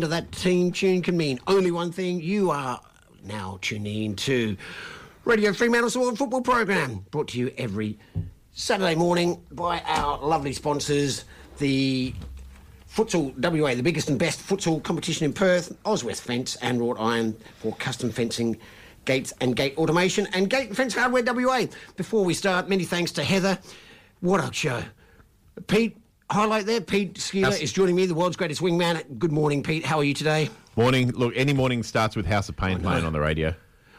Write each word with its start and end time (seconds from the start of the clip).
End 0.00 0.04
of 0.04 0.08
that 0.08 0.32
team 0.32 0.72
tune 0.72 1.02
can 1.02 1.14
mean 1.14 1.38
only 1.46 1.70
one 1.70 1.92
thing. 1.92 2.22
You 2.22 2.50
are 2.50 2.80
now 3.22 3.58
tuning 3.60 4.04
in 4.04 4.16
to 4.16 4.56
Radio 5.26 5.52
Fremantle's 5.52 5.94
World 5.94 6.16
Football 6.16 6.40
Program, 6.40 7.04
brought 7.10 7.28
to 7.28 7.38
you 7.38 7.52
every 7.58 7.98
Saturday 8.52 8.94
morning 8.94 9.44
by 9.52 9.80
our 9.80 10.18
lovely 10.26 10.54
sponsors, 10.54 11.26
the 11.58 12.14
Futsal 12.90 13.34
WA, 13.36 13.74
the 13.74 13.82
biggest 13.82 14.08
and 14.08 14.18
best 14.18 14.40
futsal 14.40 14.82
competition 14.82 15.26
in 15.26 15.34
Perth, 15.34 15.76
Oswest 15.84 16.22
Fence 16.22 16.56
and 16.62 16.80
Wrought 16.80 16.96
Iron 16.98 17.36
for 17.58 17.74
custom 17.74 18.10
fencing, 18.10 18.56
gates 19.04 19.34
and 19.42 19.54
gate 19.54 19.76
automation, 19.76 20.26
and 20.32 20.48
Gate 20.48 20.68
and 20.68 20.76
Fence 20.78 20.94
Hardware 20.94 21.22
WA. 21.26 21.66
Before 21.98 22.24
we 22.24 22.32
start, 22.32 22.70
many 22.70 22.84
thanks 22.84 23.12
to 23.12 23.22
Heather. 23.22 23.58
What 24.20 24.42
a 24.42 24.50
show. 24.50 24.82
Pete, 25.66 25.94
highlight 26.30 26.66
there. 26.66 26.80
Pete 26.80 27.14
Szkiela 27.14 27.60
is 27.60 27.72
joining 27.72 27.96
me, 27.96 28.06
the 28.06 28.14
world's 28.14 28.36
greatest 28.36 28.60
wingman. 28.60 29.18
Good 29.18 29.32
morning, 29.32 29.62
Pete. 29.62 29.84
How 29.84 29.98
are 29.98 30.04
you 30.04 30.14
today? 30.14 30.50
Morning. 30.76 31.10
Look, 31.12 31.34
any 31.36 31.52
morning 31.52 31.82
starts 31.82 32.16
with 32.16 32.26
House 32.26 32.48
of 32.48 32.56
Pain 32.56 32.80
playing 32.80 33.04
on 33.04 33.12
the 33.12 33.20
radio. 33.20 33.54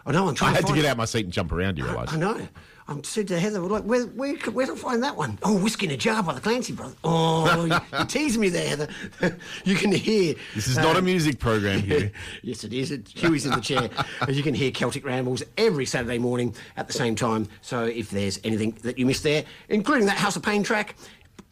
I 0.05 0.11
know, 0.11 0.23
I'm 0.23 0.29
I 0.29 0.33
trying 0.33 0.55
had 0.55 0.65
to 0.65 0.73
get 0.73 0.85
out 0.85 0.93
of 0.93 0.97
my 0.97 1.05
seat 1.05 1.25
and 1.25 1.33
jump 1.33 1.51
around. 1.51 1.77
You 1.77 1.85
realise? 1.85 2.11
I 2.11 2.17
know. 2.17 2.47
I'm 2.87 3.03
said 3.03 3.27
to 3.29 3.39
Heather, 3.39 3.59
like, 3.59 3.83
where, 3.83 4.03
where, 4.07 4.35
could- 4.35 4.53
where 4.53 4.69
I 4.69 4.75
find 4.75 5.03
that 5.03 5.15
one? 5.15 5.37
Oh, 5.43 5.57
Whiskey 5.57 5.85
in 5.85 5.91
a 5.91 5.97
Jar 5.97 6.21
by 6.23 6.33
the 6.33 6.41
Clancy 6.41 6.73
Brothers. 6.73 6.97
Oh, 7.03 7.65
you, 7.65 7.79
you're 8.19 8.39
me 8.39 8.49
there, 8.49 8.67
Heather. 8.67 8.87
you 9.63 9.75
can 9.75 9.91
hear. 9.91 10.35
This 10.55 10.67
is 10.67 10.77
not 10.77 10.95
a 10.95 10.99
um, 10.99 11.05
music 11.05 11.39
program 11.39 11.81
here. 11.81 12.11
yes, 12.41 12.63
it 12.63 12.73
is. 12.73 12.91
It, 12.91 13.07
Huey's 13.09 13.45
in 13.45 13.51
the 13.51 13.61
chair. 13.61 13.89
As 14.27 14.35
you 14.35 14.43
can 14.43 14.53
hear 14.53 14.71
Celtic 14.71 15.05
Rambles 15.05 15.43
every 15.57 15.85
Saturday 15.85 16.17
morning 16.17 16.55
at 16.75 16.87
the 16.87 16.93
same 16.93 17.15
time. 17.15 17.47
So 17.61 17.85
if 17.85 18.09
there's 18.09 18.39
anything 18.43 18.71
that 18.81 18.97
you 18.97 19.05
missed 19.05 19.23
there, 19.23 19.45
including 19.69 20.07
that 20.07 20.17
House 20.17 20.35
of 20.35 20.43
Pain 20.43 20.63
track, 20.63 20.95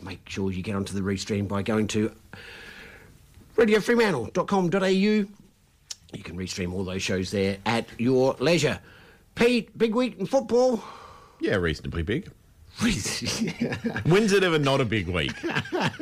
make 0.01 0.27
sure 0.27 0.51
you 0.51 0.63
get 0.63 0.75
onto 0.75 0.93
the 0.93 1.01
restream 1.01 1.47
by 1.47 1.61
going 1.61 1.87
to 1.89 2.11
radiofremantle.com.au. 3.55 4.87
You 6.11 6.23
can 6.23 6.37
restream 6.37 6.73
all 6.73 6.83
those 6.83 7.03
shows 7.03 7.31
there 7.31 7.57
at 7.65 7.87
your 7.99 8.35
leisure. 8.39 8.79
Pete, 9.35 9.77
big 9.77 9.93
week 9.93 10.17
in 10.19 10.25
football. 10.25 10.83
Yeah, 11.39 11.55
reasonably 11.55 12.03
big. 12.03 12.29
When's 12.79 14.31
it 14.31 14.43
ever 14.43 14.57
not 14.57 14.79
a 14.79 14.85
big 14.85 15.09
week? 15.09 15.33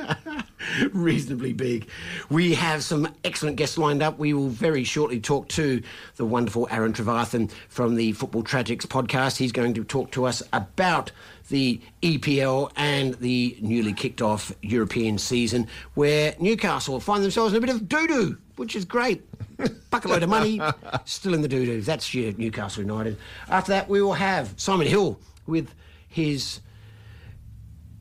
reasonably 0.94 1.54
big. 1.54 1.90
We 2.30 2.54
have 2.54 2.84
some 2.84 3.12
excellent 3.24 3.56
guests 3.56 3.80
lined 3.80 4.04
up. 4.04 4.20
We 4.20 4.34
will 4.34 4.50
very 4.50 4.84
shortly 4.84 5.20
talk 5.20 5.48
to 5.50 5.82
the 6.18 6.26
wonderful 6.26 6.68
Aaron 6.70 6.94
Trevarthen 6.94 7.50
from 7.70 7.96
the 7.96 8.12
Football 8.12 8.44
Tragics 8.44 8.86
podcast. 8.86 9.38
He's 9.38 9.52
going 9.52 9.74
to 9.74 9.84
talk 9.84 10.12
to 10.12 10.26
us 10.26 10.44
about 10.54 11.12
the 11.50 11.80
EPL 12.02 12.72
and 12.76 13.14
the 13.16 13.58
newly 13.62 13.94
kicked 13.94 14.22
off 14.22 14.52
European 14.62 15.18
season, 15.18 15.68
where 15.94 16.36
Newcastle 16.40 17.00
find 17.00 17.24
themselves 17.24 17.54
in 17.54 17.58
a 17.58 17.66
bit 17.66 17.74
of 17.74 17.88
doo 17.88 18.08
doo, 18.08 18.38
which 18.56 18.76
is 18.76 18.86
great. 18.86 19.24
Bucket 19.90 20.12
load 20.12 20.24
of 20.24 20.30
money, 20.30 20.62
still 21.06 21.34
in 21.34 21.42
the 21.42 21.48
doo 21.48 21.66
doo. 21.66 21.82
That's 21.82 22.14
your 22.14 22.34
Newcastle 22.34 22.84
United. 22.84 23.18
After 23.50 23.72
that, 23.72 23.90
we 23.90 24.02
will 24.02 24.14
have 24.14 24.54
Simon 24.58 24.88
Hill 24.88 25.20
with 25.46 25.74
his 26.08 26.60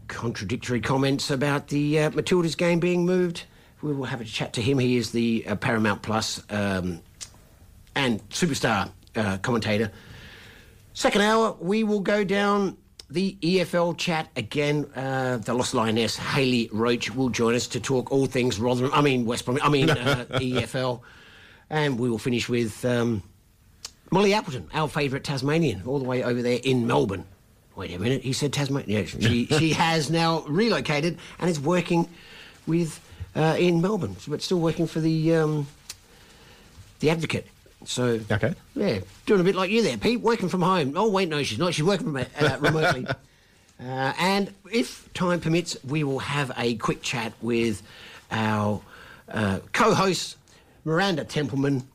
contradictory 0.08 0.80
comments 0.80 1.30
about 1.30 1.68
the 1.68 1.98
uh, 1.98 2.10
Matildas 2.10 2.56
game 2.56 2.78
being 2.78 3.06
moved. 3.06 3.44
We 3.82 3.92
will 3.92 4.04
have 4.04 4.20
a 4.20 4.24
chat 4.24 4.52
to 4.54 4.62
him. 4.62 4.78
He 4.78 4.96
is 4.96 5.12
the 5.12 5.44
uh, 5.46 5.56
Paramount 5.56 6.02
Plus 6.02 6.42
um, 6.50 7.00
and 7.94 8.26
superstar 8.30 8.90
uh, 9.14 9.38
commentator. 9.38 9.90
Second 10.92 11.22
hour, 11.22 11.56
we 11.60 11.84
will 11.84 12.00
go 12.00 12.24
down 12.24 12.76
the 13.10 13.36
EFL 13.40 13.96
chat 13.96 14.28
again. 14.36 14.86
Uh, 14.94 15.38
the 15.38 15.54
Lost 15.54 15.74
Lioness, 15.74 16.16
Hayley 16.16 16.68
Roach, 16.72 17.14
will 17.14 17.28
join 17.28 17.54
us 17.54 17.66
to 17.68 17.80
talk 17.80 18.10
all 18.10 18.26
things 18.26 18.58
Rotherham. 18.58 18.90
I 18.92 19.00
mean 19.00 19.26
West 19.26 19.44
Brom. 19.44 19.58
I 19.62 19.68
mean 19.68 19.90
uh, 19.90 20.26
EFL, 20.30 21.00
and 21.70 21.98
we 21.98 22.10
will 22.10 22.18
finish 22.18 22.48
with 22.48 22.84
um, 22.84 23.22
Molly 24.10 24.34
Appleton, 24.34 24.68
our 24.74 24.88
favourite 24.88 25.24
Tasmanian, 25.24 25.82
all 25.86 25.98
the 25.98 26.04
way 26.04 26.22
over 26.22 26.42
there 26.42 26.60
in 26.62 26.86
Melbourne. 26.86 27.24
Wait 27.76 27.92
a 27.92 27.98
minute, 27.98 28.22
he 28.22 28.32
said 28.32 28.52
Tasmania. 28.52 29.06
She, 29.06 29.46
she 29.58 29.72
has 29.74 30.10
now 30.10 30.42
relocated 30.48 31.18
and 31.38 31.50
is 31.50 31.60
working 31.60 32.08
with 32.66 33.00
uh, 33.34 33.56
in 33.58 33.82
Melbourne, 33.82 34.16
but 34.26 34.42
still 34.42 34.60
working 34.60 34.86
for 34.86 35.00
the 35.00 35.34
um, 35.36 35.66
the 37.00 37.10
Advocate. 37.10 37.46
So 37.86 38.20
Okay. 38.30 38.54
yeah, 38.74 39.00
doing 39.26 39.40
a 39.40 39.44
bit 39.44 39.54
like 39.54 39.70
you 39.70 39.82
there, 39.82 39.96
Pete, 39.96 40.20
working 40.20 40.48
from 40.48 40.62
home. 40.62 40.94
Oh 40.96 41.08
wait, 41.08 41.28
no, 41.28 41.42
she's 41.42 41.58
not. 41.58 41.74
She's 41.74 41.84
working 41.84 42.06
from, 42.12 42.16
uh, 42.16 42.56
remotely. 42.60 43.06
Uh, 43.78 44.12
and 44.18 44.52
if 44.72 45.08
time 45.14 45.40
permits, 45.40 45.76
we 45.84 46.02
will 46.04 46.18
have 46.18 46.50
a 46.56 46.74
quick 46.76 47.02
chat 47.02 47.32
with 47.42 47.82
our 48.30 48.80
uh, 49.28 49.60
co-host 49.72 50.36
Miranda 50.84 51.24
Templeman 51.24 51.86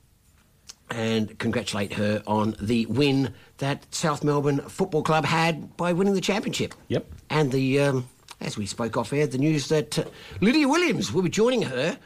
and 0.89 1.37
congratulate 1.39 1.93
her 1.93 2.21
on 2.27 2.55
the 2.59 2.85
win 2.87 3.33
that 3.57 3.85
South 3.93 4.23
Melbourne 4.23 4.59
Football 4.61 5.03
Club 5.03 5.25
had 5.25 5.75
by 5.77 5.93
winning 5.93 6.13
the 6.13 6.21
championship. 6.21 6.73
Yep. 6.89 7.05
And 7.29 7.51
the 7.51 7.79
um, 7.79 8.09
as 8.41 8.57
we 8.57 8.65
spoke 8.65 8.97
off 8.97 9.13
air, 9.13 9.25
the 9.27 9.37
news 9.37 9.69
that 9.69 9.97
uh, 9.99 10.03
Lydia 10.41 10.67
Williams 10.67 11.11
will 11.13 11.21
be 11.21 11.29
joining 11.29 11.61
her. 11.63 11.97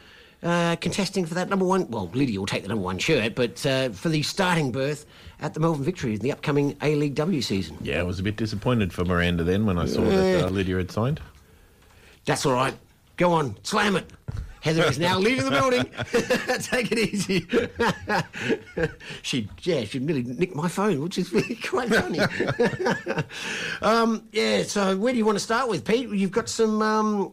Uh, 0.46 0.76
contesting 0.76 1.26
for 1.26 1.34
that 1.34 1.48
number 1.48 1.64
one, 1.64 1.90
well, 1.90 2.08
Lydia 2.14 2.38
will 2.38 2.46
take 2.46 2.62
the 2.62 2.68
number 2.68 2.84
one 2.84 2.98
shirt, 2.98 3.34
but 3.34 3.66
uh, 3.66 3.88
for 3.88 4.08
the 4.08 4.22
starting 4.22 4.70
berth 4.70 5.04
at 5.40 5.54
the 5.54 5.58
Melbourne 5.58 5.82
Victory 5.82 6.14
in 6.14 6.20
the 6.20 6.30
upcoming 6.30 6.76
A 6.82 6.94
League 6.94 7.16
W 7.16 7.42
season. 7.42 7.76
Yeah, 7.82 7.98
I 7.98 8.04
was 8.04 8.20
a 8.20 8.22
bit 8.22 8.36
disappointed 8.36 8.92
for 8.92 9.04
Miranda 9.04 9.42
then 9.42 9.66
when 9.66 9.76
I 9.76 9.86
saw 9.86 10.04
that 10.04 10.44
uh, 10.44 10.48
Lydia 10.50 10.76
had 10.76 10.92
signed. 10.92 11.20
That's 12.26 12.46
all 12.46 12.52
right. 12.52 12.74
Go 13.16 13.32
on, 13.32 13.56
slam 13.64 13.96
it. 13.96 14.08
Heather 14.60 14.84
is 14.84 15.00
now 15.00 15.18
leaving 15.18 15.46
the 15.46 15.50
building. 15.50 15.84
Take 16.62 16.92
it 16.92 16.98
easy. 17.12 17.44
she, 19.22 19.48
yeah, 19.62 19.82
she 19.82 19.98
nearly 19.98 20.22
nicked 20.22 20.54
my 20.54 20.68
phone, 20.68 21.02
which 21.02 21.18
is 21.18 21.32
really 21.32 21.56
quite 21.56 21.88
funny. 21.88 22.20
um, 23.82 24.22
yeah, 24.30 24.62
so 24.62 24.96
where 24.96 25.12
do 25.12 25.18
you 25.18 25.24
want 25.24 25.38
to 25.38 25.44
start 25.44 25.68
with, 25.68 25.84
Pete? 25.84 26.08
You've 26.08 26.30
got 26.30 26.48
some 26.48 26.82
um, 26.82 27.32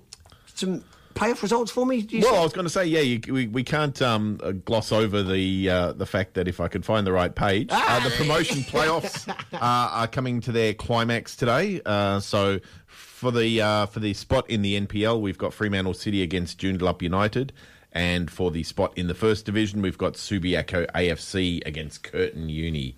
some 0.55 0.83
playoff 1.13 1.41
results 1.41 1.71
for 1.71 1.85
me? 1.85 2.07
Well, 2.11 2.21
say? 2.21 2.37
I 2.37 2.43
was 2.43 2.53
going 2.53 2.65
to 2.65 2.69
say, 2.69 2.85
yeah, 2.85 3.01
you, 3.01 3.21
we, 3.31 3.47
we 3.47 3.63
can't 3.63 3.99
um, 4.01 4.39
uh, 4.43 4.51
gloss 4.51 4.91
over 4.91 5.23
the 5.23 5.69
uh, 5.69 5.93
the 5.93 6.05
fact 6.05 6.33
that 6.35 6.47
if 6.47 6.59
I 6.59 6.67
could 6.67 6.85
find 6.85 7.05
the 7.05 7.11
right 7.11 7.33
page, 7.33 7.69
ah! 7.71 7.97
uh, 7.97 8.09
the 8.09 8.15
promotion 8.15 8.57
playoffs 8.63 9.33
are 9.53 10.07
coming 10.07 10.41
to 10.41 10.51
their 10.51 10.73
climax 10.73 11.35
today. 11.35 11.81
Uh, 11.85 12.19
so 12.19 12.59
for 12.87 13.31
the 13.31 13.61
uh, 13.61 13.85
for 13.87 13.99
the 13.99 14.13
spot 14.13 14.49
in 14.49 14.61
the 14.61 14.79
NPL, 14.79 15.21
we've 15.21 15.37
got 15.37 15.53
Fremantle 15.53 15.93
City 15.93 16.21
against 16.21 16.59
Joondalup 16.59 17.01
United. 17.01 17.53
And 17.93 18.31
for 18.31 18.49
the 18.49 18.63
spot 18.63 18.91
in 18.97 19.07
the 19.07 19.13
first 19.13 19.45
division, 19.45 19.81
we've 19.81 19.99
got 19.99 20.13
Subiaco 20.13 20.89
AFC 20.91 21.65
against 21.65 22.01
Curtin 22.01 22.49
Uni. 22.49 22.95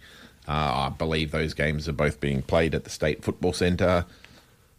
Uh, 0.48 0.52
I 0.52 0.90
believe 0.90 1.32
those 1.32 1.54
games 1.54 1.90
are 1.90 1.94
both 1.94 2.20
being 2.20 2.42
played 2.42 2.74
at 2.74 2.86
the 2.86 2.90
State 2.90 3.24
Football 3.24 3.52
Centre 3.52 4.06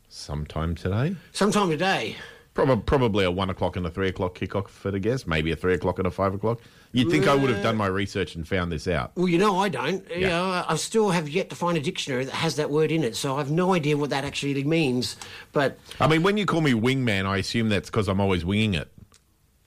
sometime 0.08 0.74
today. 0.74 1.16
Sometime 1.32 1.68
today. 1.68 2.16
Probably, 2.56 2.82
probably 2.84 3.24
a 3.26 3.30
one 3.30 3.50
o'clock 3.50 3.76
and 3.76 3.84
a 3.84 3.90
three 3.90 4.08
o'clock 4.08 4.38
kickoff 4.38 4.68
for 4.68 4.90
the 4.90 4.98
guess. 4.98 5.26
Maybe 5.26 5.52
a 5.52 5.56
three 5.56 5.74
o'clock 5.74 5.98
and 5.98 6.06
a 6.06 6.10
five 6.10 6.32
o'clock. 6.32 6.62
You'd 6.92 7.10
think 7.10 7.26
uh, 7.26 7.32
I 7.32 7.34
would 7.34 7.50
have 7.50 7.62
done 7.62 7.76
my 7.76 7.86
research 7.86 8.34
and 8.34 8.48
found 8.48 8.72
this 8.72 8.88
out. 8.88 9.12
Well, 9.14 9.28
you 9.28 9.36
know, 9.36 9.58
I 9.58 9.68
don't. 9.68 10.02
Yeah. 10.08 10.16
You 10.16 10.26
know, 10.28 10.64
I 10.66 10.74
still 10.76 11.10
have 11.10 11.28
yet 11.28 11.50
to 11.50 11.56
find 11.56 11.76
a 11.76 11.82
dictionary 11.82 12.24
that 12.24 12.32
has 12.32 12.56
that 12.56 12.70
word 12.70 12.90
in 12.90 13.04
it, 13.04 13.14
so 13.14 13.34
I 13.34 13.38
have 13.38 13.50
no 13.50 13.74
idea 13.74 13.98
what 13.98 14.08
that 14.08 14.24
actually 14.24 14.64
means. 14.64 15.16
But 15.52 15.78
I 16.00 16.08
mean, 16.08 16.22
when 16.22 16.38
you 16.38 16.46
call 16.46 16.62
me 16.62 16.72
wingman, 16.72 17.26
I 17.26 17.36
assume 17.36 17.68
that's 17.68 17.90
because 17.90 18.08
I'm 18.08 18.22
always 18.22 18.42
winging 18.42 18.72
it. 18.72 18.90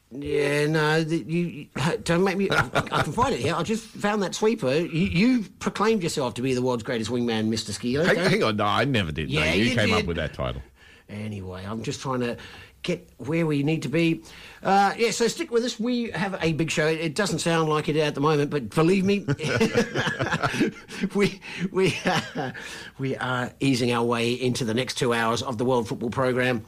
Yeah, 0.10 0.66
no, 0.66 1.04
the, 1.04 1.18
you 1.18 1.68
don't 2.04 2.24
make 2.24 2.38
me. 2.38 2.50
I, 2.50 2.72
I, 2.74 3.04
can 3.04 3.14
find 3.14 3.36
it 3.36 3.42
here. 3.42 3.54
I 3.54 3.62
just 3.62 3.84
found 3.84 4.24
that 4.24 4.34
sweeper. 4.34 4.74
You, 4.74 4.88
you, 4.88 5.46
proclaimed 5.60 6.02
yourself 6.02 6.34
to 6.34 6.42
be 6.42 6.56
the 6.56 6.64
world's 6.64 6.82
greatest 6.82 7.12
wingman, 7.12 7.50
Mister 7.50 7.72
Szkiela. 7.72 8.08
Hang, 8.08 8.18
hang, 8.18 8.44
on, 8.44 8.56
no, 8.56 8.66
I 8.66 8.86
never 8.86 9.12
did. 9.12 9.30
Yeah, 9.30 9.46
no, 9.46 9.52
you, 9.52 9.64
you 9.66 9.76
came 9.76 9.90
did. 9.90 10.00
up 10.00 10.06
with 10.06 10.18
that 10.18 10.34
title. 10.34 10.64
Anyway, 11.10 11.64
I'm 11.66 11.82
just 11.82 12.02
trying 12.02 12.20
to 12.20 12.38
get 12.84 13.10
where 13.18 13.46
we 13.46 13.64
need 13.64 13.84
to 13.84 13.90
be. 13.90 14.22
Uh, 14.64 14.94
yeah, 14.98 15.12
so 15.12 15.28
stick 15.28 15.52
with 15.52 15.64
us. 15.64 15.80
We 15.80 16.12
have 16.12 16.38
a 16.42 16.54
big 16.54 16.72
show. 16.72 16.88
It 16.88 17.16
doesn't 17.16 17.40
sound 17.40 17.70
like 17.70 17.90
it 17.90 17.96
at 17.96 18.16
the 18.16 18.22
moment, 18.22 18.50
but 18.50 18.70
believe 18.70 19.06
me, 19.06 19.26
we 21.16 21.40
we 21.72 21.98
uh, 22.06 22.52
we 22.98 23.16
are 23.18 23.52
easing 23.60 23.92
our 23.92 24.04
way 24.04 24.34
into 24.34 24.66
the 24.66 24.74
next 24.74 24.96
two 24.96 25.14
hours 25.14 25.42
of 25.42 25.58
the 25.58 25.66
World 25.66 25.88
Football 25.88 26.10
Program. 26.10 26.66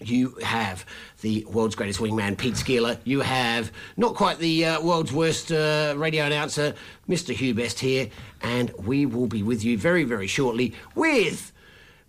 You 0.00 0.30
have 0.42 0.84
the 1.20 1.44
world's 1.44 1.76
greatest 1.76 2.00
wingman, 2.00 2.36
Pete 2.36 2.54
Szkiela. 2.54 2.98
You 3.04 3.20
have 3.20 3.70
not 3.96 4.16
quite 4.16 4.38
the 4.38 4.66
uh, 4.66 4.82
world's 4.82 5.12
worst 5.12 5.52
uh, 5.52 5.94
radio 5.96 6.24
announcer, 6.24 6.74
Mr. 7.08 7.32
Hugh 7.32 7.54
Best 7.54 7.78
here, 7.78 8.10
and 8.42 8.72
we 8.72 9.06
will 9.06 9.28
be 9.28 9.42
with 9.42 9.64
you 9.64 9.78
very, 9.78 10.02
very 10.02 10.26
shortly 10.26 10.74
with 10.96 11.52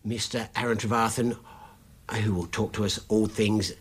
Mr. 0.06 0.50
Aaron 0.56 0.78
Trevarthen 0.78 1.38
who 2.12 2.34
will 2.34 2.48
talk 2.48 2.74
to 2.74 2.86
us 2.86 3.00
all 3.10 3.28
things 3.28 3.74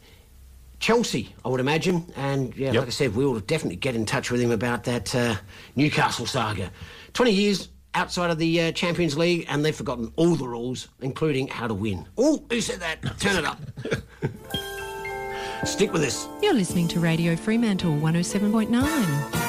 Chelsea, 0.84 1.34
I 1.44 1.48
would 1.48 1.60
imagine. 1.60 2.12
And 2.14 2.54
yeah, 2.56 2.72
yep. 2.72 2.80
like 2.80 2.88
I 2.88 2.90
said, 2.90 3.16
we 3.16 3.24
will 3.24 3.40
definitely 3.40 3.76
get 3.76 3.94
in 3.94 4.04
touch 4.04 4.30
with 4.30 4.38
him 4.40 4.50
about 4.50 4.84
that 4.84 5.14
uh, 5.14 5.36
Newcastle 5.76 6.26
saga. 6.26 6.70
20 7.14 7.30
years 7.30 7.68
outside 7.94 8.30
of 8.30 8.36
the 8.36 8.60
uh, 8.60 8.72
Champions 8.72 9.16
League, 9.16 9.46
and 9.48 9.64
they've 9.64 9.74
forgotten 9.74 10.12
all 10.16 10.34
the 10.34 10.46
rules, 10.46 10.88
including 11.00 11.48
how 11.48 11.66
to 11.66 11.74
win. 11.74 12.06
Oh, 12.18 12.44
who 12.50 12.60
said 12.60 12.80
that? 12.80 13.00
Turn 13.18 13.36
it 13.36 13.46
up. 13.46 13.60
Stick 15.66 15.92
with 15.92 16.02
us. 16.02 16.28
You're 16.42 16.52
listening 16.52 16.88
to 16.88 17.00
Radio 17.00 17.34
Fremantle 17.34 17.92
107.9. 17.92 19.43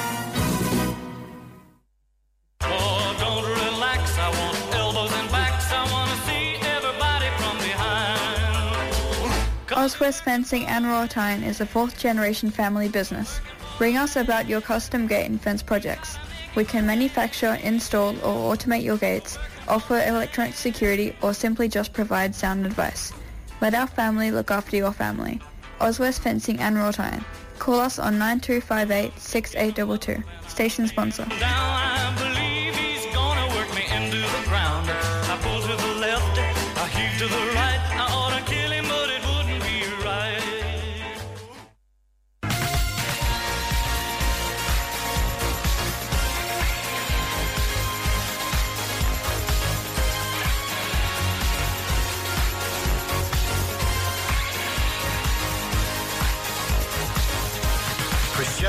Oswest 9.86 10.24
Fencing 10.24 10.66
and 10.66 10.84
Wrought 10.84 11.16
Iron 11.16 11.44
is 11.44 11.60
a 11.60 11.64
fourth 11.64 11.96
generation 11.96 12.50
family 12.50 12.88
business. 12.88 13.40
Ring 13.78 13.96
us 13.96 14.16
about 14.16 14.48
your 14.48 14.60
custom 14.60 15.06
gate 15.06 15.26
and 15.30 15.40
fence 15.40 15.62
projects. 15.62 16.18
We 16.56 16.64
can 16.64 16.84
manufacture, 16.84 17.56
install 17.62 18.16
or 18.16 18.52
automate 18.52 18.82
your 18.82 18.96
gates, 18.96 19.38
offer 19.68 20.00
electronic 20.00 20.54
security 20.54 21.14
or 21.22 21.32
simply 21.32 21.68
just 21.68 21.92
provide 21.92 22.34
sound 22.34 22.66
advice. 22.66 23.12
Let 23.60 23.76
our 23.76 23.86
family 23.86 24.32
look 24.32 24.50
after 24.50 24.76
your 24.76 24.90
family. 24.90 25.40
Oswest 25.80 26.20
Fencing 26.20 26.58
and 26.58 26.74
Wrought 26.74 26.98
Iron. 26.98 27.24
Call 27.60 27.78
us 27.78 28.00
on 28.00 28.18
9258 28.18 29.16
6822. 29.20 30.48
Station 30.48 30.88
sponsor. 30.88 31.28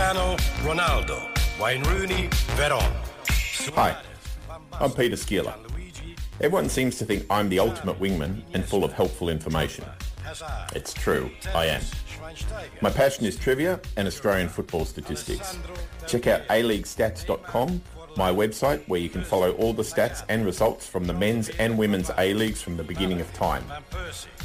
Cristiano 0.07 0.37
Ronaldo, 0.63 1.59
Wayne 1.59 1.83
Rooney, 1.83 2.29
Veron. 2.55 2.93
Hi, 3.75 4.01
I'm 4.79 4.91
Peter 4.91 5.17
Szkiela. 5.17 5.53
Everyone 6.39 6.69
seems 6.69 6.97
to 6.99 7.05
think 7.05 7.25
I'm 7.29 7.49
the 7.49 7.59
ultimate 7.59 7.99
wingman 7.99 8.41
and 8.53 8.63
full 8.63 8.85
of 8.85 8.93
helpful 8.93 9.27
information. 9.27 9.83
It's 10.73 10.93
true, 10.93 11.29
I 11.53 11.65
am. 11.65 11.81
My 12.81 12.89
passion 12.89 13.25
is 13.25 13.35
trivia 13.35 13.81
and 13.97 14.07
Australian 14.07 14.47
football 14.47 14.85
statistics. 14.85 15.59
Check 16.07 16.27
out 16.27 16.47
aleaguestats.com, 16.47 17.81
my 18.15 18.31
website 18.31 18.87
where 18.87 19.01
you 19.01 19.09
can 19.09 19.25
follow 19.25 19.51
all 19.55 19.73
the 19.73 19.83
stats 19.83 20.23
and 20.29 20.45
results 20.45 20.87
from 20.87 21.03
the 21.03 21.13
men's 21.13 21.49
and 21.59 21.77
women's 21.77 22.11
A-Leagues 22.17 22.61
from 22.61 22.77
the 22.77 22.83
beginning 22.83 23.19
of 23.19 23.33
time, 23.33 23.65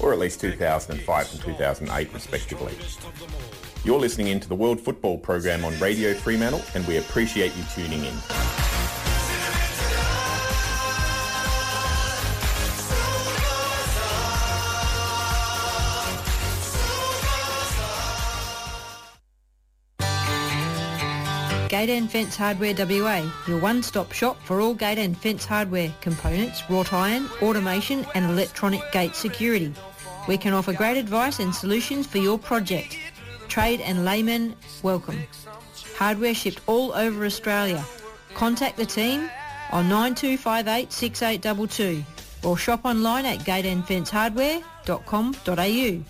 or 0.01 0.13
at 0.13 0.19
least 0.19 0.41
2005 0.41 1.33
and 1.33 1.41
2008 1.41 2.13
respectively. 2.13 2.75
You're 3.85 3.99
listening 3.99 4.29
into 4.29 4.49
the 4.49 4.55
World 4.55 4.81
Football 4.81 5.19
Program 5.19 5.65
on 5.65 5.77
Radio 5.81 6.15
Fremantle, 6.15 6.63
and 6.77 6.87
we 6.87 6.99
appreciate 6.99 7.53
you 7.57 7.65
tuning 7.75 8.05
in. 8.05 8.15
Gate 21.69 21.91
and 21.91 22.09
Fence 22.09 22.37
Hardware 22.37 22.75
WA, 22.79 23.29
your 23.49 23.59
one-stop 23.59 24.13
shop 24.13 24.41
for 24.45 24.61
all 24.61 24.75
gate 24.75 24.99
and 24.99 25.19
fence 25.19 25.45
hardware, 25.45 25.93
components, 26.01 26.63
wrought 26.71 26.93
iron, 26.93 27.29
automation 27.41 28.07
and 28.15 28.27
electronic 28.27 28.83
gate 28.93 29.17
security. 29.17 29.75
We 30.29 30.37
can 30.39 30.53
offer 30.53 30.73
great 30.73 30.99
advice 30.99 31.41
and 31.41 31.53
solutions 31.53 32.07
for 32.07 32.19
your 32.19 32.39
project. 32.39 32.97
Trade 33.53 33.83
and 33.83 34.07
laymen, 34.07 34.57
welcome. 34.83 35.23
Hardware 35.99 36.33
shipped 36.33 36.63
all 36.67 36.95
over 36.95 37.27
Australia. 37.27 37.85
Contact 38.33 38.79
the 38.79 38.87
team 38.87 39.29
on 39.71 39.91
9258 39.91 40.91
6822 40.91 42.03
or 42.49 42.57
shop 42.57 42.87
online 42.87 43.27
at 43.27 43.41
gateandfencehardware.com.au. 43.41 46.05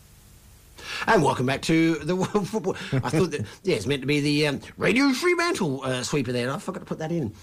And 1.07 1.23
welcome 1.23 1.45
back 1.45 1.61
to 1.63 1.95
the 1.95 2.15
World 2.15 2.49
Football. 2.49 2.75
I 2.91 3.09
thought 3.09 3.31
that, 3.31 3.45
yeah, 3.61 3.75
it's 3.75 3.85
meant 3.85 4.01
to 4.01 4.07
be 4.07 4.19
the 4.19 4.47
um, 4.47 4.61
Radio 4.77 5.11
Fremantle 5.11 5.83
uh, 5.83 6.01
sweeper 6.01 6.31
there. 6.31 6.51
I 6.51 6.57
forgot 6.57 6.79
to 6.79 6.85
put 6.85 6.97
that 6.97 7.11
in. 7.11 7.35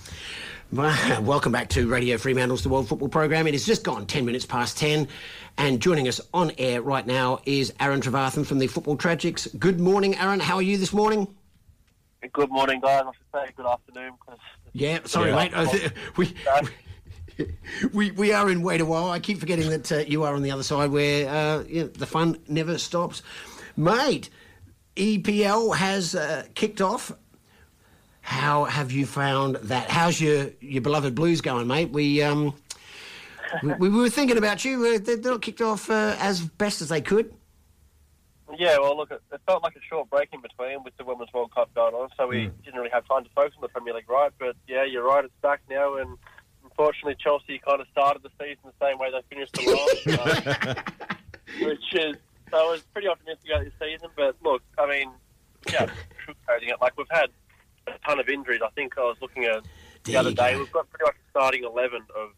Welcome 1.20 1.52
back 1.52 1.68
to 1.68 1.86
Radio 1.86 2.18
Fremantle's 2.18 2.64
The 2.64 2.68
World 2.68 2.88
Football 2.88 3.08
Program. 3.08 3.46
It 3.46 3.54
has 3.54 3.64
just 3.64 3.84
gone 3.84 4.06
10 4.06 4.24
minutes 4.24 4.44
past 4.44 4.76
10. 4.76 5.06
And 5.56 5.80
joining 5.80 6.08
us 6.08 6.20
on 6.34 6.50
air 6.58 6.82
right 6.82 7.06
now 7.06 7.38
is 7.44 7.72
Aaron 7.78 8.00
Trevarthen 8.00 8.44
from 8.44 8.58
the 8.58 8.66
Football 8.66 8.96
Tragics. 8.96 9.56
Good 9.56 9.78
morning, 9.78 10.16
Aaron. 10.16 10.40
How 10.40 10.56
are 10.56 10.62
you 10.62 10.76
this 10.76 10.92
morning? 10.92 11.32
Good 12.32 12.50
morning, 12.50 12.80
guys. 12.80 13.04
I 13.06 13.12
should 13.12 13.46
say 13.48 13.52
good 13.56 13.66
afternoon. 13.66 14.14
Cause 14.26 14.38
yeah, 14.72 14.98
sorry, 15.04 15.30
yeah. 15.30 15.48
mate. 15.54 15.92
we, 16.16 16.34
we, 17.92 18.10
we 18.10 18.32
are 18.32 18.50
in 18.50 18.60
wait 18.60 18.80
a 18.80 18.84
while. 18.84 19.10
I 19.10 19.20
keep 19.20 19.38
forgetting 19.38 19.70
that 19.70 19.92
uh, 19.92 19.98
you 19.98 20.24
are 20.24 20.34
on 20.34 20.42
the 20.42 20.50
other 20.50 20.64
side 20.64 20.90
where 20.90 21.28
uh, 21.28 21.62
you 21.68 21.82
know, 21.82 21.86
the 21.86 22.06
fun 22.06 22.36
never 22.48 22.78
stops. 22.78 23.22
Mate, 23.76 24.28
EPL 24.96 25.76
has 25.76 26.16
uh, 26.16 26.46
kicked 26.56 26.80
off. 26.80 27.12
How 28.24 28.64
have 28.64 28.90
you 28.90 29.04
found 29.04 29.56
that? 29.56 29.90
How's 29.90 30.18
your, 30.18 30.48
your 30.60 30.80
beloved 30.80 31.14
Blues 31.14 31.42
going, 31.42 31.66
mate? 31.66 31.90
We 31.90 32.22
um, 32.22 32.54
we, 33.62 33.74
we, 33.74 33.88
were 33.90 34.08
thinking 34.08 34.38
about 34.38 34.64
you. 34.64 34.98
They, 34.98 35.16
they 35.16 35.38
kicked 35.38 35.60
off 35.60 35.90
uh, 35.90 36.16
as 36.18 36.40
best 36.40 36.80
as 36.80 36.88
they 36.88 37.02
could. 37.02 37.34
Yeah, 38.58 38.78
well, 38.78 38.96
look, 38.96 39.10
it, 39.10 39.20
it, 39.30 39.42
felt 39.46 39.62
like 39.62 39.76
a 39.76 39.80
short 39.90 40.08
break 40.08 40.30
in 40.32 40.40
between 40.40 40.82
with 40.84 40.96
the 40.96 41.04
Women's 41.04 41.34
World 41.34 41.54
Cup 41.54 41.74
going 41.74 41.94
on, 41.94 42.08
so 42.16 42.26
we 42.26 42.46
mm. 42.46 42.52
didn't 42.64 42.78
really 42.80 42.90
have 42.94 43.06
time 43.06 43.24
to 43.24 43.30
focus 43.34 43.52
on 43.56 43.60
the 43.60 43.68
Premier 43.68 43.92
League, 43.92 44.08
right? 44.08 44.32
But 44.38 44.56
yeah, 44.66 44.84
you're 44.84 45.04
right, 45.04 45.22
it's 45.22 45.34
back 45.42 45.60
now, 45.68 45.96
and 45.96 46.16
unfortunately, 46.62 47.16
Chelsea 47.22 47.58
kind 47.58 47.82
of 47.82 47.86
started 47.92 48.22
the 48.22 48.30
season 48.40 48.62
the 48.64 48.86
same 48.86 48.98
way 48.98 49.10
they 49.10 49.20
finished 49.28 49.52
the 49.52 50.76
last, 50.76 51.62
which 51.62 51.94
is 51.94 52.16
so 52.50 52.56
I 52.56 52.70
was 52.70 52.80
pretty 52.94 53.08
optimistic 53.08 53.50
about 53.50 53.64
this 53.64 53.74
season. 53.78 54.08
But 54.16 54.36
look, 54.42 54.62
I 54.78 54.88
mean, 54.88 55.10
yeah, 55.70 55.86
sugarcoating 56.26 56.70
it 56.70 56.76
like 56.80 56.96
we've 56.96 57.06
had 57.10 57.28
a 57.86 57.92
ton 58.06 58.20
of 58.20 58.28
injuries. 58.28 58.60
I 58.64 58.70
think 58.70 58.96
I 58.98 59.02
was 59.02 59.16
looking 59.20 59.44
at 59.44 59.64
the 60.04 60.16
other 60.16 60.32
day. 60.32 60.56
We've 60.56 60.70
got 60.72 60.88
pretty 60.90 61.04
much 61.04 61.14
a 61.14 61.30
starting 61.30 61.64
eleven 61.64 62.02
of 62.16 62.30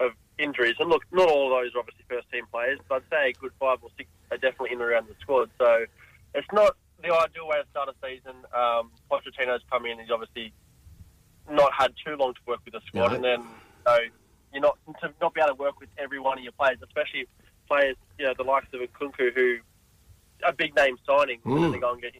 of 0.00 0.12
injuries, 0.38 0.76
and 0.78 0.88
look, 0.88 1.02
not 1.12 1.28
all 1.28 1.52
of 1.52 1.62
those 1.62 1.74
are 1.74 1.80
obviously 1.80 2.04
first 2.08 2.30
team 2.30 2.44
players, 2.50 2.78
but 2.88 2.96
I'd 2.96 3.10
say 3.10 3.30
a 3.30 3.32
good 3.34 3.52
five 3.60 3.78
or 3.82 3.90
six 3.96 4.08
are 4.30 4.38
definitely 4.38 4.72
in 4.72 4.80
and 4.80 4.90
around 4.90 5.08
the 5.08 5.14
squad. 5.20 5.50
So 5.58 5.84
it's 6.34 6.46
not 6.52 6.76
the 7.02 7.14
ideal 7.14 7.48
way 7.48 7.56
to 7.56 7.68
start 7.70 7.88
a 7.88 7.94
season. 8.06 8.36
Um, 8.54 8.90
Pochettino's 9.10 9.62
come 9.70 9.86
in; 9.86 9.98
he's 9.98 10.10
obviously 10.10 10.52
not 11.50 11.72
had 11.72 11.92
too 12.04 12.16
long 12.16 12.34
to 12.34 12.40
work 12.46 12.60
with 12.64 12.74
the 12.74 12.80
squad, 12.86 13.12
and 13.12 13.24
then 13.24 13.42
so 13.86 13.96
you're 14.52 14.62
not 14.62 14.78
to 15.02 15.12
not 15.20 15.34
be 15.34 15.40
able 15.40 15.56
to 15.56 15.60
work 15.60 15.80
with 15.80 15.88
every 15.98 16.18
one 16.18 16.38
of 16.38 16.44
your 16.44 16.52
players, 16.52 16.78
especially 16.82 17.26
players, 17.68 17.96
you 18.18 18.26
know, 18.26 18.34
the 18.36 18.42
likes 18.42 18.66
of 18.72 18.80
Nkunku, 18.80 19.32
who 19.34 19.58
a 20.44 20.52
big 20.52 20.74
name 20.74 20.96
signing. 21.06 21.40
Mm. 21.44 21.72
They 21.72 21.78
go 21.78 21.92
and 21.92 22.02
get. 22.02 22.14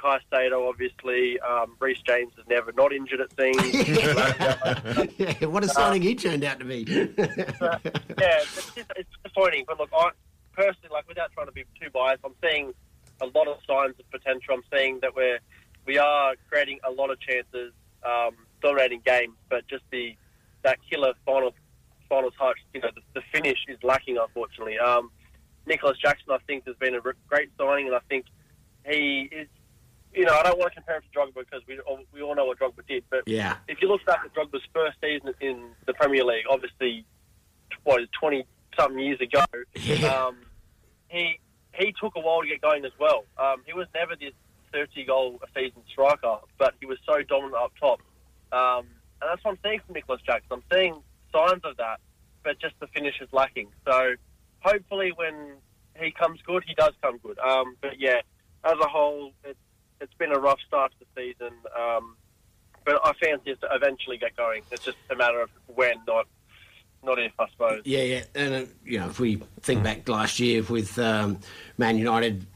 Kai 0.00 0.18
Sado, 0.30 0.68
obviously. 0.68 1.38
Um, 1.40 1.76
Reece 1.78 2.00
James 2.02 2.32
is 2.38 2.44
never 2.48 2.72
not 2.72 2.92
injured, 2.92 3.20
at 3.20 3.30
seems. 3.38 5.18
yeah, 5.18 5.46
what 5.46 5.64
a 5.64 5.68
signing 5.68 6.02
um, 6.02 6.08
he 6.08 6.14
turned 6.14 6.44
out 6.44 6.58
to 6.60 6.64
be. 6.64 6.84
uh, 6.88 7.78
yeah, 7.84 8.40
it's, 8.40 8.72
it's 8.76 9.10
disappointing. 9.22 9.64
But 9.66 9.78
look, 9.78 9.90
I 9.92 10.10
personally, 10.52 10.88
like, 10.92 11.08
without 11.08 11.32
trying 11.32 11.46
to 11.46 11.52
be 11.52 11.64
too 11.80 11.90
biased, 11.92 12.20
I'm 12.24 12.34
seeing 12.42 12.72
a 13.20 13.26
lot 13.26 13.48
of 13.48 13.58
signs 13.66 13.94
of 13.98 14.10
potential. 14.10 14.54
I'm 14.54 14.62
seeing 14.72 15.00
that 15.00 15.14
we're 15.14 15.38
we 15.86 15.98
are 15.98 16.34
creating 16.48 16.78
a 16.86 16.90
lot 16.90 17.10
of 17.10 17.18
chances, 17.20 17.72
um, 18.04 18.36
dominating 18.62 19.02
games, 19.04 19.34
but 19.48 19.66
just 19.68 19.84
the 19.90 20.16
that 20.62 20.78
killer 20.90 21.14
final 21.24 21.54
final 22.08 22.30
touch, 22.32 22.58
you 22.74 22.80
know, 22.80 22.90
the, 22.94 23.00
the 23.14 23.22
finish 23.32 23.58
is 23.68 23.78
lacking, 23.82 24.18
unfortunately. 24.18 24.78
Um, 24.78 25.10
Nicolas 25.66 25.96
Jackson, 25.98 26.32
I 26.32 26.38
think, 26.46 26.66
has 26.66 26.76
been 26.76 26.94
a 26.94 27.00
great 27.00 27.50
signing, 27.58 27.86
and 27.86 27.94
I 27.94 28.00
think 28.08 28.26
he 28.86 29.28
is. 29.30 29.48
You 30.14 30.24
know, 30.24 30.34
I 30.34 30.42
don't 30.42 30.58
want 30.58 30.72
to 30.72 30.74
compare 30.74 30.96
him 30.96 31.02
to 31.12 31.18
Drogba 31.18 31.44
because 31.48 31.62
we 31.68 31.78
all, 31.80 32.00
we 32.12 32.20
all 32.20 32.34
know 32.34 32.44
what 32.44 32.58
Drogba 32.58 32.86
did. 32.88 33.04
But 33.10 33.22
yeah. 33.26 33.56
if 33.68 33.80
you 33.80 33.88
look 33.88 34.04
back 34.04 34.20
at 34.24 34.34
Drogba's 34.34 34.62
first 34.74 34.96
season 35.00 35.34
in 35.40 35.70
the 35.86 35.94
Premier 35.94 36.24
League, 36.24 36.44
obviously, 36.50 37.04
what 37.84 38.02
is 38.02 38.08
twenty 38.18 38.44
something 38.78 38.98
years 38.98 39.20
ago, 39.20 39.44
yeah. 39.74 40.06
um, 40.08 40.36
he 41.08 41.38
he 41.74 41.94
took 42.00 42.14
a 42.16 42.20
while 42.20 42.42
to 42.42 42.48
get 42.48 42.60
going 42.60 42.84
as 42.84 42.92
well. 42.98 43.24
Um, 43.38 43.62
he 43.66 43.72
was 43.72 43.86
never 43.94 44.16
this 44.16 44.32
thirty 44.72 45.04
goal 45.04 45.40
a 45.42 45.58
season 45.58 45.82
striker, 45.88 46.38
but 46.58 46.74
he 46.80 46.86
was 46.86 46.98
so 47.06 47.22
dominant 47.22 47.54
up 47.54 47.72
top. 47.78 48.00
Um, 48.52 48.86
and 49.20 49.30
that's 49.30 49.44
what 49.44 49.52
I'm 49.52 49.58
seeing 49.62 49.80
from 49.86 49.94
Nicolas 49.94 50.20
Jackson. 50.26 50.48
I'm 50.50 50.62
seeing 50.72 51.02
signs 51.32 51.62
of 51.64 51.76
that, 51.76 52.00
but 52.42 52.58
just 52.58 52.74
the 52.80 52.86
finish 52.88 53.20
is 53.20 53.28
lacking. 53.32 53.68
So 53.86 54.14
hopefully 54.60 55.12
when 55.14 55.56
he 55.98 56.10
comes 56.10 56.40
good, 56.42 56.64
he 56.66 56.74
does 56.74 56.92
come 57.02 57.18
good. 57.18 57.38
Um, 57.38 57.76
but 57.80 58.00
yeah, 58.00 58.20
as 58.64 58.74
a 58.82 58.88
whole, 58.88 59.32
it, 59.44 59.56
it's 60.00 60.14
been 60.14 60.32
a 60.32 60.38
rough 60.38 60.60
start 60.66 60.92
to 60.92 61.06
the 61.14 61.20
season. 61.20 61.52
Um, 61.78 62.16
but 62.84 63.00
I 63.04 63.12
fancy 63.14 63.50
it 63.50 63.60
to 63.60 63.68
eventually 63.72 64.16
get 64.16 64.36
going. 64.36 64.62
It's 64.70 64.84
just 64.84 64.96
a 65.10 65.16
matter 65.16 65.40
of 65.40 65.50
when, 65.66 65.94
not 66.06 66.26
not 67.02 67.18
if, 67.18 67.32
I 67.38 67.48
suppose. 67.50 67.82
Yeah, 67.84 68.02
yeah. 68.02 68.22
And, 68.34 68.54
uh, 68.54 68.64
you 68.84 68.98
know, 68.98 69.08
if 69.08 69.18
we 69.18 69.42
think 69.62 69.82
back 69.82 70.06
last 70.08 70.38
year 70.38 70.62
with 70.62 70.98
um, 70.98 71.38
Man 71.78 71.96
United 71.96 72.46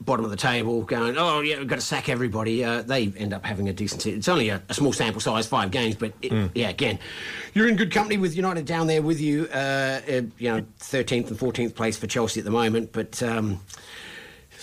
bottom 0.00 0.24
of 0.24 0.30
the 0.30 0.36
table 0.36 0.82
going, 0.82 1.16
oh, 1.16 1.40
yeah, 1.40 1.58
we've 1.58 1.66
got 1.66 1.76
to 1.76 1.80
sack 1.80 2.10
everybody. 2.10 2.62
Uh, 2.62 2.82
they 2.82 3.10
end 3.16 3.32
up 3.32 3.44
having 3.46 3.68
a 3.70 3.72
decent. 3.72 4.06
It's 4.06 4.28
only 4.28 4.50
a, 4.50 4.62
a 4.68 4.74
small 4.74 4.92
sample 4.92 5.22
size, 5.22 5.46
five 5.46 5.70
games, 5.70 5.94
but 5.94 6.12
it, 6.20 6.32
mm. 6.32 6.50
yeah, 6.54 6.68
again, 6.68 6.98
you're 7.54 7.68
in 7.68 7.76
good 7.76 7.90
company 7.90 8.18
with 8.18 8.36
United 8.36 8.66
down 8.66 8.86
there 8.86 9.00
with 9.00 9.20
you. 9.20 9.48
Uh, 9.52 10.00
uh, 10.06 10.22
you 10.38 10.50
know, 10.50 10.66
13th 10.80 11.28
and 11.28 11.38
14th 11.38 11.74
place 11.74 11.96
for 11.96 12.06
Chelsea 12.06 12.40
at 12.40 12.44
the 12.44 12.50
moment, 12.52 12.92
but. 12.92 13.22
Um, 13.22 13.60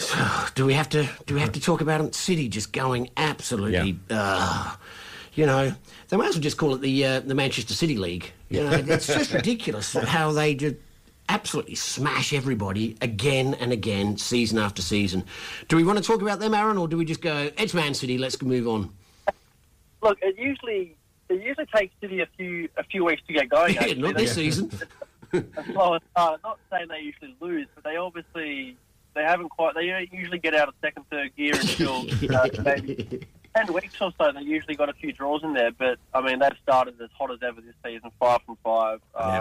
do 0.56 0.66
we 0.66 0.74
have 0.74 0.90
to 0.90 1.08
do 1.26 1.36
we 1.36 1.42
have 1.42 1.52
to 1.52 1.62
talk 1.62 1.82
about 1.82 2.14
City 2.16 2.48
just 2.48 2.74
going 2.74 3.10
absolutely 3.18 4.00
yeah. 4.10 4.18
Uh, 4.18 4.76
you 5.34 5.46
know 5.46 5.74
they 6.10 6.18
might 6.18 6.28
as 6.28 6.36
well 6.36 6.42
just 6.42 6.58
call 6.58 6.76
it 6.76 6.82
the 6.82 7.06
uh, 7.06 7.20
the 7.22 7.36
Manchester 7.36 7.74
City 7.74 7.98
League 7.98 8.32
you 8.50 8.64
know 8.64 8.72
it's 8.72 9.08
just 9.08 9.34
ridiculous 9.34 9.94
how 9.94 10.32
they 10.32 10.56
just 10.56 10.76
absolutely 11.32 11.76
smash 11.76 12.34
everybody 12.34 12.98
again 13.00 13.54
and 13.56 13.72
again, 13.72 14.18
season 14.18 14.58
after 14.58 14.82
season. 14.82 15.24
Do 15.70 15.78
we 15.78 15.84
want 15.84 15.98
to 15.98 16.04
talk 16.04 16.22
about 16.22 16.40
them, 16.40 16.54
Aaron, 16.54 16.78
or 16.78 16.88
do 16.88 16.98
we 16.98 17.06
just 17.06 17.22
go, 17.22 17.50
it's 17.58 17.74
Man 17.74 17.94
City, 17.94 18.18
let's 18.18 18.42
move 18.42 18.68
on? 18.68 18.90
Look, 20.02 20.18
it 20.22 20.38
usually 20.38 20.96
it 21.30 21.42
usually 21.42 21.68
takes 21.74 21.94
City 22.02 22.20
a 22.22 22.28
few 22.38 22.68
a 22.76 22.84
few 22.84 23.06
weeks 23.06 23.22
to 23.28 23.34
get 23.34 23.50
going. 23.50 23.76
Yeah, 23.82 23.94
not 23.94 24.18
this 24.18 24.36
season. 24.36 24.72
slow 25.32 26.00
uh, 26.16 26.38
not 26.44 26.60
saying 26.70 26.88
they 26.90 27.00
usually 27.00 27.36
lose, 27.40 27.68
but 27.76 27.84
they 27.84 27.96
obviously 27.96 28.76
they 29.14 29.24
haven't 29.24 29.50
quite. 29.50 29.76
They 29.76 30.08
usually 30.12 30.40
get 30.40 30.56
out 30.56 30.68
of 30.68 30.76
second, 30.82 31.06
third 31.10 31.36
gear 31.36 31.56
until 31.56 32.06
uh, 32.36 32.48
maybe 32.64 33.26
ten 33.56 33.74
weeks 33.74 33.96
or 34.00 34.12
so. 34.18 34.32
They 34.32 34.42
usually 34.42 34.76
got 34.76 34.90
a 34.90 34.94
few 34.94 35.12
draws 35.12 35.44
in 35.44 35.54
there, 35.54 35.72
but 35.72 36.00
I 36.14 36.22
mean 36.22 36.40
they've 36.40 36.52
started 36.64 37.00
as 37.02 37.10
hot 37.18 37.32
as 37.32 37.40
ever 37.44 37.62
this 37.62 37.76
season, 37.84 38.12
five 38.20 38.42
from 38.46 38.58
five. 38.64 39.02
Um, 39.16 39.32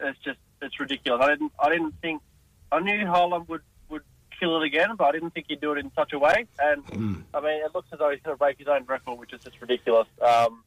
yeah. 0.00 0.08
It's 0.08 0.18
just 0.20 0.38
it's 0.62 0.78
ridiculous. 0.80 1.20
I 1.22 1.28
didn't 1.28 1.52
I 1.58 1.68
didn't 1.68 1.94
think 2.00 2.22
I 2.72 2.80
knew 2.80 3.04
Haaland 3.04 3.48
would 3.48 3.62
would 3.88 4.02
kill 4.38 4.60
it 4.62 4.66
again, 4.66 4.96
but 4.96 5.04
I 5.04 5.12
didn't 5.12 5.30
think 5.30 5.46
he'd 5.48 5.60
do 5.60 5.72
it 5.72 5.78
in 5.78 5.90
such 5.94 6.12
a 6.12 6.18
way. 6.18 6.46
And 6.58 6.86
mm. 6.86 7.22
I 7.34 7.40
mean, 7.40 7.64
it 7.64 7.74
looks 7.74 7.88
as 7.92 7.98
though 7.98 8.10
he's 8.10 8.20
going 8.22 8.34
to 8.34 8.38
break 8.38 8.58
his 8.58 8.68
own 8.68 8.84
record, 8.84 9.18
which 9.18 9.32
is 9.32 9.42
just 9.42 9.60
ridiculous. 9.60 10.08
Um, 10.20 10.64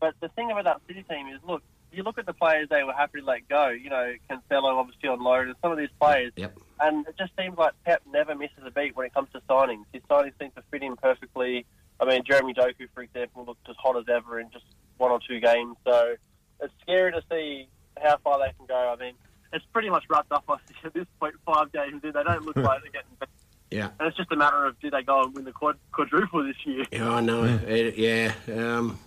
but 0.00 0.14
the 0.20 0.28
thing 0.28 0.50
about 0.50 0.64
that 0.64 0.80
City 0.88 1.04
team 1.08 1.28
is, 1.28 1.38
look, 1.46 1.62
you 1.92 2.02
look 2.02 2.18
at 2.18 2.26
the 2.26 2.32
players 2.32 2.68
they 2.68 2.82
were 2.82 2.92
happy 2.92 3.20
to 3.20 3.26
let 3.26 3.48
go. 3.48 3.68
You 3.68 3.90
know, 3.90 4.14
Cancelo 4.30 4.76
obviously 4.76 5.08
on 5.08 5.22
loan, 5.22 5.48
and 5.48 5.56
some 5.62 5.72
of 5.72 5.78
these 5.78 5.90
players. 6.00 6.32
Yep. 6.36 6.58
And 6.80 7.06
it 7.06 7.14
just 7.18 7.32
seems 7.38 7.56
like 7.56 7.72
Pep 7.84 8.02
never 8.10 8.34
misses 8.34 8.64
a 8.64 8.70
beat 8.70 8.96
when 8.96 9.06
it 9.06 9.14
comes 9.14 9.28
to 9.32 9.40
signings. 9.48 9.84
His 9.92 10.02
signings 10.10 10.32
seem 10.40 10.50
to 10.52 10.62
fit 10.70 10.82
in 10.82 10.96
perfectly. 10.96 11.66
I 12.00 12.04
mean, 12.04 12.22
Jeremy 12.26 12.54
Doku, 12.54 12.88
for 12.94 13.02
example, 13.02 13.44
looked 13.44 13.68
as 13.68 13.76
hot 13.76 13.96
as 13.96 14.04
ever 14.08 14.40
in 14.40 14.50
just 14.50 14.64
one 14.96 15.10
or 15.10 15.20
two 15.26 15.40
games. 15.40 15.76
So 15.84 16.16
it's 16.60 16.72
scary 16.82 17.12
to 17.12 17.22
see 17.30 17.68
how 18.00 18.18
far 18.18 18.38
they 18.38 18.52
can 18.56 18.66
go. 18.66 18.92
I 18.92 18.96
mean, 18.96 19.14
it's 19.52 19.64
pretty 19.72 19.90
much 19.90 20.04
wrapped 20.08 20.32
up 20.32 20.44
at 20.84 20.94
this 20.94 21.06
point, 21.20 21.34
five 21.46 21.72
games 21.72 22.02
in. 22.02 22.12
They 22.12 22.22
don't 22.22 22.44
look 22.44 22.56
like 22.56 22.82
they're 22.82 22.92
getting 22.92 23.14
better. 23.18 23.30
Yeah. 23.70 23.88
And 23.98 24.08
it's 24.08 24.16
just 24.16 24.30
a 24.30 24.36
matter 24.36 24.66
of 24.66 24.78
do 24.80 24.90
they 24.90 25.02
go 25.02 25.22
and 25.22 25.34
win 25.34 25.44
the 25.44 25.52
quad, 25.52 25.78
quadruple 25.92 26.44
this 26.44 26.56
year? 26.64 26.84
Yeah, 26.92 27.10
I 27.10 27.20
know. 27.20 27.44
Yeah. 27.44 27.58
It, 27.66 27.96
yeah. 27.96 28.32
Um, 28.54 28.98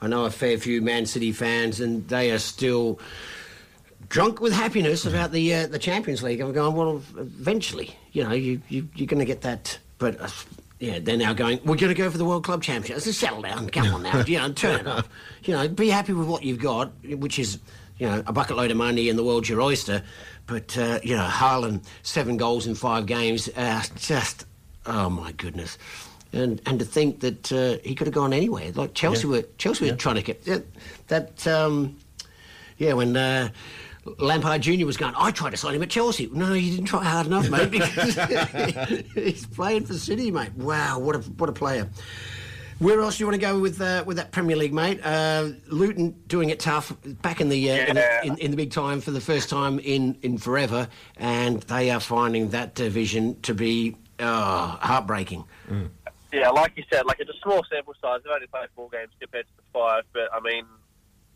I 0.00 0.08
know 0.08 0.24
a 0.24 0.30
fair 0.30 0.58
few 0.58 0.82
Man 0.82 1.06
City 1.06 1.32
fans, 1.32 1.80
and 1.80 2.06
they 2.08 2.30
are 2.30 2.38
still 2.38 2.98
drunk 4.08 4.40
with 4.40 4.52
happiness 4.52 5.06
about 5.06 5.32
the 5.32 5.54
uh, 5.54 5.66
the 5.66 5.78
Champions 5.78 6.22
League. 6.22 6.40
I'm 6.40 6.52
going, 6.52 6.74
well, 6.76 7.02
eventually, 7.16 7.96
you 8.12 8.24
know, 8.24 8.32
you, 8.32 8.60
you 8.68 8.88
you're 8.94 9.06
going 9.06 9.20
to 9.20 9.24
get 9.24 9.42
that, 9.42 9.78
but. 9.98 10.20
Uh, 10.20 10.28
yeah, 10.78 10.98
they're 10.98 11.16
now 11.16 11.32
going. 11.32 11.58
We're 11.64 11.76
going 11.76 11.88
to 11.88 11.94
go 11.94 12.10
for 12.10 12.18
the 12.18 12.24
World 12.26 12.44
Club 12.44 12.62
Championship. 12.62 13.02
Just 13.02 13.18
settle 13.18 13.40
down. 13.40 13.70
Come 13.70 13.94
on 13.94 14.02
now. 14.02 14.22
You 14.26 14.36
know, 14.36 14.52
turn 14.52 14.80
it 14.80 14.86
up. 14.86 15.08
You 15.44 15.54
know, 15.54 15.68
be 15.68 15.88
happy 15.88 16.12
with 16.12 16.26
what 16.26 16.42
you've 16.42 16.58
got, 16.58 16.90
which 17.02 17.38
is 17.38 17.60
you 17.98 18.06
know, 18.06 18.22
a 18.26 18.32
bucket 18.32 18.56
load 18.56 18.70
of 18.70 18.76
money 18.76 19.08
and 19.08 19.18
the 19.18 19.24
world's 19.24 19.48
your 19.48 19.60
oyster. 19.60 20.02
But, 20.46 20.76
uh, 20.76 21.00
you 21.02 21.16
know, 21.16 21.26
Haaland, 21.26 21.84
seven 22.02 22.36
goals 22.36 22.66
in 22.66 22.74
five 22.74 23.06
games, 23.06 23.48
uh, 23.56 23.82
just, 23.96 24.44
oh 24.84 25.10
my 25.10 25.32
goodness. 25.32 25.78
And 26.32 26.60
and 26.66 26.78
to 26.78 26.84
think 26.84 27.20
that 27.20 27.52
uh, 27.52 27.78
he 27.82 27.94
could 27.94 28.06
have 28.06 28.14
gone 28.14 28.32
anywhere. 28.32 28.72
Like 28.72 28.94
Chelsea 28.94 29.26
were 29.26 29.44
Chelsea 29.58 29.90
were 29.90 29.96
trying 29.96 30.16
to 30.16 30.22
get 30.22 30.44
that. 30.44 30.64
that 31.08 31.46
um, 31.46 31.96
yeah, 32.78 32.92
when. 32.92 33.16
Uh, 33.16 33.50
Lampard 34.18 34.62
Jr. 34.62 34.86
was 34.86 34.96
going, 34.96 35.14
I 35.18 35.32
tried 35.32 35.50
to 35.50 35.56
sign 35.56 35.74
him 35.74 35.82
at 35.82 35.90
Chelsea. 35.90 36.28
No, 36.32 36.52
you 36.52 36.70
didn't 36.70 36.86
try 36.86 37.02
hard 37.02 37.26
enough, 37.26 37.50
mate, 37.50 37.72
because 37.72 38.14
he's 39.14 39.44
playing 39.46 39.84
for 39.84 39.94
City, 39.94 40.30
mate. 40.30 40.54
Wow, 40.54 41.00
what 41.00 41.16
a 41.16 41.18
what 41.20 41.48
a 41.48 41.52
player. 41.52 41.90
Where 42.78 43.00
else 43.00 43.16
do 43.16 43.22
you 43.24 43.26
want 43.26 43.40
to 43.40 43.46
go 43.46 43.58
with 43.58 43.80
uh, 43.80 44.04
with 44.06 44.18
that 44.18 44.30
Premier 44.32 44.54
League, 44.54 44.72
mate? 44.74 45.00
Uh, 45.02 45.50
Luton 45.68 46.14
doing 46.28 46.50
it 46.50 46.60
tough, 46.60 46.96
back 47.22 47.40
in 47.40 47.48
the, 47.48 47.70
uh, 47.70 47.74
in, 47.74 47.96
Yeah. 47.96 48.20
the 48.22 48.26
in, 48.28 48.38
in 48.38 48.50
the 48.50 48.56
big 48.56 48.70
time 48.70 49.00
for 49.00 49.10
the 49.10 49.20
first 49.20 49.48
time 49.48 49.80
in, 49.80 50.16
in 50.22 50.38
forever, 50.38 50.88
and 51.16 51.62
they 51.62 51.90
are 51.90 52.00
finding 52.00 52.50
that 52.50 52.74
division 52.74 53.40
to 53.42 53.54
be 53.54 53.96
uh, 54.20 54.76
heartbreaking. 54.76 55.44
Yeah, 56.40 56.50
like 56.50 56.72
you 56.76 56.84
said, 56.92 57.06
like 57.06 57.20
it's 57.20 57.30
a 57.30 57.40
small 57.42 57.62
sample 57.70 57.94
size. 58.00 58.20
They've 58.24 58.32
only 58.32 58.46
played 58.46 58.68
four 58.74 58.88
games 58.90 59.10
compared 59.20 59.46
to 59.46 59.52
the 59.56 59.62
five, 59.72 60.04
but 60.12 60.28
I 60.32 60.40
mean, 60.40 60.64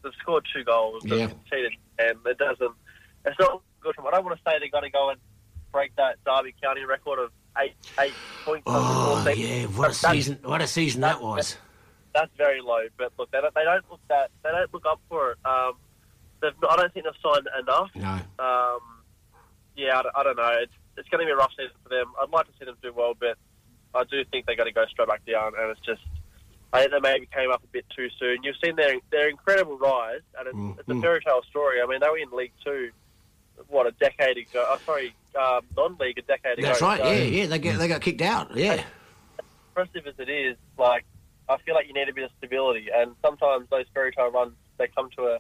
they've 0.03 0.13
scored 0.21 0.47
two 0.55 0.65
goals, 0.65 1.03
they've 1.05 1.19
Yeah. 1.21 1.27
conceded, 1.29 1.73
and 1.99 2.19
it 2.27 2.39
doesn't. 2.39 2.73
It's 3.25 3.39
not 3.39 3.63
good 3.81 3.95
for 3.95 4.03
them. 4.03 4.09
I 4.09 4.17
don't 4.17 4.25
want 4.25 4.39
to 4.39 4.43
say 4.51 4.59
they're 4.59 4.69
going 4.71 4.85
to 4.85 4.91
go 4.91 5.11
and 5.11 5.21
break 5.73 5.95
that 5.97 6.17
Derby 6.25 6.55
County 6.63 6.85
record 6.85 7.19
of 7.19 7.31
eight 7.59 7.75
eight 8.01 8.15
points. 8.45 8.65
Oh 8.67 9.27
yeah, 9.35 9.65
what 9.67 9.91
a 9.91 9.95
season! 9.95 10.39
What 10.43 10.61
a 10.63 10.67
season 10.67 11.01
that 11.03 11.21
was. 11.23 11.57
That's 12.15 12.31
very 12.37 12.61
low, 12.61 12.81
but 12.99 13.13
look, 13.19 13.31
they 13.31 13.41
don't, 13.41 13.55
they 13.55 13.63
don't 13.65 13.85
look 13.91 14.01
that 14.09 14.31
they 14.43 14.51
don't 14.51 14.73
look 14.75 14.85
up 14.87 15.01
for 15.09 15.33
it. 15.33 15.39
Um, 15.45 15.75
they've, 16.43 16.53
I 16.69 16.77
don't 16.77 16.93
think 16.93 17.07
they've 17.07 17.15
signed 17.33 17.47
enough. 17.63 17.91
No. 17.95 18.45
Um, 18.45 18.81
yeah, 19.77 19.99
I, 19.99 20.03
don't- 20.03 20.17
I 20.17 20.23
don't 20.25 20.37
know. 20.37 20.59
It's, 20.61 20.73
it's 20.97 21.09
going 21.09 21.21
to 21.21 21.27
be 21.27 21.31
a 21.33 21.37
rough 21.37 21.53
season 21.57 21.71
for 21.85 21.89
them. 21.89 22.07
I'd 22.21 22.31
like 22.31 22.47
to 22.47 22.53
see 22.59 22.65
them 22.65 22.77
do 22.83 22.93
well, 22.93 23.15
but 23.19 23.39
I 23.95 24.05
do 24.05 24.25
think 24.31 24.47
they're 24.47 24.57
going 24.57 24.69
to 24.69 24.75
go 24.75 24.85
straight 24.87 25.09
back 25.09 25.25
down, 25.27 25.53
and 25.59 25.71
it's 25.71 25.81
just 25.81 26.03
I 26.73 26.81
think 26.81 26.93
they 26.93 27.01
maybe 27.01 27.27
came 27.35 27.51
up 27.51 27.63
a 27.65 27.67
bit 27.69 27.85
too 27.97 28.09
soon. 28.19 28.43
You've 28.43 28.57
seen 28.63 28.77
their 28.77 28.95
their 29.11 29.29
incredible 29.29 29.77
rise, 29.79 30.21
and 30.39 30.47
it's, 30.49 30.81
it's 30.81 30.89
a 30.89 30.93
Mm. 30.93 31.03
fairy 31.03 31.21
tale 31.21 31.43
story. 31.51 31.81
I 31.83 31.87
mean, 31.87 32.01
they 32.01 32.09
were 32.09 32.19
in 32.19 32.31
League 32.31 32.53
Two, 32.65 32.91
what 33.69 33.87
a 33.87 33.93
decade 33.93 34.37
ago. 34.39 34.65
Oh, 34.69 34.79
sorry, 34.87 35.15
um, 35.41 35.61
non-league 35.77 36.19
a 36.19 36.23
decade 36.23 36.59
ago. 36.59 36.69
That's 36.69 36.81
right. 36.83 37.01
So- 37.01 37.11
Yeah, 37.11 37.23
yeah. 37.23 37.47
They 37.47 37.59
get 37.59 37.79
they 37.79 37.89
got 37.89 38.01
kicked 38.01 38.23
out. 38.23 38.57
Yeah. 38.57 38.85
impressive 39.71 40.07
as 40.07 40.15
it 40.19 40.29
is, 40.31 40.57
like 40.79 41.05
I 41.49 41.57
feel 41.59 41.75
like 41.75 41.89
you 41.89 41.95
need 41.95 42.09
a 42.09 42.13
bit 42.13 42.25
of 42.25 42.31
stability, 42.39 42.89
and 42.95 43.15
sometimes 43.23 43.69
those 43.71 43.87
fairy 43.95 44.13
tale 44.13 44.31
runs 44.31 44.53
they 44.79 44.87
come 44.89 45.11
to 45.17 45.23
a, 45.27 45.39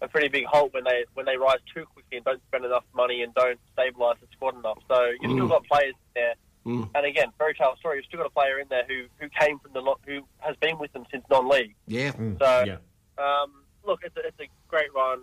a 0.00 0.08
pretty 0.08 0.28
big 0.28 0.44
halt 0.46 0.72
when 0.72 0.84
they 0.84 1.04
when 1.14 1.26
they 1.26 1.36
rise 1.36 1.58
too 1.74 1.84
quickly 1.86 2.16
and 2.18 2.24
don't 2.24 2.40
spend 2.48 2.64
enough 2.64 2.84
money 2.94 3.22
and 3.22 3.34
don't 3.34 3.58
stabilise 3.76 4.18
the 4.20 4.26
squad 4.32 4.56
enough. 4.58 4.78
So 4.88 5.10
you've 5.20 5.32
still 5.32 5.46
Mm. 5.46 5.50
got 5.50 5.64
players 5.66 5.94
there, 6.14 6.34
Mm. 6.68 6.90
and 6.94 7.06
again, 7.06 7.28
fairy 7.38 7.54
tale 7.54 7.74
story. 7.78 7.96
You've 7.96 8.04
still 8.04 8.18
got 8.18 8.26
a 8.26 8.30
player 8.30 8.58
in 8.58 8.68
there 8.68 8.84
who 8.86 9.04
who 9.18 9.28
came 9.30 9.58
from 9.58 9.72
the 9.72 9.80
lot, 9.80 10.00
who 10.06 10.20
has 10.40 10.54
been 10.56 10.78
with 10.78 10.92
them 10.92 11.06
since 11.10 11.24
non-league. 11.30 11.74
Yeah. 11.86 12.12
So 12.12 12.64
Yeah. 12.66 12.76
um, 13.16 13.52
look, 13.84 14.00
it's 14.04 14.14
a, 14.16 14.20
it's 14.26 14.38
a 14.38 14.48
great 14.68 14.92
run. 14.94 15.20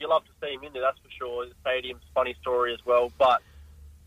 You 0.00 0.08
love 0.08 0.22
to 0.24 0.30
see 0.42 0.54
him 0.54 0.62
in 0.64 0.72
there, 0.72 0.80
that's 0.82 0.98
for 1.00 1.10
sure. 1.10 1.44
The 1.46 1.52
stadium's 1.60 2.02
a 2.10 2.12
funny 2.14 2.34
story 2.40 2.72
as 2.72 2.80
well, 2.86 3.12
but 3.18 3.42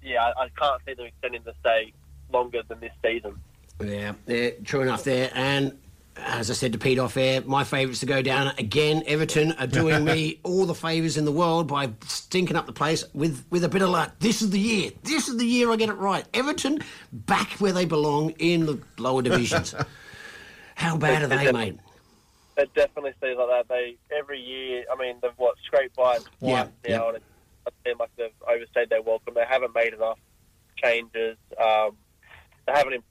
yeah, 0.02 0.24
I, 0.24 0.46
I 0.46 0.50
can't 0.58 0.82
see 0.88 0.94
them 0.96 1.06
extending 1.06 1.44
the 1.44 1.54
stay 1.60 1.94
longer 2.34 2.64
than 2.68 2.80
this 2.80 2.94
season. 3.06 3.40
Yeah, 3.80 4.14
yeah, 4.26 4.50
true 4.64 4.82
enough 4.82 5.04
there. 5.04 5.30
And 5.36 5.78
as 6.26 6.50
I 6.50 6.54
said 6.54 6.74
to 6.74 6.80
Pete 6.80 7.00
off 7.00 7.18
air, 7.18 7.42
my 7.42 7.64
favourites 7.64 8.00
to 8.02 8.06
go 8.06 8.22
down 8.22 8.54
again. 8.58 9.04
Everton 9.06 9.54
are 9.54 9.68
doing 9.68 10.04
me 10.06 10.40
all 10.44 10.66
the 10.66 10.76
favours 10.76 11.18
in 11.18 11.26
the 11.26 11.32
world 11.32 11.68
by 11.68 11.92
stinking 12.06 12.56
up 12.56 12.66
the 12.66 12.74
place 12.74 13.04
with, 13.14 13.46
with 13.50 13.64
a 13.64 13.70
bit 13.70 13.82
of 13.82 13.90
luck. 13.90 14.14
This 14.20 14.42
is 14.42 14.50
the 14.50 14.60
year. 14.60 14.92
This 15.04 15.28
is 15.28 15.38
the 15.38 15.46
year 15.46 15.72
I 15.72 15.76
get 15.76 15.90
it 15.90 15.94
right. 15.94 16.26
Everton 16.34 16.80
back 17.12 17.52
where 17.54 17.72
they 17.72 17.86
belong 17.86 18.32
in 18.32 18.66
the 18.66 18.80
lower 18.98 19.22
divisions. 19.22 19.76
How 20.76 20.98
bad 20.98 21.24
are 21.24 21.28
they, 21.28 21.52
mate? 21.52 21.80
It 22.58 22.74
definitely 22.74 23.14
seems 23.22 23.38
like 23.38 23.48
that. 23.48 23.68
They 23.70 23.98
every 24.18 24.40
year. 24.40 24.84
I 24.92 24.96
mean, 24.96 25.18
they've 25.22 25.32
what 25.38 25.56
scraped 25.66 25.96
by 25.96 26.16
it 26.16 26.24
Yeah, 26.42 26.64
twice 26.64 26.70
now, 26.88 27.08
and 27.10 27.18
it 27.18 27.24
it 27.68 27.74
seems 27.86 28.00
like 28.00 28.10
they've 28.18 28.30
overstayed 28.48 28.90
their 28.90 29.02
welcome. 29.02 29.34
They 29.36 29.46
haven't 29.48 29.74
made 29.76 29.94
enough 29.94 30.20
changes. 30.82 31.38
Um, 31.64 31.98
they 32.66 32.74
haven't 32.74 32.94
improved 32.94 33.04
enough. 33.04 33.11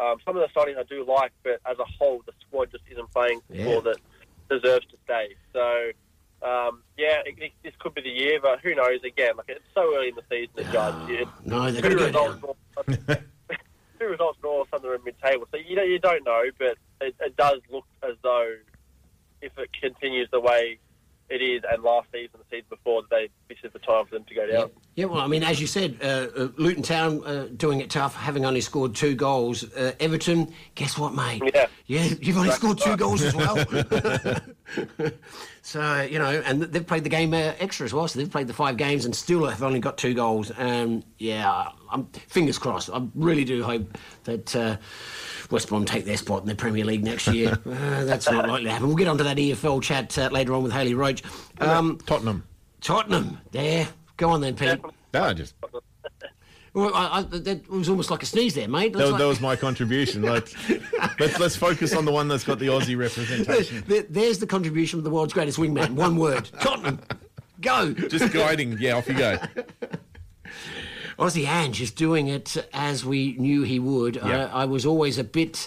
Um, 0.00 0.18
some 0.24 0.36
of 0.36 0.42
the 0.48 0.60
signings 0.60 0.78
I 0.78 0.84
do 0.84 1.04
like, 1.04 1.32
but 1.42 1.60
as 1.66 1.78
a 1.78 1.84
whole, 1.84 2.22
the 2.26 2.32
squad 2.46 2.70
just 2.70 2.84
isn't 2.90 3.10
playing 3.12 3.40
Yeah. 3.50 3.64
for 3.64 3.82
that 3.82 3.98
deserves 4.50 4.86
to 4.86 4.96
stay. 5.04 5.34
So. 5.52 5.90
Um, 6.40 6.84
yeah, 6.96 7.16
it, 7.26 7.34
it, 7.42 7.52
this 7.64 7.72
could 7.80 7.94
be 7.94 8.00
the 8.02 8.08
year, 8.10 8.38
but 8.40 8.60
who 8.60 8.72
knows? 8.72 9.00
Again, 9.04 9.32
like 9.36 9.46
it's 9.48 9.64
so 9.74 9.92
early 9.96 10.10
in 10.10 10.14
the 10.14 10.22
season 10.30 10.54
to 10.54 10.72
judge. 10.72 11.10
It, 11.10 11.26
No, 11.44 11.68
they're 11.68 11.82
going 11.82 11.96
to 11.96 11.98
go 11.98 12.06
results, 12.06 12.40
down. 12.40 12.54
all- 12.76 13.16
two 13.98 14.06
results, 14.06 14.38
and 14.40 14.44
all 14.44 14.64
a 14.72 14.78
they're 14.78 14.94
in 14.94 15.02
mid-table. 15.04 15.48
So 15.50 15.56
you 15.58 15.74
don't, 15.74 15.90
you 15.90 15.98
don't 15.98 16.24
know, 16.24 16.44
but 16.56 16.78
it, 17.00 17.16
it 17.20 17.36
does 17.36 17.58
look 17.72 17.86
as 18.08 18.14
though 18.22 18.54
if 19.42 19.50
it 19.58 19.70
continues 19.82 20.28
the 20.30 20.38
way 20.38 20.78
it 21.30 21.42
is, 21.42 21.62
and 21.70 21.82
last 21.82 22.08
season, 22.12 22.38
the 22.38 22.56
season 22.56 22.66
before, 22.70 23.02
they 23.10 23.28
this 23.48 23.58
is 23.62 23.72
the 23.72 23.78
time 23.78 24.06
for 24.06 24.14
them 24.14 24.24
to 24.24 24.34
go 24.34 24.46
down. 24.46 24.70
Yeah, 24.94 25.06
well, 25.06 25.20
I 25.20 25.26
mean, 25.26 25.42
as 25.42 25.60
you 25.60 25.66
said, 25.66 25.98
uh, 26.02 26.28
uh, 26.36 26.48
Luton 26.56 26.82
Town 26.82 27.22
uh, 27.24 27.48
doing 27.56 27.80
it 27.80 27.90
tough, 27.90 28.14
having 28.14 28.44
only 28.44 28.60
scored 28.60 28.94
two 28.94 29.14
goals. 29.14 29.64
Uh, 29.74 29.92
Everton, 30.00 30.52
guess 30.74 30.98
what, 30.98 31.14
mate? 31.14 31.42
Yeah. 31.54 31.66
Yeah, 31.86 32.04
you've 32.20 32.36
only 32.36 32.50
scored 32.50 32.78
two 32.78 32.90
right. 32.90 32.98
goals 32.98 33.22
as 33.22 33.34
well. 33.34 33.56
so, 35.62 36.02
you 36.02 36.18
know, 36.18 36.42
and 36.44 36.62
they've 36.62 36.86
played 36.86 37.04
the 37.04 37.10
game 37.10 37.32
uh, 37.32 37.54
extra 37.58 37.86
as 37.86 37.94
well. 37.94 38.06
So 38.08 38.18
they've 38.18 38.30
played 38.30 38.46
the 38.46 38.52
five 38.52 38.76
games 38.76 39.06
and 39.06 39.16
still 39.16 39.46
have 39.46 39.62
only 39.62 39.80
got 39.80 39.96
two 39.96 40.12
goals. 40.12 40.52
Um, 40.58 41.02
yeah, 41.18 41.68
I'm 41.90 42.04
fingers 42.06 42.58
crossed. 42.58 42.90
I 42.90 43.02
really 43.14 43.44
do 43.44 43.62
hope 43.62 43.96
that 44.24 44.54
uh, 44.54 44.76
West 45.50 45.68
Brom 45.68 45.84
take 45.84 46.04
their 46.04 46.16
spot 46.16 46.42
in 46.42 46.48
the 46.48 46.54
Premier 46.54 46.84
League 46.84 47.02
next 47.04 47.26
year. 47.28 47.52
uh, 47.66 48.04
that's 48.04 48.30
not 48.30 48.48
likely 48.48 48.64
to 48.64 48.70
happen. 48.72 48.86
We'll 48.86 48.96
get 48.96 49.08
onto 49.08 49.24
that 49.24 49.36
EFL 49.36 49.82
chat 49.82 50.16
uh, 50.18 50.28
later 50.30 50.54
on 50.54 50.62
with 50.62 50.72
Hayley 50.72 50.94
Roach. 50.94 51.22
Um, 51.60 51.98
Tottenham. 52.06 52.44
Tottenham, 52.80 53.38
there. 53.50 53.88
Go 54.16 54.30
on 54.30 54.40
then, 54.40 54.54
Pete. 54.56 54.78
No, 55.14 55.32
just 55.32 55.54
Well, 56.74 56.92
I, 56.94 57.18
I, 57.18 57.22
that 57.22 57.68
was 57.68 57.88
almost 57.88 58.10
like 58.10 58.22
a 58.22 58.26
sneeze 58.26 58.54
there, 58.54 58.68
mate. 58.68 58.92
that, 58.92 58.98
That's 58.98 59.18
that 59.18 59.26
was 59.26 59.40
my 59.40 59.56
contribution. 59.56 60.22
Like, 60.28 60.48
let's 61.18 61.38
let's 61.38 61.56
focus 61.56 61.94
on 61.94 62.04
the 62.04 62.12
one 62.12 62.28
that's 62.28 62.44
got 62.44 62.58
the 62.58 62.66
Aussie 62.66 62.96
representation. 62.98 63.82
There- 63.86 64.04
there's 64.08 64.38
the 64.38 64.46
contribution 64.46 64.98
of 64.98 65.04
the 65.04 65.10
world's 65.10 65.32
greatest 65.32 65.58
wingman. 65.58 65.92
One 65.92 66.16
word. 66.16 66.50
Tottenham. 66.60 67.00
Go. 67.60 67.92
Just 67.92 68.32
guiding. 68.32 68.76
Yeah, 68.78 68.96
off 68.96 69.08
you 69.08 69.14
go. 69.14 69.38
Aussie 71.18 71.46
Ange 71.46 71.80
is 71.80 71.90
doing 71.90 72.28
it 72.28 72.56
as 72.72 73.04
we 73.04 73.34
knew 73.38 73.62
he 73.62 73.78
would. 73.78 74.16
Yeah. 74.16 74.50
I, 74.52 74.62
I 74.62 74.64
was 74.64 74.86
always 74.86 75.18
a 75.18 75.24
bit 75.24 75.66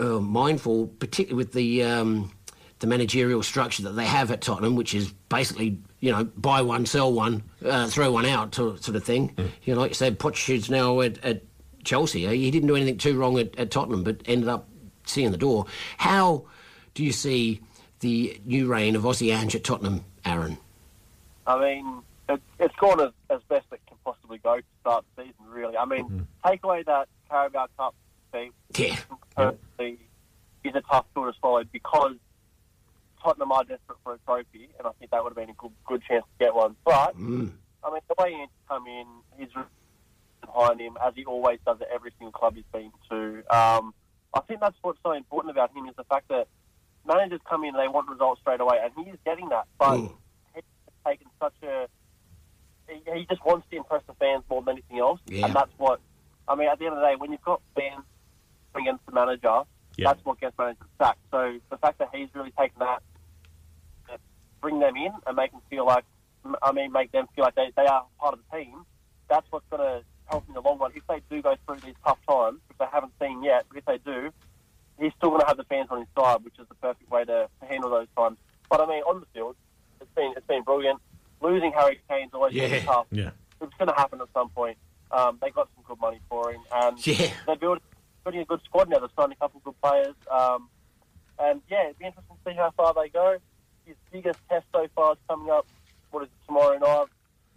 uh, 0.00 0.18
mindful, 0.18 0.86
particularly 0.98 1.36
with 1.36 1.52
the 1.52 1.82
um, 1.82 2.32
the 2.78 2.86
managerial 2.86 3.42
structure 3.42 3.82
that 3.84 3.92
they 3.92 4.06
have 4.06 4.30
at 4.30 4.40
Tottenham, 4.40 4.74
which 4.74 4.94
is 4.94 5.12
basically 5.28 5.78
you 6.00 6.10
know 6.10 6.24
buy 6.24 6.62
one, 6.62 6.86
sell 6.86 7.12
one, 7.12 7.42
uh, 7.64 7.86
throw 7.88 8.10
one 8.12 8.26
out 8.26 8.54
sort 8.54 8.82
sort 8.82 8.96
of 8.96 9.04
thing. 9.04 9.34
You 9.64 9.74
know, 9.74 9.80
like 9.80 9.90
you 9.90 9.94
said, 9.94 10.18
Pochettino's 10.18 10.70
now 10.70 11.00
at, 11.00 11.22
at 11.24 11.42
Chelsea. 11.84 12.26
He 12.26 12.50
didn't 12.50 12.68
do 12.68 12.76
anything 12.76 12.98
too 12.98 13.18
wrong 13.18 13.38
at, 13.38 13.56
at 13.58 13.70
Tottenham, 13.70 14.04
but 14.04 14.22
ended 14.26 14.48
up 14.48 14.68
seeing 15.04 15.30
the 15.30 15.36
door. 15.36 15.66
How 15.98 16.44
do 16.94 17.04
you 17.04 17.12
see 17.12 17.60
the 18.00 18.40
new 18.44 18.66
reign 18.66 18.96
of 18.96 19.02
Aussie 19.02 19.34
Ange 19.34 19.54
at 19.54 19.64
Tottenham, 19.64 20.04
Aaron? 20.24 20.58
I 21.46 21.58
mean, 21.58 22.02
it, 22.28 22.40
it's 22.58 22.74
gone 22.76 23.00
as, 23.00 23.10
as 23.30 23.40
best 23.48 23.66
it 23.72 23.80
can 23.86 23.96
possibly 24.04 24.38
go 24.38 24.56
to 24.56 24.62
start 24.80 25.04
the 25.16 25.22
season, 25.22 25.44
really. 25.48 25.71
I 25.82 25.84
mean, 25.84 26.26
take 26.46 26.62
away 26.62 26.84
that 26.86 27.08
Carabao 27.28 27.66
Cup 27.76 27.94
defeat, 28.32 28.52
Yeah. 28.78 28.96
personally, 29.36 29.98
is 30.62 30.74
a 30.76 30.80
tough 30.82 31.06
pill 31.12 31.24
to 31.24 31.32
swallow 31.40 31.64
because 31.64 32.14
Tottenham 33.20 33.50
are 33.50 33.64
desperate 33.64 33.98
for 34.04 34.14
a 34.14 34.18
trophy, 34.18 34.70
and 34.78 34.86
I 34.86 34.92
think 34.98 35.10
that 35.10 35.22
would 35.24 35.30
have 35.30 35.36
been 35.36 35.50
a 35.50 35.54
good, 35.54 35.72
good 35.86 36.02
chance 36.04 36.24
to 36.24 36.44
get 36.44 36.54
one. 36.54 36.76
But, 36.84 37.16
Mm. 37.16 37.50
I 37.82 37.90
mean, 37.90 38.00
the 38.08 38.14
way 38.22 38.32
Ange's 38.32 38.54
come 38.68 38.86
in, 38.86 39.06
he's 39.36 39.48
behind 40.40 40.80
him, 40.80 40.96
as 41.04 41.14
he 41.16 41.24
always 41.24 41.58
does 41.66 41.80
at 41.80 41.88
every 41.88 42.12
single 42.18 42.30
club 42.32 42.54
he's 42.54 42.64
been 42.72 42.92
to. 43.10 43.42
Um, 43.50 43.92
I 44.34 44.40
think 44.42 44.60
that's 44.60 44.76
what's 44.82 45.00
so 45.02 45.12
important 45.12 45.50
about 45.50 45.72
him 45.76 45.88
is 45.88 45.96
the 45.96 46.04
fact 46.04 46.28
that 46.28 46.46
managers 47.04 47.40
come 47.48 47.64
in 47.64 47.70
and 47.74 47.78
they 47.82 47.88
want 47.88 48.08
results 48.08 48.40
straight 48.40 48.60
away, 48.60 48.78
and 48.82 48.92
he 49.04 49.10
is 49.10 49.18
getting 49.24 49.48
that. 49.48 49.66
But 49.78 49.98
Mm. 49.98 50.16
he's 50.54 50.62
taken 51.04 51.26
such 51.40 51.54
a. 51.64 51.88
He, 53.14 53.26
just 53.26 53.44
wants 53.44 53.66
to 53.70 53.76
impress 53.76 54.02
the 54.06 54.14
fans 54.14 54.42
more 54.50 54.62
than 54.62 54.74
anything 54.74 54.98
else, 54.98 55.20
Yeah. 55.26 55.46
and 55.46 55.54
that's 55.54 55.72
what. 55.78 56.00
I 56.48 56.54
mean, 56.56 56.68
at 56.68 56.78
the 56.78 56.86
end 56.86 56.94
of 56.94 57.00
the 57.00 57.06
day, 57.06 57.14
when 57.16 57.30
you've 57.30 57.42
got 57.42 57.60
fans 57.74 58.04
against 58.74 59.04
the 59.06 59.12
manager, 59.12 59.62
Yeah. 59.96 60.08
that's 60.08 60.24
what 60.24 60.40
gets 60.40 60.56
managers 60.58 60.86
sacked. 60.98 61.20
So 61.30 61.58
the 61.70 61.76
fact 61.78 61.98
that 61.98 62.08
he's 62.14 62.28
really 62.34 62.50
taken 62.52 62.78
that, 62.80 63.02
bring 64.60 64.78
them 64.78 64.96
in 64.96 65.12
and 65.26 65.36
make 65.36 65.52
them 65.52 65.60
feel 65.70 65.84
like, 65.86 66.04
I 66.62 66.72
mean, 66.72 66.92
make 66.92 67.12
them 67.12 67.26
feel 67.34 67.44
like 67.44 67.54
they, 67.54 67.72
they 67.76 67.86
are 67.86 68.04
part 68.18 68.34
of 68.34 68.40
the 68.50 68.56
team. 68.56 68.84
That's 69.28 69.46
what's 69.50 69.66
going 69.70 69.82
to 69.82 70.04
help 70.26 70.44
in 70.48 70.54
the 70.54 70.60
long 70.60 70.78
run. 70.78 70.92
If 70.94 71.06
they 71.08 71.20
do 71.30 71.42
go 71.42 71.56
through 71.66 71.80
these 71.80 71.94
tough 72.04 72.18
times, 72.28 72.60
which 72.68 72.78
they 72.78 72.86
haven't 72.92 73.12
seen 73.20 73.42
yet, 73.42 73.66
but 73.68 73.78
if 73.78 73.84
they 73.84 73.98
do, 73.98 74.30
he's 75.00 75.12
still 75.18 75.30
going 75.30 75.40
to 75.42 75.46
have 75.46 75.56
the 75.56 75.64
fans 75.64 75.88
on 75.90 75.98
his 76.00 76.08
side, 76.16 76.44
which 76.44 76.58
is 76.58 76.66
the 76.68 76.74
perfect 76.76 77.10
way 77.10 77.24
to, 77.24 77.48
to 77.60 77.66
handle 77.68 77.90
those 77.90 78.08
times. 78.16 78.38
But 78.70 78.80
I 78.80 78.86
mean, 78.86 79.02
on 79.02 79.20
the 79.20 79.26
field, 79.34 79.56
it's 80.00 80.10
been 80.14 80.32
it's 80.36 80.46
been 80.46 80.62
brilliant. 80.62 81.00
Losing 81.42 81.72
Harry 81.72 82.00
Kane's 82.08 82.30
always 82.32 82.54
Yeah. 82.54 82.80
tough. 82.84 83.06
Yeah. 83.10 83.30
It's 83.60 83.74
going 83.78 83.88
to 83.88 83.94
happen 83.94 84.20
at 84.20 84.28
some 84.32 84.48
point. 84.50 84.76
Um, 85.10 85.38
they 85.42 85.50
got 85.50 85.68
some 85.74 85.84
good 85.86 86.00
money 86.00 86.20
for 86.28 86.52
him, 86.52 86.62
and 86.72 87.04
Yeah. 87.06 87.32
they're 87.46 87.56
building 87.56 87.82
putting 88.24 88.40
a 88.40 88.44
good 88.44 88.62
squad 88.64 88.88
now. 88.88 88.98
They've 89.00 89.10
signed 89.18 89.32
a 89.32 89.36
couple 89.36 89.58
of 89.58 89.64
good 89.64 89.80
players. 89.82 90.14
Um, 90.30 90.68
and 91.38 91.60
yeah, 91.68 91.84
it'd 91.86 91.98
be 91.98 92.04
interesting 92.06 92.36
to 92.44 92.50
see 92.50 92.56
how 92.56 92.70
far 92.70 92.94
they 92.94 93.08
go. 93.08 93.36
His 93.84 93.96
biggest 94.12 94.38
test 94.48 94.64
so 94.72 94.86
far 94.94 95.12
is 95.14 95.18
coming 95.28 95.50
up, 95.50 95.66
what 96.12 96.22
is 96.22 96.28
it, 96.28 96.46
tomorrow 96.46 96.78
night 96.78 97.08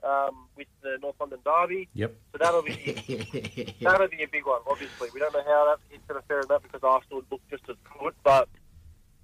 um, 0.03 0.47
with 0.57 0.67
the 0.81 0.97
North 1.01 1.15
London 1.19 1.39
Derby. 1.45 1.87
Yep. 1.93 2.15
So 2.31 2.37
that'll 2.39 2.63
be 2.63 3.75
that'll 3.81 4.07
be 4.07 4.23
a 4.23 4.27
big 4.27 4.45
one. 4.47 4.61
Obviously, 4.67 5.09
we 5.13 5.19
don't 5.19 5.33
know 5.33 5.43
how 5.45 5.65
that 5.67 5.79
he's 5.89 5.99
going 6.07 6.19
to 6.19 6.27
fare 6.27 6.39
in 6.41 6.47
that 6.49 6.63
because 6.63 6.81
Arsenal 6.83 7.21
look 7.31 7.41
just 7.49 7.63
as 7.69 7.75
good. 7.99 8.13
But 8.23 8.49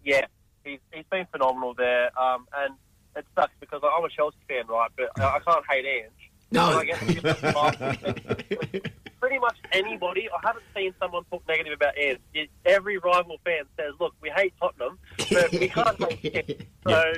yeah, 0.06 0.26
he's 0.64 0.80
he's 0.94 1.06
been 1.10 1.26
phenomenal 1.32 1.74
there. 1.74 2.12
Um, 2.20 2.48
and 2.56 2.76
it 3.16 3.26
sucks 3.36 3.54
because 3.60 3.82
I'm 3.84 4.04
a 4.04 4.10
Chelsea 4.10 4.38
fan, 4.48 4.68
right? 4.68 4.90
But 4.96 5.20
I, 5.20 5.38
I 5.38 5.40
can't 5.40 5.66
hate 5.70 5.86
Ange. 5.86 6.32
No. 6.52 6.80
I 6.80 6.86
guess 6.86 7.00
pretty 9.22 9.40
much 9.40 9.58
anybody. 9.72 10.28
I 10.30 10.46
haven't 10.46 10.66
seen 10.76 10.94
someone 11.00 11.24
talk 11.32 11.48
negative 11.48 11.74
about 11.74 11.98
Ange. 11.98 12.20
Every 12.66 12.98
rival 12.98 13.38
fan 13.46 13.64
says, 13.78 13.94
"Look, 14.00 14.14
we 14.22 14.30
hate 14.30 14.54
Tottenham, 14.60 15.00
but 15.32 15.52
we 15.52 15.70
can't 15.70 16.04
hate 16.22 16.50
him." 16.50 16.68
So, 16.86 17.14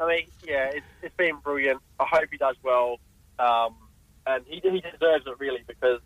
I 0.00 0.06
mean, 0.06 0.26
yeah, 0.46 0.70
it's, 0.74 0.86
it's 1.02 1.16
been 1.16 1.36
brilliant. 1.42 1.80
I 1.98 2.04
hope 2.04 2.28
he 2.30 2.36
does 2.36 2.56
well, 2.62 2.98
um, 3.38 3.76
and 4.26 4.44
he 4.46 4.60
he 4.60 4.80
deserves 4.80 5.26
it 5.26 5.38
really 5.38 5.62
because 5.66 6.00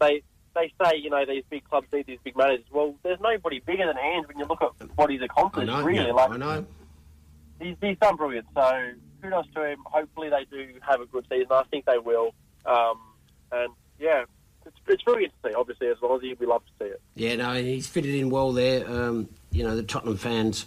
they 0.00 0.22
they 0.54 0.72
say 0.82 0.96
you 0.96 1.10
know 1.10 1.24
these 1.26 1.44
big 1.50 1.64
clubs 1.64 1.88
need 1.92 2.06
these 2.06 2.20
big 2.22 2.36
managers. 2.36 2.66
Well, 2.70 2.94
there's 3.02 3.20
nobody 3.20 3.58
bigger 3.60 3.86
than 3.86 3.98
Ange 3.98 4.28
when 4.28 4.38
you 4.38 4.44
look 4.44 4.62
at 4.62 4.70
what 4.96 5.10
he's 5.10 5.22
accomplished. 5.22 5.66
know. 5.66 5.82
really, 5.82 6.06
yeah, 6.06 6.12
like 6.12 6.30
I 6.30 6.36
know. 6.36 6.66
He's, 7.60 7.76
he's 7.80 7.98
done 7.98 8.16
brilliant. 8.16 8.46
So 8.54 8.90
kudos 9.22 9.46
to 9.54 9.64
him. 9.64 9.78
Hopefully 9.86 10.30
they 10.30 10.44
do 10.50 10.74
have 10.80 11.00
a 11.00 11.06
good 11.06 11.26
season. 11.30 11.48
I 11.50 11.64
think 11.64 11.84
they 11.84 11.98
will. 11.98 12.34
Um, 12.66 12.98
and 13.52 13.72
yeah, 13.98 14.24
it's, 14.66 14.76
it's 14.86 15.02
brilliant 15.02 15.32
to 15.42 15.48
see. 15.48 15.54
Obviously, 15.54 15.88
as 15.88 15.96
long 16.02 16.16
as 16.16 16.38
we 16.38 16.46
love 16.46 16.62
to 16.64 16.84
see 16.84 16.90
it. 16.90 17.00
Yeah, 17.14 17.36
no, 17.36 17.54
he's 17.54 17.86
fitted 17.86 18.14
in 18.14 18.30
well 18.30 18.52
there. 18.52 18.88
Um, 18.88 19.28
you 19.52 19.64
know, 19.64 19.74
the 19.74 19.82
Tottenham 19.82 20.16
fans, 20.16 20.66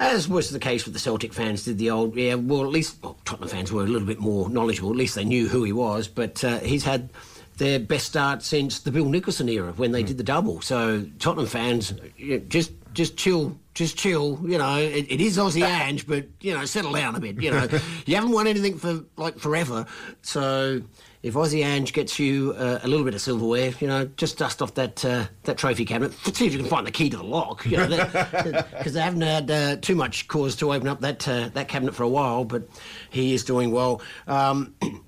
as 0.00 0.28
was 0.28 0.50
the 0.50 0.58
case 0.58 0.84
with 0.84 0.94
the 0.94 1.00
Celtic 1.00 1.32
fans, 1.32 1.64
did 1.64 1.78
the 1.78 1.90
old, 1.90 2.16
yeah, 2.16 2.34
well, 2.34 2.64
at 2.64 2.70
least 2.70 3.02
well, 3.02 3.16
Tottenham 3.24 3.48
fans 3.48 3.72
were 3.72 3.84
a 3.84 3.86
little 3.86 4.06
bit 4.06 4.18
more 4.18 4.48
knowledgeable. 4.48 4.90
At 4.90 4.96
least 4.96 5.14
they 5.14 5.24
knew 5.24 5.48
who 5.48 5.62
he 5.62 5.72
was. 5.72 6.08
But 6.08 6.42
uh, 6.42 6.58
he's 6.58 6.84
had 6.84 7.10
their 7.58 7.78
best 7.78 8.06
start 8.06 8.42
since 8.42 8.80
the 8.80 8.90
Bill 8.90 9.06
Nicholson 9.06 9.48
era 9.48 9.72
when 9.72 9.92
they 9.92 10.02
did 10.02 10.18
the 10.18 10.24
double. 10.24 10.60
So 10.60 11.06
Tottenham 11.18 11.46
fans, 11.46 11.94
you 12.16 12.40
just 12.40 12.72
just 12.92 13.16
chill. 13.16 13.58
Just 13.76 13.98
chill, 13.98 14.40
you 14.42 14.56
know. 14.56 14.78
It, 14.78 15.06
it 15.10 15.20
is 15.20 15.36
Aussie 15.36 15.62
Ange, 15.62 16.06
but 16.06 16.24
you 16.40 16.54
know, 16.54 16.64
settle 16.64 16.92
down 16.92 17.14
a 17.14 17.20
bit. 17.20 17.40
You 17.42 17.50
know, 17.50 17.68
you 18.06 18.14
haven't 18.14 18.32
won 18.32 18.46
anything 18.46 18.78
for 18.78 19.04
like 19.18 19.38
forever, 19.38 19.84
so 20.22 20.80
if 21.22 21.34
Aussie 21.34 21.62
Ange 21.62 21.92
gets 21.92 22.18
you 22.18 22.54
uh, 22.56 22.78
a 22.82 22.88
little 22.88 23.04
bit 23.04 23.12
of 23.12 23.20
silverware, 23.20 23.72
you 23.80 23.86
know, 23.86 24.06
just 24.16 24.38
dust 24.38 24.62
off 24.62 24.72
that 24.74 25.04
uh, 25.04 25.26
that 25.42 25.58
trophy 25.58 25.84
cabinet. 25.84 26.14
See 26.14 26.46
if 26.46 26.54
you 26.54 26.58
can 26.58 26.68
find 26.68 26.86
the 26.86 26.90
key 26.90 27.10
to 27.10 27.18
the 27.18 27.22
lock, 27.22 27.66
you 27.66 27.76
know, 27.76 27.88
because 27.88 28.92
they 28.94 29.00
haven't 29.00 29.20
had 29.20 29.50
uh, 29.50 29.76
too 29.76 29.94
much 29.94 30.26
cause 30.26 30.56
to 30.56 30.72
open 30.72 30.88
up 30.88 31.00
that 31.00 31.28
uh, 31.28 31.50
that 31.52 31.68
cabinet 31.68 31.94
for 31.94 32.02
a 32.02 32.08
while. 32.08 32.44
But 32.44 32.68
he 33.10 33.34
is 33.34 33.44
doing 33.44 33.72
well. 33.72 34.00
Um, 34.26 34.74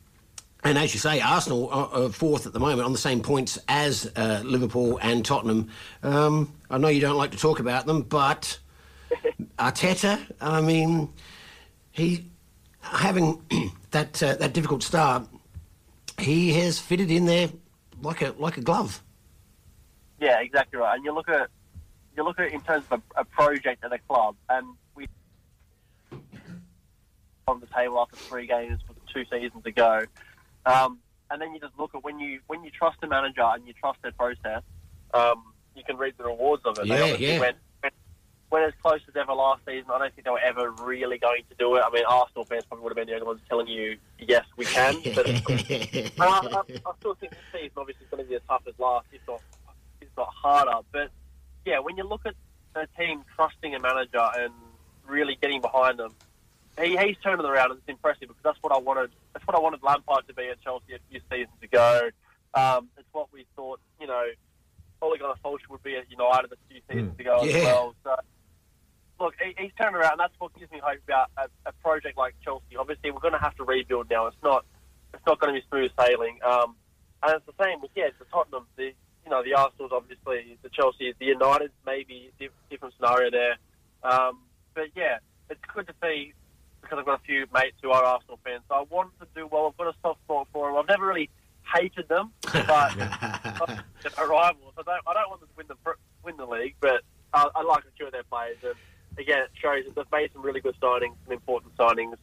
and 0.65 0.77
as 0.77 0.93
you 0.93 1.01
say, 1.01 1.21
Arsenal 1.21 1.69
are, 1.71 2.09
fourth 2.09 2.47
at 2.47 2.53
the 2.53 2.61
moment 2.61 2.83
on 2.83 2.93
the 2.93 2.99
same 2.99 3.21
points 3.21 3.59
as 3.69 4.11
uh, 4.17 4.43
Liverpool 4.45 4.99
and 5.01 5.25
Tottenham. 5.25 5.69
Um, 6.03 6.53
I 6.69 6.79
know 6.79 6.89
you 6.89 7.01
don't 7.01 7.17
like 7.17 7.31
to 7.31 7.39
talk 7.39 7.61
about 7.61 7.87
them, 7.87 8.03
but 8.03 8.59
Arteta, 9.59 10.21
I 10.41 10.61
mean, 10.61 11.13
he 11.93 12.27
having 12.81 13.43
that 13.93 14.21
uh, 14.23 14.35
that 14.37 14.53
difficult 14.53 14.83
start, 14.83 15.29
he 16.19 16.53
has 16.55 16.79
fitted 16.79 17.11
in 17.11 17.27
there 17.27 17.51
like 18.03 18.23
a 18.23 18.35
like 18.39 18.57
a 18.57 18.61
glove. 18.61 19.03
Yeah, 20.21 20.41
exactly 20.41 20.81
right. 20.81 20.97
And 20.97 21.05
you 21.05 21.15
look 21.15 21.29
at 21.29 21.51
you 22.17 22.25
look 22.25 22.41
at 22.41 22.47
it 22.47 22.53
in 22.53 22.61
terms 22.63 22.85
of 22.91 23.01
a, 23.17 23.21
a 23.21 23.25
project 23.25 23.85
at 23.85 23.93
a 23.93 23.99
club, 23.99 24.35
and 24.49 24.67
we 24.97 25.07
on 27.47 27.61
the 27.61 27.67
table 27.67 28.01
after 28.01 28.17
three 28.17 28.47
games 28.47 28.81
two 29.13 29.25
seasons 29.31 29.65
ago. 29.65 30.03
Um, 30.69 30.99
and 31.31 31.41
then 31.41 31.53
you 31.55 31.61
just 31.61 31.79
look 31.79 31.95
at 31.95 32.05
when 32.05 32.19
you 32.19 32.41
when 32.47 32.65
you 32.65 32.71
trust 32.71 32.99
a 33.03 33.07
manager 33.07 33.43
and 33.43 33.67
you 33.67 33.73
trust 33.75 34.01
their 34.03 34.13
process, 34.13 34.63
um, 35.15 35.53
you 35.75 35.83
can 35.85 35.97
reap 35.97 36.17
the 36.17 36.25
rewards 36.25 36.63
of 36.65 36.79
it. 36.79 36.89
They 36.89 36.97
Yeah, 36.97 37.03
obviously 37.03 37.27
yeah. 37.27 37.41
Went, 37.41 37.57
went, 37.83 37.95
went 38.51 38.65
as 38.67 38.73
close 38.83 39.01
as 39.09 39.17
ever 39.17 39.33
last 39.33 39.63
season. 39.67 39.91
I 39.91 39.99
don't 39.99 40.15
think 40.15 40.25
they 40.25 40.31
were 40.31 40.41
ever 40.41 40.71
really 40.71 41.19
going 41.19 41.43
to 41.49 41.55
do 41.59 41.77
it. 41.77 41.83
I 41.85 41.91
mean, 41.91 42.05
Arsenal 42.09 42.45
fans 42.45 42.65
probably 42.67 42.85
would 42.85 42.91
have 42.91 42.97
been 42.97 43.09
the 43.09 43.15
only 43.15 43.27
ones 43.27 43.41
telling 43.49 43.69
you, 43.69 43.99
"Yes, 44.19 44.45
we 44.57 44.65
can." 44.65 44.95
But 45.15 45.29
I, 45.29 46.25
I, 46.25 46.63
I 46.87 46.93
still 46.99 47.15
think 47.15 47.33
this 47.33 47.41
season 47.53 47.73
obviously 47.77 48.05
is 48.05 48.11
going 48.11 48.25
to 48.25 48.29
be 48.29 48.37
as 48.37 48.43
tough 48.49 48.63
as 48.67 48.75
last, 48.79 49.07
if 49.13 49.21
not 49.29 49.43
if 50.01 50.09
not 50.17 50.29
harder. 50.29 50.87
But 50.93 51.11
yeah, 51.65 51.79
when 51.81 51.97
you 51.97 52.05
look 52.05 52.23
at 52.25 52.35
a 52.75 52.87
team 52.99 53.25
trusting 53.37 53.75
a 53.75 53.81
manager 53.81 54.27
and 54.37 54.53
really 55.07 55.37
getting 55.41 55.61
behind 55.61 55.99
them, 55.99 56.15
he, 56.81 56.97
he's 56.97 57.17
turning 57.23 57.45
it 57.45 57.49
around 57.49 57.71
and 57.71 57.81
it's 57.81 57.89
impressive 57.89 58.29
because 58.29 58.43
that's 58.43 58.59
what 58.63 58.73
I 58.73 58.79
wanted. 58.79 59.11
That's 59.33 59.47
what 59.47 59.57
I 59.57 59.61
wanted 59.61 59.83
Lampard 59.83 60.27
to 60.29 60.35
be 60.35 60.49
at 60.49 60.61
Chelsea 60.63 60.95
a 60.95 60.99
few 61.11 61.21
seasons 61.31 61.63
ago. 61.63 62.11
Um, 62.55 62.89
it's 62.97 63.09
what 63.13 63.33
we 63.33 63.47
thought, 63.57 63.81
you 64.01 64.07
know, 64.07 64.25
Ole 65.01 65.17
Gunnar 65.17 65.35
Solskjaer 65.45 65.71
would 65.71 65.83
be 65.83 65.97
at 65.97 66.11
United 66.11 66.53
a 66.53 66.57
few 66.69 66.81
seasons 66.91 67.19
ago 67.19 67.41
as 67.45 67.53
well. 67.55 67.95
So 68.05 68.15
look, 69.21 69.35
he, 69.43 69.55
he's 69.63 69.73
turned 69.81 69.97
around, 69.97 70.13
and 70.13 70.21
that's 70.21 70.35
what 70.39 70.55
gives 70.59 70.71
me 70.73 70.81
hope 70.83 71.01
about 71.05 71.31
a, 71.37 71.49
a 71.69 71.73
project 71.73 72.17
like 72.17 72.35
Chelsea. 72.45 72.77
Obviously, 72.79 73.11
we're 73.11 73.21
going 73.21 73.35
to 73.35 73.39
have 73.39 73.57
to 73.57 73.65
rebuild 73.65 74.11
now. 74.11 74.27
It's 74.27 74.43
not, 74.43 74.65
it's 75.15 75.25
not 75.27 75.41
going 75.41 75.55
to 75.55 75.61
be 75.61 75.67
smooth 75.69 75.91
sailing. 75.99 76.39
Um, 76.45 76.75
and 77.23 77.35
it's 77.37 77.47
the 77.47 77.65
same 77.65 77.81
with 77.81 77.91
yeah, 77.95 78.09
the 78.19 78.25
Tottenham, 78.27 78.67
the 78.77 78.93
you 79.25 79.31
know 79.31 79.43
the 79.43 79.55
Arsenal's 79.55 79.93
obviously, 79.93 80.57
the 80.63 80.69
Chelsea, 80.69 81.13
the 81.19 81.27
United 81.27 81.71
maybe 81.85 82.31
diff- 82.39 82.53
different 82.71 82.95
scenario 82.97 83.31
there. 83.31 83.57
Um, 84.03 84.39
but 84.75 84.87
yeah, 84.95 85.19
it's 85.51 85.61
good 85.75 85.87
to 85.89 85.95
see 86.03 86.33
because 86.89 87.01
I've 87.01 87.07
got 87.07 87.21
a 87.21 87.25
few 87.25 87.47
mates 87.53 87.77
who 87.83 87.91
are 87.91 88.03
Arsenal 88.03 88.39
fans. 88.45 88.63
So 88.69 88.75
I 88.75 88.83
want 88.89 89.11
to 89.21 89.27
do 89.35 89.47
well. 89.47 89.67
I've 89.67 89.77
got 89.77 89.89
a 89.95 89.97
soft 90.03 90.21
spot 90.25 90.49
for 90.53 90.69
them. 90.69 90.77
I've 90.79 90.89
never 90.89 91.07
really 91.07 91.29
hated 91.75 92.09
them, 92.09 92.33
but 92.43 92.95
they're 92.97 94.27
rivals. 94.27 94.73
I 94.79 94.83
don't, 94.83 95.03
I 95.07 95.15
don't 95.15 95.29
want 95.29 95.41
them 95.41 95.49
to 95.49 95.57
win 95.57 95.67
the 95.69 95.77
win 96.25 96.37
the 96.37 96.47
league, 96.47 96.77
but 96.81 97.03
I, 97.33 97.49
I 97.55 97.63
like 97.63 97.85
a 97.85 97.91
few 97.97 98.07
of 98.07 98.13
their 98.13 98.23
players. 98.25 98.57
And 98.63 98.75
again, 99.19 99.41
it 99.41 99.51
shows 99.61 99.85
that 99.87 99.95
they've 99.95 100.13
made 100.13 100.31
some 100.33 100.43
really 100.43 100.61
good 100.61 100.77
signings, 100.81 101.15
some 101.25 101.33
important 101.33 101.77
signings. 101.77 102.15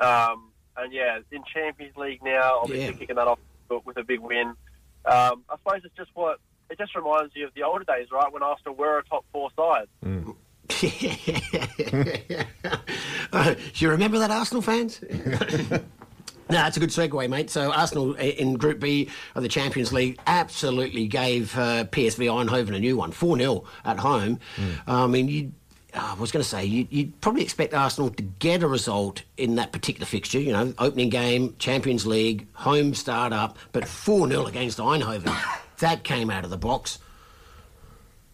Um, 0.00 0.50
and 0.76 0.92
yeah, 0.92 1.18
in 1.32 1.42
Champions 1.52 1.96
League 1.96 2.22
now, 2.22 2.60
obviously 2.62 2.86
Yeah. 2.86 2.92
kicking 2.92 3.16
that 3.16 3.26
off 3.26 3.38
with- 3.68 3.84
with 3.84 3.96
a 3.96 4.04
big 4.04 4.20
win. 4.20 4.48
Um, 5.04 5.44
I 5.50 5.56
suppose 5.56 5.80
it's 5.84 5.96
just 5.96 6.10
what 6.14 6.38
it 6.70 6.78
just 6.78 6.94
reminds 6.94 7.34
you 7.34 7.46
of 7.46 7.54
the 7.54 7.62
older 7.64 7.84
days, 7.84 8.08
right? 8.12 8.30
When 8.32 8.42
Arsenal 8.42 8.74
were 8.74 8.98
a 8.98 9.04
top 9.04 9.24
four 9.32 9.50
side. 9.56 9.88
Uh, 13.30 13.52
do 13.52 13.84
you 13.84 13.90
remember 13.90 14.18
that, 14.18 14.30
Arsenal 14.30 14.62
fans? 14.62 15.00
No, 16.50 16.56
that's 16.56 16.78
a 16.78 16.80
good 16.80 16.88
segue, 16.88 17.28
mate. 17.28 17.50
So 17.50 17.70
Arsenal 17.70 18.14
in 18.14 18.54
Group 18.54 18.80
B 18.80 19.10
of 19.34 19.42
the 19.42 19.50
Champions 19.50 19.92
League 19.92 20.18
absolutely 20.26 21.06
gave 21.06 21.54
uh, 21.58 21.84
PSV 21.84 22.24
Eindhoven 22.24 22.74
a 22.74 22.78
new 22.78 22.96
one, 22.96 23.12
4-0 23.12 23.66
at 23.84 23.98
home. 23.98 24.40
I 24.86 25.06
mean, 25.06 25.28
you, 25.28 25.52
I 25.92 26.14
was 26.14 26.30
going 26.32 26.42
to 26.42 26.48
say, 26.48 26.64
you, 26.64 26.86
you'd 26.90 27.20
probably 27.20 27.42
expect 27.42 27.74
Arsenal 27.74 28.08
to 28.10 28.22
get 28.22 28.62
a 28.62 28.68
result 28.68 29.24
in 29.36 29.56
that 29.56 29.72
particular 29.72 30.06
fixture, 30.06 30.40
you 30.40 30.52
know, 30.52 30.72
opening 30.78 31.10
game, 31.10 31.54
Champions 31.58 32.06
League, 32.06 32.46
home 32.54 32.94
start-up, 32.94 33.58
but 33.72 33.84
4-0 33.84 34.48
against 34.48 34.78
Eindhoven. 34.78 35.34
that 35.80 36.02
came 36.04 36.30
out 36.30 36.44
of 36.44 36.50
the 36.50 36.56
box. 36.56 36.98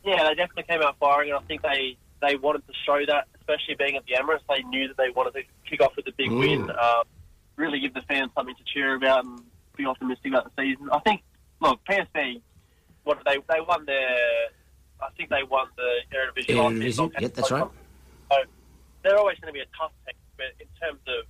Yeah, 0.04 0.22
they 0.28 0.34
definitely 0.34 0.64
came 0.64 0.82
out 0.82 0.98
firing, 0.98 1.30
and 1.30 1.38
I 1.38 1.42
think 1.42 1.62
they, 1.62 1.96
they 2.24 2.36
wanted 2.36 2.66
to 2.66 2.72
show 2.86 2.98
that, 3.06 3.28
especially 3.38 3.74
being 3.78 3.96
at 3.96 4.04
the 4.06 4.14
Emirates. 4.14 4.40
They 4.48 4.62
knew 4.64 4.88
that 4.88 4.96
they 4.96 5.10
wanted 5.10 5.34
to 5.34 5.42
kick 5.68 5.80
off 5.82 5.92
with 5.96 6.06
a 6.08 6.12
big 6.12 6.30
Mm. 6.30 6.38
win, 6.38 6.70
uh, 6.70 7.04
really 7.56 7.80
give 7.80 7.94
the 7.94 8.02
fans 8.02 8.30
something 8.34 8.54
to 8.54 8.64
cheer 8.64 8.94
about 8.94 9.24
and 9.24 9.40
be 9.76 9.84
optimistic 9.86 10.32
about 10.32 10.44
the 10.54 10.62
season. 10.62 10.88
I 10.90 10.98
think, 11.00 11.22
look, 11.60 11.80
PSV, 11.84 12.40
what 13.04 13.18
they 13.26 13.36
they 13.48 13.60
won 13.60 13.84
their, 13.84 14.16
I 15.00 15.10
think 15.16 15.28
they 15.30 15.42
won 15.42 15.68
the 15.76 15.90
Eredivisie. 16.12 16.54
Eredivisie, 16.56 17.12
yeah, 17.20 17.28
that's 17.28 17.50
right. 17.50 17.68
So 18.30 18.36
they're 19.02 19.18
always 19.18 19.38
going 19.40 19.52
to 19.52 19.56
be 19.56 19.60
a 19.60 19.70
tough 19.78 19.92
team, 20.06 20.16
but 20.36 20.46
in 20.60 20.66
terms 20.80 21.00
of 21.06 21.26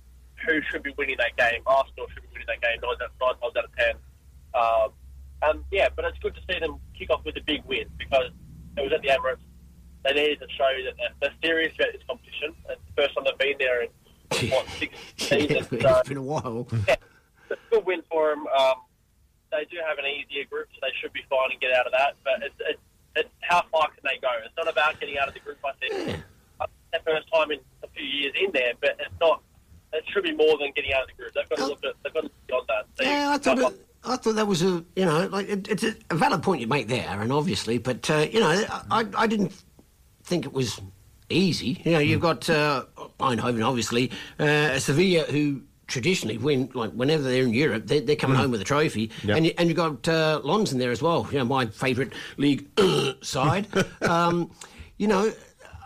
who 0.47 0.61
should 0.69 0.83
be 0.83 0.93
winning 0.97 1.17
that 1.17 1.35
game, 1.35 1.61
Arsenal 1.65 2.07
should 2.13 2.23
be 2.23 2.29
winning 2.33 2.47
that 2.47 2.61
game 2.61 2.79
nine, 2.81 2.95
nine 2.99 3.35
times 3.41 3.55
out 3.57 3.65
of 3.65 3.75
ten. 3.75 3.95
Um, 4.53 4.89
and 5.41 5.63
yeah, 5.71 5.89
but 5.95 6.05
it's 6.05 6.17
good 6.19 6.35
to 6.35 6.41
see 6.49 6.59
them 6.59 6.79
kick 6.97 7.09
off 7.09 7.23
with 7.25 7.35
a 7.37 7.41
big 7.41 7.63
win 7.65 7.89
because 7.97 8.31
it 8.77 8.81
was 8.81 8.93
at 8.93 9.01
the 9.01 9.09
Emirates. 9.09 9.43
They 10.05 10.13
needed 10.13 10.39
to 10.39 10.47
show 10.49 10.69
that 10.85 10.93
they're, 10.97 11.15
they're 11.19 11.37
serious 11.41 11.73
about 11.75 11.93
this 11.93 12.01
competition. 12.07 12.53
It's 12.69 12.81
the 12.95 13.01
first 13.01 13.15
time 13.15 13.25
they've 13.25 13.37
been 13.37 13.57
there 13.57 13.81
in 13.83 13.89
what 14.51 14.67
six 14.77 14.93
seasons. 15.17 15.67
So 15.67 15.77
it's 15.99 16.09
been 16.09 16.17
a 16.17 16.21
while. 16.21 16.67
yeah, 16.87 16.95
it's 17.49 17.59
a 17.59 17.75
good 17.75 17.85
win 17.85 18.03
for 18.09 18.29
them. 18.29 18.45
Um, 18.47 18.75
they 19.51 19.65
do 19.65 19.77
have 19.87 19.97
an 19.97 20.05
easier 20.05 20.45
group, 20.45 20.67
so 20.73 20.79
they 20.81 20.93
should 21.01 21.13
be 21.13 21.21
fine 21.29 21.51
and 21.51 21.59
get 21.59 21.71
out 21.73 21.87
of 21.87 21.91
that. 21.93 22.15
But 22.23 22.43
it's, 22.43 22.55
it's, 22.59 22.81
it's 23.15 23.29
how 23.41 23.63
far 23.71 23.87
can 23.87 24.03
they 24.03 24.19
go? 24.21 24.29
It's 24.45 24.53
not 24.57 24.67
about 24.67 24.99
getting 24.99 25.17
out 25.17 25.27
of 25.27 25.33
the 25.33 25.39
group. 25.39 25.57
I 25.65 25.71
think 25.79 26.21
Uh, 26.59 26.67
their 26.91 27.01
first 27.05 27.27
time 27.33 27.51
in 27.51 27.59
a 27.83 27.87
few 27.95 28.05
years 28.05 28.33
in 28.39 28.51
there, 28.51 28.73
but 28.79 28.97
it's 28.99 29.15
not. 29.19 29.41
It 29.93 30.03
should 30.11 30.23
be 30.23 30.33
more 30.33 30.57
than 30.57 30.71
getting 30.75 30.93
out 30.93 31.03
of 31.03 31.07
the 31.07 31.13
group. 31.13 31.33
They've 31.33 31.49
got 31.49 31.57
to 31.57 31.65
look 31.67 31.83
at. 31.85 31.93
They've 32.03 32.13
got 32.13 32.21
to 32.21 32.25
look 32.25 32.47
beyond 32.47 32.67
that. 32.67 32.85
So 32.95 33.03
Yeah, 33.03 33.31
I 33.31 33.37
thought 33.37 33.59
it, 33.59 33.87
I 34.03 34.17
thought 34.17 34.35
that 34.35 34.47
was 34.47 34.61
a 34.61 34.83
you 34.95 35.05
know 35.05 35.27
like 35.31 35.49
it, 35.49 35.67
it's 35.67 35.83
a, 35.83 35.95
valid 36.15 36.43
point 36.43 36.61
you 36.61 36.67
make 36.67 36.87
there, 36.87 37.07
Aaron. 37.07 37.31
Obviously, 37.31 37.77
but 37.77 38.09
uh, 38.09 38.27
you 38.31 38.39
know 38.39 38.65
I, 38.91 39.05
I 39.15 39.27
didn't 39.27 39.53
think 40.25 40.45
it 40.45 40.53
was 40.53 40.81
easy. 41.29 41.81
You 41.83 41.91
know 41.93 41.99
you've 41.99 42.21
got 42.21 42.49
uh, 42.49 42.85
Eindhoven, 43.19 43.65
obviously, 43.65 44.11
uh, 44.39 44.77
Sevilla 44.79 45.23
who 45.31 45.61
traditionally 45.87 46.37
when 46.37 46.69
like 46.73 46.91
whenever 46.91 47.23
they're 47.23 47.43
in 47.43 47.53
Europe 47.53 47.83
they're, 47.85 48.01
they're 48.01 48.15
coming 48.15 48.37
home 48.37 48.51
with 48.51 48.61
a 48.61 48.63
trophy, 48.65 49.11
Yep. 49.23 49.37
and 49.37 49.45
you, 49.45 49.53
and 49.57 49.69
you've 49.69 49.77
got 49.77 50.07
uh, 50.07 50.41
Lens 50.43 50.73
in 50.73 50.79
there 50.79 50.91
as 50.91 51.01
well. 51.01 51.27
You 51.31 51.39
know 51.39 51.45
my 51.45 51.67
favourite 51.67 52.13
league 52.37 52.67
side. 53.21 53.67
um, 54.01 54.51
you 54.97 55.07
know 55.07 55.31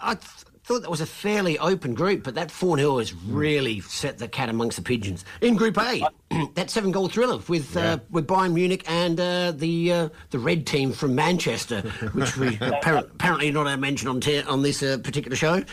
I. 0.02 0.16
Th- 0.16 0.32
Thought 0.70 0.82
that 0.84 0.92
was 0.92 1.02
a 1.02 1.08
fairly 1.08 1.58
open 1.58 1.96
group, 1.96 2.22
but 2.24 2.36
that 2.36 2.52
4 2.52 2.78
0 2.78 3.00
has 3.00 3.12
really 3.12 3.80
set 3.80 4.20
the 4.20 4.28
cat 4.28 4.50
amongst 4.50 4.78
the 4.78 4.84
pigeons. 4.84 5.26
In 5.42 5.56
Group 5.56 5.80
A, 5.80 6.04
that 6.54 6.70
seven 6.70 6.92
goal 6.92 7.08
thriller 7.08 7.40
with 7.48 7.76
uh, 7.76 7.98
with 8.12 8.28
Bayern 8.28 8.54
Munich 8.54 8.84
and 8.88 9.20
uh, 9.20 9.52
the 9.52 9.92
uh, 9.92 10.10
the 10.30 10.38
red 10.38 10.68
team 10.68 10.92
from 10.92 11.16
Manchester, 11.16 11.82
which 12.14 12.38
we 12.38 12.56
appar- 12.58 13.00
apparently 13.00 13.50
not 13.50 13.66
a 13.66 13.78
mention 13.78 14.10
on 14.10 14.22
te- 14.22 14.44
on 14.44 14.62
this 14.62 14.84
uh, 14.84 15.00
particular 15.04 15.36
show. 15.36 15.64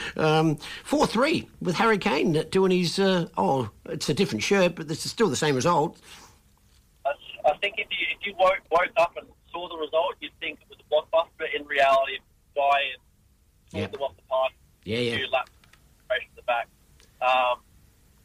Four 0.85 1.07
three 1.07 1.47
with 1.61 1.75
Harry 1.75 1.99
Kane 1.99 2.33
doing 2.51 2.71
his 2.71 2.99
uh, 2.99 3.29
oh, 3.37 3.69
it's 3.91 4.09
a 4.09 4.15
different 4.15 4.43
shirt, 4.45 4.77
but 4.77 4.89
this 4.89 5.05
is 5.05 5.11
still 5.13 5.29
the 5.29 5.37
same 5.37 5.57
result. 5.57 6.01
I, 7.05 7.11
I 7.45 7.55
think 7.59 7.75
if 7.77 7.89
you 7.91 8.07
if 8.19 8.27
you 8.27 8.35
woke, 8.39 8.61
woke 8.71 8.93
up 8.97 9.15
and 9.19 9.27
saw 9.53 9.69
the 9.69 9.77
result, 9.77 10.15
you'd 10.21 10.33
think 10.41 10.59
it 10.63 10.69
was 10.71 10.79
a 10.81 10.85
blockbuster. 10.91 11.29
But 11.37 11.49
in 11.55 11.67
reality, 11.67 12.17
Bayern 12.57 12.97
pulled 13.73 13.81
Yep. 13.83 13.93
them 13.93 14.01
off 14.01 14.17
the 14.17 14.23
park. 14.31 14.53
Yeah, 14.87 14.99
yeah. 14.99 15.18
Two 15.18 15.27
laps 15.33 15.51
straight 16.07 16.31
to 16.31 16.37
the 16.37 16.42
back. 16.42 16.68
Um, 17.20 17.59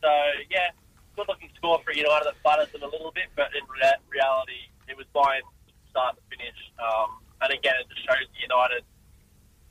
so 0.02 0.10
yeah, 0.50 0.70
good 1.16 1.28
looking 1.28 1.50
score 1.58 1.82
for 1.84 1.92
United 1.92 2.26
that 2.26 2.42
butters 2.44 2.72
them 2.72 2.84
a 2.84 2.88
little 2.88 3.12
bit, 3.12 3.34
but 3.36 3.50
in 3.58 3.66
rea- 3.66 4.02
reality, 4.10 4.70
it 4.88 4.96
was 4.96 5.06
Bayern 5.14 5.42
start 5.90 6.16
to 6.16 6.22
finish. 6.30 6.56
Um, 6.78 7.18
and 7.42 7.52
again, 7.52 7.74
it 7.82 7.90
just 7.90 8.06
shows 8.06 8.30
the 8.30 8.42
United 8.48 8.84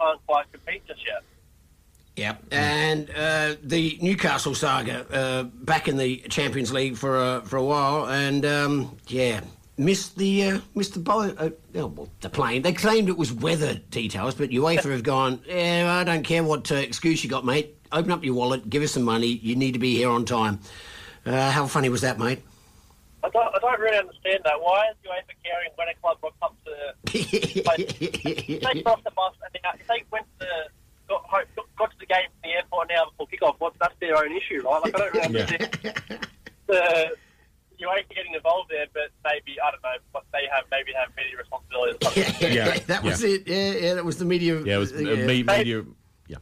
can't 0.00 0.26
quite 0.26 0.50
compete 0.52 0.82
just 0.86 1.00
yet. 1.06 1.22
Yep. 2.16 2.44
And 2.50 3.10
uh, 3.16 3.54
the 3.62 3.98
Newcastle 4.02 4.54
saga 4.54 5.06
uh, 5.12 5.42
back 5.44 5.88
in 5.88 5.96
the 5.96 6.16
Champions 6.28 6.72
League 6.72 6.96
for 6.96 7.18
a, 7.18 7.42
for 7.42 7.56
a 7.56 7.64
while, 7.64 8.06
and 8.08 8.44
um, 8.44 8.98
yeah, 9.06 9.40
missed 9.80 10.16
the 10.16 10.44
uh, 10.44 10.60
missed 10.74 10.94
the 10.94 11.00
boat. 11.00 11.34
Uh, 11.38 11.50
oh, 11.76 11.86
well, 11.86 12.08
the 12.20 12.28
plane. 12.30 12.62
They 12.62 12.72
claimed 12.72 13.08
it 13.08 13.16
was 13.16 13.32
weather 13.32 13.74
details, 13.90 14.34
but 14.34 14.50
UEFA 14.50 14.90
have 14.92 15.02
gone. 15.02 15.40
Yeah, 15.46 15.92
I 16.00 16.04
don't 16.04 16.22
care 16.22 16.44
what 16.44 16.70
uh, 16.70 16.76
excuse 16.76 17.24
you 17.24 17.30
got, 17.30 17.44
mate. 17.44 17.76
Open 17.92 18.12
up 18.12 18.22
your 18.22 18.34
wallet, 18.34 18.68
give 18.70 18.82
us 18.82 18.92
some 18.92 19.02
money. 19.02 19.26
You 19.26 19.56
need 19.56 19.72
to 19.72 19.80
be 19.80 19.96
here 19.96 20.10
on 20.10 20.24
time. 20.24 20.60
Uh, 21.26 21.50
how 21.50 21.66
funny 21.66 21.88
was 21.88 22.02
that, 22.02 22.18
mate? 22.18 22.40
I 23.22 23.28
don't, 23.30 23.54
I 23.54 23.58
don't 23.58 23.80
really 23.80 23.98
understand 23.98 24.40
that. 24.44 24.60
Why 24.60 24.86
is 24.90 24.96
UEFA 25.04 25.34
caring 25.44 25.70
when 25.76 25.88
a 25.88 25.94
club 26.00 26.18
rocks 26.22 26.36
up 26.42 26.56
to 26.64 26.94
if 27.12 28.62
they 28.74 28.82
crossed 28.82 29.04
the 29.04 29.10
bus 29.10 29.34
and 29.44 29.52
they, 29.52 29.60
if 29.80 29.86
they 29.88 30.04
went 30.10 30.26
to 30.40 30.46
got, 31.08 31.22
home- 31.24 31.44
got, 31.56 31.66
got 31.76 31.90
to 31.90 31.96
the 31.98 32.06
game 32.06 32.28
from 32.40 32.50
the 32.50 32.56
airport 32.56 32.88
now 32.88 33.04
before 33.10 33.26
kickoff, 33.26 33.56
what, 33.58 33.74
that's 33.80 33.94
their 34.00 34.16
own 34.16 34.32
issue, 34.34 34.62
right? 34.62 34.82
Like 34.82 34.94
I 34.94 34.98
don't 34.98 35.14
really 35.14 35.28
Yeah. 35.38 35.44
understand 35.66 36.28
the 36.66 37.16
UEFA 37.90 38.14
getting 38.14 38.34
involved 38.34 38.70
there, 38.70 38.86
but 38.92 39.10
maybe 39.24 39.60
I 39.60 39.70
don't 39.70 39.82
know, 39.82 39.96
but 40.12 40.24
they 40.32 40.46
have 40.52 40.64
maybe 40.70 40.92
have 40.92 41.08
media 41.16 41.36
responsibility. 41.38 41.96
or 41.96 42.12
something. 42.12 42.52
Yeah, 42.52 42.78
that 42.86 43.02
was 43.02 43.22
yeah. 43.22 43.30
it. 43.30 43.48
Yeah, 43.48 43.72
yeah, 43.72 43.94
that 43.94 44.04
was 44.04 44.18
the 44.18 44.24
media. 44.24 44.60
Yeah, 44.62 44.76
it 44.76 44.78
was 44.78 44.92
uh, 44.92 44.98
yeah. 44.98 45.26
me- 45.26 45.42
media. 45.42 45.84
Yeah. 46.28 46.36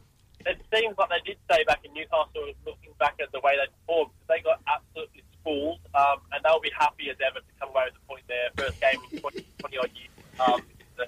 it 0.45 0.61
seems 0.73 0.97
like 0.97 1.09
they 1.09 1.21
did 1.25 1.37
say 1.49 1.63
back 1.65 1.79
in 1.83 1.93
Newcastle, 1.93 2.53
looking 2.65 2.93
back 2.99 3.15
at 3.21 3.31
the 3.31 3.39
way 3.39 3.53
they 3.57 3.67
performed, 3.81 4.11
they 4.27 4.39
got 4.41 4.61
absolutely 4.67 5.23
schooled, 5.39 5.79
um, 5.95 6.19
and 6.31 6.43
they'll 6.43 6.61
be 6.61 6.71
happy 6.77 7.09
as 7.09 7.17
ever 7.25 7.39
to 7.39 7.51
come 7.59 7.69
away 7.69 7.83
with 7.85 7.95
a 7.95 8.07
point 8.07 8.23
there. 8.27 8.49
First 8.57 8.79
game 8.81 8.99
in 9.11 9.19
20, 9.19 9.45
20 9.59 9.77
odd 9.77 9.91
years 9.95 10.09
um, 10.39 10.59
in 10.59 10.85
the 10.97 11.07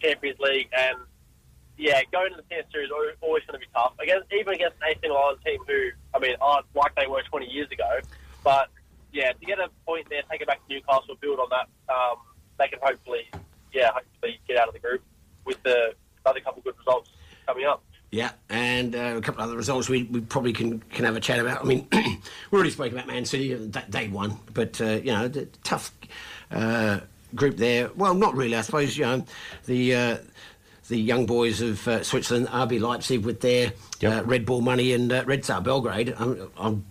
Champions 0.00 0.38
League, 0.40 0.68
and 0.76 0.98
yeah, 1.76 2.02
going 2.12 2.30
to 2.30 2.36
the 2.36 2.44
San 2.50 2.62
Siro 2.70 3.10
is 3.10 3.16
always 3.20 3.42
going 3.44 3.58
to 3.58 3.64
be 3.64 3.70
tough. 3.74 3.94
Against 4.00 4.32
even 4.32 4.54
against 4.54 4.76
an 4.80 4.90
AC 4.90 4.98
Milan 5.02 5.36
team 5.44 5.60
who, 5.66 5.90
I 6.14 6.18
mean, 6.18 6.36
aren't 6.40 6.66
like 6.74 6.94
they 6.94 7.06
were 7.06 7.22
20 7.22 7.46
years 7.46 7.70
ago, 7.70 8.00
but 8.42 8.68
yeah, 9.14 9.32
to 9.32 9.46
get 9.46 9.58
a 9.60 9.68
point 9.86 10.08
there, 10.10 10.22
take 10.30 10.42
it 10.42 10.46
back 10.48 10.66
to 10.66 10.74
Newcastle, 10.74 11.14
build 11.20 11.38
on 11.38 11.48
that, 11.50 11.68
um, 11.92 12.16
they 12.58 12.68
can 12.68 12.80
hopefully, 12.82 13.30
yeah, 13.72 13.90
hopefully 13.92 14.40
get 14.46 14.58
out 14.58 14.68
of 14.68 14.74
the 14.74 14.80
group 14.80 15.02
with 15.44 15.62
the 15.62 15.94
other 16.26 16.40
couple 16.40 16.58
of 16.58 16.64
good 16.64 16.74
results 16.78 17.10
coming 17.46 17.64
up. 17.64 17.82
Yeah, 18.10 18.32
and 18.48 18.94
uh, 18.94 19.14
a 19.16 19.20
couple 19.20 19.42
of 19.42 19.48
other 19.48 19.56
results 19.56 19.88
we, 19.88 20.04
we 20.04 20.20
probably 20.20 20.52
can, 20.52 20.80
can 20.80 21.04
have 21.04 21.16
a 21.16 21.20
chat 21.20 21.38
about. 21.38 21.62
I 21.62 21.64
mean, 21.64 21.86
we 21.92 22.18
already 22.52 22.70
spoke 22.70 22.92
about 22.92 23.06
Man 23.06 23.24
City, 23.24 23.54
uh, 23.54 23.58
that 23.60 23.90
they 23.90 24.08
won, 24.08 24.36
but 24.52 24.80
uh, 24.80 25.00
you 25.02 25.12
know, 25.12 25.28
the 25.28 25.46
tough 25.62 25.92
uh, 26.50 27.00
group 27.34 27.56
there. 27.56 27.90
Well, 27.94 28.14
not 28.14 28.34
really, 28.34 28.56
I 28.56 28.60
suppose. 28.62 28.96
You 28.96 29.04
know, 29.04 29.24
the 29.66 29.94
uh, 29.94 30.16
the 30.88 30.96
young 30.96 31.26
boys 31.26 31.60
of 31.60 31.86
uh, 31.88 32.02
Switzerland, 32.02 32.48
RB 32.48 32.80
Leipzig, 32.80 33.24
with 33.24 33.40
their 33.40 33.72
uh, 34.04 34.22
Red 34.24 34.44
Bull 34.46 34.60
money 34.60 34.92
and 34.92 35.12
uh, 35.12 35.24
Red 35.26 35.44
Star 35.44 35.60
Belgrade. 35.60 36.14
I'm, 36.16 36.50
I'm 36.56 36.84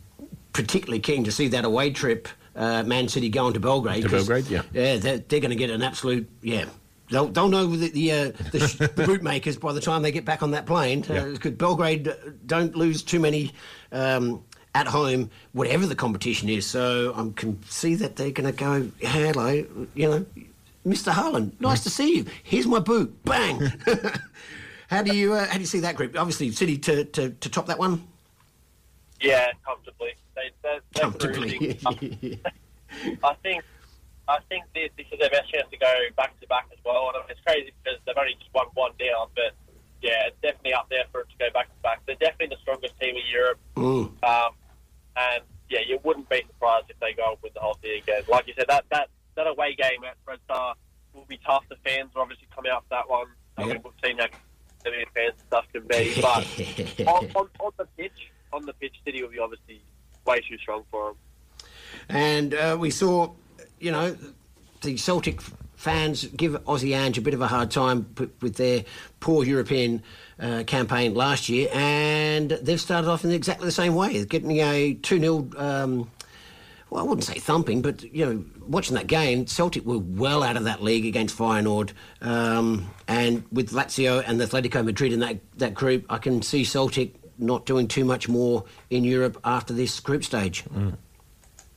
particularly 0.53 0.99
keen 0.99 1.23
to 1.25 1.31
see 1.31 1.47
that 1.49 1.65
away 1.65 1.91
trip. 1.91 2.27
Uh, 2.55 2.83
Man 2.83 3.07
City 3.07 3.29
going 3.29 3.53
to 3.53 3.59
Belgrade. 3.59 4.03
To 4.03 4.09
'cause, 4.09 4.27
Belgrade, 4.27 4.45
yeah. 4.51 4.61
yeah, 4.73 4.97
they're, 4.97 5.17
they're 5.17 5.39
going 5.39 5.49
to 5.49 5.55
get 5.55 5.71
an 5.71 5.81
absolute 5.81 6.29
yeah. 6.41 6.65
They'll, 7.09 7.27
they'll 7.27 7.49
know 7.49 7.67
the 7.67 7.89
the, 7.89 8.11
uh, 8.11 8.31
the, 8.51 8.67
sh- 8.67 8.75
the 8.75 8.87
bootmakers 9.05 9.57
by 9.57 9.73
the 9.73 9.81
time 9.81 10.01
they 10.03 10.11
get 10.11 10.23
back 10.25 10.41
on 10.43 10.51
that 10.51 10.65
plane. 10.65 11.03
Yeah. 11.09 11.25
Because 11.25 11.51
Belgrade 11.53 12.07
uh, 12.07 12.13
don't 12.45 12.75
lose 12.75 13.03
too 13.03 13.19
many 13.19 13.51
um, 13.91 14.43
at 14.75 14.87
home, 14.87 15.29
whatever 15.51 15.85
the 15.85 15.95
competition 15.95 16.47
is. 16.47 16.65
So 16.65 17.13
I 17.15 17.27
can 17.35 17.61
see 17.63 17.95
that 17.95 18.15
they're 18.15 18.31
going 18.31 18.51
to 18.51 18.57
go, 18.57 18.89
hello, 19.01 19.65
you 19.95 20.09
know, 20.09 20.25
Mr. 20.85 21.11
Haaland, 21.11 21.59
nice 21.59 21.81
to 21.83 21.89
see 21.89 22.17
you. 22.17 22.25
Here's 22.43 22.67
my 22.67 22.79
boot. 22.79 23.23
Bang. 23.25 23.71
how 24.89 25.01
do 25.01 25.15
you 25.15 25.33
uh, 25.33 25.45
how 25.47 25.53
do 25.53 25.59
you 25.59 25.65
see 25.65 25.79
that 25.81 25.95
group? 25.95 26.17
Obviously, 26.17 26.51
City 26.51 26.77
to, 26.79 27.05
to, 27.05 27.29
to 27.31 27.49
top 27.49 27.65
that 27.67 27.79
one. 27.79 28.07
Yeah, 29.21 29.51
comfortably. 29.65 30.13
They, 30.35 30.49
they're, 30.61 30.79
they're 30.93 31.03
Comfortably. 31.03 31.79
I 33.23 33.33
think 33.43 33.63
I 34.27 34.37
think 34.49 34.63
this, 34.73 34.89
this 34.97 35.05
is 35.11 35.19
their 35.19 35.29
best 35.29 35.51
chance 35.51 35.67
to 35.71 35.77
go 35.77 35.93
back 36.15 36.39
to 36.39 36.47
back 36.47 36.67
as 36.71 36.79
well. 36.85 37.11
And 37.13 37.23
it's 37.29 37.39
crazy 37.45 37.73
because 37.83 37.99
they've 38.05 38.17
only 38.17 38.35
just 38.39 38.53
won 38.53 38.67
one 38.73 38.91
down, 38.99 39.27
but 39.35 39.53
yeah, 40.01 40.27
it's 40.27 40.37
definitely 40.41 40.73
up 40.73 40.87
there 40.89 41.03
for 41.11 41.21
it 41.21 41.29
to 41.29 41.37
go 41.37 41.49
back 41.53 41.67
to 41.67 41.81
back. 41.81 42.01
They're 42.05 42.15
definitely 42.15 42.55
the 42.55 42.61
strongest 42.61 42.99
team 42.99 43.15
in 43.15 43.23
Europe, 43.31 43.59
Mm. 43.75 44.23
um, 44.23 44.51
and 45.15 45.43
yeah, 45.69 45.79
you 45.87 45.99
wouldn't 46.03 46.29
be 46.29 46.43
surprised 46.47 46.85
if 46.89 46.99
they 46.99 47.13
go 47.13 47.33
up 47.33 47.39
with 47.43 47.53
the 47.53 47.59
whole 47.59 47.75
thing 47.75 48.01
again. 48.01 48.23
Like 48.29 48.47
you 48.47 48.53
said, 48.57 48.65
that 48.69 48.85
that 48.91 49.09
that 49.35 49.47
away 49.47 49.75
game 49.75 50.03
at 50.07 50.15
Red 50.27 50.39
Star 50.45 50.75
will 51.13 51.25
be 51.25 51.39
tough. 51.45 51.63
The 51.69 51.75
fans 51.83 52.13
will 52.13 52.21
obviously 52.21 52.47
come 52.55 52.65
out 52.71 52.83
for 52.83 52.89
that 52.95 53.09
one. 53.09 53.27
I 53.57 53.65
mean, 53.65 53.81
we've 53.83 53.93
seen 54.03 54.17
how 54.19 54.27
fans 54.83 55.05
and 55.15 55.33
stuff 55.47 55.65
can 55.73 55.85
be, 55.87 56.13
but 56.21 57.07
on, 57.07 57.25
on, 57.35 57.49
on 57.59 57.71
the 57.77 57.85
pitch, 57.97 58.31
on 58.51 58.65
the 58.65 58.73
pitch, 58.73 58.95
City 59.05 59.21
will 59.21 59.29
be 59.29 59.39
obviously 59.39 59.81
way 60.25 60.41
too 60.41 60.57
strong 60.57 60.83
for 60.91 61.09
them. 61.09 61.17
And 62.09 62.53
uh, 62.53 62.77
we 62.79 62.89
saw, 62.89 63.31
you 63.79 63.91
know, 63.91 64.15
the 64.81 64.97
Celtic 64.97 65.41
fans 65.75 66.25
give 66.27 66.53
Aussie 66.63 66.95
Ange 66.95 67.17
a 67.17 67.21
bit 67.21 67.33
of 67.33 67.41
a 67.41 67.47
hard 67.47 67.69
time 67.69 68.13
with 68.41 68.55
their 68.55 68.85
poor 69.19 69.43
European 69.43 70.01
uh, 70.39 70.63
campaign 70.65 71.13
last 71.13 71.49
year, 71.49 71.69
and 71.73 72.51
they've 72.51 72.81
started 72.81 73.09
off 73.09 73.23
in 73.23 73.31
exactly 73.31 73.65
the 73.65 73.71
same 73.71 73.95
way, 73.95 74.23
getting 74.25 74.51
a 74.59 74.93
2 74.93 75.19
0. 75.19 75.49
Um, 75.57 76.09
well, 76.89 77.03
I 77.03 77.07
wouldn't 77.07 77.25
say 77.25 77.39
thumping, 77.39 77.81
but 77.81 78.03
you 78.03 78.25
know, 78.25 78.45
watching 78.67 78.95
that 78.95 79.07
game, 79.07 79.47
Celtic 79.47 79.83
were 79.83 79.97
well 79.97 80.43
out 80.43 80.57
of 80.57 80.65
that 80.65 80.83
league 80.83 81.05
against 81.05 81.37
Feyenoord, 81.37 81.91
um, 82.21 82.89
and 83.07 83.43
with 83.51 83.71
Lazio 83.71 84.23
and 84.25 84.39
Atletico 84.39 84.85
Madrid 84.85 85.11
in 85.11 85.19
that 85.19 85.39
that 85.57 85.73
group, 85.73 86.05
I 86.09 86.17
can 86.17 86.41
see 86.41 86.63
Celtic 86.63 87.15
not 87.43 87.65
doing 87.65 87.87
too 87.87 88.05
much 88.05 88.27
more 88.29 88.65
in 88.89 89.03
Europe 89.03 89.37
after 89.43 89.73
this 89.73 89.99
group 89.99 90.23
stage. 90.23 90.63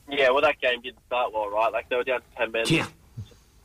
Yeah, 0.09 0.31
well, 0.31 0.41
that 0.43 0.61
game 0.61 0.81
didn't 0.83 1.01
start 1.07 1.33
well, 1.33 1.51
right? 1.51 1.73
Like 1.73 1.89
they 1.89 1.97
were 1.97 2.05
down 2.05 2.21
to 2.21 2.27
ten 2.37 2.53
minutes. 2.53 2.71
Yeah. 2.71 2.87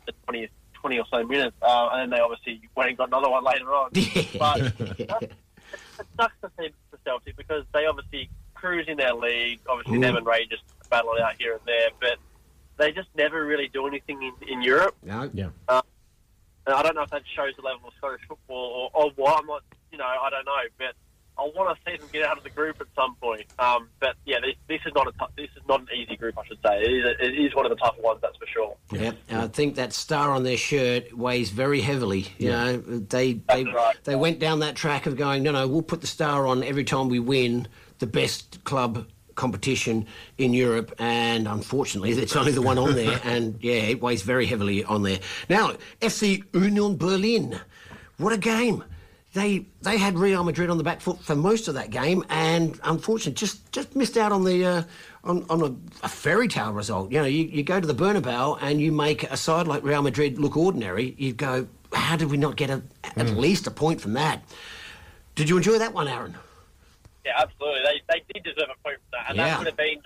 the 0.08 0.14
20, 0.26 0.50
20 0.74 1.00
or 1.00 1.06
so 1.12 1.24
minutes, 1.24 1.56
uh, 1.62 1.90
and 1.94 2.02
then 2.02 2.18
they 2.18 2.24
obviously 2.24 2.62
went 2.76 2.90
and 2.90 2.98
got 2.98 3.08
another 3.10 3.30
one 3.30 3.44
later 3.44 3.72
on. 3.74 3.92
But 3.94 4.74
it 5.00 5.32
sucks 6.20 6.34
to 6.42 6.52
see 6.60 6.70
for 6.90 6.98
Celtic 7.06 7.38
because 7.38 7.64
they 7.74 7.86
obviously 7.86 8.30
cruise 8.56 8.86
in 8.88 8.98
their 8.98 9.14
league. 9.14 9.60
Obviously, 9.70 10.00
Mm. 10.00 10.02
them 10.02 10.16
and 10.18 10.26
Rangers 10.26 10.60
battle 10.90 11.12
out 11.24 11.36
here 11.38 11.54
and 11.54 11.62
there, 11.66 11.90
but 12.00 12.18
they 12.78 12.92
just 12.92 13.10
never 13.16 13.46
really 13.46 13.68
do 13.68 13.86
anything 13.86 14.22
in, 14.24 14.50
in 14.50 14.62
Europe. 14.64 14.96
No. 15.04 15.30
Yeah. 15.34 15.50
And 15.70 16.76
I 16.76 16.84
don't 16.84 16.96
know 16.96 17.02
if 17.04 17.10
that 17.12 17.24
shows 17.36 17.54
the 17.56 17.62
level 17.64 17.88
of 17.88 17.94
Scottish 17.98 18.22
football 18.28 18.90
or, 18.94 19.04
or 19.06 19.12
what. 19.16 19.40
I'm 19.40 19.46
not, 19.48 19.64
you 19.92 19.98
know, 19.98 20.06
I 20.06 20.30
don't 20.30 20.46
know, 20.46 20.62
but 20.78 20.96
I 21.42 21.46
want 21.58 21.76
to 21.78 21.92
see 21.92 21.98
them 21.98 22.08
get 22.14 22.24
out 22.24 22.38
of 22.38 22.44
the 22.44 22.50
group 22.52 22.80
at 22.80 22.88
some 22.96 23.16
point. 23.16 23.46
Um, 23.58 23.90
but 24.00 24.16
yeah, 24.26 24.40
this, 24.40 24.56
this 24.68 24.80
is 24.86 24.94
not 24.94 25.08
a 25.08 25.12
this 25.36 25.50
is 25.56 25.64
not 25.68 25.82
an 25.82 25.88
easy 25.96 26.16
group, 26.16 26.38
I 26.38 26.46
should 26.46 26.60
say. 26.66 26.82
It 26.82 26.92
is, 26.92 27.06
a, 27.06 27.26
it 27.26 27.34
is 27.46 27.56
one 27.56 27.66
of 27.66 27.72
the 27.72 27.76
tougher 27.78 28.02
ones, 28.02 28.20
that's 28.22 28.38
for 28.38 28.46
sure. 28.48 28.76
Yep, 28.92 29.18
I 29.32 29.48
think 29.48 29.76
that 29.76 29.94
star 29.94 30.32
on 30.32 30.44
their 30.44 30.58
shirt 30.58 31.18
weighs 31.18 31.50
very 31.50 31.82
heavily. 31.82 32.28
You 32.38 32.50
Yeah. 32.50 32.64
know, 32.64 32.78
they 32.78 33.34
they, 33.34 33.64
right. 33.66 33.96
they 34.04 34.16
went 34.16 34.40
down 34.40 34.60
that 34.60 34.76
track 34.76 35.06
of 35.08 35.16
going, 35.18 35.44
no, 35.44 35.52
no, 35.52 35.68
we'll 35.68 35.82
put 35.82 36.02
the 36.02 36.08
star 36.08 36.46
on 36.48 36.64
every 36.64 36.84
time 36.84 37.10
we 37.10 37.20
win 37.20 37.68
the 38.00 38.08
best 38.08 38.64
club 38.64 39.08
competition 39.36 40.06
in 40.38 40.54
Europe, 40.54 40.94
and 41.00 41.48
unfortunately, 41.48 42.12
it's 42.12 42.36
only 42.36 42.52
the 42.52 42.62
one 42.62 42.78
on 42.78 42.94
there, 42.96 43.20
and 43.24 43.58
yeah, 43.62 43.74
it 43.74 44.02
weighs 44.02 44.22
very 44.22 44.46
heavily 44.46 44.84
on 44.84 45.02
there. 45.04 45.20
Now, 45.50 45.74
FC 46.02 46.44
Union 46.54 46.98
Berlin, 46.98 47.60
what 48.18 48.34
a 48.34 48.38
game! 48.38 48.84
They 49.34 49.66
they 49.82 49.98
had 49.98 50.18
Real 50.18 50.44
Madrid 50.44 50.70
on 50.70 50.78
the 50.78 50.84
back 50.84 51.00
foot 51.00 51.22
for 51.24 51.36
most 51.36 51.68
of 51.68 51.76
that 51.76 51.90
game, 51.90 52.26
and 52.30 52.78
unfortunately, 52.84 53.34
just 53.34 53.72
just 53.72 53.96
missed 53.96 54.18
out 54.18 54.32
on 54.32 54.44
the. 54.44 54.66
Uh, 54.66 54.84
on, 55.24 55.46
on 55.52 55.62
a, 55.62 56.06
a, 56.06 56.10
fairy 56.10 56.48
tale 56.48 56.74
result. 56.74 57.12
You 57.12 57.20
know, 57.20 57.26
you, 57.26 57.44
you 57.44 57.62
go 57.62 57.80
to 57.80 57.86
the 57.86 57.94
Bernabeu 57.94 58.58
and 58.60 58.82
you 58.82 58.92
make 58.92 59.22
a 59.22 59.38
side 59.38 59.68
like 59.68 59.84
Real 59.84 60.02
Madrid 60.02 60.40
look 60.40 60.58
ordinary. 60.58 61.14
You 61.16 61.32
go, 61.34 61.68
how 61.94 62.16
did 62.16 62.32
we 62.32 62.38
not 62.38 62.56
get 62.56 62.72
a, 62.72 62.82
at 63.04 63.28
mm. 63.28 63.38
least 63.38 63.68
a 63.68 63.72
point 63.72 64.02
from 64.02 64.14
that? 64.14 64.44
Did 65.36 65.48
you 65.48 65.58
enjoy 65.58 65.78
that 65.78 65.94
one, 65.94 66.08
Aaron? 66.08 66.36
Yeah, 67.24 67.34
absolutely. 67.38 67.82
They, 67.84 68.02
they 68.10 68.34
did 68.34 68.44
deserve 68.44 68.70
a 68.74 68.84
point 68.84 68.98
from 68.98 69.12
that, 69.12 69.30
and 69.30 69.38
yeah. 69.38 69.46
that 69.46 69.58
would 69.60 69.68
have 69.68 69.78
been 69.78 70.02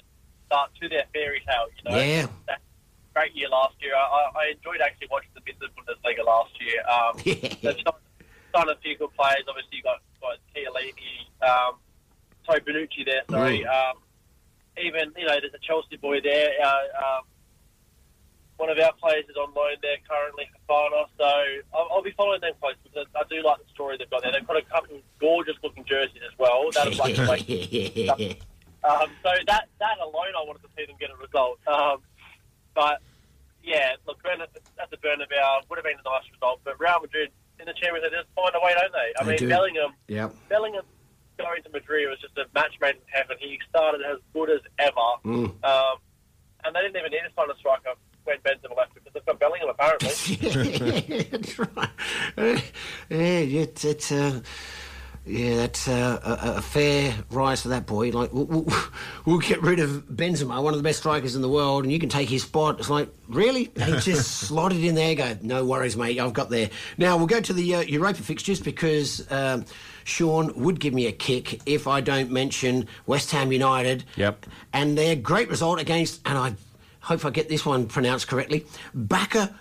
start 0.48 0.72
to 0.82 0.90
their 0.90 1.06
fairy 1.14 1.42
tale. 1.48 1.68
You 1.78 1.92
know, 1.92 1.98
yeah. 1.98 2.28
That 2.48 2.60
great 3.14 3.34
year 3.34 3.50
last 3.50 3.76
year. 3.82 3.96
I, 3.96 4.30
I 4.36 4.52
enjoyed 4.52 4.82
actually 4.82 5.08
watching 5.10 5.32
the 5.34 5.42
bits 5.42 5.58
of 5.64 5.72
Bundesliga 5.74 6.26
last 6.26 6.52
year. 6.60 6.84
Um, 6.86 7.22
yeah. 7.62 7.72
Signed 8.56 8.70
a 8.70 8.78
few 8.82 8.98
good 8.98 9.13
players. 9.20 9.44
Obviously, 9.50 9.78
you 9.78 9.84
got, 9.84 10.00
got 10.22 10.38
Chiellini, 10.56 11.28
um, 11.44 11.76
sorry, 12.46 12.62
Bonucci 12.62 13.06
there. 13.06 13.24
Sorry. 13.30 13.60
Mm. 13.60 13.91
Um, 13.91 13.98
even 14.82 15.12
you 15.18 15.26
know, 15.26 15.38
there's 15.39 15.54
a 15.54 15.60
Chelsea 15.60 15.98
boy 15.98 16.22
there. 16.22 16.52
Uh, 16.63 17.20
um, 17.20 17.24
one 18.58 18.70
of 18.70 18.80
our 18.80 18.94
players 18.94 19.26
is 19.30 19.36
on 19.36 19.54
loan 19.54 19.76
there 19.82 19.98
currently 20.08 20.48
Fana, 20.70 21.06
so 21.18 21.26
I'll, 21.74 21.88
I'll, 21.91 22.02
be 22.02 22.12
following 22.15 22.39
them 22.39 22.54
close 22.62 22.76
because 22.84 23.06
I 23.15 23.24
do 23.30 23.44
like 23.44 23.58
the 23.60 23.70
story 23.74 23.98
they've 23.98 24.10
got 24.10 24.24
there. 24.24 24.32
They've 24.32 24.48
got 24.48 24.58
a 24.58 24.62
couple 24.63 24.98
gorgeous 25.20 25.56
looking 25.62 25.84
jerseys 25.84 26.22
as 26.24 26.38
well. 26.39 26.70
That 26.72 26.96
like, 26.98 27.18
like 27.28 27.44
um, 28.84 29.10
so 29.24 29.32
that 29.48 29.68
that 29.80 29.98
alone, 30.00 30.34
I 30.39 30.44
wanted 30.48 30.63
to 30.63 30.70
see 30.78 30.86
them 30.86 30.96
get 31.00 31.10
a 31.12 31.18
result. 31.18 31.60
Um, 31.68 32.00
but 32.74 33.02
yeah, 33.63 33.96
look, 34.08 34.24
that's 34.24 34.94
a 34.94 34.98
Bernabeu 34.98 35.70
would 35.70 35.78
have 35.78 35.84
been 35.84 36.00
a 36.00 36.10
nice 36.10 36.30
result, 36.32 36.62
but 36.63 36.80
Real 36.80 37.00
Madrid 37.02 37.32
in 37.60 37.65
the 37.65 37.74
Champions 37.74 38.04
League 38.04 38.13
just 38.13 38.28
find 38.36 38.54
a 38.56 38.60
way, 38.63 38.74
don't 38.74 38.91
they? 38.91 39.13
I 39.20 39.24
they 39.24 39.30
mean, 39.32 39.38
do. 39.39 39.50
Bellingham, 39.50 39.94
yeah, 40.08 40.30
Bellingham 40.50 40.84
going 41.38 41.63
to 41.63 41.70
Madrid 41.70 42.10
was 42.10 42.20
just 42.20 42.38
a 42.38 42.46
match 42.54 42.74
made 42.82 42.96
in 42.96 43.02
heaven. 43.08 43.38
He 43.39 43.60
started 43.70 44.02
as 44.02 44.18
good 44.34 44.50
as 44.50 44.62
ever. 44.80 45.10
Mm. 45.26 45.63
Um, 45.63 45.98
and 46.63 46.76
they 46.76 46.82
didn't 46.82 46.98
even 46.98 47.12
need 47.12 47.28
to 47.28 47.34
sign 47.36 47.50
a 47.50 47.58
striker 47.58 47.94
when 48.24 48.38
Benzema 48.39 48.76
left 48.76 48.94
because 48.94 49.13
they've 49.13 49.26
got 49.26 49.39
Bellingham 49.39 49.70
apparently. 49.70 50.10
yeah, 51.15 51.24
that's 51.32 51.60
right. 51.60 51.89
Yeah, 53.10 53.62
it's, 53.62 53.86
it's 53.86 54.12
uh, 54.12 54.41
yeah, 55.26 55.56
that's 55.58 55.88
uh, 55.88 56.20
a, 56.24 56.58
a, 56.58 56.62
fair 56.62 57.16
rise 57.32 57.62
for 57.62 57.70
that 57.70 57.88
boy. 57.88 58.12
Like, 58.12 58.32
we'll, 58.32 58.46
we'll, 58.46 58.68
we'll, 59.26 59.40
get 59.40 59.62
rid 59.62 59.80
of 59.80 60.06
Benzema, 60.08 60.62
one 60.62 60.74
of 60.74 60.78
the 60.78 60.84
best 60.84 61.00
strikers 61.00 61.36
in 61.36 61.42
the 61.42 61.50
world, 61.50 61.84
and 61.84 61.92
you 61.92 62.00
can 62.00 62.10
take 62.10 62.30
his 62.30 62.44
spot. 62.44 62.80
It's 62.80 62.90
like, 62.90 63.10
really? 63.28 63.72
He 63.76 63.92
just 64.00 64.40
slotted 64.42 64.84
in 64.84 64.94
there. 64.94 65.16
Go, 65.16 65.38
no 65.42 65.66
worries, 65.66 65.98
mate. 65.98 66.20
I've 66.20 66.34
got 66.34 66.50
there. 66.50 66.70
Now 66.98 67.18
we'll 67.18 67.28
go 67.28 67.42
to 67.42 67.54
the 67.54 67.76
uh, 67.76 67.82
Europa 67.82 68.22
fixtures 68.22 68.60
because. 68.60 69.30
Um, 69.32 69.66
Sean 70.08 70.54
would 70.62 70.80
give 70.80 70.94
me 70.94 71.08
a 71.08 71.12
kick 71.12 71.62
if 71.66 71.88
I 71.88 72.00
don't 72.00 72.30
mention 72.30 72.88
West 73.08 73.32
Ham 73.32 73.52
United. 73.52 74.04
Yep. 74.18 74.46
And 74.72 74.96
their 74.96 75.16
great 75.16 75.50
result 75.50 75.82
against, 75.82 76.22
and 76.26 76.38
I 76.38 76.54
hope 77.02 77.26
I 77.26 77.32
get 77.32 77.50
this 77.50 77.66
one 77.66 77.88
pronounced 77.88 78.28
correctly, 78.28 78.68
Baka 78.94 79.56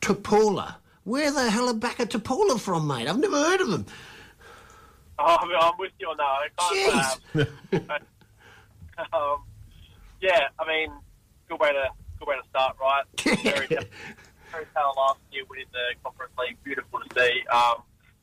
Topola. 0.00 0.74
Where 1.04 1.30
the 1.30 1.50
hell 1.50 1.68
are 1.68 1.74
Baka 1.74 2.06
Topola 2.06 2.58
from, 2.58 2.88
mate? 2.88 3.06
I've 3.06 3.18
never 3.18 3.36
heard 3.36 3.60
of 3.60 3.70
them. 3.70 3.86
Oh, 5.18 5.36
I'm 5.40 5.78
with 5.78 5.92
you 5.98 6.08
on 6.08 6.16
that. 6.18 6.24
I 6.24 6.48
can't, 6.58 7.90
um, 7.90 8.02
um, 9.12 9.42
yeah, 10.20 10.48
I 10.58 10.66
mean, 10.68 10.92
good 11.48 11.60
way 11.60 11.72
to 11.72 11.88
good 12.18 12.28
way 12.28 12.36
to 12.36 12.48
start, 12.48 12.76
right? 12.80 13.04
Very, 13.42 13.66
very 14.52 14.66
last 14.74 15.20
year 15.32 15.44
winning 15.50 15.66
the 15.72 15.94
Conference 16.02 16.32
League, 16.38 16.56
beautiful 16.64 17.00
to 17.00 17.08
see. 17.12 17.44
Um, 17.48 17.82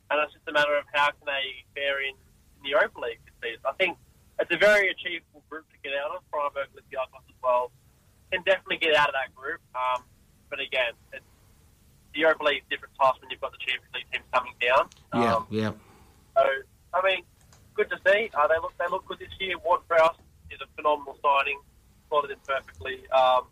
and 0.09 0.21
it's 0.23 0.33
just 0.33 0.47
a 0.47 0.51
matter 0.51 0.75
of 0.77 0.85
how 0.93 1.11
can 1.11 1.25
they 1.25 1.65
fare 1.75 2.01
in, 2.01 2.15
in 2.57 2.61
the 2.63 2.69
Europa 2.69 2.99
League 3.01 3.19
this 3.25 3.35
season. 3.41 3.61
I 3.65 3.73
think 3.73 3.97
it's 4.39 4.51
a 4.51 4.57
very 4.57 4.89
achievable 4.89 5.43
group 5.49 5.65
to 5.69 5.77
get 5.83 5.93
out 5.93 6.15
of. 6.15 6.23
Freiburg, 6.31 6.69
Olympiacos 6.73 7.21
as 7.29 7.37
well 7.43 7.71
can 8.31 8.41
definitely 8.43 8.77
get 8.77 8.95
out 8.95 9.09
of 9.09 9.15
that 9.15 9.35
group. 9.35 9.61
Um, 9.75 10.03
but 10.49 10.59
again, 10.59 10.93
it's, 11.11 11.25
the 12.13 12.19
Europa 12.21 12.43
League 12.45 12.63
is 12.63 12.69
different 12.69 12.93
task 12.99 13.21
when 13.21 13.29
you've 13.29 13.41
got 13.41 13.51
the 13.51 13.61
Champions 13.61 13.93
League 13.93 14.09
teams 14.11 14.25
coming 14.33 14.53
down. 14.61 14.89
Yeah, 15.13 15.35
um, 15.35 15.47
yeah. 15.49 15.71
So 16.37 16.43
I 16.93 17.01
mean, 17.01 17.23
good 17.73 17.89
to 17.89 17.97
see. 18.05 18.29
Uh, 18.33 18.47
they 18.47 18.59
look 18.61 18.73
they 18.77 18.87
look 18.89 19.05
good 19.05 19.19
this 19.19 19.33
year. 19.39 19.57
Ward 19.59 19.81
Prowse 19.87 20.15
is 20.51 20.59
a 20.61 20.67
phenomenal 20.75 21.17
signing, 21.21 21.59
slotted 22.09 22.31
in 22.31 22.37
perfectly. 22.45 23.01
Um, 23.09 23.49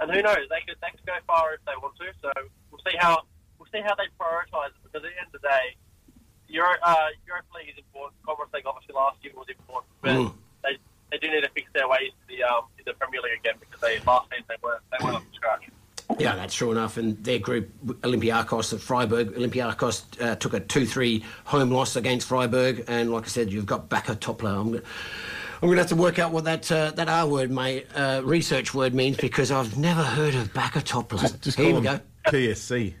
and 0.00 0.10
who 0.10 0.22
knows? 0.22 0.46
They 0.48 0.62
could 0.66 0.78
they 0.80 0.90
could 0.90 1.06
go 1.06 1.16
far 1.26 1.54
if 1.54 1.60
they 1.66 1.76
want 1.80 1.96
to. 1.98 2.06
So 2.22 2.32
we'll 2.70 2.82
see 2.86 2.96
how 2.98 3.22
we'll 3.58 3.68
see 3.72 3.82
how 3.84 3.94
they 3.94 4.08
prioritise 4.18 4.72
it. 4.72 4.80
Because 4.82 5.04
at 5.04 5.12
the 5.12 5.18
end 5.18 5.28
of 5.34 5.40
the 5.40 5.48
day, 5.48 5.76
Euro, 6.48 6.74
uh, 6.82 7.12
Europa 7.26 7.50
League 7.58 7.70
is 7.70 7.78
important. 7.78 8.16
Conference 8.24 8.52
League 8.54 8.66
obviously 8.66 8.94
last 8.94 9.18
year 9.22 9.32
was 9.36 9.48
important, 9.48 9.92
but 10.00 10.16
mm. 10.16 10.32
they 10.64 10.78
they 11.10 11.18
do 11.18 11.28
need 11.30 11.42
to 11.42 11.50
fix 11.50 11.68
their 11.74 11.88
ways 11.88 12.12
to 12.14 12.24
the 12.28 12.42
um, 12.42 12.72
to 12.78 12.84
the 12.84 12.94
Premier 12.94 13.20
League 13.20 13.40
again 13.40 13.60
because 13.60 13.80
they 13.80 14.00
last 14.06 14.30
season 14.30 14.44
they 14.48 14.60
were 14.62 14.80
they 14.90 14.98
were 15.04 15.12
up 15.12 15.24
to 15.24 15.34
scratch. 15.36 15.68
Yeah, 16.18 16.36
that's 16.36 16.54
true 16.54 16.72
enough. 16.72 16.96
And 16.96 17.22
their 17.22 17.38
group, 17.38 17.70
Olympiacos 17.84 18.72
of 18.72 18.82
Freiburg, 18.82 19.34
Olympiacos 19.34 20.20
uh, 20.22 20.36
took 20.36 20.54
a 20.54 20.60
2 20.60 20.86
3 20.86 21.24
home 21.44 21.70
loss 21.70 21.96
against 21.96 22.26
Freiburg. 22.26 22.84
And 22.88 23.12
like 23.12 23.24
I 23.24 23.28
said, 23.28 23.52
you've 23.52 23.66
got 23.66 23.88
Baka 23.88 24.16
Topla. 24.16 24.60
I'm, 24.60 24.74
I'm 24.74 25.68
going 25.68 25.76
to 25.76 25.82
have 25.82 25.88
to 25.88 25.96
work 25.96 26.18
out 26.18 26.32
what 26.32 26.44
that 26.44 26.70
uh, 26.72 26.92
that 26.92 27.08
R 27.08 27.26
word, 27.26 27.50
my 27.50 27.84
uh, 27.94 28.22
research 28.24 28.72
word 28.72 28.94
means 28.94 29.16
because 29.16 29.50
I've 29.50 29.76
never 29.76 30.02
heard 30.02 30.34
of 30.34 30.52
Baka 30.54 30.80
Topla. 30.80 31.20
Just, 31.20 31.42
just 31.42 31.58
Here 31.58 31.74
we 31.74 31.82
go. 31.82 32.00
TSC. 32.28 32.94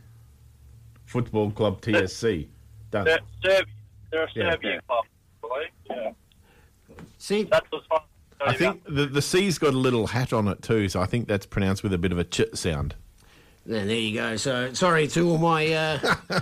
Football 1.06 1.50
Club 1.52 1.80
TSC. 1.80 2.46
Done. 2.90 3.04
They're, 3.04 3.20
Serbian. 3.42 3.66
They're 4.10 4.24
a 4.24 4.28
yeah. 4.34 4.50
Serbian 4.50 4.80
club, 4.86 5.04
Yeah. 5.88 6.10
See, 7.18 7.44
that's 7.44 7.66
as 7.72 7.80
far. 7.88 8.02
I 8.40 8.54
think 8.54 8.84
the, 8.84 9.06
the 9.06 9.22
C's 9.22 9.58
got 9.58 9.74
a 9.74 9.78
little 9.78 10.08
hat 10.08 10.32
on 10.32 10.48
it 10.48 10.62
too, 10.62 10.88
so 10.88 11.00
I 11.00 11.06
think 11.06 11.28
that's 11.28 11.46
pronounced 11.46 11.82
with 11.82 11.92
a 11.92 11.98
bit 11.98 12.12
of 12.12 12.18
a 12.18 12.24
ch 12.24 12.42
sound. 12.54 12.94
Then 13.66 13.86
there 13.86 13.96
you 13.96 14.14
go. 14.14 14.36
So 14.36 14.72
sorry 14.72 15.06
to 15.08 15.28
all 15.28 15.38
my 15.38 15.72
uh, 15.72 16.14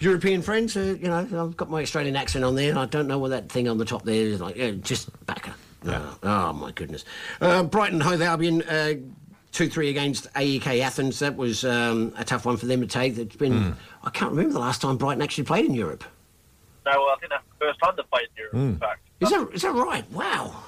European 0.00 0.42
friends. 0.42 0.76
Uh, 0.76 0.96
you 1.00 1.08
know, 1.08 1.16
I've 1.16 1.56
got 1.56 1.70
my 1.70 1.80
Australian 1.80 2.16
accent 2.16 2.44
on 2.44 2.54
there. 2.54 2.68
And 2.70 2.78
I 2.78 2.84
don't 2.84 3.06
know 3.06 3.18
what 3.18 3.30
that 3.30 3.48
thing 3.48 3.66
on 3.66 3.78
the 3.78 3.84
top 3.84 4.02
there 4.02 4.14
is 4.14 4.40
like. 4.40 4.56
Yeah, 4.56 4.72
just 4.72 5.08
backer. 5.24 5.54
Yeah. 5.84 6.02
Oh, 6.04 6.18
oh, 6.22 6.52
my 6.52 6.72
goodness. 6.72 7.04
Uh, 7.40 7.62
Brighton 7.62 8.00
Hove 8.00 8.22
Albion. 8.22 8.62
Uh, 8.62 8.94
2 9.52 9.70
3 9.70 9.88
against 9.88 10.26
AEK 10.36 10.82
Athens. 10.82 11.18
That 11.20 11.34
was 11.34 11.64
um, 11.64 12.12
a 12.18 12.24
tough 12.24 12.44
one 12.44 12.58
for 12.58 12.66
them 12.66 12.82
to 12.82 12.86
take. 12.86 13.16
It's 13.16 13.36
been, 13.36 13.54
mm. 13.54 13.76
I 14.04 14.10
can't 14.10 14.30
remember 14.32 14.52
the 14.52 14.58
last 14.58 14.82
time 14.82 14.98
Brighton 14.98 15.22
actually 15.22 15.44
played 15.44 15.64
in 15.64 15.72
Europe. 15.72 16.04
No, 16.84 16.92
well, 16.92 17.08
I 17.08 17.16
think 17.18 17.30
that's 17.30 17.44
the 17.58 17.64
first 17.64 17.80
time 17.80 17.94
they 17.96 18.02
played 18.02 18.26
in 18.36 18.36
Europe, 18.36 18.54
mm. 18.54 18.74
in 18.74 18.78
fact. 18.78 19.00
Is 19.20 19.30
that, 19.30 19.48
is 19.54 19.62
that 19.62 19.72
right? 19.72 20.04
Wow 20.12 20.62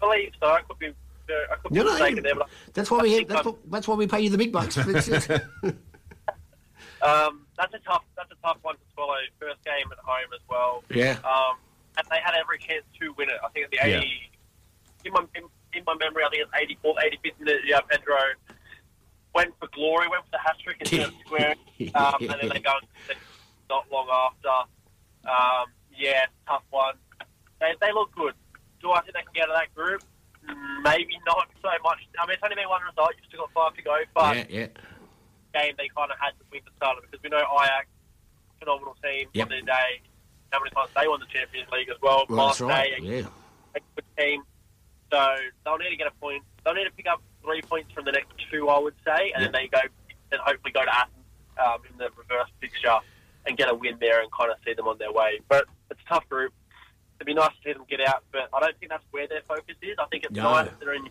believe 0.00 0.32
so. 0.40 0.46
I 0.48 0.62
could 0.62 0.78
be. 0.78 0.92
I 1.28 1.54
could 1.62 1.72
be 1.72 1.84
mistaken 1.84 2.24
there, 2.24 2.34
that's 2.72 2.90
why 2.90 3.02
we. 3.02 3.24
That's, 3.24 3.44
what, 3.44 3.70
that's 3.70 3.86
why 3.86 3.94
we 3.94 4.08
pay 4.08 4.20
you 4.20 4.30
the 4.30 4.38
big 4.38 4.52
bucks. 4.52 4.76
um, 4.78 4.86
that's 7.56 7.72
a 7.72 7.78
tough. 7.86 8.02
That's 8.16 8.32
a 8.32 8.36
tough 8.42 8.58
one 8.62 8.74
to 8.74 8.80
swallow. 8.94 9.14
First 9.38 9.64
game 9.64 9.86
at 9.92 9.98
home 9.98 10.32
as 10.34 10.40
well. 10.48 10.82
Yeah. 10.90 11.18
Um, 11.24 11.56
and 11.96 12.06
they 12.10 12.18
had 12.24 12.34
every 12.34 12.58
chance 12.58 12.84
to 13.00 13.12
win 13.16 13.28
it. 13.28 13.36
I 13.44 13.48
think 13.50 13.66
at 13.66 13.70
the 13.70 13.76
yeah. 13.76 13.98
80. 13.98 14.30
In 15.04 15.12
my 15.12 15.24
in, 15.34 15.44
in, 15.72 15.84
my 15.86 15.94
memory, 15.94 16.24
I 16.24 16.30
think 16.30 16.42
it's 16.42 16.82
84th, 16.84 16.96
85th 16.96 17.38
minute. 17.38 17.60
Yeah, 17.64 17.80
Pedro 17.88 18.16
went 19.34 19.54
for 19.60 19.68
glory, 19.68 20.08
went 20.08 20.24
for 20.24 20.30
the 20.32 20.38
hat 20.38 20.56
trick 20.62 20.76
instead 20.80 21.00
of 21.08 21.14
squaring, 21.24 21.58
um, 21.94 22.14
and 22.20 22.30
then 22.40 22.48
they 22.48 22.58
go 22.58 22.72
not 23.68 23.86
long 23.90 24.08
after. 24.10 24.70
Um, 25.28 25.66
yeah, 25.96 26.26
tough 26.46 26.62
one. 26.70 26.94
They, 27.60 27.74
they 27.80 27.92
look 27.92 28.14
good 28.14 28.34
do 28.80 28.92
I 28.92 29.00
think 29.02 29.14
they 29.14 29.22
can 29.22 29.34
get 29.34 29.44
out 29.44 29.54
of 29.54 29.60
that 29.60 29.74
group? 29.74 30.02
Maybe 30.82 31.18
not 31.26 31.48
so 31.60 31.68
much. 31.84 32.00
I 32.18 32.26
mean, 32.26 32.34
it's 32.34 32.42
only 32.42 32.56
been 32.56 32.68
one 32.68 32.82
result. 32.82 33.12
You've 33.16 33.28
still 33.28 33.44
got 33.46 33.52
five 33.52 33.74
to 33.76 33.82
go, 33.82 33.96
but 34.14 34.36
yeah, 34.36 34.44
yeah. 34.48 34.66
game 35.52 35.74
they 35.76 35.88
kind 35.92 36.10
of 36.10 36.18
had 36.18 36.32
to 36.40 36.44
win 36.50 36.62
the 36.64 36.72
start 36.76 36.96
because 37.04 37.22
we 37.22 37.28
know 37.28 37.44
Ajax, 37.44 37.86
phenomenal 38.58 38.96
team 39.04 39.28
yep. 39.32 39.46
on 39.46 39.50
their 39.50 39.62
day. 39.62 40.00
How 40.50 40.58
many 40.58 40.70
times 40.70 40.90
they 40.96 41.06
won 41.06 41.20
the 41.20 41.30
Champions 41.30 41.68
League 41.70 41.90
as 41.90 42.00
well? 42.02 42.24
well 42.28 42.48
that's 42.48 42.60
right. 42.60 42.90
yeah. 43.02 43.28
a 43.76 43.80
good 43.94 44.08
team. 44.18 44.42
So 45.12 45.20
they'll 45.64 45.78
need 45.78 45.90
to 45.90 45.96
get 45.96 46.08
a 46.08 46.16
point. 46.18 46.42
They'll 46.64 46.74
need 46.74 46.84
to 46.84 46.90
pick 46.90 47.06
up 47.06 47.22
three 47.44 47.62
points 47.62 47.92
from 47.92 48.04
the 48.04 48.12
next 48.12 48.32
two, 48.50 48.68
I 48.68 48.78
would 48.78 48.94
say, 49.04 49.32
and 49.34 49.42
yep. 49.42 49.52
then 49.52 49.52
they 49.52 49.68
go 49.68 49.80
and 50.32 50.40
hopefully 50.40 50.72
go 50.72 50.84
to 50.84 50.94
Athens 50.94 51.26
um, 51.58 51.78
in 51.90 51.98
the 51.98 52.08
reverse 52.16 52.48
fixture 52.60 52.98
and 53.46 53.56
get 53.56 53.70
a 53.70 53.74
win 53.74 53.96
there 54.00 54.22
and 54.22 54.30
kind 54.32 54.50
of 54.50 54.56
see 54.64 54.74
them 54.74 54.88
on 54.88 54.98
their 54.98 55.12
way. 55.12 55.40
But 55.48 55.66
it's 55.90 56.00
a 56.00 56.08
tough 56.08 56.28
group 56.28 56.52
it'd 57.20 57.28
be 57.28 57.34
nice 57.34 57.52
to 57.52 57.60
see 57.62 57.72
them 57.76 57.84
get 57.84 58.00
out, 58.00 58.24
but 58.32 58.48
I 58.48 58.60
don't 58.60 58.76
think 58.80 58.90
that's 58.90 59.04
where 59.10 59.28
their 59.28 59.42
focus 59.46 59.76
is. 59.82 60.00
I 60.00 60.06
think 60.06 60.24
it's 60.24 60.32
no. 60.32 60.56
nice 60.56 60.72
that 60.72 60.80
they're 60.80 60.94
in, 60.94 61.08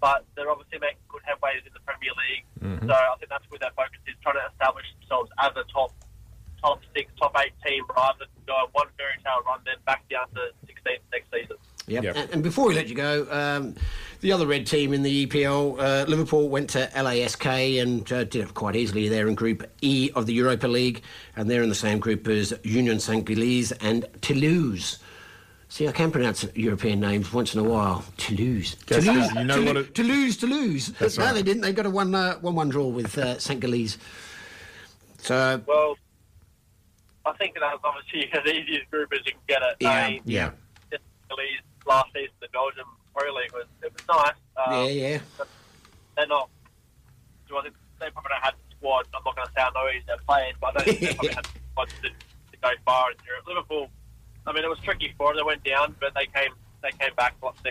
but 0.00 0.24
they're 0.34 0.50
obviously 0.50 0.78
making 0.80 1.04
good 1.08 1.20
headways 1.28 1.60
in 1.60 1.76
the 1.76 1.84
Premier 1.84 2.16
League. 2.16 2.44
Mm-hmm. 2.64 2.88
So 2.88 2.94
I 2.94 3.14
think 3.20 3.28
that's 3.28 3.44
where 3.52 3.60
their 3.60 3.76
focus 3.76 4.00
is, 4.08 4.16
trying 4.22 4.40
to 4.40 4.48
establish 4.50 4.86
themselves 4.98 5.30
as 5.38 5.52
a 5.56 5.64
top 5.70 5.92
top 6.62 6.80
six, 6.96 7.12
top 7.20 7.36
eight 7.44 7.52
team 7.64 7.84
rather 7.94 8.20
than 8.20 8.28
go 8.46 8.54
on 8.54 8.68
one 8.72 8.86
fairy 8.96 9.12
tale 9.22 9.44
run, 9.46 9.60
then 9.64 9.76
back 9.84 10.08
down 10.08 10.26
to 10.34 10.40
16th 10.66 11.04
next 11.12 11.30
season. 11.30 11.56
Yep. 11.86 12.04
Yep. 12.04 12.16
And, 12.16 12.30
and 12.32 12.42
before 12.42 12.68
we 12.68 12.74
let 12.74 12.88
you 12.88 12.94
go, 12.94 13.26
um, 13.30 13.74
the 14.20 14.32
other 14.32 14.46
red 14.46 14.66
team 14.66 14.92
in 14.92 15.02
the 15.02 15.26
EPL, 15.26 15.78
uh, 15.78 16.08
Liverpool, 16.08 16.48
went 16.48 16.70
to 16.70 16.90
LASK 16.94 17.82
and 17.82 18.10
uh, 18.10 18.24
did 18.24 18.36
it 18.36 18.54
quite 18.54 18.74
easily. 18.74 19.08
They're 19.08 19.28
in 19.28 19.34
Group 19.34 19.70
E 19.82 20.10
of 20.14 20.26
the 20.26 20.32
Europa 20.32 20.66
League, 20.66 21.02
and 21.36 21.48
they're 21.48 21.62
in 21.62 21.68
the 21.68 21.74
same 21.74 21.98
group 21.98 22.26
as 22.26 22.52
Union 22.64 22.98
Saint-Gilles 22.98 23.72
and 23.72 24.06
Toulouse. 24.22 24.98
See, 25.68 25.88
I 25.88 25.92
can 25.92 26.10
pronounce 26.12 26.46
European 26.54 27.00
names 27.00 27.32
once 27.32 27.54
in 27.54 27.60
a 27.60 27.64
while. 27.64 28.04
Toulouse. 28.16 28.76
Guess 28.86 29.04
Toulouse, 29.04 29.32
you 29.34 29.44
know 29.44 29.54
Toulouse, 29.56 29.66
what 29.66 29.76
it- 29.76 29.94
Toulouse, 29.94 30.36
Toulouse. 30.36 30.86
That's 30.98 31.18
no, 31.18 31.24
right. 31.24 31.34
they 31.34 31.42
didn't. 31.42 31.62
They 31.62 31.72
got 31.72 31.86
a 31.86 31.90
one, 31.90 32.14
uh, 32.14 32.36
one-one 32.38 32.68
draw 32.68 32.86
with 32.86 33.18
uh, 33.18 33.38
Saint-Gilles. 33.38 33.98
So, 35.18 35.60
Well, 35.66 35.96
I 37.24 37.32
think 37.32 37.56
that's 37.60 37.78
obviously 37.82 38.30
the 38.44 38.54
easiest 38.54 38.90
group 38.90 39.12
as 39.12 39.20
you 39.26 39.32
can 39.32 39.40
get 39.48 39.62
it. 39.62 39.76
Yeah. 39.80 39.90
I 39.90 40.10
mean, 40.10 40.22
Yeah. 40.24 40.50
just 40.90 41.02
at 41.30 41.36
last 41.86 42.12
season, 42.14 42.30
the 42.40 42.48
Belgium 42.52 42.86
Pro 43.14 43.32
League 43.34 43.52
was 43.52 43.64
it 43.82 43.92
was 43.92 44.06
nice. 44.08 44.34
Um, 44.56 44.84
yeah, 44.86 44.90
yeah. 44.90 45.18
They're 46.16 46.26
not. 46.28 46.48
Do 47.48 47.56
I 47.58 47.62
think 47.62 47.74
they 48.00 48.10
probably 48.10 48.30
don't 48.30 48.42
have 48.44 48.54
the 48.54 48.76
squad? 48.76 49.06
I'm 49.14 49.22
not 49.24 49.34
going 49.34 49.48
to 49.48 49.52
sound 49.54 49.74
noisy 49.74 50.02
their 50.06 50.16
players, 50.28 50.54
but 50.60 50.80
I 50.80 50.84
don't 50.84 50.84
think 50.84 51.00
they 51.00 51.14
probably 51.14 51.34
had 51.34 51.44
the 51.44 51.50
squad 51.72 51.88
to, 52.02 52.08
to 52.08 52.56
go 52.62 52.68
far 52.84 53.10
in 53.10 53.16
Europe. 53.26 53.46
Liverpool. 53.48 53.90
I 54.46 54.52
mean, 54.52 54.64
it 54.64 54.68
was 54.68 54.78
tricky 54.80 55.14
for 55.18 55.30
them. 55.32 55.36
They 55.38 55.42
went 55.46 55.64
down, 55.64 55.94
but 56.00 56.12
they 56.14 56.26
came 56.26 56.52
they 56.82 56.90
came 56.92 57.14
back 57.16 57.34
what, 57.40 57.54
uh, 57.64 57.68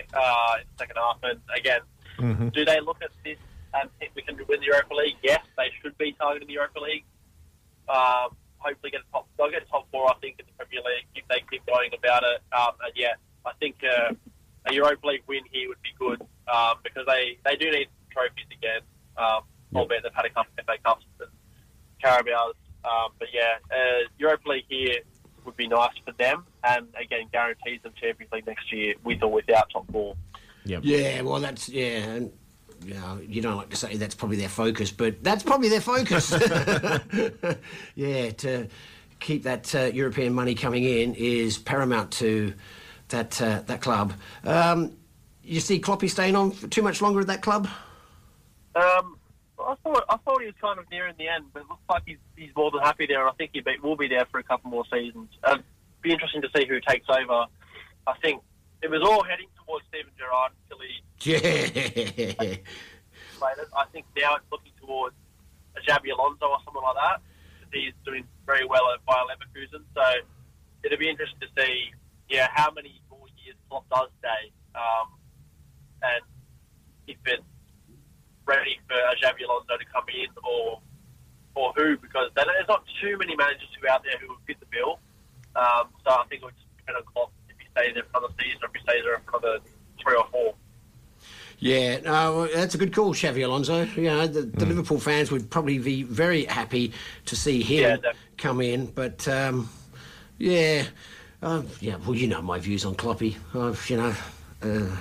in 0.60 0.66
the 0.70 0.78
second 0.78 0.96
half. 0.96 1.18
And 1.22 1.40
again, 1.56 1.80
Mm-hmm. 2.18 2.48
do 2.48 2.64
they 2.64 2.80
look 2.80 2.96
at 3.02 3.10
this 3.24 3.36
and 3.74 3.90
think 3.98 4.12
we 4.14 4.22
can 4.22 4.36
win 4.48 4.60
the 4.60 4.66
Europa 4.66 4.94
League? 4.94 5.16
Yes, 5.22 5.44
they 5.58 5.68
should 5.82 5.96
be 5.98 6.12
targeting 6.12 6.48
the 6.48 6.54
Europa 6.54 6.80
League. 6.80 7.04
Um, 7.90 8.34
hopefully, 8.56 8.90
get 8.90 9.02
a 9.02 9.12
top. 9.12 9.28
They'll 9.36 9.50
get 9.50 9.62
a 9.64 9.66
top 9.66 9.86
four, 9.92 10.08
I 10.08 10.14
think, 10.20 10.40
in 10.40 10.46
the 10.46 10.52
Premier 10.56 10.80
League 10.80 11.04
if 11.14 11.28
they 11.28 11.42
keep 11.50 11.66
going 11.66 11.90
about 11.92 12.22
it. 12.22 12.40
Um, 12.56 12.72
and 12.82 12.92
yeah, 12.96 13.14
I 13.44 13.52
think 13.60 13.76
uh, 13.84 14.14
a 14.64 14.72
Europa 14.72 15.06
League 15.06 15.24
win 15.26 15.42
here 15.52 15.68
would 15.68 15.82
be 15.82 15.92
good 15.98 16.22
um, 16.50 16.76
because 16.82 17.04
they, 17.06 17.36
they 17.44 17.56
do 17.56 17.70
need 17.70 17.88
trophies 18.10 18.46
again. 18.50 18.80
Um, 19.18 19.42
Albeit 19.74 20.02
they've 20.02 20.14
had 20.14 20.24
a 20.24 20.30
couple 20.30 20.52
of 20.58 20.64
FA 20.64 20.78
Cups 20.82 21.04
and 21.20 21.28
Carabaos. 22.02 22.54
Um, 22.84 23.12
but 23.18 23.28
yeah, 23.34 23.58
uh, 23.70 24.08
Europa 24.16 24.48
League 24.48 24.64
here 24.70 25.00
would 25.46 25.56
be 25.56 25.68
nice 25.68 25.94
for 26.04 26.12
them, 26.12 26.44
and 26.64 26.88
again 27.00 27.28
guarantees 27.32 27.80
them 27.82 27.92
Champions 28.00 28.32
League 28.32 28.46
next 28.46 28.72
year 28.72 28.94
with 29.04 29.22
or 29.22 29.32
without 29.32 29.70
top 29.70 29.90
four. 29.90 30.16
Yeah, 30.64 31.20
well, 31.22 31.40
that's 31.40 31.68
yeah, 31.68 31.98
and 31.98 32.32
you 32.84 32.94
know, 32.94 33.20
you 33.26 33.40
don't 33.40 33.56
like 33.56 33.70
to 33.70 33.76
say 33.76 33.96
that's 33.96 34.14
probably 34.14 34.36
their 34.36 34.48
focus, 34.48 34.90
but 34.90 35.22
that's 35.22 35.42
probably 35.42 35.68
their 35.68 35.80
focus. 35.80 36.30
yeah, 37.94 38.30
to 38.30 38.68
keep 39.20 39.44
that 39.44 39.74
uh, 39.74 39.84
European 39.84 40.34
money 40.34 40.54
coming 40.54 40.84
in 40.84 41.14
is 41.14 41.58
paramount 41.58 42.10
to 42.12 42.52
that 43.08 43.40
uh, 43.40 43.62
that 43.66 43.80
club. 43.80 44.12
Um, 44.44 44.92
you 45.42 45.60
see 45.60 45.80
Kloppy 45.80 46.10
staying 46.10 46.36
on 46.36 46.50
for 46.50 46.66
too 46.66 46.82
much 46.82 47.00
longer 47.00 47.20
at 47.20 47.28
that 47.28 47.42
club? 47.42 47.68
Um, 48.74 49.15
I 49.66 49.74
thought 49.82 50.04
I 50.08 50.16
thought 50.18 50.40
he 50.40 50.46
was 50.46 50.54
kind 50.60 50.78
of 50.78 50.88
near 50.90 51.06
in 51.08 51.16
the 51.18 51.28
end, 51.28 51.46
but 51.52 51.62
it 51.62 51.68
looks 51.68 51.82
like 51.88 52.02
he's, 52.06 52.18
he's 52.36 52.54
more 52.56 52.70
than 52.70 52.80
happy 52.82 53.06
there, 53.06 53.20
and 53.20 53.28
I 53.30 53.32
think 53.34 53.50
he 53.52 53.60
be, 53.60 53.76
will 53.82 53.96
be 53.96 54.08
there 54.08 54.26
for 54.30 54.38
a 54.38 54.42
couple 54.42 54.70
more 54.70 54.84
seasons. 54.92 55.28
It'd 55.46 55.64
be 56.02 56.12
interesting 56.12 56.42
to 56.42 56.48
see 56.56 56.66
who 56.66 56.80
takes 56.80 57.06
over. 57.08 57.46
I 58.06 58.14
think 58.22 58.42
it 58.82 58.90
was 58.90 59.02
all 59.02 59.24
heading 59.24 59.48
towards 59.64 59.84
Steven 59.88 60.12
Gerrard 60.18 60.52
until 60.62 60.78
he 60.86 61.02
Yeah. 61.30 62.56
played 63.38 63.58
it. 63.58 63.68
I 63.76 63.84
think 63.92 64.06
now 64.16 64.36
it's 64.36 64.44
looking 64.52 64.72
towards 64.80 65.16
a 65.76 65.80
Xabi 65.80 66.12
Alonso 66.14 66.46
or 66.46 66.58
someone 66.64 66.84
like 66.84 66.96
that. 66.96 67.20
He's 67.72 67.92
doing 68.04 68.24
very 68.46 68.64
well 68.64 68.84
at 68.94 69.04
Bayer 69.04 69.24
Leverkusen, 69.26 69.82
so 69.94 70.02
it'll 70.84 70.98
be 70.98 71.10
interesting 71.10 71.40
to 71.40 71.48
see, 71.60 71.90
yeah, 72.28 72.48
how 72.54 72.70
many 72.70 73.00
more 73.10 73.26
years 73.44 73.56
Klopp 73.68 73.88
does 73.90 74.08
stay, 74.20 74.52
um, 74.74 75.08
and 76.02 76.22
if 77.08 77.16
it's 77.26 77.42
ready 78.46 78.78
for 78.88 78.94
a 78.94 79.14
Xabi 79.18 79.44
Alonso 79.44 79.76
to 79.76 79.84
come 79.92 80.04
in 80.08 80.28
or 80.42 80.80
or 81.54 81.72
who, 81.74 81.96
because 81.96 82.30
there's 82.36 82.68
not 82.68 82.84
too 83.00 83.16
many 83.18 83.34
managers 83.34 83.68
who 83.80 83.86
are 83.86 83.90
out 83.90 84.04
there 84.04 84.18
who 84.20 84.28
would 84.28 84.38
fit 84.46 84.60
the 84.60 84.66
bill. 84.66 85.00
Um, 85.56 85.88
so 86.04 86.10
I 86.12 86.24
think 86.28 86.42
it 86.42 86.44
would 86.44 86.54
just 86.54 86.76
depend 86.76 86.98
on 86.98 87.04
Klopp 87.12 87.32
if 87.48 87.56
he 87.58 87.66
stays 87.72 87.94
there 87.94 88.04
for 88.12 88.18
another 88.18 88.34
season 88.38 88.58
or 88.62 88.68
if 88.68 88.74
he 88.74 88.80
stays 88.82 89.02
there 89.04 89.22
for 89.24 89.38
another 89.38 89.64
three 90.02 90.16
or 90.16 90.26
four. 90.30 90.54
Yeah, 91.58 92.00
no, 92.00 92.46
that's 92.48 92.74
a 92.74 92.78
good 92.78 92.94
call, 92.94 93.14
Xavi 93.14 93.42
Alonso. 93.42 93.84
You 93.84 94.02
know, 94.02 94.26
the, 94.26 94.42
the 94.42 94.66
Liverpool 94.66 95.00
fans 95.00 95.30
would 95.30 95.50
probably 95.50 95.78
be 95.78 96.02
very 96.02 96.44
happy 96.44 96.92
to 97.24 97.36
see 97.36 97.62
him 97.62 98.00
Yeah, 98.04 98.12
come 98.36 98.60
in, 98.60 98.86
but 98.86 99.26
um, 99.26 99.70
yeah, 100.36 100.84
uh, 101.42 101.62
yeah. 101.80 101.96
Well, 101.96 102.14
you 102.14 102.26
know 102.26 102.42
my 102.42 102.58
views 102.58 102.84
on 102.84 102.94
Kloppy. 102.94 103.36
Uh, 103.54 103.74
you 103.88 103.96
know, 103.96 104.14
uh, 104.62 104.96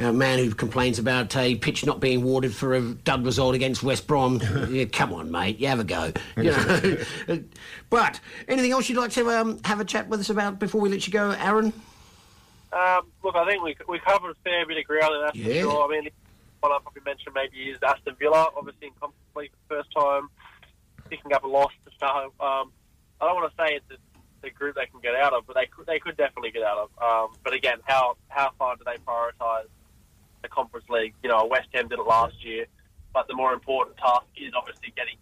a 0.00 0.12
man 0.12 0.38
who 0.38 0.50
complains 0.54 0.98
about 0.98 1.36
a 1.36 1.56
pitch 1.56 1.84
not 1.84 2.00
being 2.00 2.22
awarded 2.22 2.54
for 2.54 2.74
a 2.74 2.80
dud 2.80 3.24
result 3.24 3.54
against 3.54 3.82
West 3.82 4.06
Brom. 4.06 4.40
yeah, 4.70 4.86
come 4.86 5.12
on, 5.12 5.30
mate, 5.30 5.58
you 5.58 5.68
have 5.68 5.80
a 5.80 5.84
go. 5.84 6.12
You 6.36 6.50
know, 6.52 7.44
but 7.90 8.18
anything 8.48 8.72
else 8.72 8.88
you'd 8.88 8.98
like 8.98 9.10
to 9.12 9.28
um, 9.30 9.60
have 9.64 9.78
a 9.80 9.84
chat 9.84 10.08
with 10.08 10.20
us 10.20 10.30
about 10.30 10.58
before 10.58 10.80
we 10.80 10.88
let 10.88 11.06
you 11.06 11.12
go, 11.12 11.30
Aaron? 11.32 11.72
Um, 12.72 13.08
look, 13.22 13.34
I 13.36 13.44
think 13.46 13.62
we 13.62 13.76
we 13.88 13.98
covered 13.98 14.30
a 14.30 14.34
fair 14.44 14.64
bit 14.66 14.78
of 14.78 14.84
ground, 14.86 15.14
and 15.14 15.24
that's 15.26 15.36
Yeah. 15.36 15.64
for 15.64 15.70
sure. 15.70 15.84
I 15.84 15.88
mean, 16.00 16.10
one 16.60 16.72
I 16.72 16.78
probably 16.82 17.02
mentioned 17.04 17.34
maybe 17.34 17.56
is 17.70 17.78
Aston 17.82 18.14
Villa, 18.18 18.48
obviously 18.56 18.86
in 18.88 18.92
Conference 18.94 19.36
League 19.36 19.50
for 19.68 19.76
the 19.76 19.82
first 19.82 19.92
time, 19.94 20.28
picking 21.10 21.32
up 21.32 21.44
a 21.44 21.48
loss 21.48 21.72
to 21.84 21.94
start. 21.94 22.26
Um, 22.40 22.72
I 23.20 23.26
don't 23.26 23.34
want 23.34 23.52
to 23.54 23.56
say 23.62 23.74
it's 23.74 23.90
a, 23.90 23.96
the 24.42 24.50
group 24.50 24.76
they 24.76 24.86
can 24.86 25.00
get 25.00 25.14
out 25.16 25.34
of, 25.34 25.46
but 25.46 25.56
they 25.56 25.66
could, 25.66 25.84
they 25.86 25.98
could 25.98 26.16
definitely 26.16 26.52
get 26.52 26.62
out 26.62 26.78
of. 26.78 27.02
Um, 27.02 27.36
but 27.44 27.52
again, 27.52 27.78
how 27.84 28.16
how 28.28 28.52
far 28.58 28.76
do 28.76 28.84
they 28.86 28.96
prioritise 28.98 29.66
the 30.42 30.48
Conference 30.48 30.86
League? 30.88 31.14
You 31.22 31.28
know, 31.30 31.44
West 31.46 31.68
Ham 31.74 31.88
did 31.88 31.98
it 31.98 32.06
last 32.06 32.44
year, 32.44 32.66
but 33.12 33.26
the 33.28 33.34
more 33.34 33.52
important 33.52 33.96
task 33.98 34.26
is 34.36 34.52
obviously 34.56 34.92
getting 34.96 35.16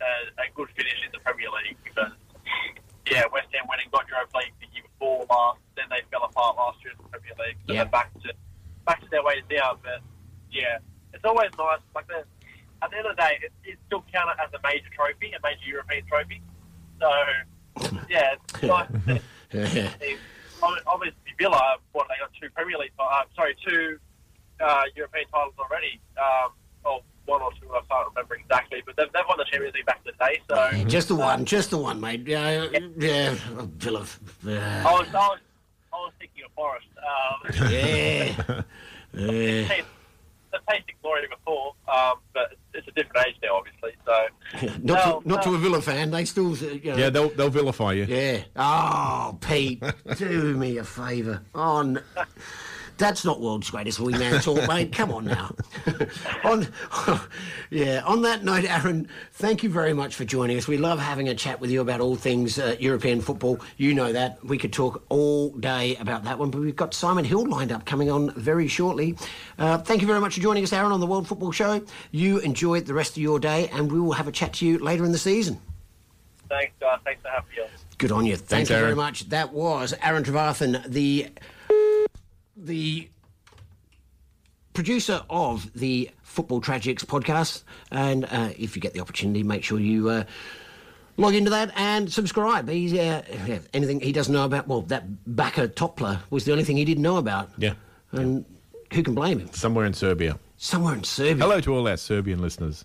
a, 0.00 0.42
a 0.42 0.46
good 0.54 0.68
finish 0.76 1.00
in 1.04 1.10
the 1.12 1.18
Premier 1.20 1.48
League 1.64 1.76
because 1.84 2.12
yeah, 3.10 3.24
West 3.32 3.48
Ham 3.54 3.64
winning 3.68 3.88
got 3.90 4.06
Europa 4.08 4.36
League 4.38 4.52
the 4.60 4.66
year 4.74 4.84
before 4.84 5.24
last, 5.30 5.58
then 5.76 5.86
they 5.90 6.02
fell 6.10 6.24
apart 6.24 6.56
last 6.56 6.78
year 6.84 6.92
in 6.92 6.98
the 7.02 7.08
Premier 7.08 7.32
League, 7.38 7.56
so 7.66 7.72
Yeah. 7.72 7.84
they're 7.84 7.92
back 7.92 8.12
to 8.22 8.32
back 8.86 9.00
to 9.02 9.08
their 9.10 9.22
ways 9.24 9.42
now. 9.50 9.78
But 9.82 10.00
yeah, 10.52 10.78
it's 11.14 11.24
always 11.24 11.50
nice. 11.58 11.80
Like 11.94 12.06
the, 12.08 12.24
at 12.82 12.90
the 12.90 12.96
end 12.98 13.06
of 13.06 13.16
the 13.16 13.22
day, 13.22 13.38
it, 13.42 13.52
it 13.64 13.78
still 13.86 14.04
counted 14.12 14.36
as 14.42 14.52
a 14.54 14.60
major 14.62 14.88
trophy, 14.94 15.32
a 15.32 15.40
major 15.42 15.66
European 15.66 16.04
trophy. 16.06 16.42
So 17.00 17.10
yeah, 18.08 18.34
it's 18.36 18.62
nice. 18.62 19.20
Obviously, 20.86 21.32
Villa, 21.38 21.76
what 21.92 22.08
they 22.08 22.14
got 22.18 22.30
two 22.40 22.50
Premier 22.50 22.78
League, 22.78 22.90
uh, 22.98 23.22
sorry, 23.36 23.54
two 23.66 23.98
uh, 24.60 24.82
European 24.96 25.24
titles 25.32 25.54
already. 25.58 26.00
Um, 26.16 26.52
or 26.84 27.00
one 27.26 27.42
or 27.42 27.50
two, 27.60 27.68
I 27.70 27.80
can't 27.90 28.08
remember 28.14 28.34
exactly, 28.36 28.82
but 28.86 28.96
they've, 28.96 29.12
they've 29.12 29.22
won 29.28 29.38
the 29.38 29.44
Champions 29.50 29.74
League 29.74 29.86
back 29.86 30.00
in 30.06 30.12
the 30.18 30.24
day. 30.24 30.40
So 30.48 30.84
Just 30.88 31.08
the 31.08 31.14
one, 31.16 31.44
just 31.44 31.70
the 31.70 31.78
one, 31.78 32.00
mate. 32.00 32.26
Yeah, 32.26 32.68
yeah. 32.96 33.34
Oh, 33.58 33.68
Villa. 33.76 34.06
Yeah. 34.44 34.84
I 34.86 34.92
was, 34.92 35.08
I 35.08 35.12
was, 35.14 35.38
I 35.92 35.96
was 35.96 36.12
thinking 36.18 36.44
of 36.44 36.52
Forest. 36.52 36.86
Um, 36.96 37.70
Yeah. 37.70 38.62
yeah. 39.14 39.68
they've 39.68 39.86
they've 40.50 40.66
tasted 40.70 40.94
glory 41.02 41.26
before, 41.28 41.74
um, 41.92 42.14
but 42.32 42.54
it's 42.72 42.88
a 42.88 42.92
different 42.92 43.26
age 43.26 43.34
now, 43.42 43.56
obviously. 43.56 43.92
So 44.06 44.26
Not, 44.82 44.82
No, 44.84 45.20
to, 45.20 45.28
not 45.28 45.42
to 45.42 45.54
a 45.54 45.58
Villa 45.58 45.82
fan. 45.82 46.10
They 46.10 46.24
still, 46.24 46.52
uh, 46.52 46.56
you 46.56 46.92
know, 46.92 46.96
Yeah, 46.96 47.10
they'll 47.10 47.28
they'll 47.30 47.50
vilify 47.50 47.92
you. 47.92 48.04
yeah. 48.06 48.44
Oh, 48.56 49.36
Pete, 49.42 49.82
do 50.16 50.56
me 50.56 50.78
a 50.78 50.84
favour. 50.84 51.42
On. 51.54 52.00
That's 52.98 53.24
not 53.24 53.40
world's 53.40 53.70
greatest 53.70 54.00
wingman 54.00 54.42
talk, 54.42 54.68
mate. 54.68 54.92
Come 54.92 55.12
on 55.12 55.24
now. 55.24 55.54
on, 56.44 56.66
yeah. 57.70 58.02
On 58.04 58.22
that 58.22 58.42
note, 58.42 58.64
Aaron, 58.64 59.08
thank 59.34 59.62
you 59.62 59.70
very 59.70 59.92
much 59.92 60.16
for 60.16 60.24
joining 60.24 60.58
us. 60.58 60.66
We 60.66 60.78
love 60.78 60.98
having 60.98 61.28
a 61.28 61.34
chat 61.34 61.60
with 61.60 61.70
you 61.70 61.80
about 61.80 62.00
all 62.00 62.16
things 62.16 62.58
uh, 62.58 62.74
European 62.80 63.20
football. 63.20 63.60
You 63.76 63.94
know 63.94 64.12
that 64.12 64.44
we 64.44 64.58
could 64.58 64.72
talk 64.72 65.04
all 65.10 65.50
day 65.50 65.94
about 65.96 66.24
that 66.24 66.40
one, 66.40 66.50
but 66.50 66.60
we've 66.60 66.74
got 66.74 66.92
Simon 66.92 67.24
Hill 67.24 67.46
lined 67.46 67.70
up 67.70 67.84
coming 67.86 68.10
on 68.10 68.32
very 68.32 68.66
shortly. 68.66 69.16
Uh, 69.60 69.78
thank 69.78 70.00
you 70.00 70.08
very 70.08 70.20
much 70.20 70.34
for 70.34 70.40
joining 70.40 70.64
us, 70.64 70.72
Aaron, 70.72 70.90
on 70.90 70.98
the 70.98 71.06
World 71.06 71.28
Football 71.28 71.52
Show. 71.52 71.80
You 72.10 72.38
enjoy 72.40 72.80
the 72.80 72.94
rest 72.94 73.12
of 73.12 73.22
your 73.22 73.38
day, 73.38 73.68
and 73.68 73.92
we 73.92 74.00
will 74.00 74.12
have 74.12 74.26
a 74.26 74.32
chat 74.32 74.54
to 74.54 74.66
you 74.66 74.78
later 74.78 75.04
in 75.04 75.12
the 75.12 75.18
season. 75.18 75.60
thanks, 76.48 76.72
guys. 76.80 76.98
Thanks 77.04 77.22
for 77.22 77.28
having 77.28 77.50
me 77.56 77.62
on. 77.62 77.68
Good 77.98 78.12
on 78.12 78.26
you. 78.26 78.36
Thank 78.36 78.48
Thanks, 78.48 78.70
you 78.70 78.76
very 78.76 78.94
much. 78.94 79.28
That 79.28 79.52
was 79.52 79.94
Aaron 80.02 80.24
Trevarthen, 80.24 80.84
the 80.84 81.28
the 82.58 83.08
producer 84.74 85.22
of 85.30 85.72
the 85.74 86.10
Football 86.22 86.60
Tragics 86.60 87.04
podcast. 87.04 87.62
And 87.90 88.24
uh, 88.24 88.50
if 88.58 88.76
you 88.76 88.82
get 88.82 88.92
the 88.94 89.00
opportunity, 89.00 89.42
make 89.42 89.64
sure 89.64 89.78
you 89.78 90.08
uh, 90.08 90.24
log 91.16 91.34
into 91.34 91.50
that 91.50 91.72
and 91.76 92.12
subscribe. 92.12 92.68
He's 92.68 92.92
uh, 92.92 93.22
yeah, 93.46 93.58
anything 93.72 94.00
he 94.00 94.12
doesn't 94.12 94.32
know 94.32 94.44
about. 94.44 94.68
Well, 94.68 94.82
that 94.82 95.04
Baka 95.36 95.68
Topler 95.68 96.20
was 96.30 96.44
the 96.44 96.52
only 96.52 96.64
thing 96.64 96.76
he 96.76 96.84
didn't 96.84 97.02
know 97.02 97.16
about. 97.16 97.50
Yeah. 97.58 97.74
And 98.12 98.44
who 98.92 99.02
can 99.02 99.14
blame 99.14 99.38
him? 99.38 99.52
Somewhere 99.52 99.84
in 99.84 99.94
Serbia. 99.94 100.38
Somewhere 100.56 100.94
in 100.94 101.04
Serbia. 101.04 101.44
Hello 101.44 101.60
to 101.60 101.74
all 101.74 101.86
our 101.86 101.96
Serbian 101.96 102.40
listeners 102.40 102.84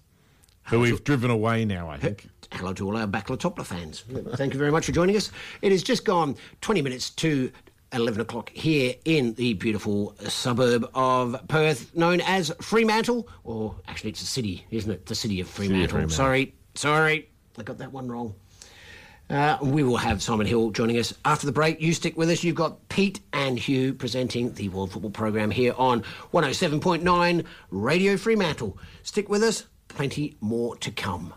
who 0.65 0.79
we've 0.79 1.03
driven 1.03 1.29
away 1.29 1.65
now, 1.65 1.89
I 1.89 1.97
think. 1.97 2.29
Hello 2.51 2.73
to 2.73 2.85
all 2.85 2.97
our 2.97 3.07
Bakla 3.07 3.37
Topler 3.37 3.65
fans. 3.65 4.03
Thank 4.35 4.53
you 4.53 4.59
very 4.59 4.71
much 4.71 4.85
for 4.85 4.91
joining 4.91 5.17
us. 5.17 5.31
It 5.61 5.71
has 5.71 5.83
just 5.83 6.05
gone 6.05 6.35
20 6.61 6.81
minutes 6.81 7.09
to 7.11 7.51
at 7.93 7.99
11 7.99 8.21
o'clock 8.21 8.49
here 8.49 8.95
in 9.05 9.33
the 9.35 9.53
beautiful 9.53 10.15
suburb 10.27 10.89
of 10.93 11.39
Perth, 11.47 11.95
known 11.95 12.21
as 12.21 12.51
Fremantle. 12.59 13.27
Or 13.43 13.75
actually, 13.87 14.09
it's 14.09 14.21
a 14.21 14.25
city, 14.25 14.65
isn't 14.71 14.91
it? 14.91 15.05
The 15.05 15.15
city 15.15 15.39
of 15.39 15.47
Fremantle. 15.47 15.87
Fremantle. 15.89 16.15
Sorry, 16.15 16.53
sorry, 16.75 17.29
I 17.57 17.63
got 17.63 17.77
that 17.77 17.93
one 17.93 18.09
wrong. 18.09 18.33
Uh, 19.29 19.57
we 19.61 19.83
will 19.83 19.97
have 19.97 20.21
Simon 20.21 20.45
Hill 20.45 20.71
joining 20.71 20.97
us 20.97 21.13
after 21.23 21.45
the 21.45 21.51
break. 21.51 21.81
You 21.81 21.93
stick 21.93 22.17
with 22.17 22.29
us. 22.29 22.43
You've 22.43 22.55
got 22.55 22.89
Pete 22.89 23.21
and 23.31 23.57
Hugh 23.57 23.93
presenting 23.93 24.53
the 24.53 24.69
World 24.69 24.91
Football 24.91 25.11
Program 25.11 25.49
here 25.49 25.73
on 25.77 26.03
107.9 26.33 27.45
Radio 27.71 28.17
Fremantle. 28.17 28.77
Stick 29.03 29.29
with 29.29 29.41
us. 29.41 29.65
Plenty 29.87 30.35
more 30.41 30.75
to 30.77 30.91
come. 30.91 31.33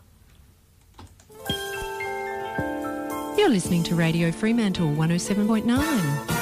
You're 3.38 3.50
listening 3.50 3.82
to 3.84 3.94
Radio 3.94 4.32
Fremantle 4.32 4.88
107.9. 4.88 6.35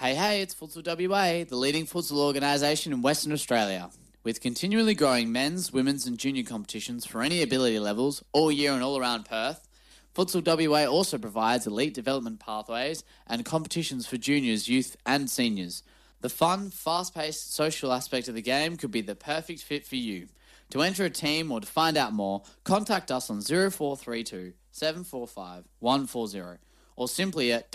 Hey, 0.00 0.14
hey, 0.14 0.42
it's 0.42 0.54
Futsal 0.54 0.86
WA, 0.86 1.42
the 1.42 1.56
leading 1.56 1.84
futsal 1.84 2.18
organisation 2.18 2.92
in 2.92 3.02
Western 3.02 3.32
Australia. 3.32 3.90
With 4.22 4.40
continually 4.40 4.94
growing 4.94 5.32
men's, 5.32 5.72
women's, 5.72 6.06
and 6.06 6.16
junior 6.16 6.44
competitions 6.44 7.04
for 7.04 7.20
any 7.20 7.42
ability 7.42 7.80
levels 7.80 8.22
all 8.32 8.52
year 8.52 8.74
and 8.74 8.84
all 8.84 8.96
around 8.96 9.24
Perth, 9.24 9.66
Futsal 10.14 10.46
WA 10.46 10.86
also 10.86 11.18
provides 11.18 11.66
elite 11.66 11.94
development 11.94 12.38
pathways 12.38 13.02
and 13.26 13.44
competitions 13.44 14.06
for 14.06 14.18
juniors, 14.18 14.68
youth, 14.68 14.96
and 15.04 15.28
seniors. 15.28 15.82
The 16.20 16.28
fun, 16.28 16.70
fast 16.70 17.12
paced, 17.12 17.52
social 17.52 17.92
aspect 17.92 18.28
of 18.28 18.36
the 18.36 18.40
game 18.40 18.76
could 18.76 18.92
be 18.92 19.00
the 19.00 19.16
perfect 19.16 19.64
fit 19.64 19.84
for 19.84 19.96
you. 19.96 20.28
To 20.70 20.82
enter 20.82 21.06
a 21.06 21.10
team 21.10 21.50
or 21.50 21.60
to 21.60 21.66
find 21.66 21.96
out 21.96 22.12
more, 22.12 22.44
contact 22.62 23.10
us 23.10 23.30
on 23.30 23.40
0432 23.42 24.52
745 24.70 25.64
140 25.80 26.60
or 26.94 27.08
simply 27.08 27.52
at 27.52 27.72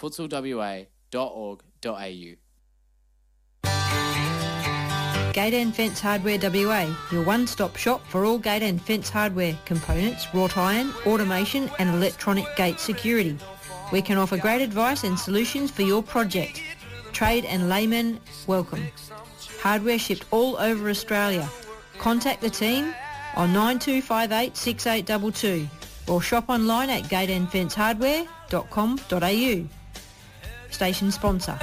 www.futsalwa.org.au. 0.00 2.36
Gate 5.32 5.54
and 5.54 5.72
Fence 5.74 6.00
Hardware 6.00 6.38
WA, 6.42 6.92
your 7.12 7.22
one-stop 7.22 7.76
shop 7.76 8.04
for 8.08 8.24
all 8.24 8.38
gate 8.38 8.62
and 8.62 8.82
fence 8.82 9.08
hardware, 9.08 9.56
components, 9.64 10.26
wrought 10.34 10.58
iron, 10.58 10.92
automation 11.06 11.70
and 11.78 11.88
electronic 11.90 12.44
gate 12.56 12.80
security. 12.80 13.38
We 13.92 14.02
can 14.02 14.18
offer 14.18 14.36
great 14.36 14.60
advice 14.60 15.04
and 15.04 15.16
solutions 15.16 15.70
for 15.70 15.82
your 15.82 16.02
project. 16.02 16.60
Trade 17.12 17.44
and 17.44 17.68
laymen, 17.68 18.18
welcome. 18.48 18.82
Hardware 19.60 20.00
shipped 20.00 20.24
all 20.32 20.56
over 20.56 20.90
Australia. 20.90 21.48
Contact 21.98 22.40
the 22.40 22.50
team 22.50 22.92
on 23.36 23.52
9258 23.52 24.56
6822 24.56 25.68
or 26.12 26.20
shop 26.20 26.48
online 26.48 26.90
at 26.90 27.04
gateandfencehardware.com.au. 27.04 29.79
Station 30.70 31.10
sponsor. 31.10 31.58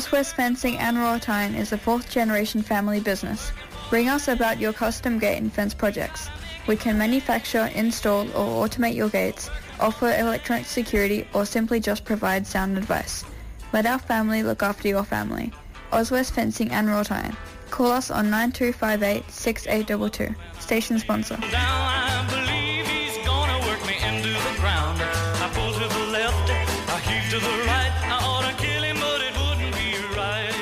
Oswest 0.00 0.34
Fencing 0.34 0.78
and 0.78 0.96
Wrought 0.96 1.28
Iron 1.28 1.54
is 1.54 1.72
a 1.72 1.78
fourth 1.78 2.08
generation 2.08 2.62
family 2.62 3.00
business. 3.00 3.52
Ring 3.90 4.08
us 4.08 4.28
about 4.28 4.60
your 4.60 4.72
custom 4.72 5.18
gate 5.18 5.38
and 5.38 5.52
fence 5.52 5.74
projects. 5.74 6.28
We 6.66 6.76
can 6.76 6.96
manufacture, 6.96 7.70
install 7.74 8.28
or 8.28 8.66
automate 8.66 8.94
your 8.94 9.08
gates, 9.08 9.50
offer 9.80 10.14
electronic 10.16 10.66
security 10.66 11.26
or 11.34 11.44
simply 11.44 11.80
just 11.80 12.04
provide 12.04 12.46
sound 12.46 12.78
advice. 12.78 13.24
Let 13.72 13.84
our 13.84 13.98
family 13.98 14.42
look 14.42 14.62
after 14.62 14.86
your 14.88 15.04
family. 15.04 15.52
Oswest 15.92 16.34
Fencing 16.34 16.70
and 16.70 16.88
Wrought 16.88 17.10
Iron. 17.10 17.36
Call 17.70 17.92
us 17.92 18.10
on 18.10 18.30
9258 18.30 19.30
6822. 19.30 20.34
Station 20.60 20.98
sponsor. 20.98 21.36
Down, 21.36 21.50
I 21.52 22.26
believe 22.28 22.86
he's 22.86 23.16
gonna 23.26 23.58
work 23.66 23.80
me 23.86 23.94
into 24.06 24.28
the 24.28 24.60
ground. 24.60 25.00
I 25.00 25.50
pull 25.54 25.72
to 25.72 25.88
the 25.94 26.06
left, 26.12 26.50
I 26.90 26.98
heave 27.00 27.30
to 27.30 27.38
the 27.38 27.64
right. 27.66 27.92
I 28.04 28.18
ought 28.22 28.50
to 28.50 28.56
kill 28.62 28.82
him, 28.82 28.96
but 28.98 29.20
it 29.20 29.34
wouldn't 29.38 29.74
be 29.74 29.94
right. 30.16 30.52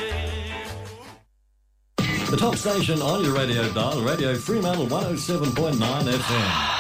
The 2.31 2.37
top 2.37 2.57
station 2.57 3.01
on 3.01 3.25
your 3.25 3.35
radio 3.35 3.73
dial, 3.73 4.03
Radio 4.03 4.35
Fremantle 4.35 4.87
107.9 4.87 5.79
FM. 5.79 6.78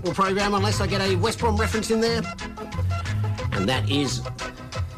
Football 0.00 0.24
Program 0.24 0.54
unless 0.54 0.80
I 0.80 0.86
get 0.86 1.02
a 1.02 1.14
West 1.16 1.40
Brom 1.40 1.58
reference 1.58 1.90
in 1.90 2.00
there. 2.00 2.22
And 3.52 3.68
that 3.68 3.84
is 3.90 4.22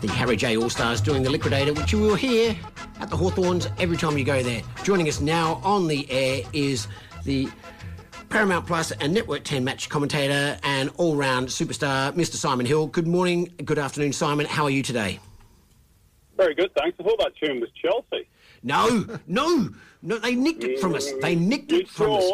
the 0.00 0.06
Harry 0.06 0.36
J 0.36 0.56
All 0.56 0.70
Stars 0.70 1.00
doing 1.00 1.24
the 1.24 1.30
Liquidator, 1.30 1.72
which 1.72 1.92
you 1.92 1.98
will 1.98 2.14
hear 2.14 2.54
at 3.00 3.10
the 3.10 3.16
Hawthorns 3.16 3.66
every 3.80 3.96
time 3.96 4.16
you 4.16 4.22
go 4.22 4.44
there. 4.44 4.62
Joining 4.84 5.08
us 5.08 5.20
now 5.20 5.60
on 5.64 5.88
the 5.88 6.08
air 6.08 6.44
is 6.52 6.86
the 7.24 7.48
Paramount 8.28 8.64
Plus 8.68 8.92
and 8.92 9.12
Network 9.12 9.42
10 9.42 9.64
match 9.64 9.88
commentator 9.88 10.56
and 10.62 10.88
all 10.98 11.16
round 11.16 11.48
superstar, 11.48 12.12
Mr. 12.12 12.36
Simon 12.36 12.64
Hill. 12.64 12.86
Good 12.86 13.08
morning, 13.08 13.52
good 13.64 13.80
afternoon, 13.80 14.12
Simon. 14.12 14.46
How 14.46 14.62
are 14.62 14.70
you 14.70 14.84
today? 14.84 15.18
Very 16.36 16.54
good, 16.54 16.70
thanks. 16.76 16.96
I 17.00 17.02
thought 17.02 17.18
that 17.18 17.32
tune 17.42 17.58
was 17.58 17.70
Chelsea. 17.72 18.28
No, 18.62 19.18
no, 19.26 19.68
no, 20.00 20.18
they 20.18 20.36
nicked 20.36 20.62
it 20.62 20.78
from 20.78 20.94
us. 20.94 21.10
They 21.20 21.34
nicked 21.34 21.72
it 21.72 21.88
from 21.88 22.12
us. 22.12 22.30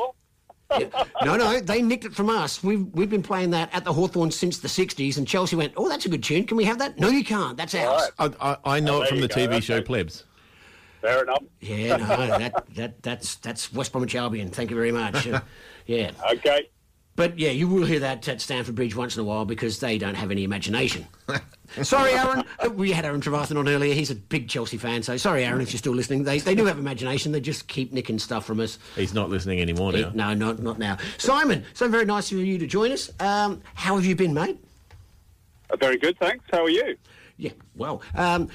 Sure? 0.73 0.81
Yeah. 0.93 1.05
No, 1.25 1.37
no, 1.37 1.61
they 1.61 1.83
nicked 1.83 2.05
it 2.05 2.15
from 2.15 2.29
us. 2.31 2.63
We've 2.63 2.87
we've 2.93 3.11
been 3.11 3.23
playing 3.23 3.51
that 3.51 3.71
at 3.75 3.85
the 3.85 3.93
Hawthorns 3.93 4.37
since 4.37 4.59
the 4.59 4.69
'60s, 4.69 5.17
and 5.19 5.27
Chelsea 5.27 5.57
went, 5.57 5.73
"Oh, 5.77 5.89
that's 5.89 6.07
a 6.07 6.09
good 6.09 6.23
tune. 6.23 6.45
Can 6.45 6.57
we 6.57 6.65
have 6.65 6.79
that?" 6.79 6.99
No, 6.99 7.09
you 7.09 7.25
can't. 7.25 7.57
That's 7.57 7.75
ours. 7.75 8.11
I, 8.19 8.31
I, 8.41 8.57
I 8.77 8.81
know 8.81 8.99
Oh, 8.99 9.03
it 9.03 9.09
from 9.09 9.21
the 9.21 9.29
go. 9.29 9.35
TV 9.35 9.63
show 9.63 9.77
Okay. 9.77 9.85
Plebs. 9.85 10.25
Fair 11.01 11.23
enough. 11.23 11.43
Yeah, 11.61 11.97
no, 11.97 12.07
that 12.39 12.65
that 12.75 13.03
that's 13.03 13.37
that's 13.37 13.73
West 13.73 13.93
Bromwich 13.93 14.15
Albion. 14.15 14.51
Thank 14.51 14.71
you 14.71 14.77
very 14.77 14.93
much. 14.93 15.27
Yeah, 15.87 16.11
Okay. 16.33 16.69
But 17.19 17.37
yeah, 17.37 17.51
you 17.51 17.67
will 17.67 17.85
hear 17.85 17.99
that 17.99 18.29
at 18.29 18.41
Stamford 18.41 18.77
Bridge 18.77 18.95
once 18.95 19.17
in 19.17 19.21
a 19.21 19.25
while 19.25 19.45
because 19.45 19.81
they 19.81 19.99
don't 19.99 20.15
have 20.15 20.31
any 20.31 20.45
imagination. 20.45 21.05
Sorry, 21.83 22.13
Aaron. 22.13 22.45
Uh, 22.65 22.71
We 22.71 22.93
had 22.93 23.05
Aaron 23.05 23.21
Trevarthen 23.21 23.59
on 23.59 23.69
earlier. 23.69 23.93
He's 23.93 24.13
a 24.13 24.15
big 24.15 24.49
Chelsea 24.49 24.77
fan, 24.77 25.03
so 25.03 25.17
sorry, 25.17 25.45
Aaron, 25.45 25.61
if 25.61 25.73
you're 25.73 25.79
still 25.79 25.95
listening. 25.95 26.23
They, 26.23 26.39
they 26.39 26.55
do 26.55 26.65
have 26.67 26.79
imagination. 26.79 27.33
They 27.33 27.41
just 27.41 27.67
keep 27.67 27.93
nicking 27.93 28.21
stuff 28.21 28.45
from 28.47 28.61
us. 28.61 28.79
He's 28.95 29.15
not 29.15 29.31
listening 29.31 29.61
anymore 29.61 29.91
now. 29.93 30.13
No, 30.15 30.33
not 30.33 30.61
not 30.63 30.79
now. 30.79 30.97
Simon, 31.19 31.65
so 31.75 31.89
very 31.89 32.05
nice 32.05 32.31
of 32.31 32.39
you 32.39 32.57
to 32.57 32.67
join 32.69 32.93
us. 32.93 33.11
Um, 33.19 33.63
how 33.75 33.97
have 33.97 34.05
you 34.07 34.15
been, 34.15 34.33
mate? 34.33 34.65
Uh, 35.71 35.77
very 35.77 35.99
good, 35.99 36.17
thanks. 36.21 36.45
How 36.53 36.63
are 36.63 36.71
you? 36.71 36.97
Yeah, 37.37 37.51
well, 37.75 38.01
um, 38.15 38.49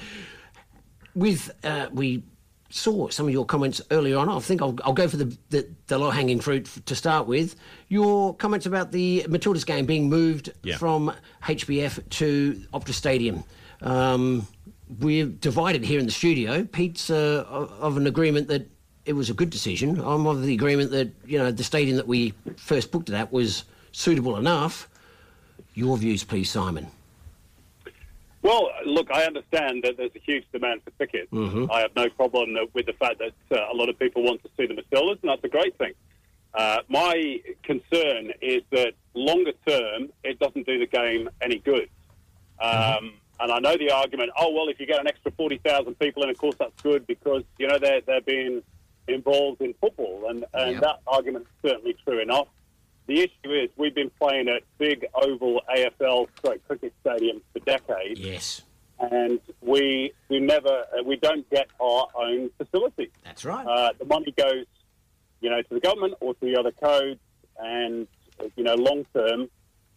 with 1.14 1.50
uh, 1.62 1.88
we 1.92 2.22
saw 2.70 3.08
some 3.08 3.26
of 3.26 3.32
your 3.32 3.44
comments 3.44 3.80
earlier 3.92 4.16
on. 4.18 4.28
I 4.28 4.40
think 4.40 4.60
I'll, 4.60 4.76
I'll 4.82 4.92
go 4.94 5.06
for 5.06 5.16
the, 5.18 5.36
the, 5.50 5.68
the 5.86 5.96
low 5.98 6.10
hanging 6.10 6.40
fruit 6.40 6.66
f- 6.66 6.84
to 6.86 6.96
start 6.96 7.28
with. 7.28 7.54
Your 7.98 8.34
comments 8.34 8.66
about 8.66 8.90
the 8.90 9.22
Matildas 9.28 9.64
game 9.64 9.86
being 9.86 10.08
moved 10.08 10.52
Yeah. 10.64 10.78
from 10.78 11.12
HBF 11.44 12.00
to 12.18 12.54
Optus 12.74 12.94
Stadium. 12.94 13.44
Um, 13.82 14.48
we're 14.98 15.26
divided 15.26 15.84
here 15.84 16.00
in 16.00 16.06
the 16.06 16.10
studio. 16.10 16.64
Pete's 16.64 17.08
uh, 17.08 17.46
of 17.48 17.70
of 17.80 17.96
an 17.96 18.08
agreement 18.08 18.48
that 18.48 18.66
it 19.06 19.12
was 19.12 19.30
a 19.30 19.32
good 19.32 19.48
decision. 19.48 20.00
I'm 20.00 20.26
of 20.26 20.42
the 20.42 20.52
agreement 20.54 20.90
that 20.90 21.12
you 21.24 21.38
know 21.38 21.52
the 21.52 21.62
stadium 21.62 21.96
that 21.96 22.08
we 22.08 22.34
first 22.56 22.90
booked 22.90 23.10
it 23.10 23.14
at 23.14 23.32
was 23.32 23.62
suitable 23.92 24.36
enough. 24.38 24.88
Your 25.74 25.96
views, 25.96 26.24
please, 26.24 26.50
Simon. 26.50 26.88
Well, 28.42 28.70
look, 28.84 29.08
I 29.12 29.22
understand 29.22 29.84
that 29.84 29.96
there's 29.98 30.16
a 30.16 30.24
huge 30.30 30.44
demand 30.52 30.82
for 30.82 30.90
tickets. 30.98 31.30
Mhm. 31.30 31.70
I 31.70 31.78
have 31.82 31.94
no 31.94 32.08
problem 32.10 32.54
that- 32.54 32.74
with 32.74 32.86
the 32.86 32.92
fact 32.94 33.20
that 33.20 33.34
uh, 33.56 33.72
a 33.72 33.74
lot 33.76 33.88
of 33.88 33.96
people 34.00 34.24
want 34.24 34.42
to 34.42 34.50
see 34.56 34.66
the 34.66 34.74
Matildas, 34.74 35.18
and 35.22 35.30
that's 35.30 35.44
a 35.44 35.48
great 35.48 35.78
thing. 35.78 35.92
Uh, 36.54 36.78
my 36.88 37.40
concern 37.62 38.32
is 38.40 38.62
that 38.70 38.92
longer 39.14 39.52
term, 39.66 40.08
it 40.22 40.38
doesn't 40.38 40.66
do 40.66 40.78
the 40.78 40.86
game 40.86 41.28
any 41.40 41.58
good. 41.58 41.88
Um, 42.60 43.14
And 43.40 43.50
I 43.50 43.58
know 43.58 43.76
the 43.76 43.90
argument, 43.90 44.30
oh, 44.38 44.52
well, 44.52 44.68
if 44.68 44.78
you 44.78 44.86
get 44.86 45.00
an 45.00 45.08
extra 45.08 45.32
40,000 45.32 45.98
people 45.98 46.22
in, 46.22 46.30
of 46.30 46.38
course, 46.38 46.54
that's 46.56 46.80
good 46.82 47.04
because, 47.08 47.42
you 47.58 47.66
know, 47.66 47.78
they're, 47.80 48.00
they're 48.00 48.20
being 48.20 48.62
involved 49.08 49.60
in 49.60 49.74
football. 49.80 50.26
And, 50.30 50.44
and 50.54 50.74
Yeah. 50.74 50.80
that 50.80 51.00
argument 51.08 51.46
is 51.46 51.70
certainly 51.70 51.96
true 52.04 52.20
enough. 52.20 52.46
The 53.08 53.22
issue 53.22 53.52
is 53.52 53.70
we've 53.76 53.94
been 53.94 54.10
playing 54.20 54.48
at 54.48 54.62
big 54.78 55.04
oval 55.14 55.60
AFL 55.76 56.28
stroke 56.38 56.64
cricket 56.68 56.92
stadiums 57.04 57.42
for 57.52 57.58
decades. 57.66 58.20
Yes. 58.20 58.62
And 59.00 59.40
we 59.60 60.12
we 60.28 60.38
never 60.38 60.84
we 61.04 61.16
don't 61.16 61.48
get 61.50 61.66
our 61.80 62.06
own 62.14 62.48
facilities. 62.56 63.10
That's 63.24 63.44
right. 63.44 63.66
Uh, 63.66 63.90
the 63.98 64.04
money 64.06 64.32
goes, 64.38 64.64
you 65.44 65.50
know, 65.50 65.60
to 65.60 65.74
the 65.74 65.80
government 65.80 66.14
or 66.20 66.32
to 66.32 66.40
the 66.40 66.56
other 66.58 66.72
codes, 66.72 67.20
and 67.58 68.08
you 68.56 68.64
know, 68.64 68.74
long 68.74 69.04
term, 69.14 69.48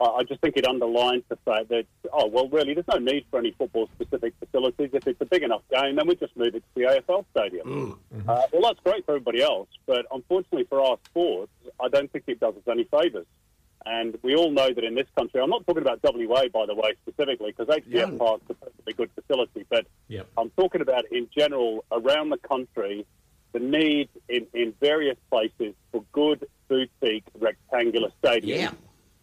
I 0.02 0.24
just 0.28 0.42
think 0.42 0.58
it 0.58 0.68
underlines 0.68 1.24
the 1.30 1.38
fact 1.38 1.70
that 1.70 1.86
oh 2.12 2.28
well, 2.28 2.50
really, 2.50 2.74
there's 2.74 2.86
no 2.92 3.00
need 3.00 3.26
for 3.32 3.40
any 3.40 3.52
football 3.54 3.90
specific 3.96 4.34
facilities. 4.40 4.90
If 4.92 5.08
it's 5.08 5.22
a 5.22 5.26
big 5.26 5.44
enough 5.44 5.62
game, 5.72 5.96
then 5.96 6.06
we 6.06 6.16
just 6.18 6.36
move 6.36 6.54
it 6.54 6.64
to 6.64 6.70
the 6.76 6.82
AFL 6.82 7.24
stadium. 7.32 7.98
Uh, 8.28 8.42
well, 8.52 8.62
that's 8.64 8.80
great 8.84 9.06
for 9.06 9.12
everybody 9.14 9.42
else, 9.42 9.70
but 9.86 10.06
unfortunately 10.12 10.66
for 10.66 10.82
our 10.82 10.98
sport, 11.06 11.50
I 11.82 11.88
don't 11.88 12.12
think 12.12 12.26
it 12.28 12.42
does 12.42 12.56
us 12.56 12.62
any 12.70 12.84
favours. 12.84 13.26
And 13.86 14.18
we 14.22 14.36
all 14.36 14.52
know 14.52 14.68
that 14.68 14.84
in 14.84 14.96
this 14.96 15.08
country, 15.18 15.40
I'm 15.40 15.50
not 15.50 15.66
talking 15.66 15.82
about 15.82 16.02
WA, 16.04 16.50
by 16.54 16.66
the 16.66 16.76
way, 16.76 16.92
specifically, 17.08 17.54
because 17.58 17.74
HBF 17.74 18.12
Yeah. 18.12 18.18
Park's 18.18 18.44
a 18.50 18.54
perfectly 18.56 18.94
good 18.94 19.10
facility, 19.16 19.66
but 19.70 19.86
Yep. 20.10 20.28
I'm 20.38 20.50
talking 20.58 20.82
about 20.82 21.06
in 21.10 21.30
general 21.36 21.86
around 21.90 22.32
the 22.32 22.38
country, 22.38 23.06
the 23.58 23.66
need 23.66 24.10
in, 24.30 24.46
in 24.54 24.74
various 24.80 25.18
places 25.32 25.74
for 25.92 26.04
good 26.12 26.48
boutique 26.68 27.24
rectangular 27.40 28.10
stadiums, 28.24 28.48
Yeah. 28.60 28.72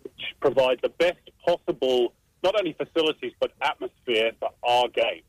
which 0.02 0.34
provide 0.40 0.80
the 0.82 0.88
best 0.88 1.18
possible, 1.46 2.12
not 2.42 2.58
only 2.58 2.72
facilities, 2.72 3.32
but 3.40 3.52
atmosphere 3.60 4.32
for 4.40 4.50
our 4.64 4.88
game. 4.88 5.22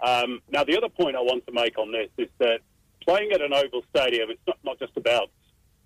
Um, 0.00 0.40
now, 0.50 0.64
the 0.64 0.76
other 0.76 0.88
point 0.88 1.16
I 1.16 1.20
want 1.20 1.46
to 1.46 1.52
make 1.52 1.78
on 1.78 1.92
this 1.92 2.08
is 2.16 2.28
that 2.38 2.60
playing 3.06 3.32
at 3.32 3.40
an 3.42 3.52
oval 3.52 3.82
stadium, 3.94 4.30
it's 4.30 4.40
not, 4.46 4.58
not 4.64 4.78
just 4.78 4.96
about 4.96 5.30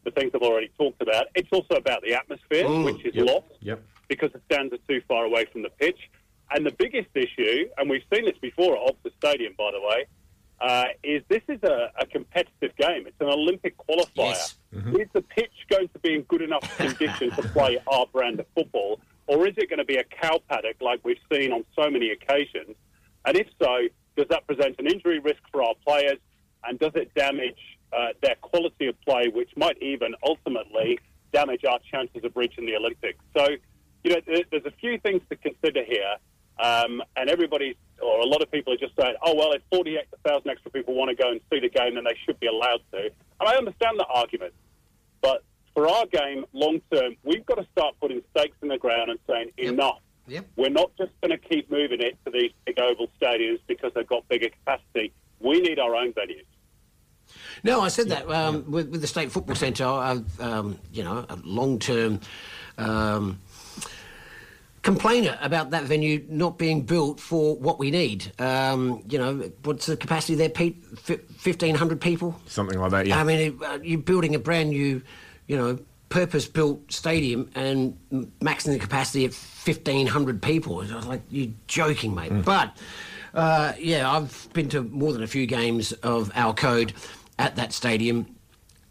the 0.05 0.11
things 0.11 0.31
I've 0.35 0.43
already 0.43 0.71
talked 0.79 1.03
about, 1.03 1.27
it's 1.35 1.49
also 1.53 1.75
about 1.77 2.03
the 2.03 2.15
atmosphere, 2.15 2.69
which 2.85 3.05
is 3.05 3.15
Yep. 3.15 3.27
lost 3.27 3.47
Yep. 3.61 3.83
because 4.09 4.33
the 4.33 4.41
stands 4.51 4.73
are 4.73 4.79
too 4.89 5.03
far 5.09 5.25
away 5.25 5.45
from 5.47 5.62
the 5.62 5.71
pitch. 5.71 5.99
And 6.51 6.65
the 6.65 6.73
biggest 6.73 7.09
issue, 7.15 7.69
and 7.79 7.89
we've 7.91 8.05
seen 8.15 8.27
this 8.27 8.37
before 8.41 8.77
at 8.77 8.83
Optus 8.95 9.12
Stadium, 9.19 9.55
by 9.57 9.71
the 9.73 9.81
way, 9.81 10.05
uh, 10.65 10.87
is 11.03 11.23
this 11.29 11.43
is 11.49 11.62
a, 11.62 11.91
a 12.01 12.07
competitive 12.07 12.75
game. 12.77 13.07
It's 13.07 13.21
an 13.21 13.29
Olympic 13.29 13.77
qualifier. 13.77 14.55
Is 14.99 15.09
the 15.12 15.21
pitch 15.21 15.53
going 15.69 15.89
to 15.89 15.99
be 15.99 16.15
in 16.15 16.23
good 16.23 16.41
enough 16.41 16.62
condition 16.79 17.31
to 17.33 17.43
play 17.51 17.79
our 17.87 18.07
brand 18.07 18.41
of 18.41 18.47
football, 18.55 18.99
or 19.27 19.47
is 19.47 19.55
it 19.59 19.69
going 19.69 19.79
to 19.79 19.85
be 19.85 19.97
a 19.97 20.05
cow 20.05 20.41
paddock 20.49 20.77
like 20.81 21.01
we've 21.05 21.19
seen 21.31 21.53
on 21.53 21.65
so 21.77 21.91
many 21.91 22.11
occasions? 22.11 22.77
And 23.27 23.37
if 23.37 23.47
so, 23.62 23.89
does 24.17 24.27
that 24.31 24.47
present 24.47 24.77
an 24.79 24.87
injury 24.87 25.19
risk 25.19 25.43
for 25.53 25.62
our 25.62 25.75
players, 25.87 26.19
and 26.65 26.79
does 26.79 26.93
it 26.95 27.12
damage 27.15 27.61
uh, 27.93 28.09
their 28.23 28.37
quality 28.37 28.87
of 28.87 28.99
play, 29.03 29.29
which 29.29 29.51
might 29.57 29.81
even 29.83 30.15
ultimately 30.27 30.99
damage 31.33 31.65
our 31.69 31.79
chances 31.91 32.25
of 32.25 32.33
reaching 32.35 32.65
the 32.65 32.77
Olympics? 32.77 33.23
So, 33.37 33.49
you 34.03 34.15
know, 34.15 34.21
there's 34.27 34.65
a 34.65 34.75
few 34.81 34.99
things 34.99 35.21
to 35.29 35.37
consider 35.37 35.85
here. 35.85 36.17
Um, 36.63 37.03
and 37.17 37.29
everybody, 37.29 37.77
or 38.01 38.21
a 38.21 38.27
lot 38.27 38.43
of 38.43 38.51
people 38.51 38.73
are 38.73 38.77
just 38.77 38.95
saying, 38.97 39.15
oh, 39.23 39.35
well, 39.35 39.53
if 39.53 39.63
48,000 39.71 40.49
extra 40.49 40.71
people 40.71 40.95
want 40.95 41.11
to 41.11 41.21
go 41.21 41.31
and 41.31 41.41
see 41.51 41.61
the 41.61 41.69
game, 41.69 41.95
then 41.95 42.05
they 42.05 42.17
should 42.25 42.39
be 42.41 42.47
allowed 42.47 42.81
to. 42.93 43.11
And 43.41 43.49
I 43.49 43.57
understand 43.57 43.99
that 43.99 44.07
argument. 44.13 44.53
But 45.21 45.43
for 45.75 45.89
our 45.89 46.07
game, 46.07 46.45
long 46.53 46.81
term, 46.93 47.17
we've 47.25 47.45
got 47.45 47.57
to 47.57 47.67
start 47.73 47.95
putting 48.01 48.23
stakes 48.37 48.57
in 48.63 48.69
the 48.69 48.79
ground 48.79 49.11
and 49.11 49.19
saying, 49.29 49.51
enough. 49.57 50.01
Yep. 50.27 50.47
We're 50.57 50.71
not 50.71 50.91
just 50.97 51.13
going 51.21 51.33
to 51.33 51.39
keep 51.39 51.71
moving 51.71 52.01
it 52.01 52.17
to 52.25 52.31
these 52.31 52.51
big 52.65 52.79
oval 52.79 53.09
stadiums 53.21 53.61
because 53.67 53.93
they've 53.95 54.07
got 54.07 54.27
bigger 54.29 54.49
capacity. 54.49 55.13
We 55.41 55.61
need 55.61 55.79
our 55.79 55.95
own 55.95 56.13
venues. 56.13 56.47
No, 57.63 57.81
I 57.81 57.89
said 57.89 58.09
that 58.09 58.29
um, 58.31 58.71
with, 58.71 58.89
with 58.89 59.01
the 59.01 59.07
State 59.07 59.33
Football 59.33 59.57
Centre. 59.57 59.87
I've, 59.87 60.41
um, 60.41 60.79
you 60.93 61.03
know, 61.03 61.27
a 61.29 61.37
long-term 61.43 62.21
um, 62.79 63.41
complainer 64.85 65.37
about 65.41 65.70
that 65.70 65.85
venue 65.85 66.24
not 66.28 66.59
being 66.59 66.82
built 66.82 67.18
for 67.18 67.57
what 67.57 67.78
we 67.80 67.91
need. 67.91 68.30
Um, 68.39 69.03
you 69.09 69.18
know, 69.18 69.51
what's 69.64 69.87
the 69.87 69.97
capacity 69.97 70.35
there, 70.37 70.51
Pete? 70.51 70.85
Fifteen 71.39 71.74
hundred 71.74 72.01
people. 72.01 72.39
Something 72.47 72.78
like 72.78 72.91
that, 72.93 73.07
yeah. 73.07 73.18
I 73.18 73.24
mean, 73.24 73.41
it- 73.41 73.62
uh, 73.62 73.78
you're 73.82 73.99
building 73.99 74.35
a 74.35 74.39
brand 74.39 74.70
new, 74.70 75.03
you 75.49 75.57
know, 75.57 75.78
purpose-built 76.11 76.93
stadium 76.93 77.51
and 77.57 77.97
maxing 78.41 78.72
the 78.72 78.78
capacity 78.78 79.24
at 79.24 79.32
1,500 79.32 80.41
people. 80.41 80.80
I 80.80 80.95
was 80.95 81.07
like, 81.07 81.22
you're 81.28 81.51
joking, 81.66 82.14
mate. 82.14 82.45
But, 82.45 82.76
uh, 83.32 83.72
yeah, 83.80 84.09
I've 84.09 84.49
been 84.53 84.68
to 84.68 84.82
more 84.85 85.12
than 85.12 85.24
a 85.24 85.26
few 85.26 85.47
games 85.47 85.91
of 86.05 86.30
our 86.37 86.55
code 86.55 86.93
at 87.41 87.57
that 87.57 87.72
stadium, 87.72 88.26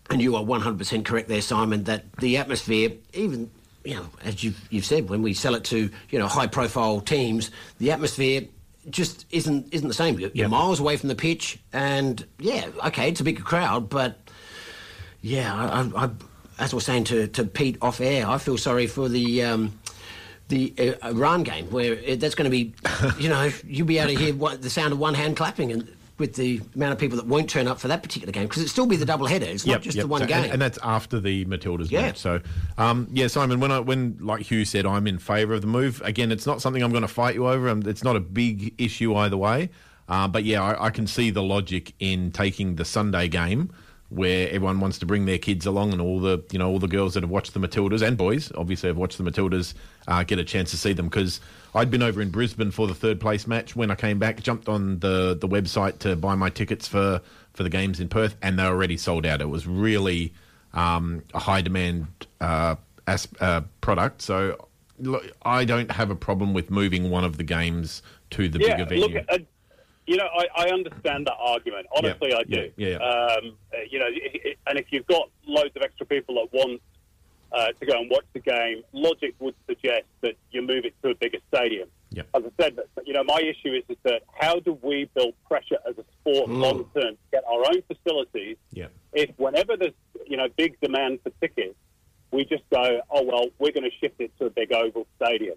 and 0.10 0.22
you 0.22 0.36
are 0.36 0.44
100% 0.44 1.06
correct 1.06 1.30
there, 1.30 1.40
Simon, 1.42 1.86
that 1.86 2.12
the 2.18 2.36
atmosphere, 2.36 2.92
even, 3.14 3.50
you 3.84 3.96
know, 3.96 4.06
as 4.24 4.44
you've, 4.44 4.68
you've 4.70 4.86
said, 4.86 5.10
when 5.10 5.22
we 5.22 5.34
sell 5.34 5.56
it 5.56 5.64
to, 5.66 5.90
you 6.10 6.20
know, 6.20 6.28
high-profile 6.28 7.02
teams, 7.02 7.52
the 7.80 7.92
atmosphere 7.92 8.44
just 8.90 9.26
isn't 9.32 9.74
isn't 9.74 9.88
the 9.88 9.94
same. 9.94 10.20
You're, 10.20 10.32
you're 10.34 10.50
miles 10.50 10.80
away 10.80 10.98
from 10.98 11.10
the 11.10 11.16
pitch, 11.16 11.60
and 11.72 12.26
yeah, 12.40 12.68
okay, 12.88 13.10
it's 13.10 13.22
a 13.22 13.24
bigger 13.24 13.44
crowd, 13.44 13.90
but 13.90 14.20
yeah, 15.22 15.54
I, 15.54 15.82
I, 15.82 16.06
I, 16.06 16.10
as 16.60 16.74
I 16.74 16.76
was 16.76 16.86
saying 16.86 17.06
to, 17.06 17.28
to 17.28 17.46
Pete 17.46 17.78
off 17.82 18.02
air, 18.02 18.28
I 18.28 18.38
feel 18.38 18.58
sorry 18.58 18.88
for 18.88 19.08
the 19.08 19.44
um, 19.44 19.80
the 20.50 20.74
uh, 20.78 21.10
Iran 21.10 21.44
game 21.44 21.68
where 21.68 21.94
it, 21.94 22.20
that's 22.20 22.36
going 22.36 22.46
to 22.46 22.52
be, 22.52 22.74
you 23.20 23.30
know, 23.30 23.50
you'll 23.66 23.88
be 23.88 24.00
able 24.00 24.14
to 24.14 24.20
hear 24.20 24.34
what, 24.34 24.62
the 24.62 24.70
sound 24.70 24.94
of 24.94 25.00
one 25.00 25.14
hand 25.14 25.38
clapping 25.38 25.72
and. 25.72 25.88
With 26.20 26.36
the 26.36 26.62
amount 26.76 26.94
of 26.94 27.00
people 27.00 27.18
that 27.18 27.26
won't 27.26 27.50
turn 27.50 27.68
up 27.68 27.80
for 27.80 27.88
that 27.88 28.04
particular 28.04 28.32
game, 28.32 28.44
because 28.44 28.62
it'll 28.62 28.70
still 28.72 28.86
be 28.86 28.96
the 28.98 29.06
double 29.06 29.26
header. 29.26 29.48
It's 29.48 29.66
not 29.66 29.82
just 29.82 29.96
yep. 29.98 30.04
the 30.04 30.08
one 30.08 30.22
So- 30.22 30.28
game. 30.28 30.44
and, 30.44 30.54
and 30.54 30.62
that's 30.62 30.78
after 30.84 31.20
the 31.20 31.44
Matildas 31.46 31.90
Yeah. 31.90 32.04
match. 32.04 32.18
So, 32.20 32.40
um, 32.78 33.08
yeah, 33.12 33.26
Simon, 33.28 33.60
when 33.60 33.72
I 33.72 33.80
when 33.80 34.18
like 34.22 34.44
Hugh 34.44 34.64
said, 34.64 34.86
I'm 34.86 35.08
in 35.08 35.18
favour 35.18 35.56
of 35.56 35.62
the 35.62 35.68
move. 35.68 36.02
Again, 36.06 36.32
it's 36.32 36.46
not 36.46 36.62
something 36.62 36.84
I'm 36.84 36.92
going 36.92 37.02
to 37.02 37.08
fight 37.08 37.34
you 37.34 37.48
over. 37.48 37.68
Um, 37.68 37.82
It's 37.88 38.04
not 38.04 38.16
a 38.16 38.20
big 38.20 38.76
issue 38.78 39.16
either 39.16 39.38
way. 39.38 39.70
Uh, 40.08 40.28
but 40.28 40.44
yeah, 40.44 40.62
I, 40.62 40.86
I 40.86 40.90
can 40.92 41.08
see 41.08 41.32
the 41.32 41.42
logic 41.42 41.94
in 42.00 42.30
taking 42.32 42.76
the 42.76 42.86
Sunday 42.86 43.28
game 43.28 43.72
where 44.14 44.48
everyone 44.48 44.80
wants 44.80 45.00
to 45.00 45.06
bring 45.06 45.26
their 45.26 45.38
kids 45.38 45.66
along, 45.66 45.92
and 45.92 46.02
all 46.02 46.20
the 46.20 46.44
you 46.52 46.60
know 46.60 46.70
all 46.70 46.80
the 46.80 46.88
girls 46.88 47.14
that 47.14 47.24
have 47.24 47.30
watched 47.30 47.54
the 47.54 47.60
Matildas 47.60 48.02
and 48.02 48.18
boys 48.18 48.52
obviously 48.56 48.88
have 48.88 48.98
watched 48.98 49.18
the 49.18 49.24
Matildas 49.24 49.74
uh, 50.08 50.24
get 50.24 50.40
a 50.40 50.44
chance 50.44 50.72
to 50.72 50.78
see 50.78 50.94
them 50.94 51.08
because 51.08 51.40
I'd 51.76 51.92
been 51.92 52.04
over 52.04 52.22
in 52.22 52.30
Brisbane 52.30 52.72
for 52.72 52.88
the 52.88 52.96
third 52.96 53.20
place 53.20 53.48
match. 53.48 53.76
When 53.76 53.92
I 53.92 53.96
came 53.96 54.20
back, 54.20 54.42
jumped 54.42 54.70
on 54.70 55.00
the 55.00 55.38
the 55.40 55.48
website 55.48 56.00
to 56.00 56.16
buy 56.16 56.36
my 56.36 56.50
tickets 56.50 56.88
for 56.88 57.22
for 57.54 57.64
the 57.64 57.70
games 57.70 58.00
in 58.00 58.10
Perth, 58.10 58.36
and 58.42 58.58
they 58.58 58.64
were 58.64 58.70
already 58.70 58.98
sold 58.98 59.26
out. 59.26 59.42
It 59.42 59.50
was 59.50 59.68
really 59.68 60.34
um, 60.74 61.24
a 61.34 61.40
high 61.40 61.62
demand 61.62 62.08
uh, 62.42 62.76
as, 63.08 63.28
uh, 63.40 63.62
product. 63.82 64.22
So 64.22 64.68
look, 65.00 65.30
I 65.44 65.66
don't 65.66 65.92
have 65.92 66.10
a 66.10 66.16
problem 66.16 66.54
with 66.54 66.70
moving 66.70 67.10
one 67.10 67.24
of 67.24 67.38
the 67.38 67.44
games 67.44 68.02
to 68.32 68.50
the 68.50 68.60
yeah, 68.60 68.76
bigger 68.76 68.90
venue. 68.90 69.16
look, 69.16 69.26
uh, 69.30 69.38
you 70.06 70.18
know, 70.18 70.28
I, 70.38 70.66
I 70.66 70.70
understand 70.70 71.28
that 71.28 71.36
argument. 71.40 71.88
Honestly, 71.96 72.30
Yeah, 72.32 72.38
I 72.38 72.44
do. 72.44 72.72
yeah, 72.78 72.88
yeah. 72.90 72.96
Um, 72.98 73.58
uh, 73.74 73.78
you 73.90 74.00
know, 74.00 74.08
and 74.68 74.78
if 74.80 74.88
you've 74.92 75.08
got 75.08 75.30
loads 75.48 75.76
of 75.76 75.82
extra 75.82 76.06
people 76.06 76.36
that 76.36 76.50
want 76.54 76.82
uh, 77.52 77.68
to 77.80 77.86
go 77.86 78.00
and 78.00 78.10
watch 78.10 78.26
the 78.34 78.40
game, 78.40 78.84
logic 78.94 79.36
would 79.40 79.56
suggest 79.68 80.06
that 80.22 80.36
you 80.52 80.62
move 80.62 80.86
it 80.86 80.94
to 81.04 81.10
a 81.12 81.16
bigger 81.16 81.38
stadium. 81.54 81.88
As 82.36 82.44
I 82.46 82.64
said, 82.64 82.80
you 83.06 83.14
know, 83.14 83.24
my 83.24 83.40
issue 83.40 83.74
is, 83.74 83.84
is 83.90 83.98
that 84.04 84.22
how 84.40 84.60
do 84.60 84.78
we 84.82 85.10
build 85.16 85.34
pressure 85.48 85.78
as 85.88 85.96
a 85.98 86.04
sport 86.20 86.50
Mm. 86.50 86.60
long 86.62 86.86
term 86.96 87.14
to 87.16 87.18
get 87.32 87.44
our 87.48 87.60
own 87.68 87.82
facilities 87.84 88.58
if 89.14 89.30
whenever 89.38 89.78
there's 89.78 89.94
you 90.28 90.38
know 90.38 90.48
big 90.58 90.80
demand 90.82 91.20
for 91.24 91.32
tickets, 91.42 91.76
we 92.32 92.46
just 92.46 92.64
go, 92.72 93.02
oh 93.12 93.24
well, 93.24 93.46
we're 93.60 93.72
going 93.72 93.84
to 93.90 93.96
shift 94.02 94.20
it 94.20 94.32
to 94.40 94.46
a 94.46 94.50
big 94.50 94.72
oval 94.74 95.06
stadium. 95.18 95.56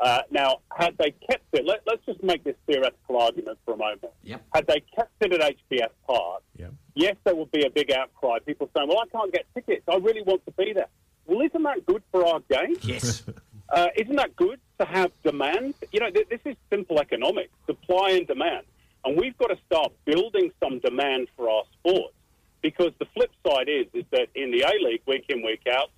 Uh, 0.00 0.22
now, 0.30 0.58
had 0.76 0.96
they 0.98 1.10
kept 1.28 1.44
it, 1.52 1.64
let, 1.66 1.80
let's 1.86 2.04
just 2.06 2.22
make 2.22 2.44
this 2.44 2.54
theoretical 2.66 3.16
argument 3.20 3.58
for 3.64 3.74
a 3.74 3.76
moment. 3.76 4.12
Yep. 4.22 4.42
Had 4.54 4.66
they 4.68 4.80
kept 4.94 5.10
it 5.20 5.32
at 5.32 5.56
HBF 5.70 5.88
Park, 6.06 6.42
Yeah. 6.56 6.68
yes, 6.94 7.16
there 7.24 7.34
would 7.34 7.50
be 7.50 7.64
a 7.64 7.70
big 7.70 7.90
outcry. 7.90 8.38
People 8.46 8.70
saying, 8.76 8.88
well, 8.88 9.00
I 9.00 9.06
can't 9.08 9.32
get 9.32 9.44
tickets. 9.54 9.82
I 9.88 9.96
really 9.96 10.22
want 10.22 10.44
to 10.46 10.52
be 10.52 10.72
there. 10.72 10.86
Well, 11.26 11.40
isn't 11.40 11.62
that 11.64 11.84
good 11.86 12.02
for 12.12 12.24
our 12.26 12.40
game? 12.50 12.76
Yes. 12.82 13.22
Uh, 13.70 13.88
isn't 13.98 14.16
that 14.16 14.34
good 14.34 14.58
to 14.80 14.86
have 14.86 15.12
demand? 15.22 15.74
You 15.92 16.00
know, 16.00 16.08
th- 16.10 16.26
this 16.30 16.40
is 16.46 16.56
simple 16.70 16.98
economics, 17.00 17.50
supply 17.66 18.12
and 18.12 18.26
demand. 18.26 18.64
And 19.04 19.14
we've 19.14 19.36
got 19.36 19.48
to 19.48 19.58
start 19.66 19.92
building 20.06 20.50
some 20.58 20.78
demand 20.78 21.28
for 21.36 21.50
our 21.50 21.64
sports 21.74 22.14
because 22.62 22.92
the 22.98 23.04
flip 23.12 23.30
side 23.46 23.68
is, 23.68 23.84
is 23.92 24.06
that 24.10 24.28
in 24.34 24.52
the 24.52 24.62
A-League, 24.62 25.02
week 25.06 25.26
in, 25.28 25.44
week 25.44 25.60
out, 25.70 25.90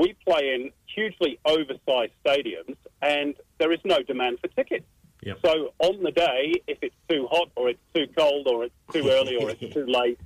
we 0.00 0.16
play 0.26 0.54
in 0.54 0.70
hugely 0.86 1.38
oversized 1.44 2.12
stadiums 2.24 2.76
and 3.02 3.34
there 3.58 3.70
is 3.72 3.80
no 3.84 4.02
demand 4.02 4.38
for 4.40 4.48
tickets. 4.48 4.86
Yep. 5.22 5.38
So 5.44 5.74
on 5.80 6.02
the 6.02 6.10
day, 6.10 6.54
if 6.66 6.78
it's 6.80 6.94
too 7.08 7.28
hot 7.30 7.50
or 7.54 7.68
it's 7.68 7.78
too 7.94 8.06
cold 8.16 8.48
or 8.48 8.64
it's 8.64 8.74
too 8.92 9.06
early 9.10 9.36
or 9.36 9.50
it's 9.50 9.60
too 9.74 9.84
late, 10.00 10.18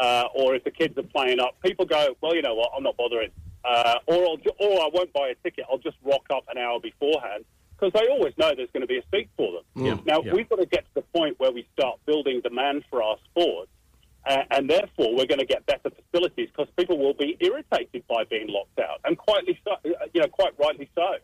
uh, 0.00 0.26
or 0.36 0.54
if 0.54 0.62
the 0.62 0.70
kids 0.70 0.96
are 0.96 1.02
playing 1.02 1.40
up, 1.40 1.60
people 1.60 1.84
go, 1.84 2.14
well, 2.20 2.36
you 2.36 2.42
know 2.42 2.54
what, 2.54 2.70
I'm 2.76 2.84
not 2.84 2.96
bothering. 2.96 3.30
Uh, 3.64 3.96
or, 4.06 4.14
I'll 4.14 4.38
or 4.60 4.80
I 4.82 4.88
won't 4.94 5.12
buy 5.12 5.28
a 5.30 5.34
ticket, 5.42 5.64
I'll 5.70 5.78
just 5.78 5.96
rock 6.04 6.22
up 6.30 6.44
an 6.48 6.56
hour 6.58 6.78
beforehand 6.78 7.44
because 7.76 7.92
they 8.00 8.08
always 8.08 8.32
know 8.38 8.52
there's 8.56 8.70
going 8.72 8.82
to 8.82 8.86
be 8.86 8.98
a 8.98 9.02
seat 9.12 9.28
for 9.36 9.50
them. 9.74 10.00
Now, 10.06 10.22
Yeah. 10.22 10.32
we've 10.32 10.48
got 10.48 10.60
to 10.60 10.66
get 10.66 10.84
to 10.84 10.94
the 10.94 11.02
point 11.18 11.38
where 11.40 11.50
we 11.50 11.66
start 11.76 11.98
building 12.06 12.40
demand 12.40 12.84
for 12.90 13.02
our 13.02 13.16
sports, 13.30 13.70
uh, 14.26 14.42
and 14.50 14.68
therefore 14.68 15.14
we're 15.14 15.26
going 15.26 15.38
to 15.38 15.46
get 15.46 15.64
better 15.66 15.90
facilities 15.90 16.48
because 16.48 16.68
people 16.76 16.98
will 16.98 17.14
be 17.14 17.36
irritated 17.40 18.04
by 18.08 18.24
being 18.24 18.48
locked 18.48 18.78
out, 18.78 19.00
and 19.04 19.16
quietly 19.18 19.58
so, 19.64 19.72
uh, 19.72 20.06
you 20.12 20.20
know, 20.20 20.28
quite 20.28 20.52
rightly 20.58 20.88
so. 20.94 21.16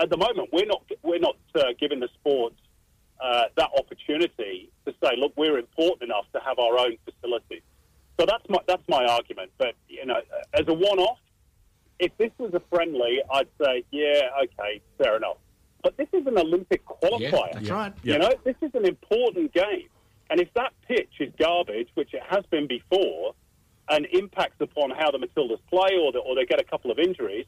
At 0.00 0.10
the 0.10 0.16
moment, 0.16 0.50
we're 0.52 0.66
not 0.66 0.82
we're 1.02 1.18
not 1.18 1.36
uh, 1.54 1.64
giving 1.80 2.00
the 2.00 2.08
sports 2.20 2.56
uh, 3.20 3.44
that 3.56 3.70
opportunity 3.76 4.70
to 4.86 4.94
say, 5.02 5.16
look, 5.16 5.32
we're 5.36 5.58
important 5.58 6.02
enough 6.10 6.26
to 6.32 6.40
have 6.40 6.58
our 6.58 6.78
own 6.78 6.96
facilities. 7.04 7.62
So 8.18 8.26
that's 8.26 8.44
my 8.48 8.58
that's 8.66 8.82
my 8.88 9.04
argument. 9.06 9.50
But 9.58 9.74
you 9.88 10.06
know, 10.06 10.20
as 10.54 10.64
a 10.68 10.74
one-off, 10.74 11.18
if 12.00 12.16
this 12.18 12.30
was 12.38 12.54
a 12.54 12.62
friendly, 12.70 13.18
I'd 13.32 13.48
say, 13.62 13.84
yeah, 13.90 14.22
okay, 14.44 14.80
fair 15.02 15.16
enough. 15.16 15.36
But 15.82 15.96
this 15.96 16.08
is 16.12 16.26
an 16.26 16.38
Olympic 16.38 16.84
qualifier. 16.86 17.52
that's 17.54 17.70
right. 17.70 17.92
You 18.02 18.12
Yeah. 18.12 18.18
know, 18.18 18.34
this 18.44 18.56
is 18.62 18.70
an 18.74 18.84
important 18.84 19.52
game. 19.52 19.88
And 20.30 20.40
if 20.40 20.52
that 20.54 20.72
pitch 20.86 21.14
is 21.20 21.32
garbage, 21.38 21.88
which 21.94 22.14
it 22.14 22.22
has 22.28 22.44
been 22.50 22.66
before, 22.66 23.34
and 23.90 24.06
impacts 24.12 24.60
upon 24.60 24.90
how 24.90 25.10
the 25.10 25.18
Matildas 25.18 25.60
play 25.70 25.96
or, 25.98 26.12
the, 26.12 26.18
or 26.18 26.34
they 26.34 26.44
get 26.44 26.60
a 26.60 26.64
couple 26.64 26.90
of 26.90 26.98
injuries, 26.98 27.46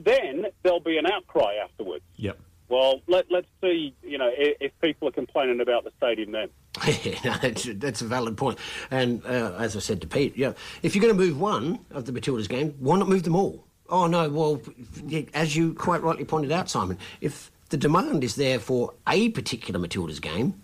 then 0.00 0.46
there'll 0.62 0.80
be 0.80 0.98
an 0.98 1.06
outcry 1.06 1.54
afterwards. 1.62 2.04
Yep. 2.16 2.38
Well, 2.68 3.02
let, 3.06 3.30
let's 3.30 3.46
see, 3.60 3.94
you 4.02 4.18
know, 4.18 4.30
if, 4.32 4.56
if 4.60 4.80
people 4.80 5.08
are 5.08 5.12
complaining 5.12 5.60
about 5.60 5.84
the 5.84 5.92
stadium 5.98 6.32
then. 6.32 6.48
Yeah, 7.02 7.38
that's, 7.42 7.68
that's 7.74 8.02
a 8.02 8.06
valid 8.06 8.36
point. 8.36 8.58
And 8.90 9.24
uh, 9.26 9.54
as 9.58 9.76
I 9.76 9.80
said 9.80 10.00
to 10.00 10.06
Pete, 10.06 10.36
yeah, 10.36 10.54
if 10.82 10.94
you're 10.94 11.02
going 11.02 11.16
to 11.16 11.20
move 11.20 11.38
one 11.38 11.80
of 11.90 12.06
the 12.06 12.12
Matildas 12.12 12.48
game, 12.48 12.74
why 12.78 12.98
not 12.98 13.08
move 13.08 13.24
them 13.24 13.36
all? 13.36 13.64
Oh 13.90 14.06
no, 14.06 14.30
well, 14.30 14.62
as 15.34 15.54
you 15.54 15.74
quite 15.74 16.02
rightly 16.02 16.24
pointed 16.24 16.50
out, 16.50 16.70
Simon, 16.70 16.98
if 17.20 17.50
the 17.68 17.76
demand 17.76 18.24
is 18.24 18.34
there 18.34 18.58
for 18.58 18.94
a 19.06 19.28
particular 19.28 19.78
Matildas 19.78 20.20
game, 20.22 20.54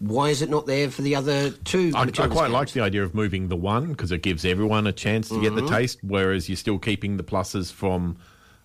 why 0.00 0.30
is 0.30 0.40
it 0.42 0.48
not 0.50 0.66
there 0.66 0.90
for 0.90 1.02
the 1.02 1.14
other 1.14 1.50
two? 1.50 1.92
I, 1.94 2.00
I 2.02 2.06
quite 2.06 2.28
games? 2.28 2.52
like 2.52 2.72
the 2.72 2.80
idea 2.80 3.04
of 3.04 3.14
moving 3.14 3.48
the 3.48 3.56
one 3.56 3.88
because 3.92 4.10
it 4.12 4.22
gives 4.22 4.44
everyone 4.44 4.86
a 4.86 4.92
chance 4.92 5.28
to 5.28 5.40
get 5.40 5.54
the 5.54 5.60
Mhm. 5.62 5.68
taste, 5.68 5.98
whereas 6.02 6.48
you're 6.48 6.56
still 6.56 6.78
keeping 6.78 7.16
the 7.18 7.22
pluses 7.22 7.70
from 7.72 8.16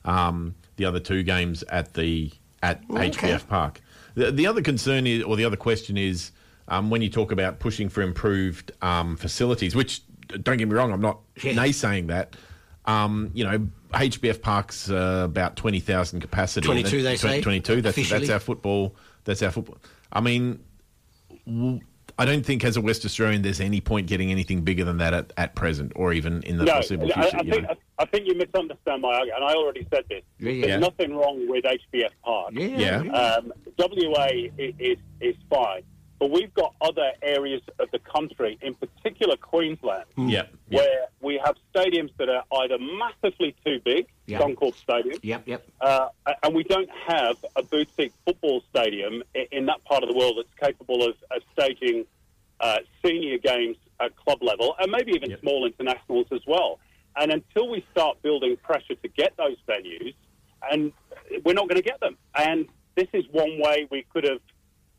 um, 0.05 0.55
the 0.77 0.85
other 0.85 0.99
two 0.99 1.23
games 1.23 1.63
at 1.63 1.93
the 1.93 2.31
at 2.63 2.81
Okay. 2.89 3.09
HBF 3.11 3.47
Park. 3.47 3.81
The, 4.15 4.31
the 4.31 4.47
other 4.47 4.61
concern 4.61 5.05
is, 5.07 5.23
or 5.23 5.35
the 5.35 5.45
other 5.45 5.57
question 5.57 5.97
is, 5.97 6.31
um, 6.67 6.89
when 6.89 7.01
you 7.01 7.09
talk 7.09 7.31
about 7.31 7.59
pushing 7.59 7.89
for 7.89 8.01
improved 8.01 8.71
um, 8.81 9.17
facilities, 9.17 9.75
which 9.75 10.01
don't 10.41 10.57
get 10.57 10.67
me 10.69 10.73
wrong, 10.75 10.91
I'm 10.91 11.01
not 11.01 11.19
naysaying 11.37 12.07
that. 12.07 12.35
Um, 12.85 13.31
you 13.33 13.43
know, 13.43 13.67
HBF 13.93 14.41
Park's 14.41 14.89
uh, 14.89 15.23
about 15.25 15.55
twenty 15.57 15.79
thousand 15.79 16.21
capacity. 16.21 16.65
22 16.65 17.01
they 17.03 17.15
Tw- 17.17 17.19
say, 17.19 17.41
Twenty-two. 17.41 17.81
That's 17.81 18.09
that's 18.09 18.29
our 18.29 18.39
football. 18.39 18.95
That's 19.25 19.41
our 19.43 19.51
football. 19.51 19.77
I 20.13 20.21
mean, 20.21 20.59
I 22.17 22.23
don't 22.23 22.45
think 22.45 22.63
as 22.63 22.77
a 22.77 22.81
West 22.81 23.03
Australian 23.03 23.41
there's 23.41 23.59
any 23.59 23.81
point 23.81 24.07
getting 24.07 24.31
anything 24.31 24.61
bigger 24.61 24.85
than 24.85 24.97
that 24.99 25.13
at, 25.13 25.33
at 25.37 25.55
present 25.55 25.91
or 25.95 26.13
even 26.13 26.41
in 26.43 26.57
the 26.57 26.63
no, 26.63 26.73
foreseeable 26.75 27.07
future. 27.07 27.19
I 27.19 27.41
you 27.43 27.51
think 27.51 27.63
know. 27.63 27.75
I, 27.99 28.03
I 28.03 28.05
think 28.05 28.27
you 28.27 28.35
misunderstand 28.35 29.01
my 29.01 29.13
argument, 29.13 29.41
and 29.41 29.45
I 29.45 29.53
already 29.53 29.87
said 29.93 30.05
this. 30.09 30.21
Yeah, 30.39 30.51
yeah. 30.51 30.65
There's 30.67 30.81
nothing 30.81 31.15
wrong 31.15 31.47
with 31.49 31.65
HBF 31.65 32.09
Park. 32.23 32.51
Yeah, 32.53 33.01
Yeah. 33.03 33.11
Um, 33.11 33.51
WA 33.77 34.27
is 34.57 34.97
is 35.19 35.35
fine, 35.49 35.83
but 36.19 36.31
we've 36.31 36.53
got 36.53 36.73
other 36.81 37.11
areas 37.21 37.61
of 37.79 37.89
the 37.91 37.99
country, 37.99 38.57
in 38.61 38.73
particular 38.75 39.35
Queensland, 39.35 40.05
Yeah, 40.17 40.43
yeah. 40.69 40.79
where 40.79 41.05
we 41.21 41.39
have 41.43 41.55
stadiums 41.73 42.11
that 42.17 42.29
are 42.29 42.43
either 42.63 42.77
massively 42.79 43.55
too 43.65 43.79
big, 43.83 44.07
Yeah. 44.25 44.39
Suncorp 44.39 44.75
Stadium, 44.75 45.19
Yep, 45.21 45.47
yep. 45.47 45.67
uh, 45.81 46.07
and 46.43 46.55
we 46.55 46.63
don't 46.63 46.89
have 47.07 47.37
a 47.55 47.63
boutique 47.63 48.13
football 48.25 48.63
stadium 48.69 49.23
i- 49.35 49.47
in 49.51 49.65
that 49.65 49.83
part 49.83 50.03
of 50.03 50.09
the 50.09 50.15
world 50.15 50.37
that's 50.37 50.53
capable 50.59 51.03
of, 51.03 51.15
of 51.31 51.41
staging 51.53 52.05
uh, 52.61 52.77
senior 53.05 53.37
games 53.37 53.75
at 53.99 54.15
club 54.15 54.41
level 54.41 54.75
and 54.79 54.89
maybe 54.91 55.11
even 55.11 55.29
Yep. 55.29 55.41
small 55.41 55.65
internationals 55.65 56.27
as 56.31 56.41
well. 56.47 56.79
And 57.17 57.31
until 57.31 57.69
we 57.69 57.85
start 57.91 58.21
building 58.21 58.55
pressure 58.57 58.95
to 58.95 59.07
get 59.09 59.35
those 59.37 59.57
venues, 59.67 60.13
and 60.71 60.91
we're 61.43 61.53
not 61.53 61.67
going 61.69 61.81
to 61.81 61.87
get 61.87 61.99
them. 61.99 62.17
And 62.37 62.67
this 62.95 63.07
is 63.13 63.25
one 63.31 63.59
way 63.59 63.87
we 63.91 64.03
could 64.13 64.23
have, 64.23 64.39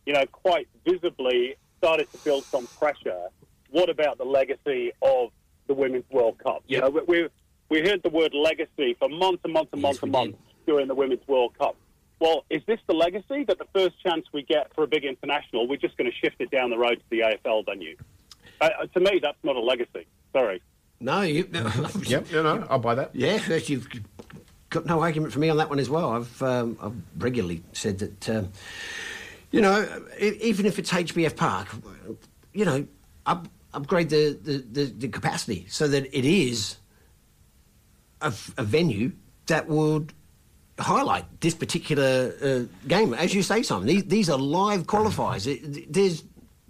you 0.07 0.13
know, 0.13 0.25
quite 0.27 0.69
visibly 0.85 1.57
started 1.79 2.11
to 2.13 2.19
build 2.19 2.45
some 2.45 2.67
pressure. 2.67 3.29
What 3.71 3.91
about 3.91 4.19
the 4.19 4.25
legacy 4.25 4.93
of 5.03 5.31
the 5.67 5.75
Women's 5.75 6.09
World 6.11 6.39
Cup? 6.39 6.63
You 6.67 6.81
know, 6.81 6.91
we, 6.91 7.01
we 7.07 7.29
we 7.69 7.81
heard 7.81 8.03
the 8.03 8.11
word 8.11 8.33
legacy 8.33 8.97
for 8.99 9.09
months 9.09 9.43
and 9.45 9.53
months 9.53 9.71
and 9.73 9.83
months 9.83 10.03
and 10.03 10.13
months 10.13 10.39
during 10.67 10.87
the 10.87 10.95
Women's 10.95 11.27
World 11.27 11.59
Cup. 11.59 11.77
Well, 12.21 12.45
is 12.49 12.63
this 12.67 12.79
the 12.87 12.95
legacy 12.95 13.45
that 13.45 13.59
the 13.59 13.67
first 13.75 14.01
chance 14.03 14.25
we 14.33 14.43
get 14.43 14.73
for 14.75 14.85
a 14.85 14.87
big 14.87 15.05
international, 15.05 15.69
we're 15.69 15.77
just 15.77 15.97
going 15.99 16.11
to 16.11 16.17
shift 16.17 16.37
it 16.41 16.51
down 16.51 16.71
the 16.71 16.79
road 16.79 16.95
to 16.95 17.05
the 17.11 17.21
AFL 17.21 17.67
venue? 17.67 17.97
Uh, 18.61 18.71
uh, 18.83 18.87
to 18.87 19.01
me, 19.01 19.21
that's 19.23 19.37
not 19.43 19.57
a 19.57 19.61
legacy. 19.61 20.07
Sorry. 20.33 20.63
No, 20.99 21.23
you. 21.23 21.49
Yep, 22.07 22.31
you 22.31 22.43
know, 22.43 22.67
I'll 22.71 22.79
buy 22.79 22.95
that. 22.95 23.15
Yeah, 23.15 23.39
yes, 23.49 23.69
you've 23.69 23.87
got 24.71 24.87
no 24.87 25.01
argument 25.01 25.33
for 25.33 25.41
me 25.41 25.51
on 25.51 25.59
that 25.59 25.69
one 25.69 25.79
as 25.79 25.91
well. 25.91 26.11
I've 26.11 26.43
um, 26.43 26.79
I've 26.81 27.23
regularly 27.23 27.63
said 27.73 27.99
that, 27.99 28.29
um, 28.31 28.53
you 29.57 29.63
know, 29.63 30.05
even 30.21 30.67
if 30.67 30.79
it's 30.79 30.91
HBF 30.93 31.35
Park, 31.35 31.69
you 32.53 32.67
know, 32.67 32.87
up, 33.25 33.49
upgrade 33.73 34.11
the, 34.11 34.39
the, 34.43 34.59
the, 34.59 34.85
the 34.85 35.09
capacity 35.09 35.65
so 35.69 35.89
that 35.89 36.05
it 36.17 36.25
is 36.27 36.77
a 38.21 38.31
venue 38.63 39.13
that 39.47 39.67
would 39.67 40.13
highlight 40.79 41.25
this 41.41 41.55
particular 41.55 42.35
uh, 42.43 42.65
game. 42.87 43.15
As 43.15 43.35
you 43.35 43.43
say, 43.43 43.63
Simon, 43.63 43.87
these, 43.87 44.05
these 44.05 44.29
are 44.29 44.39
live 44.39 44.83
qualifiers. 44.87 45.47
It, 45.47 45.91
there's 45.91 46.23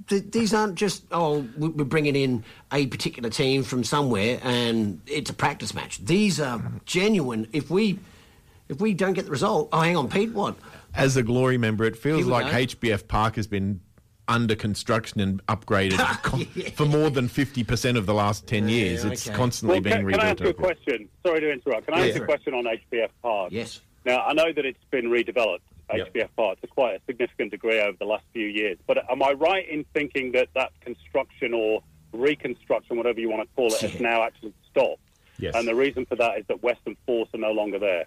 th- 0.07 0.30
these 0.30 0.55
aren't 0.55 0.76
just 0.76 1.03
oh 1.11 1.45
we- 1.57 1.70
we're 1.70 1.84
bringing 1.84 2.14
in 2.14 2.45
a 2.72 2.87
particular 2.87 3.30
team 3.30 3.64
from 3.64 3.82
somewhere 3.82 4.39
and 4.45 5.01
it's 5.07 5.30
a 5.30 5.34
practice 5.34 5.74
match. 5.74 5.99
These 6.05 6.41
are 6.41 6.62
genuine. 6.84 7.49
If 7.53 7.68
we 7.70 7.99
if 8.68 8.80
we 8.80 8.95
don't 8.95 9.14
get 9.14 9.24
the 9.24 9.30
result, 9.32 9.70
oh 9.72 9.80
hang 9.80 9.97
on, 9.97 10.09
Pete, 10.09 10.32
what? 10.32 10.55
As 10.97 11.17
a 11.17 11.23
Glory 11.23 11.59
member, 11.59 11.85
it 11.85 11.97
feels 11.97 12.19
Here 12.21 12.27
we 12.27 12.33
like 12.33 12.47
go. 12.51 12.59
HBF 12.77 13.07
Park 13.07 13.37
has 13.37 13.47
been 13.47 13.81
under 14.29 14.57
construction 14.57 15.21
and 15.21 15.45
upgraded 15.47 15.99
con- 16.23 16.47
for 16.73 16.87
more 16.87 17.11
than 17.11 17.29
50% 17.29 17.97
of 17.97 18.07
the 18.07 18.15
last 18.15 18.47
10 18.47 18.69
years. 18.69 19.05
It's 19.05 19.29
okay. 19.29 19.37
constantly 19.37 19.77
Well, 19.77 19.83
being 19.83 19.97
can, 20.09 20.11
can 20.11 20.21
I 20.21 20.31
ask 20.31 20.41
you 20.41 20.49
a 20.49 20.55
question? 20.55 21.09
Sorry 21.25 21.41
to 21.41 21.53
interrupt. 21.53 21.87
Can 21.87 21.95
I 21.95 22.07
Yeah, 22.07 22.13
ask 22.15 22.23
a 22.23 22.25
question 22.25 22.55
on 22.55 22.65
HBF 22.65 23.11
Park? 23.23 23.53
Yes. 23.53 23.81
Now, 24.05 24.25
I 24.25 24.33
know 24.33 24.53
that 24.53 24.65
it's 24.65 24.83
been 24.91 25.07
redeveloped, 25.07 25.61
Yep. 25.95 26.15
HBF 26.15 26.29
Park, 26.37 26.61
to 26.63 26.67
quite 26.67 26.95
a 26.97 27.01
significant 27.07 27.53
degree 27.53 27.81
over 27.81 27.97
the 27.99 28.05
last 28.07 28.25
few 28.33 28.47
years. 28.47 28.79
But 28.87 29.09
am 29.11 29.23
I 29.23 29.33
right 29.33 29.69
in 29.69 29.85
thinking 29.95 30.33
that 30.33 30.49
that 30.55 30.73
construction 30.81 31.55
or 31.55 31.83
reconstruction, 32.13 32.97
whatever 32.97 33.21
you 33.21 33.31
want 33.31 33.49
to 33.49 33.55
call 33.55 33.67
it, 33.73 33.81
has 33.81 34.01
now 34.01 34.23
actually 34.25 34.55
stopped? 34.71 35.01
Yes. 35.39 35.55
And 35.55 35.69
the 35.69 35.75
reason 35.75 36.07
for 36.07 36.17
that 36.17 36.39
is 36.39 36.47
that 36.49 36.63
Western 36.63 36.97
Force 37.07 37.29
are 37.35 37.39
no 37.39 37.53
longer 37.53 37.79
there. 37.79 38.07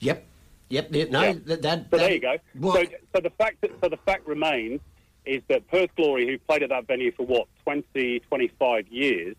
Yep. 0.00 0.26
Yep. 0.70 0.90
No, 1.10 1.22
Yeah. 1.22 1.32
that, 1.46 1.62
that, 1.62 1.86
So 1.90 1.98
there 1.98 2.12
you 2.12 2.20
go. 2.20 2.36
So, 2.62 2.84
so 3.14 3.20
the 3.20 3.30
fact 3.30 3.60
that, 3.60 3.70
so 3.82 3.88
the 3.88 3.96
fact 3.98 4.26
remains 4.26 4.80
is 5.26 5.42
that 5.48 5.68
Perth 5.68 5.90
Glory, 5.96 6.26
who 6.26 6.38
played 6.38 6.62
at 6.62 6.70
that 6.70 6.86
venue 6.86 7.12
for 7.12 7.26
what 7.26 7.46
20, 7.64 8.20
25 8.20 8.88
years, 8.88 9.36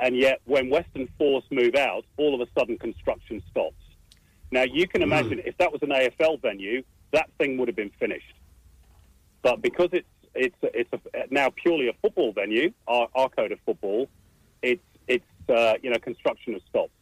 and 0.00 0.16
yet 0.16 0.40
when 0.46 0.68
Western 0.70 1.08
Force 1.18 1.44
move 1.50 1.74
out, 1.76 2.04
all 2.16 2.34
of 2.34 2.40
a 2.46 2.50
sudden 2.58 2.78
construction 2.78 3.42
stops. 3.50 3.76
Now 4.50 4.62
you 4.62 4.88
can 4.88 5.02
imagine 5.02 5.40
if 5.44 5.56
that 5.58 5.72
was 5.72 5.82
an 5.82 5.90
AFL 5.90 6.40
venue, 6.42 6.82
that 7.12 7.30
thing 7.38 7.58
would 7.58 7.68
have 7.68 7.76
been 7.76 7.92
finished. 8.00 8.34
But 9.42 9.60
because 9.62 9.90
it's 9.92 10.08
it's 10.34 10.56
it's 10.62 10.90
a, 10.92 11.00
now 11.30 11.50
purely 11.50 11.88
a 11.88 11.92
football 12.00 12.32
venue, 12.32 12.72
our, 12.88 13.08
our 13.14 13.28
code 13.28 13.52
of 13.52 13.58
football, 13.66 14.08
it's 14.62 14.82
it's 15.06 15.24
uh, 15.48 15.74
you 15.82 15.90
know 15.90 15.98
construction 15.98 16.54
has 16.54 16.62
stopped, 16.68 16.92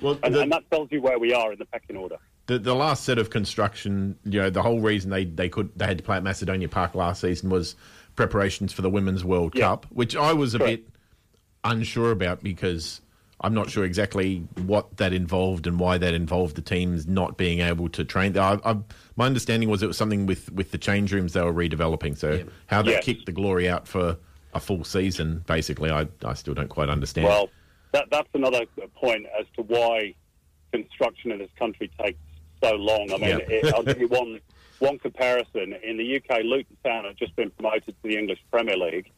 Well, 0.00 0.18
and, 0.22 0.34
the- 0.34 0.40
and 0.42 0.52
that 0.52 0.70
tells 0.70 0.90
you 0.92 1.02
where 1.02 1.18
we 1.18 1.32
are 1.34 1.52
in 1.52 1.58
the 1.58 1.64
pecking 1.66 1.96
order. 1.96 2.18
The, 2.50 2.58
the 2.58 2.74
last 2.74 3.04
set 3.04 3.18
of 3.18 3.30
construction, 3.30 4.18
you 4.24 4.40
know, 4.40 4.50
the 4.50 4.60
whole 4.60 4.80
reason 4.80 5.08
they, 5.08 5.24
they 5.24 5.48
could 5.48 5.70
they 5.76 5.86
had 5.86 5.98
to 5.98 6.02
play 6.02 6.16
at 6.16 6.24
Macedonia 6.24 6.68
Park 6.68 6.96
last 6.96 7.20
season 7.20 7.48
was 7.48 7.76
preparations 8.16 8.72
for 8.72 8.82
the 8.82 8.90
Women's 8.90 9.22
World 9.22 9.54
Cup, 9.54 9.86
which 9.90 10.16
I 10.16 10.32
was 10.32 10.56
a 10.56 10.58
bit 10.58 10.88
unsure 11.62 12.10
about 12.10 12.42
because 12.42 13.02
I'm 13.40 13.54
not 13.54 13.70
sure 13.70 13.84
exactly 13.84 14.38
what 14.66 14.96
that 14.96 15.12
involved 15.12 15.68
and 15.68 15.78
why 15.78 15.96
that 15.98 16.12
involved 16.12 16.56
the 16.56 16.60
teams 16.60 17.06
not 17.06 17.36
being 17.36 17.60
able 17.60 17.88
to 17.90 18.04
train. 18.04 18.36
I, 18.36 18.58
I, 18.64 18.78
my 19.14 19.26
understanding 19.26 19.68
was 19.68 19.84
it 19.84 19.86
was 19.86 19.96
something 19.96 20.26
with, 20.26 20.50
with 20.50 20.72
the 20.72 20.78
change 20.78 21.12
rooms 21.12 21.34
they 21.34 21.42
were 21.42 21.54
redeveloping. 21.54 22.18
So 22.18 22.42
how 22.66 22.82
they 22.82 22.90
Yes. 22.90 23.04
kicked 23.04 23.26
the 23.26 23.32
glory 23.32 23.68
out 23.68 23.86
for 23.86 24.18
a 24.54 24.58
full 24.58 24.82
season, 24.82 25.44
basically, 25.46 25.92
I, 25.92 26.08
I 26.24 26.34
still 26.34 26.54
don't 26.54 26.68
quite 26.68 26.88
understand. 26.88 27.28
Well, 27.28 27.48
that, 27.92 28.06
that's 28.10 28.28
another 28.34 28.64
point 28.96 29.26
as 29.38 29.46
to 29.54 29.62
why 29.62 30.16
construction 30.72 31.30
in 31.30 31.38
this 31.38 31.50
country 31.56 31.88
takes 32.02 32.18
so 32.62 32.74
long. 32.76 33.12
I 33.12 33.16
mean, 33.18 33.28
Yeah. 33.30 33.38
it, 33.48 33.74
I'll 33.74 33.82
give 33.82 34.00
you 34.00 34.08
one 34.20 34.40
one 34.78 34.98
comparison. 34.98 35.74
In 35.82 35.98
the 35.98 36.16
UK, 36.16 36.42
Luton 36.42 36.76
Town 36.84 37.04
had 37.04 37.16
just 37.16 37.36
been 37.36 37.50
promoted 37.50 37.86
to 37.86 37.94
the 38.02 38.16
English 38.16 38.38
Premier 38.50 38.76
League, 38.76 39.10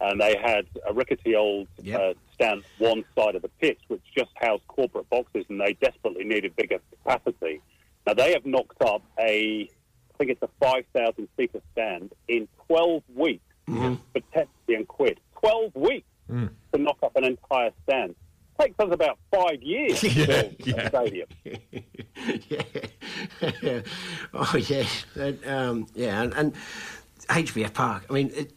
and 0.00 0.20
they 0.20 0.36
had 0.36 0.66
a 0.86 0.92
rickety 0.92 1.34
old 1.34 1.68
uh, 1.94 2.12
stand 2.34 2.62
one 2.78 3.02
side 3.16 3.34
of 3.34 3.42
the 3.42 3.48
pitch, 3.60 3.78
which 3.88 4.02
just 4.16 4.30
housed 4.34 4.66
corporate 4.68 5.08
boxes, 5.08 5.46
and 5.48 5.58
they 5.60 5.72
desperately 5.74 6.24
needed 6.24 6.54
bigger 6.56 6.78
capacity. 6.90 7.62
Now 8.06 8.12
they 8.14 8.32
have 8.32 8.44
knocked 8.44 8.80
up 8.82 9.02
a, 9.18 9.62
I 9.62 10.16
think 10.18 10.30
it's 10.30 10.42
a 10.42 10.48
5,000 10.60 11.28
seater 11.36 11.60
stand 11.72 12.12
in 12.28 12.46
12 12.66 13.02
weeks 13.14 13.42
for 14.12 14.20
10 14.34 14.46
million 14.68 14.86
quid. 14.86 15.18
12 15.40 15.74
weeks 15.74 16.06
Mm. 16.30 16.50
to 16.74 16.80
knock 16.80 16.98
up 17.04 17.14
an 17.14 17.22
entire 17.22 17.70
stand. 17.84 18.16
Takes 18.60 18.80
us 18.80 18.88
about 18.90 19.18
five 19.34 19.62
years 19.62 20.00
to 20.00 20.08
Yeah, 20.08 20.42
build 20.64 20.78
a 20.78 20.88
stadium. 20.88 21.28
oh 24.34 24.56
yeah, 24.56 24.86
That, 25.14 25.46
um, 25.46 25.86
yeah, 25.94 26.22
and, 26.22 26.34
and 26.34 26.54
HBF 27.28 27.74
Park. 27.74 28.04
I 28.08 28.12
mean, 28.12 28.30
it, 28.34 28.52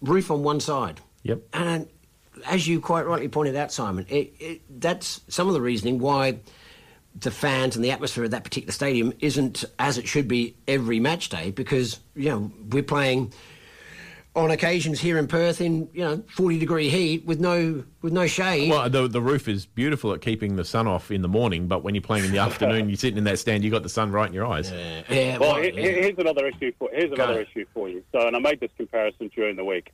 roof 0.00 0.30
on 0.30 0.42
one 0.42 0.60
side. 0.60 1.00
Yep. 1.22 1.42
And 1.52 1.88
as 2.46 2.66
you 2.66 2.80
quite 2.80 3.06
rightly 3.06 3.28
pointed 3.28 3.56
out, 3.56 3.72
Simon, 3.72 4.06
it, 4.08 4.34
it, 4.38 4.80
that's 4.80 5.20
some 5.28 5.48
of 5.48 5.54
the 5.54 5.60
reasoning 5.60 5.98
why 5.98 6.38
the 7.18 7.30
fans 7.30 7.76
and 7.76 7.84
the 7.84 7.90
atmosphere 7.90 8.24
of 8.24 8.30
that 8.32 8.44
particular 8.44 8.72
stadium 8.72 9.12
isn't 9.20 9.64
as 9.78 9.96
it 9.96 10.06
should 10.06 10.28
be 10.28 10.54
every 10.68 11.00
match 11.00 11.30
day 11.30 11.50
because 11.50 11.98
you 12.14 12.28
know 12.28 12.50
we're 12.70 12.82
playing 12.82 13.32
on 14.36 14.50
occasions 14.50 15.00
here 15.00 15.18
in 15.18 15.26
Perth 15.26 15.60
in 15.60 15.88
you 15.94 16.04
know 16.04 16.22
40 16.36 16.58
degree 16.58 16.88
heat 16.90 17.24
with 17.24 17.40
no 17.40 17.82
with 18.02 18.12
no 18.12 18.26
shade. 18.26 18.70
Well, 18.70 18.88
the, 18.90 19.08
the 19.08 19.20
roof 19.22 19.48
is 19.48 19.64
beautiful 19.66 20.12
at 20.12 20.20
keeping 20.20 20.56
the 20.56 20.64
sun 20.64 20.86
off 20.86 21.10
in 21.10 21.22
the 21.22 21.28
morning, 21.28 21.66
but 21.66 21.82
when 21.82 21.94
you're 21.94 22.02
playing 22.02 22.26
in 22.26 22.32
the 22.32 22.38
afternoon, 22.48 22.88
you're 22.88 22.96
sitting 22.98 23.18
in 23.18 23.24
that 23.24 23.38
stand, 23.38 23.64
you 23.64 23.70
have 23.72 23.78
got 23.78 23.82
the 23.82 23.88
sun 23.88 24.12
right 24.12 24.28
in 24.28 24.34
your 24.34 24.46
eyes. 24.46 24.70
Yeah, 25.10 25.38
well, 25.38 25.56
he- 25.56 25.70
he- 25.70 25.80
here's 25.80 26.18
another 26.18 26.46
issue 26.46 26.70
for 26.78 26.90
here's 26.92 27.08
Go. 27.14 27.24
another 27.24 27.40
issue 27.40 27.64
for 27.72 27.88
you. 27.88 28.04
So, 28.12 28.26
and 28.26 28.36
I 28.36 28.38
made 28.38 28.60
this 28.60 28.70
comparison 28.76 29.30
during 29.34 29.56
the 29.56 29.64
week. 29.64 29.92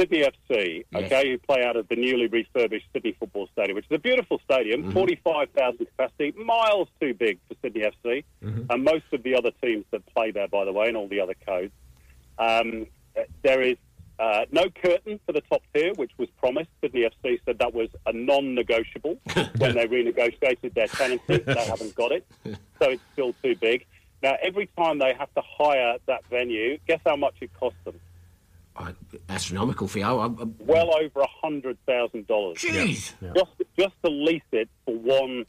Sydney 0.00 0.22
FC, 0.24 0.84
Yes. 0.90 1.04
okay, 1.04 1.30
who 1.30 1.38
play 1.38 1.62
out 1.62 1.76
of 1.76 1.86
the 1.86 1.94
newly 1.94 2.26
refurbished 2.26 2.86
Sydney 2.92 3.12
Football 3.20 3.48
Stadium, 3.52 3.76
which 3.76 3.84
is 3.88 3.94
a 3.94 3.98
beautiful 4.00 4.40
stadium, 4.44 4.82
Mm-hmm. 4.82 4.90
45,000 4.92 5.86
capacity, 5.86 6.32
miles 6.36 6.88
too 7.00 7.14
big 7.14 7.38
for 7.46 7.54
Sydney 7.62 7.82
FC, 8.02 8.24
and 8.42 8.82
most 8.82 9.04
of 9.12 9.22
the 9.22 9.36
other 9.36 9.52
teams 9.62 9.84
that 9.92 10.04
play 10.12 10.32
there, 10.32 10.48
by 10.48 10.64
the 10.64 10.72
way, 10.72 10.88
and 10.88 10.96
all 10.96 11.06
the 11.06 11.20
other 11.20 11.34
codes. 11.46 11.70
Um, 12.40 12.86
there 13.42 13.62
is 13.62 13.76
uh, 14.18 14.44
no 14.52 14.64
curtain 14.70 15.18
for 15.26 15.32
the 15.32 15.40
top 15.42 15.62
tier, 15.74 15.92
which 15.94 16.12
was 16.18 16.28
promised. 16.38 16.70
Sydney 16.80 17.02
FC 17.02 17.40
said 17.44 17.58
that 17.58 17.74
was 17.74 17.88
a 18.06 18.12
non-negotiable 18.12 19.18
when 19.58 19.74
they 19.74 19.86
renegotiated 19.86 20.74
their 20.74 20.86
tenancy. 20.86 21.38
they 21.38 21.64
haven't 21.64 21.94
got 21.94 22.12
it, 22.12 22.24
so 22.44 22.90
it's 22.90 23.02
still 23.12 23.34
too 23.42 23.56
big. 23.56 23.84
Now, 24.22 24.36
every 24.42 24.68
time 24.78 24.98
they 24.98 25.12
have 25.18 25.32
to 25.34 25.42
hire 25.44 25.96
that 26.06 26.24
venue, 26.30 26.78
guess 26.86 27.00
how 27.04 27.16
much 27.16 27.34
it 27.40 27.50
costs 27.58 27.78
them? 27.84 28.00
astronomical 29.28 29.86
fee. 29.88 30.02
I, 30.02 30.12
I, 30.12 30.26
I- 30.26 30.30
Well 30.58 30.94
over 30.96 31.20
a 31.20 31.26
hundred 31.42 31.78
thousand 31.86 32.26
dollars. 32.26 32.58
Jeez. 32.58 33.12
Just 33.34 33.52
just 33.78 33.94
to 34.04 34.10
lease 34.10 34.42
it 34.52 34.68
for 34.84 34.94
one 34.96 35.44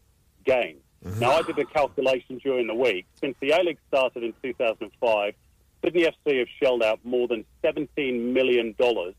game. 0.45 0.77
Mm-hmm. 1.03 1.19
Now 1.19 1.31
I 1.31 1.41
did 1.43 1.57
a 1.59 1.65
calculation 1.65 2.37
during 2.39 2.67
the 2.67 2.75
week. 2.75 3.05
Since 3.19 3.35
the 3.39 3.51
A 3.51 3.63
League 3.63 3.79
started 3.87 4.23
in 4.23 4.33
2005, 4.43 5.33
Sydney 5.85 6.03
FC 6.03 6.39
have 6.39 6.47
shelled 6.61 6.83
out 6.83 6.99
more 7.03 7.27
than 7.27 7.45
17 7.61 8.33
million 8.33 8.73
dollars 8.77 9.13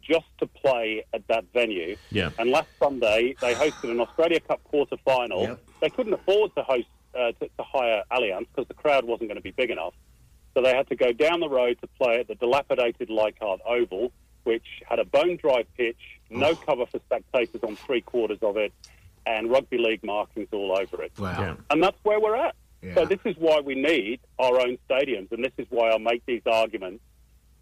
just 0.00 0.26
to 0.38 0.46
play 0.46 1.04
at 1.12 1.26
that 1.28 1.44
venue. 1.52 1.96
Yeah. 2.10 2.30
And 2.38 2.50
last 2.50 2.68
Sunday 2.78 3.34
they 3.40 3.54
hosted 3.54 3.90
an 3.90 4.00
Australia 4.00 4.40
Cup 4.40 4.62
quarter 4.64 4.96
final. 5.04 5.42
Yep. 5.42 5.64
They 5.80 5.90
couldn't 5.90 6.12
afford 6.12 6.54
to 6.56 6.62
host 6.62 6.86
uh, 7.14 7.32
to, 7.32 7.48
to 7.48 7.62
hire 7.62 8.02
Allianz 8.12 8.46
because 8.54 8.68
the 8.68 8.74
crowd 8.74 9.04
wasn't 9.04 9.28
going 9.28 9.36
to 9.36 9.42
be 9.42 9.50
big 9.50 9.70
enough. 9.70 9.94
So 10.54 10.62
they 10.62 10.74
had 10.74 10.88
to 10.88 10.96
go 10.96 11.12
down 11.12 11.40
the 11.40 11.48
road 11.48 11.78
to 11.80 11.88
play 11.98 12.20
at 12.20 12.28
the 12.28 12.36
dilapidated 12.36 13.10
Leichhardt 13.10 13.60
Oval, 13.66 14.12
which 14.44 14.66
had 14.88 14.98
a 15.00 15.04
bone 15.04 15.36
dry 15.36 15.64
pitch, 15.76 15.98
no 16.30 16.54
cover 16.54 16.86
for 16.86 17.00
spectators 17.06 17.62
on 17.64 17.74
three 17.74 18.02
quarters 18.02 18.38
of 18.42 18.56
it, 18.56 18.72
and 19.26 19.50
rugby 19.50 19.78
league 19.78 20.04
markings 20.04 20.48
all 20.52 20.76
over 20.78 21.02
it. 21.02 21.12
Wow. 21.18 21.40
Yeah. 21.40 21.54
And 21.70 21.82
that's 21.82 21.98
where 22.04 22.20
we're 22.20 22.36
at. 22.36 22.54
Yeah. 22.84 22.94
So 22.94 23.06
this 23.06 23.20
is 23.24 23.34
why 23.38 23.60
we 23.60 23.74
need 23.74 24.20
our 24.38 24.60
own 24.60 24.76
stadiums, 24.88 25.32
and 25.32 25.42
this 25.42 25.52
is 25.56 25.66
why 25.70 25.90
I 25.90 25.98
make 25.98 26.24
these 26.26 26.42
arguments. 26.46 27.02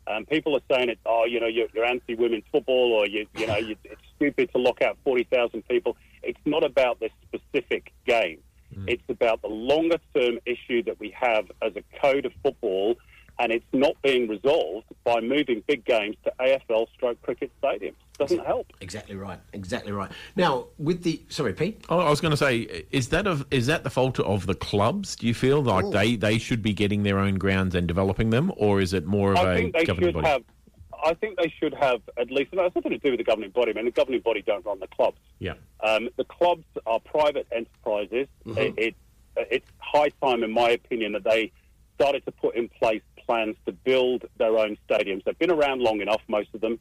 And 0.04 0.28
people 0.28 0.56
are 0.56 0.62
saying 0.68 0.88
it, 0.88 0.98
oh, 1.06 1.26
you 1.26 1.38
know, 1.38 1.46
you're, 1.46 1.68
you're 1.72 1.84
anti-women's 1.84 2.42
football, 2.50 2.92
or 2.92 3.06
you, 3.06 3.26
you 3.36 3.46
know, 3.46 3.56
you, 3.56 3.76
it's 3.84 4.00
stupid 4.16 4.50
to 4.52 4.58
lock 4.58 4.82
out 4.82 4.98
forty 5.04 5.24
thousand 5.24 5.66
people. 5.68 5.96
It's 6.24 6.40
not 6.44 6.64
about 6.64 6.98
this 6.98 7.12
specific 7.28 7.92
game. 8.04 8.40
Hmm. 8.74 8.88
It's 8.88 9.08
about 9.08 9.42
the 9.42 9.48
longer-term 9.48 10.40
issue 10.44 10.82
that 10.84 10.98
we 10.98 11.14
have 11.18 11.50
as 11.62 11.72
a 11.76 11.82
code 12.00 12.26
of 12.26 12.32
football, 12.42 12.96
and 13.38 13.52
it's 13.52 13.64
not 13.72 13.94
being 14.02 14.28
resolved 14.28 14.86
by 15.04 15.20
moving 15.20 15.62
big 15.68 15.84
games 15.84 16.16
to 16.24 16.32
AFL 16.40 16.86
stroke 16.94 17.22
cricket 17.22 17.52
stadiums. 17.62 17.94
Doesn't 18.28 18.46
help. 18.46 18.72
Exactly 18.80 19.16
right. 19.16 19.38
Exactly 19.52 19.92
right. 19.92 20.10
Now, 20.36 20.66
with 20.78 21.02
the 21.02 21.22
sorry, 21.28 21.52
Pete. 21.52 21.84
Oh, 21.88 21.98
I 21.98 22.10
was 22.10 22.20
going 22.20 22.30
to 22.32 22.36
say, 22.36 22.84
is 22.90 23.08
that 23.08 23.26
of 23.26 23.46
is 23.50 23.66
that 23.66 23.84
the 23.84 23.90
fault 23.90 24.18
of 24.20 24.46
the 24.46 24.54
clubs? 24.54 25.16
Do 25.16 25.26
you 25.26 25.34
feel 25.34 25.62
like 25.62 25.84
Ooh. 25.86 25.90
they, 25.90 26.16
they 26.16 26.38
should 26.38 26.62
be 26.62 26.72
getting 26.72 27.02
their 27.02 27.18
own 27.18 27.36
grounds 27.36 27.74
and 27.74 27.86
developing 27.86 28.30
them, 28.30 28.52
or 28.56 28.80
is 28.80 28.92
it 28.92 29.06
more 29.06 29.32
of 29.32 29.38
I 29.38 29.52
a 29.52 29.56
think 29.56 29.74
they 29.74 29.84
governing 29.84 30.08
should 30.08 30.14
body? 30.14 30.26
have. 30.28 30.42
I 31.04 31.14
think 31.14 31.36
they 31.36 31.52
should 31.58 31.74
have 31.74 32.00
at 32.16 32.30
least. 32.30 32.52
No, 32.52 32.64
it's 32.64 32.74
nothing 32.76 32.92
to 32.92 32.98
do 32.98 33.10
with 33.10 33.18
the 33.18 33.24
governing 33.24 33.50
body. 33.50 33.72
I 33.72 33.74
mean, 33.74 33.86
the 33.86 33.90
governing 33.90 34.20
body 34.20 34.42
don't 34.42 34.64
run 34.64 34.78
the 34.78 34.86
clubs. 34.86 35.18
Yeah. 35.40 35.54
Um, 35.80 36.08
the 36.16 36.24
clubs 36.24 36.64
are 36.86 37.00
private 37.00 37.46
enterprises. 37.50 38.28
Mhm. 38.46 38.56
It, 38.56 38.74
it, 38.78 38.94
it's 39.36 39.66
high 39.78 40.10
time, 40.22 40.44
in 40.44 40.52
my 40.52 40.70
opinion, 40.70 41.12
that 41.12 41.24
they 41.24 41.50
started 41.96 42.24
to 42.26 42.32
put 42.32 42.54
in 42.54 42.68
place 42.68 43.02
plans 43.26 43.56
to 43.66 43.72
build 43.72 44.24
their 44.38 44.56
own 44.58 44.76
stadiums. 44.88 45.24
They've 45.24 45.38
been 45.38 45.50
around 45.50 45.80
long 45.80 46.00
enough, 46.00 46.20
most 46.28 46.48
of 46.54 46.60
them. 46.60 46.78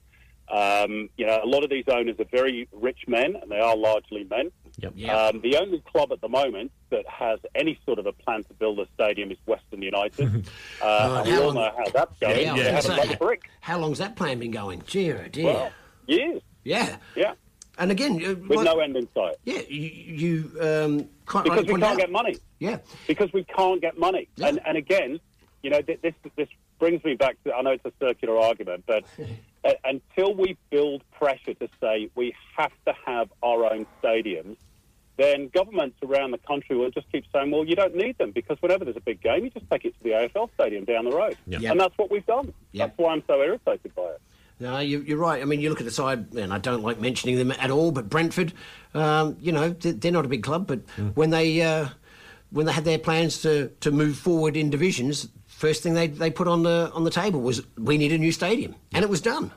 Um, 0.52 1.10
you 1.18 1.26
know, 1.26 1.39
a 1.43 1.47
lot 1.47 1.64
of 1.64 1.70
these 1.70 1.86
owners 1.88 2.20
are 2.20 2.26
very 2.26 2.68
rich 2.74 2.99
men, 3.08 3.36
and 3.41 3.49
they 3.49 3.60
are 3.60 3.76
largely 3.76 4.26
men. 4.26 4.52
Yep. 4.78 5.10
Um, 5.10 5.41
the 5.41 5.58
only 5.58 5.80
club 5.91 6.12
at 6.12 6.22
the 6.22 6.28
moment 6.30 6.72
that 6.89 7.06
has 7.08 7.39
any 7.56 7.80
sort 7.86 7.99
of 7.99 8.06
a 8.06 8.12
plan 8.12 8.43
to 8.43 8.54
build 8.56 8.80
a 8.80 8.88
stadium 8.93 9.32
is 9.32 9.38
Western 9.45 9.82
United. 9.82 10.47
uh, 10.82 11.24
and 11.26 11.28
we 11.30 11.38
all 11.38 11.45
long- 11.45 11.56
know 11.56 11.72
how 11.78 11.89
that's 11.93 12.18
going. 12.20 12.41
Yeah, 12.58 12.72
I 12.72 12.76
was 12.76 12.86
they 12.88 12.95
say, 12.97 13.16
brick. 13.16 13.49
How 13.62 13.80
long's 13.80 13.99
that 13.99 14.16
plan 14.16 14.39
been 14.39 14.52
going? 14.52 14.84
Dear, 14.88 15.24
oh 15.26 15.30
dear. 15.30 15.45
Well, 15.45 15.72
years. 16.08 16.41
Yeah. 16.64 16.97
Yeah. 17.16 17.34
And 17.78 17.91
again, 17.91 18.24
uh, 18.24 18.36
With 18.36 18.58
like- 18.58 18.66
no 18.66 18.80
end 18.80 18.97
in 18.97 19.08
sight. 19.14 19.36
Yeah, 19.45 19.62
you, 19.68 19.82
you 19.89 20.62
um, 20.62 21.10
quite 21.26 21.43
because 21.45 21.60
rightly 21.60 21.74
we 21.76 21.80
can't 21.82 21.93
out. 21.93 21.97
get 21.97 22.12
money. 22.12 22.36
Yeah. 22.60 22.78
Because 23.08 23.32
we 23.34 23.43
can't 23.45 23.82
get 23.82 23.97
money. 23.97 24.28
And 24.43 24.60
and 24.66 24.78
again, 24.78 25.20
you 25.64 25.70
know, 25.70 25.82
this 25.82 26.14
this 26.36 26.47
brings 26.82 27.04
me 27.06 27.14
back 27.14 27.38
to 27.44 27.54
I 27.54 27.62
know 27.62 27.72
it's 27.72 27.86
a 27.86 27.94
circular 28.02 28.38
argument, 28.38 28.84
but 28.88 29.06
uh, 29.64 29.74
until 29.86 30.34
we 30.34 30.58
build 30.72 31.04
pressure 31.12 31.54
to 31.54 31.70
say 31.80 32.10
we 32.16 32.36
have 32.58 32.72
to 32.88 32.94
have 33.06 33.32
our 33.44 33.72
own 33.72 33.86
stadiums, 34.04 34.58
then 35.16 35.50
governments 35.54 35.98
around 36.04 36.32
the 36.32 36.40
country 36.40 36.76
will 36.76 36.90
just 36.90 37.10
keep 37.12 37.24
saying, 37.32 37.52
well, 37.52 37.64
you 37.64 37.76
don't 37.76 37.96
need 37.96 38.18
them 38.18 38.32
because 38.32 38.58
whenever 38.62 38.84
there's 38.84 38.98
a 38.98 39.02
big 39.02 39.22
game, 39.22 39.46
you 39.46 39.52
just 39.52 39.70
take 39.70 39.86
it 39.86 39.96
to 40.00 40.04
the 40.04 40.10
AFL 40.10 40.50
stadium 40.56 40.84
down 40.84 41.06
the 41.06 41.12
road. 41.12 41.38
Yeah. 41.46 41.60
Yeah. 41.60 41.72
And 41.72 41.80
that's 41.80 41.96
what 42.00 42.10
we've 42.10 42.26
done. 42.26 42.52
Yeah. 42.72 42.88
That's 42.88 42.98
why 42.98 43.14
I'm 43.14 43.24
so 43.28 43.40
irritated 43.40 43.94
by 43.94 44.04
it. 44.04 44.22
No, 44.60 44.80
you, 44.80 45.02
you're 45.02 45.20
right. 45.20 45.42
I 45.42 45.46
mean, 45.46 45.60
you 45.60 45.70
look 45.70 45.82
at 45.82 45.86
the 45.86 45.92
side, 45.92 46.34
and 46.34 46.52
I 46.52 46.58
don't 46.58 46.84
like 46.84 47.00
mentioning 47.00 47.36
them 47.38 47.52
at 47.52 47.72
all, 47.72 47.92
but 47.92 48.10
Brentford, 48.10 48.54
um, 48.94 49.38
you 49.40 49.52
know, 49.52 49.70
they're 49.70 50.12
not 50.12 50.26
a 50.26 50.28
big 50.28 50.44
club, 50.44 50.68
but 50.68 50.82
when 51.16 51.32
they 51.32 51.62
uh, 51.62 51.90
when 52.52 52.66
they 52.66 52.72
had 52.72 52.86
their 52.86 53.00
plans 53.00 53.42
to, 53.42 53.70
to 53.80 53.92
move 53.92 54.18
forward 54.18 54.56
in 54.56 54.70
divisions, 54.70 55.30
first 55.62 55.84
thing 55.84 55.93
they, 55.93 56.07
they 56.07 56.32
put 56.32 56.47
on 56.47 56.64
the 56.64 56.91
on 56.93 57.03
the 57.03 57.12
table 57.12 57.39
was 57.39 57.62
we 57.78 57.97
need 57.97 58.12
a 58.12 58.18
new 58.18 58.32
stadium, 58.32 58.74
and 58.93 59.03
it 59.03 59.09
was 59.09 59.22
done. 59.22 59.51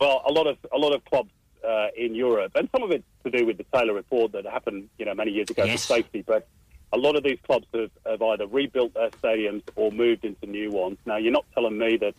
Well, 0.00 0.22
a 0.26 0.32
lot 0.32 0.46
of 0.46 0.56
a 0.72 0.78
lot 0.78 0.94
of 0.94 1.04
clubs 1.04 1.30
uh, 1.66 1.88
in 1.96 2.14
Europe, 2.14 2.52
and 2.54 2.68
some 2.72 2.82
of 2.84 2.90
it's 2.92 3.04
to 3.24 3.30
do 3.30 3.44
with 3.44 3.58
the 3.58 3.66
Taylor 3.74 3.92
report 3.94 4.32
that 4.32 4.44
happened, 4.46 4.88
you 4.98 5.04
know, 5.04 5.14
many 5.14 5.32
years 5.32 5.50
ago 5.50 5.64
Yes. 5.64 5.84
for 5.86 5.94
safety. 5.96 6.22
But 6.26 6.46
a 6.92 6.96
lot 6.98 7.16
of 7.16 7.24
these 7.24 7.38
clubs 7.44 7.66
have, 7.74 7.90
have 8.06 8.22
either 8.22 8.46
rebuilt 8.46 8.94
their 8.94 9.10
stadiums 9.10 9.62
or 9.74 9.90
moved 9.90 10.24
into 10.24 10.46
new 10.46 10.70
ones. 10.70 10.98
Now, 11.06 11.16
you're 11.16 11.32
not 11.32 11.46
telling 11.54 11.76
me 11.76 11.96
that, 11.96 12.14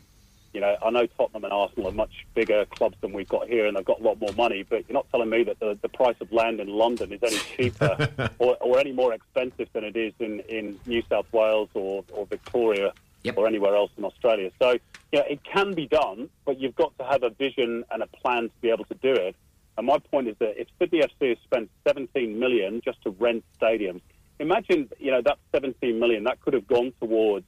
you 0.55 0.61
know, 0.61 0.77
I 0.81 0.89
know 0.89 1.05
Tottenham 1.05 1.43
and 1.43 1.51
Arsenal 1.51 1.89
are 1.89 1.91
much 1.91 2.25
bigger 2.33 2.65
clubs 2.65 2.95
than 3.01 3.11
we've 3.11 3.27
got 3.27 3.49
here, 3.49 3.67
and 3.67 3.75
they've 3.75 3.83
got 3.83 3.99
a 3.99 4.03
lot 4.03 4.21
more 4.21 4.31
money. 4.37 4.63
But 4.63 4.85
you're 4.87 4.93
not 4.93 5.05
telling 5.11 5.29
me 5.29 5.43
that 5.43 5.59
the, 5.59 5.77
the 5.81 5.89
price 5.89 6.15
of 6.21 6.31
land 6.31 6.61
in 6.61 6.69
London 6.69 7.11
is 7.11 7.19
any 7.21 7.37
cheaper 7.57 8.31
or, 8.39 8.55
or 8.61 8.79
any 8.79 8.93
more 8.93 9.13
expensive 9.13 9.67
than 9.73 9.83
it 9.83 9.97
is 9.97 10.13
in, 10.19 10.39
in 10.47 10.79
New 10.85 11.03
South 11.09 11.31
Wales 11.33 11.67
or, 11.73 12.05
or 12.13 12.25
Victoria 12.25 12.93
or 13.35 13.47
anywhere 13.47 13.75
else 13.75 13.91
in 13.97 14.05
Australia. 14.05 14.49
So, 14.61 14.77
yeah, 15.11 15.23
it 15.29 15.43
can 15.43 15.73
be 15.73 15.87
done, 15.87 16.29
but 16.45 16.59
you've 16.59 16.75
got 16.75 16.97
to 16.99 17.03
have 17.03 17.23
a 17.23 17.31
vision 17.31 17.83
and 17.91 18.01
a 18.01 18.07
plan 18.07 18.43
to 18.43 18.55
be 18.61 18.69
able 18.69 18.85
to 18.85 18.93
do 18.93 19.11
it. 19.11 19.35
And 19.77 19.87
my 19.87 19.97
point 19.97 20.29
is 20.29 20.37
that 20.39 20.61
if 20.61 20.67
Sydney 20.79 21.01
FC 21.01 21.29
has 21.29 21.37
spent 21.43 21.69
17 21.85 22.39
million 22.39 22.81
just 22.85 23.01
to 23.01 23.09
rent 23.09 23.43
stadiums, 23.59 24.01
imagine 24.39 24.89
you 24.99 25.11
know 25.11 25.21
that 25.23 25.37
17 25.53 25.99
million 25.99 26.23
that 26.25 26.39
could 26.41 26.53
have 26.53 26.67
gone 26.67 26.93
towards 27.01 27.45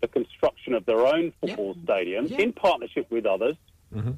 the 0.00 0.08
construction 0.08 0.74
of 0.74 0.84
their 0.86 1.06
own 1.06 1.32
football 1.40 1.76
stadium 1.84 2.26
in 2.26 2.52
partnership 2.52 3.06
with 3.10 3.26
others, 3.26 3.56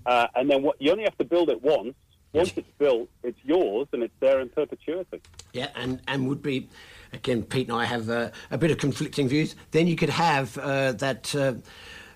uh, 0.06 0.26
and 0.34 0.50
then 0.50 0.62
what, 0.62 0.80
you 0.80 0.90
only 0.90 1.04
have 1.04 1.16
to 1.18 1.24
build 1.24 1.48
it 1.50 1.62
once. 1.62 1.94
Once 2.34 2.54
it's 2.56 2.68
built, 2.78 3.10
it's 3.22 3.38
yours 3.44 3.86
and 3.92 4.02
it's 4.02 4.14
there 4.20 4.40
in 4.40 4.48
perpetuity. 4.48 5.20
Yeah, 5.52 5.68
and, 5.74 6.00
and 6.08 6.26
would 6.28 6.40
be, 6.40 6.66
again, 7.12 7.42
Pete 7.42 7.68
and 7.68 7.76
I 7.76 7.84
have 7.84 8.08
uh, 8.08 8.30
a 8.50 8.56
bit 8.56 8.70
of 8.70 8.78
conflicting 8.78 9.28
views. 9.28 9.54
Then 9.70 9.86
you 9.86 9.96
could 9.96 10.08
have 10.08 10.56
uh, 10.56 10.92
that, 10.92 11.34
uh, 11.34 11.54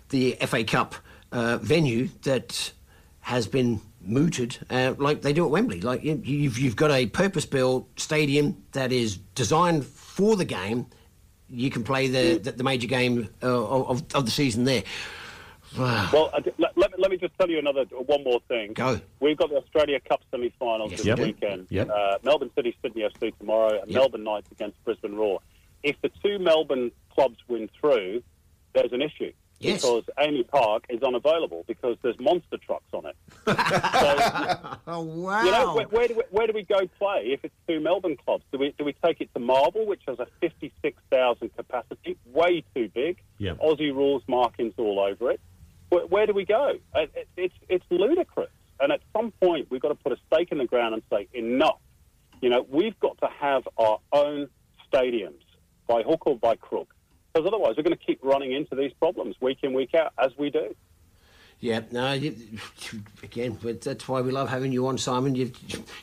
the 0.08 0.38
FA 0.46 0.64
Cup 0.64 0.94
uh, 1.32 1.58
venue 1.58 2.08
that 2.22 2.72
has 3.20 3.46
been 3.46 3.82
mooted, 4.00 4.56
uh, 4.70 4.94
like 4.96 5.20
they 5.20 5.34
do 5.34 5.44
at 5.44 5.50
Wembley. 5.50 5.82
Like 5.82 6.02
you, 6.02 6.18
you've, 6.24 6.58
you've 6.58 6.76
got 6.76 6.90
a 6.92 7.06
purpose 7.06 7.44
built 7.44 7.88
stadium 8.00 8.62
that 8.72 8.92
is 8.92 9.18
designed 9.34 9.84
for 9.84 10.36
the 10.36 10.44
game. 10.46 10.86
You 11.48 11.70
can 11.70 11.84
play 11.84 12.08
the, 12.08 12.38
the, 12.38 12.52
the 12.52 12.64
major 12.64 12.88
game 12.88 13.28
uh, 13.42 13.46
of, 13.64 14.02
of 14.14 14.24
the 14.24 14.30
season 14.30 14.64
there. 14.64 14.82
Wow. 15.78 16.08
Well, 16.12 16.30
let, 16.58 16.76
let, 16.76 16.90
me- 16.92 16.96
let 16.98 17.10
me 17.10 17.16
just 17.18 17.38
tell 17.38 17.50
you 17.50 17.58
another 17.58 17.84
one 17.84 18.24
more 18.24 18.40
thing. 18.48 18.72
Go. 18.72 19.00
We've 19.20 19.36
got 19.36 19.50
the 19.50 19.56
Australia 19.56 20.00
Cup 20.00 20.20
semi-finals 20.30 20.90
Yes, 20.92 21.02
this 21.02 21.16
do. 21.16 21.22
weekend. 21.22 21.66
Yep. 21.70 21.90
Uh, 21.90 22.18
Melbourne 22.22 22.50
City, 22.54 22.74
Sydney 22.82 23.02
FC 23.02 23.36
tomorrow, 23.38 23.80
and 23.80 23.90
Yep. 23.90 24.00
Melbourne 24.00 24.24
Knights 24.24 24.50
against 24.52 24.82
Brisbane 24.84 25.14
Roar. 25.16 25.40
If 25.82 25.96
the 26.02 26.10
two 26.22 26.38
Melbourne 26.38 26.90
clubs 27.14 27.36
win 27.48 27.68
through, 27.80 28.22
there's 28.74 28.92
an 28.92 29.02
issue. 29.02 29.32
Yes. 29.58 29.80
Because 29.80 30.04
AAMI 30.18 30.48
Park 30.48 30.84
is 30.90 31.02
unavailable 31.02 31.64
because 31.66 31.96
there's 32.02 32.18
monster 32.20 32.58
trucks 32.58 32.92
on 32.92 33.06
it. 33.06 33.16
oh 34.86 35.00
wow! 35.00 35.44
You 35.44 35.50
know, 35.50 35.74
where, 35.74 35.86
where, 35.86 36.08
do 36.08 36.14
we, 36.16 36.22
where 36.30 36.46
do 36.46 36.52
we 36.52 36.62
go 36.62 36.86
play 36.98 37.28
if 37.32 37.42
it's 37.42 37.54
two 37.66 37.80
Melbourne 37.80 38.16
clubs? 38.22 38.44
Do 38.52 38.58
we 38.58 38.74
do 38.76 38.84
we 38.84 38.94
take 39.04 39.22
it 39.22 39.32
to 39.32 39.40
Marvel, 39.40 39.86
which 39.86 40.02
has 40.08 40.18
a 40.18 40.26
fifty-six 40.40 41.00
thousand 41.10 41.56
capacity, 41.56 42.18
way 42.26 42.64
too 42.74 42.90
big? 42.94 43.18
Yeah. 43.38 43.54
Aussie 43.54 43.94
rules 43.94 44.22
markings 44.26 44.74
all 44.76 45.00
over 45.00 45.30
it. 45.30 45.40
Where, 45.88 46.06
where 46.06 46.26
do 46.26 46.34
we 46.34 46.44
go? 46.44 46.74
It, 46.94 47.10
it, 47.14 47.28
it's 47.36 47.54
it's 47.68 47.84
ludicrous. 47.88 48.50
And 48.78 48.92
at 48.92 49.00
some 49.16 49.30
point, 49.42 49.68
we've 49.70 49.80
got 49.80 49.88
to 49.88 49.94
put 49.94 50.12
a 50.12 50.18
stake 50.26 50.52
in 50.52 50.58
the 50.58 50.66
ground 50.66 50.92
and 50.92 51.02
say 51.10 51.28
enough. 51.32 51.78
You 52.42 52.50
know, 52.50 52.66
we've 52.68 52.98
got 53.00 53.16
to 53.18 53.28
have 53.40 53.66
our 53.78 54.00
own 54.12 54.48
stadiums 54.92 55.40
by 55.86 56.02
hook 56.02 56.26
or 56.26 56.36
by 56.36 56.56
crook, 56.56 56.94
because 57.36 57.46
otherwise 57.46 57.74
we're 57.76 57.82
going 57.82 57.96
to 57.96 58.04
keep 58.04 58.18
running 58.22 58.52
into 58.52 58.74
these 58.74 58.92
problems 58.94 59.36
week 59.40 59.58
in 59.62 59.74
week 59.74 59.94
out 59.94 60.12
as 60.18 60.32
we 60.38 60.48
do. 60.48 60.74
Yeah, 61.60 61.80
no, 61.90 62.12
you, 62.12 62.34
again, 63.22 63.58
but 63.62 63.80
that's 63.80 64.08
why 64.08 64.20
we 64.20 64.30
love 64.30 64.48
having 64.48 64.72
you 64.72 64.86
on, 64.86 64.98
Simon. 64.98 65.34
You 65.34 65.52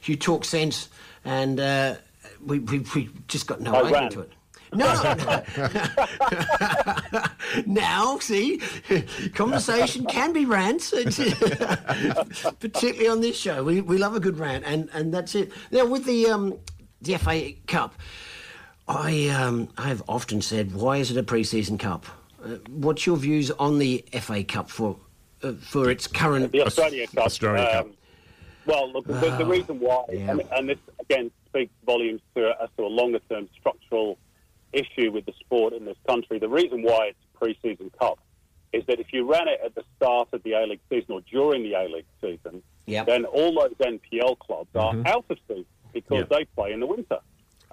you 0.04 0.16
talk 0.16 0.46
sense, 0.46 0.90
and 1.26 1.60
uh, 1.60 1.96
we, 2.44 2.60
we 2.60 2.80
we 2.96 3.10
just 3.28 3.48
got 3.48 3.62
no 3.62 3.74
I 3.74 3.80
idea 3.80 3.92
ran. 3.92 4.10
to 4.12 4.22
it. 4.22 4.32
No, 4.74 5.14
no. 5.14 5.44
now, 7.68 8.18
see, 8.18 8.60
conversation 9.36 10.08
can 10.08 10.34
be 10.34 10.46
rants, 10.46 10.90
particularly 12.60 13.08
on 13.08 13.22
this 13.22 13.38
show. 13.38 13.64
We, 13.64 13.82
we 13.82 14.00
love 14.00 14.16
a 14.16 14.20
good 14.20 14.40
rant, 14.40 14.64
and, 14.66 14.90
and 14.92 15.14
that's 15.14 15.36
it. 15.36 15.52
Now, 15.72 15.86
with 15.86 16.06
the 16.06 16.32
um, 16.32 16.58
the 17.04 17.18
FA 17.18 17.52
Cup, 17.68 17.96
I 18.88 19.30
um, 19.30 19.70
I've 19.78 20.04
often 20.10 20.42
said, 20.42 20.74
why 20.74 20.98
is 20.98 21.12
it 21.12 21.18
a 21.18 21.24
pre-season 21.24 21.78
cup? 21.78 22.06
Uh, 22.44 22.56
what's 22.70 23.06
your 23.06 23.16
views 23.18 23.50
on 23.52 23.80
the 23.80 24.04
FA 24.20 24.44
Cup 24.44 24.70
for 24.70 24.98
uh, 25.42 25.54
for 25.54 25.90
its 25.90 26.08
current 26.08 26.52
The 26.52 26.64
Australia 26.66 27.08
Cup. 27.08 27.26
Australia 27.26 27.70
Cup. 27.72 27.86
um, 27.86 27.94
Well, 28.66 28.92
look, 28.92 29.06
the, 29.08 29.14
the 29.14 29.44
Oh, 29.44 29.46
reason 29.46 29.80
why, 29.80 30.04
yeah. 30.12 30.32
and, 30.32 30.42
and 30.52 30.70
this 30.70 30.78
again 31.00 31.32
speaks 31.48 31.72
volumes 31.86 32.22
to, 32.36 32.52
as 32.62 32.70
to 32.78 32.84
a 32.86 32.88
longer 32.88 33.20
term 33.30 33.48
structural 33.58 34.18
issue 34.74 35.12
with 35.12 35.26
the 35.26 35.34
sport 35.40 35.72
in 35.74 35.86
this 35.86 35.98
country. 36.08 36.40
The 36.40 36.50
reason 36.50 36.82
why 36.82 37.08
it's 37.12 37.18
a 37.36 37.38
pre-season 37.38 37.92
cup 38.00 38.20
is 38.74 38.84
that 38.88 39.00
if 39.00 39.14
you 39.14 39.30
ran 39.32 39.48
it 39.48 39.60
at 39.64 39.76
the 39.76 39.84
start 39.96 40.30
of 40.34 40.44
the 40.44 40.54
A 40.54 40.66
League 40.66 40.80
season 40.90 41.12
or 41.12 41.22
during 41.22 41.64
the 41.64 41.74
A 41.76 41.88
League 41.88 42.06
season, 42.20 42.62
Yep. 42.88 43.06
then 43.06 43.24
all 43.26 43.54
those 43.54 43.74
NPL 43.80 44.36
clubs 44.40 44.70
are 44.76 44.94
Mhm. 44.94 45.08
out 45.08 45.24
of 45.30 45.38
season 45.48 45.66
because 45.94 46.26
Yeah. 46.30 46.38
they 46.38 46.46
play 46.56 46.74
in 46.74 46.80
the 46.82 46.88
winter. 46.88 47.20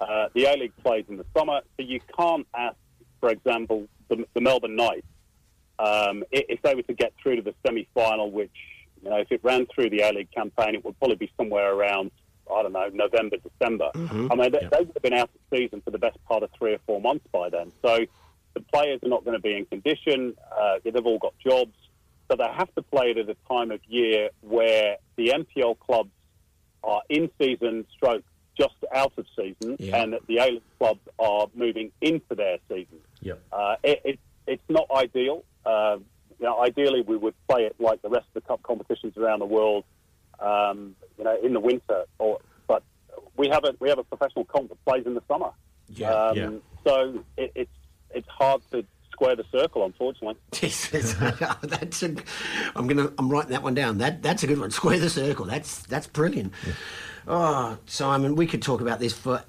Uh, 0.01 0.29
the 0.33 0.45
A 0.45 0.57
League 0.57 0.73
plays 0.83 1.05
in 1.07 1.17
the 1.17 1.25
summer, 1.37 1.61
so 1.77 1.85
you 1.85 1.99
can't 2.17 2.47
ask, 2.55 2.75
for 3.19 3.29
example, 3.29 3.87
the, 4.09 4.25
the 4.33 4.41
Melbourne 4.41 4.75
Knights 4.75 5.05
um, 5.79 6.23
if 6.31 6.61
they 6.61 6.75
were 6.75 6.81
to 6.83 6.93
get 6.93 7.13
through 7.21 7.37
to 7.37 7.41
the 7.41 7.53
semi-final, 7.65 8.29
which 8.31 8.51
you 9.03 9.09
know, 9.09 9.17
if 9.17 9.31
it 9.31 9.39
ran 9.43 9.65
through 9.73 9.89
the 9.89 10.01
A 10.01 10.11
League 10.11 10.31
campaign, 10.31 10.75
it 10.75 10.85
would 10.85 10.97
probably 10.99 11.15
be 11.15 11.31
somewhere 11.37 11.73
around 11.73 12.11
I 12.53 12.63
don't 12.63 12.73
know 12.73 12.89
November, 12.93 13.37
December. 13.37 13.89
Mhm. 13.93 14.27
I 14.31 14.35
mean, 14.35 14.51
they, 14.51 14.59
they 14.59 14.79
would 14.79 14.91
have 14.93 15.01
been 15.01 15.13
out 15.13 15.29
of 15.33 15.57
season 15.57 15.81
for 15.81 15.91
the 15.91 15.97
best 15.97 16.17
part 16.25 16.43
of 16.43 16.49
three 16.57 16.73
or 16.73 16.79
four 16.85 16.99
months 16.99 17.25
by 17.31 17.49
then. 17.49 17.71
So 17.81 17.99
the 18.53 18.59
players 18.73 18.99
are 19.03 19.07
not 19.09 19.23
going 19.23 19.37
to 19.37 19.41
be 19.41 19.55
in 19.55 19.65
condition. 19.65 20.35
Uh, 20.59 20.79
they've 20.83 21.05
all 21.05 21.17
got 21.19 21.33
jobs, 21.39 21.75
so 22.29 22.35
they 22.35 22.47
have 22.53 22.73
to 22.75 22.81
play 22.81 23.11
it 23.11 23.17
at 23.17 23.29
a 23.29 23.35
time 23.47 23.71
of 23.71 23.79
year 23.87 24.29
where 24.41 24.97
the 25.15 25.29
NPL 25.29 25.79
clubs 25.79 26.11
are 26.83 27.01
in 27.09 27.29
season, 27.39 27.85
stroke 27.95 28.23
just 28.61 28.75
out 28.93 29.13
of 29.17 29.25
season, 29.35 29.75
Yeah. 29.79 29.97
and 30.01 30.15
the 30.27 30.37
A 30.37 30.45
League 30.51 30.61
clubs 30.79 30.99
are 31.17 31.47
moving 31.55 31.91
into 32.01 32.35
their 32.35 32.57
season. 32.69 32.99
Yep. 33.21 33.41
Uh, 33.51 33.75
it, 33.83 34.01
it, 34.05 34.19
it's 34.47 34.63
not 34.69 34.85
ideal. 34.91 35.43
Uh, 35.65 35.97
you 36.39 36.45
know, 36.45 36.59
ideally, 36.61 37.01
we 37.01 37.17
would 37.17 37.33
play 37.47 37.63
it 37.65 37.75
like 37.79 38.01
the 38.01 38.09
rest 38.09 38.25
of 38.35 38.41
the 38.43 38.47
cup 38.47 38.61
competitions 38.63 39.15
around 39.17 39.39
the 39.39 39.45
world. 39.45 39.83
Um, 40.39 40.95
you 41.17 41.23
know, 41.23 41.37
in 41.43 41.53
the 41.53 41.59
winter, 41.59 42.05
or 42.17 42.39
but 42.67 42.81
we 43.37 43.47
have 43.49 43.63
a 43.63 43.75
we 43.79 43.89
have 43.89 43.99
a 43.99 44.03
professional 44.03 44.45
comp 44.45 44.69
that 44.69 44.83
plays 44.85 45.05
in 45.05 45.13
the 45.13 45.21
summer. 45.27 45.51
Yeah, 45.89 46.09
um, 46.11 46.37
yeah. 46.37 46.49
So 46.83 47.23
it, 47.37 47.51
it's 47.53 47.71
it's 48.09 48.27
hard 48.27 48.61
to 48.71 48.83
square 49.11 49.35
the 49.35 49.45
circle, 49.51 49.85
unfortunately. 49.85 50.35
that's 50.51 52.01
a, 52.01 52.15
I'm 52.75 52.87
gonna 52.87 53.11
I'm 53.19 53.29
writing 53.29 53.51
that 53.51 53.61
one 53.61 53.75
down. 53.75 53.99
That 53.99 54.23
that's 54.23 54.41
a 54.41 54.47
good 54.47 54.59
one. 54.59 54.71
Square 54.71 54.99
the 54.99 55.09
circle. 55.11 55.45
That's 55.45 55.83
that's 55.83 56.07
brilliant. 56.07 56.53
Oh, 57.27 57.77
Simon, 57.85 58.35
we 58.35 58.47
could 58.47 58.61
talk 58.61 58.81
about 58.81 58.99
this 58.99 59.13
for. 59.13 59.43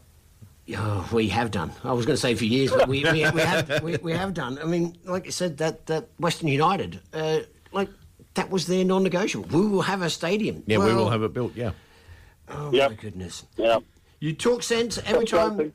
Oh, 0.76 1.08
we 1.12 1.28
have 1.28 1.50
done. 1.50 1.72
I 1.82 1.92
was 1.92 2.06
going 2.06 2.14
to 2.16 2.20
say 2.20 2.34
for 2.34 2.44
years, 2.44 2.70
but 2.70 2.88
we, 2.88 3.02
we, 3.04 3.28
we 3.30 3.40
have 3.40 3.82
we, 3.82 3.96
we 3.96 4.12
have 4.12 4.32
done. 4.32 4.58
I 4.60 4.64
mean, 4.64 4.96
like 5.04 5.26
you 5.26 5.32
said, 5.32 5.58
that 5.58 5.86
that 5.86 6.08
Western 6.18 6.48
United, 6.48 7.00
uh, 7.12 7.40
like 7.72 7.88
that 8.34 8.48
was 8.50 8.66
their 8.66 8.84
non-negotiable. 8.84 9.48
We 9.58 9.66
will 9.66 9.82
have 9.82 10.02
a 10.02 10.08
stadium. 10.10 10.62
Yeah, 10.66 10.78
we 10.78 10.94
will 10.94 11.10
have 11.10 11.22
it 11.22 11.32
built. 11.32 11.54
Yeah. 11.56 11.72
Oh 12.48 12.70
my 12.70 12.94
goodness. 12.94 13.44
Yeah. 13.56 13.80
You 14.20 14.32
talk 14.34 14.62
sense 14.62 14.98
every 15.04 15.26
time. 15.26 15.72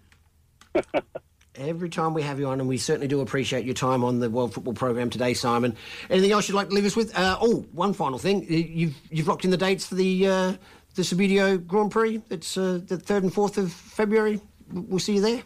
every 1.55 1.89
time 1.89 2.13
we 2.13 2.21
have 2.21 2.39
you 2.39 2.47
on, 2.47 2.59
and 2.59 2.69
we 2.69 2.77
certainly 2.77 3.07
do 3.07 3.19
appreciate 3.21 3.65
your 3.65 3.73
time 3.73 4.03
on 4.03 4.19
the 4.19 4.29
World 4.29 4.53
Football 4.53 4.73
Program 4.73 5.09
today, 5.09 5.33
Simon. 5.33 5.75
Anything 6.09 6.31
else 6.31 6.47
you'd 6.47 6.55
like 6.55 6.69
to 6.69 6.75
leave 6.75 6.85
us 6.85 6.95
with? 6.95 7.15
Uh, 7.17 7.37
oh, 7.41 7.65
one 7.73 7.93
final 7.93 8.17
thing. 8.19 8.43
You- 8.49 8.57
You've 8.87 8.95
you've 9.11 9.27
locked 9.27 9.43
in 9.43 9.51
the 9.51 9.57
dates 9.57 9.85
for 9.85 9.95
the 9.95 10.27
uh, 10.27 10.53
the 10.97 11.03
Subbuteo 11.03 11.65
Grand 11.65 11.91
Prix. 11.91 12.21
It's 12.29 12.57
uh, 12.57 12.79
the 12.85 12.97
third 12.97 13.23
and 13.23 13.31
fourth 13.33 13.57
of 13.57 13.71
February. 13.71 14.41
We'll 14.73 14.99
see 14.99 15.15
you 15.15 15.21
there. 15.21 15.43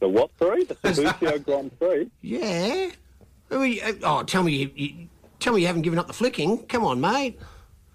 The 0.00 0.08
what? 0.08 0.30
Sorry, 0.38 0.64
the 0.64 0.74
Subbuteo 0.76 1.44
Grand 1.44 1.78
Prix. 1.78 2.10
Yeah. 2.22 2.90
I 3.50 3.56
mean, 3.58 3.78
uh, 3.84 3.92
oh, 4.02 4.22
tell 4.24 4.42
me 4.42 4.52
you, 4.52 4.70
you 4.74 5.08
tell 5.38 5.52
me 5.52 5.60
you 5.60 5.66
haven't 5.66 5.82
given 5.82 5.98
up 5.98 6.06
the 6.06 6.12
flicking. 6.14 6.66
Come 6.66 6.84
on, 6.84 7.00
mate. 7.00 7.38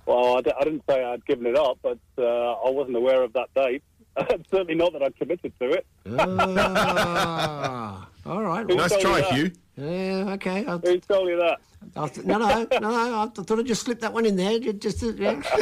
Well, 0.06 0.38
I, 0.38 0.42
d- 0.42 0.54
I 0.60 0.64
didn't 0.64 0.84
say 0.88 1.04
I'd 1.04 1.26
given 1.26 1.48
it 1.48 1.56
up, 1.58 1.80
but 1.82 1.98
uh, 2.18 2.24
I 2.24 2.70
wasn't 2.70 2.96
aware 2.96 3.24
of 3.24 3.34
that 3.34 3.54
date. 3.56 3.84
Certainly 4.52 4.76
not 4.76 4.94
that 4.94 5.02
I'd 5.04 5.16
committed 5.16 5.52
to 5.60 5.70
it. 5.72 5.86
Ah, 6.18 8.08
all 8.26 8.42
right. 8.44 8.66
Who 8.70 8.76
Nice 8.76 8.98
try, 8.98 9.22
that? 9.22 9.34
Hugh. 9.34 9.52
Yeah, 9.80 10.34
okay. 10.34 10.66
I, 10.66 10.78
Who 10.78 11.00
told 11.00 11.30
you 11.30 11.38
that? 11.38 11.60
I 11.96 12.08
th- 12.10 12.26
no, 12.28 12.38
no, 12.38 12.68
no, 12.72 12.80
no. 12.80 13.22
I 13.22 13.28
thought 13.28 13.60
I'd 13.60 13.66
just 13.66 13.84
slip 13.84 14.02
that 14.02 14.12
one 14.12 14.26
in 14.26 14.36
there. 14.36 14.60
ju- 14.60 14.74
Just, 14.74 15.02
yeah. 15.02 15.42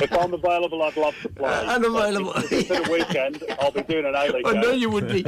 if 0.00 0.12
I'm 0.12 0.32
available, 0.32 0.82
I'd 0.82 0.96
love 0.96 1.14
to 1.22 1.28
play. 1.28 1.50
Unavailable. 1.66 2.32
But 2.34 2.44
if 2.50 2.70
it's 2.70 2.88
a 2.88 2.90
weekend, 2.90 3.44
I'll 3.60 3.70
be 3.70 3.82
doing 3.82 4.06
an 4.06 4.14
A-League 4.14 4.46
I 4.46 4.52
know 4.54 4.70
you 4.70 4.88
would 4.88 5.08
be. 5.08 5.22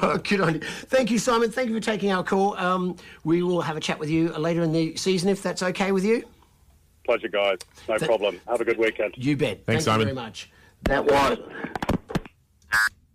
oh, 0.00 0.18
good 0.18 0.40
on 0.40 0.54
you. 0.54 0.60
Thank 0.60 1.10
you, 1.10 1.18
Simon. 1.18 1.50
Thank 1.50 1.68
you 1.70 1.74
for 1.74 1.80
taking 1.84 2.12
our 2.12 2.22
call. 2.22 2.56
Um, 2.58 2.96
we 3.24 3.42
will 3.42 3.60
have 3.60 3.76
a 3.76 3.80
chat 3.80 3.98
with 3.98 4.10
you 4.10 4.28
later 4.34 4.62
in 4.62 4.70
the 4.72 4.94
season 4.96 5.28
if 5.28 5.42
that's 5.42 5.62
okay 5.62 5.90
with 5.90 6.04
you. 6.04 6.22
Pleasure, 7.04 7.28
guys. 7.28 7.58
No 7.88 7.96
problem. 7.98 8.40
Have 8.46 8.60
a 8.60 8.64
good 8.64 8.78
weekend. 8.78 9.14
You 9.16 9.36
bet. 9.36 9.66
Thanks, 9.66 9.84
Thank 9.84 9.94
Simon. 9.94 10.08
you 10.08 10.14
very 10.14 10.26
much. 10.26 10.50
That 10.84 11.04
was 11.04 11.38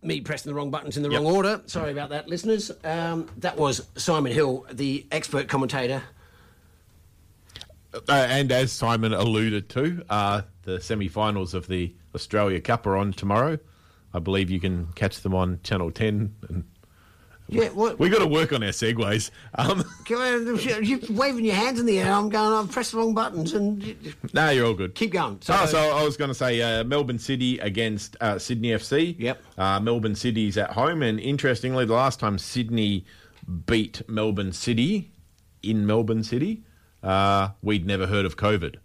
me 0.01 0.21
pressing 0.21 0.49
the 0.49 0.55
wrong 0.55 0.71
buttons 0.71 0.97
in 0.97 1.03
the 1.03 1.09
wrong 1.09 1.25
order. 1.25 1.61
Sorry 1.65 1.91
about 1.91 2.09
that, 2.09 2.27
listeners. 2.27 2.71
Um, 2.83 3.29
that 3.37 3.57
was 3.57 3.87
Simon 3.95 4.31
Hill, 4.31 4.65
the 4.71 5.05
expert 5.11 5.47
commentator. 5.47 6.03
Uh, 7.93 8.01
and 8.09 8.51
as 8.51 8.71
Simon 8.71 9.13
alluded 9.13 9.69
to, 9.69 10.03
uh, 10.09 10.41
the 10.63 10.79
semi-finals 10.79 11.53
of 11.53 11.67
the 11.67 11.93
Australia 12.13 12.61
Cup 12.61 12.85
are 12.85 12.95
on 12.95 13.13
tomorrow. 13.13 13.57
I 14.13 14.19
believe 14.19 14.49
you 14.49 14.59
can 14.59 14.87
catch 14.93 15.21
them 15.21 15.33
on 15.33 15.59
Channel 15.63 15.91
10. 15.91 16.35
And 16.49 16.63
Yeah, 17.49 17.69
what? 17.73 17.99
we 17.99 18.09
got 18.09 18.19
to 18.19 18.27
work 18.27 18.53
on 18.53 18.63
our 18.63 18.69
segues. 18.69 19.31
Um, 19.55 19.83
You're 20.07 20.99
waving 21.09 21.45
your 21.45 21.55
hands 21.55 21.79
in 21.79 21.85
the 21.85 21.99
air. 21.99 22.11
I'm 22.11 22.29
going. 22.29 22.53
I've 22.53 22.71
pressed 22.71 22.91
the 22.91 22.97
wrong 22.97 23.13
buttons, 23.13 23.53
and 23.53 24.13
no, 24.33 24.49
you're 24.49 24.65
all 24.67 24.73
good. 24.73 24.95
keep 24.95 25.11
going. 25.11 25.39
So, 25.41 25.55
oh, 25.59 25.65
so 25.65 25.77
I 25.77 26.03
was 26.03 26.17
going 26.17 26.29
to 26.29 26.35
say 26.35 26.61
uh, 26.61 26.83
Melbourne 26.83 27.19
City 27.19 27.59
against 27.59 28.15
uh, 28.21 28.39
Sydney 28.39 28.69
FC. 28.69 29.15
Yep. 29.19 29.41
Uh, 29.57 29.79
Melbourne 29.79 30.15
City's 30.15 30.57
at 30.57 30.71
home, 30.71 31.01
and 31.01 31.19
interestingly, 31.19 31.85
the 31.85 31.93
last 31.93 32.19
time 32.19 32.37
Sydney 32.37 33.05
beat 33.65 34.07
Melbourne 34.07 34.51
City 34.51 35.11
in 35.63 35.85
Melbourne 35.85 36.23
City, 36.23 36.63
uh, 37.03 37.49
we'd 37.61 37.85
never 37.85 38.05
heard 38.07 38.25
of 38.25 38.37
COVID. 38.37 38.75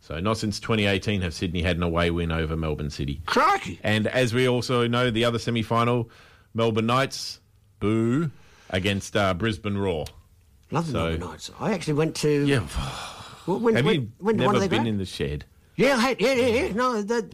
So 0.00 0.18
not 0.18 0.38
since 0.38 0.58
2018 0.60 1.20
have 1.20 1.34
Sydney 1.34 1.62
had 1.62 1.76
an 1.76 1.82
away 1.82 2.10
win 2.10 2.32
over 2.32 2.56
Melbourne 2.56 2.90
City. 2.90 3.20
crikey. 3.26 3.78
And 3.82 4.06
as 4.06 4.32
we 4.32 4.48
also 4.48 4.86
know, 4.88 5.10
the 5.10 5.24
other 5.24 5.38
semi-final, 5.38 6.10
Melbourne 6.54 6.86
Knights, 6.86 7.39
boo, 7.80 8.30
against 8.70 9.16
uh, 9.16 9.34
Brisbane 9.34 9.76
Roar. 9.76 10.06
Love 10.70 10.86
the 10.86 10.92
So- 10.92 10.98
Melbourne 10.98 11.20
Knights. 11.30 11.50
I 11.58 11.72
actually 11.72 11.94
went 11.94 12.14
to. 12.16 12.46
Yeah. 12.46 12.60
When, 13.46 13.62
when, 13.62 13.74
have 13.76 13.84
when, 13.84 13.94
you 13.94 14.12
when, 14.18 14.36
never 14.36 14.58
when 14.58 14.68
been 14.68 14.86
in 14.86 14.98
the 14.98 15.04
shed? 15.06 15.44
Yeah, 15.76 15.96
I 15.96 16.00
had, 16.00 16.20
yeah, 16.20 16.34
yeah, 16.34 16.46
yeah. 16.46 16.72
No, 16.72 17.02
that. 17.02 17.32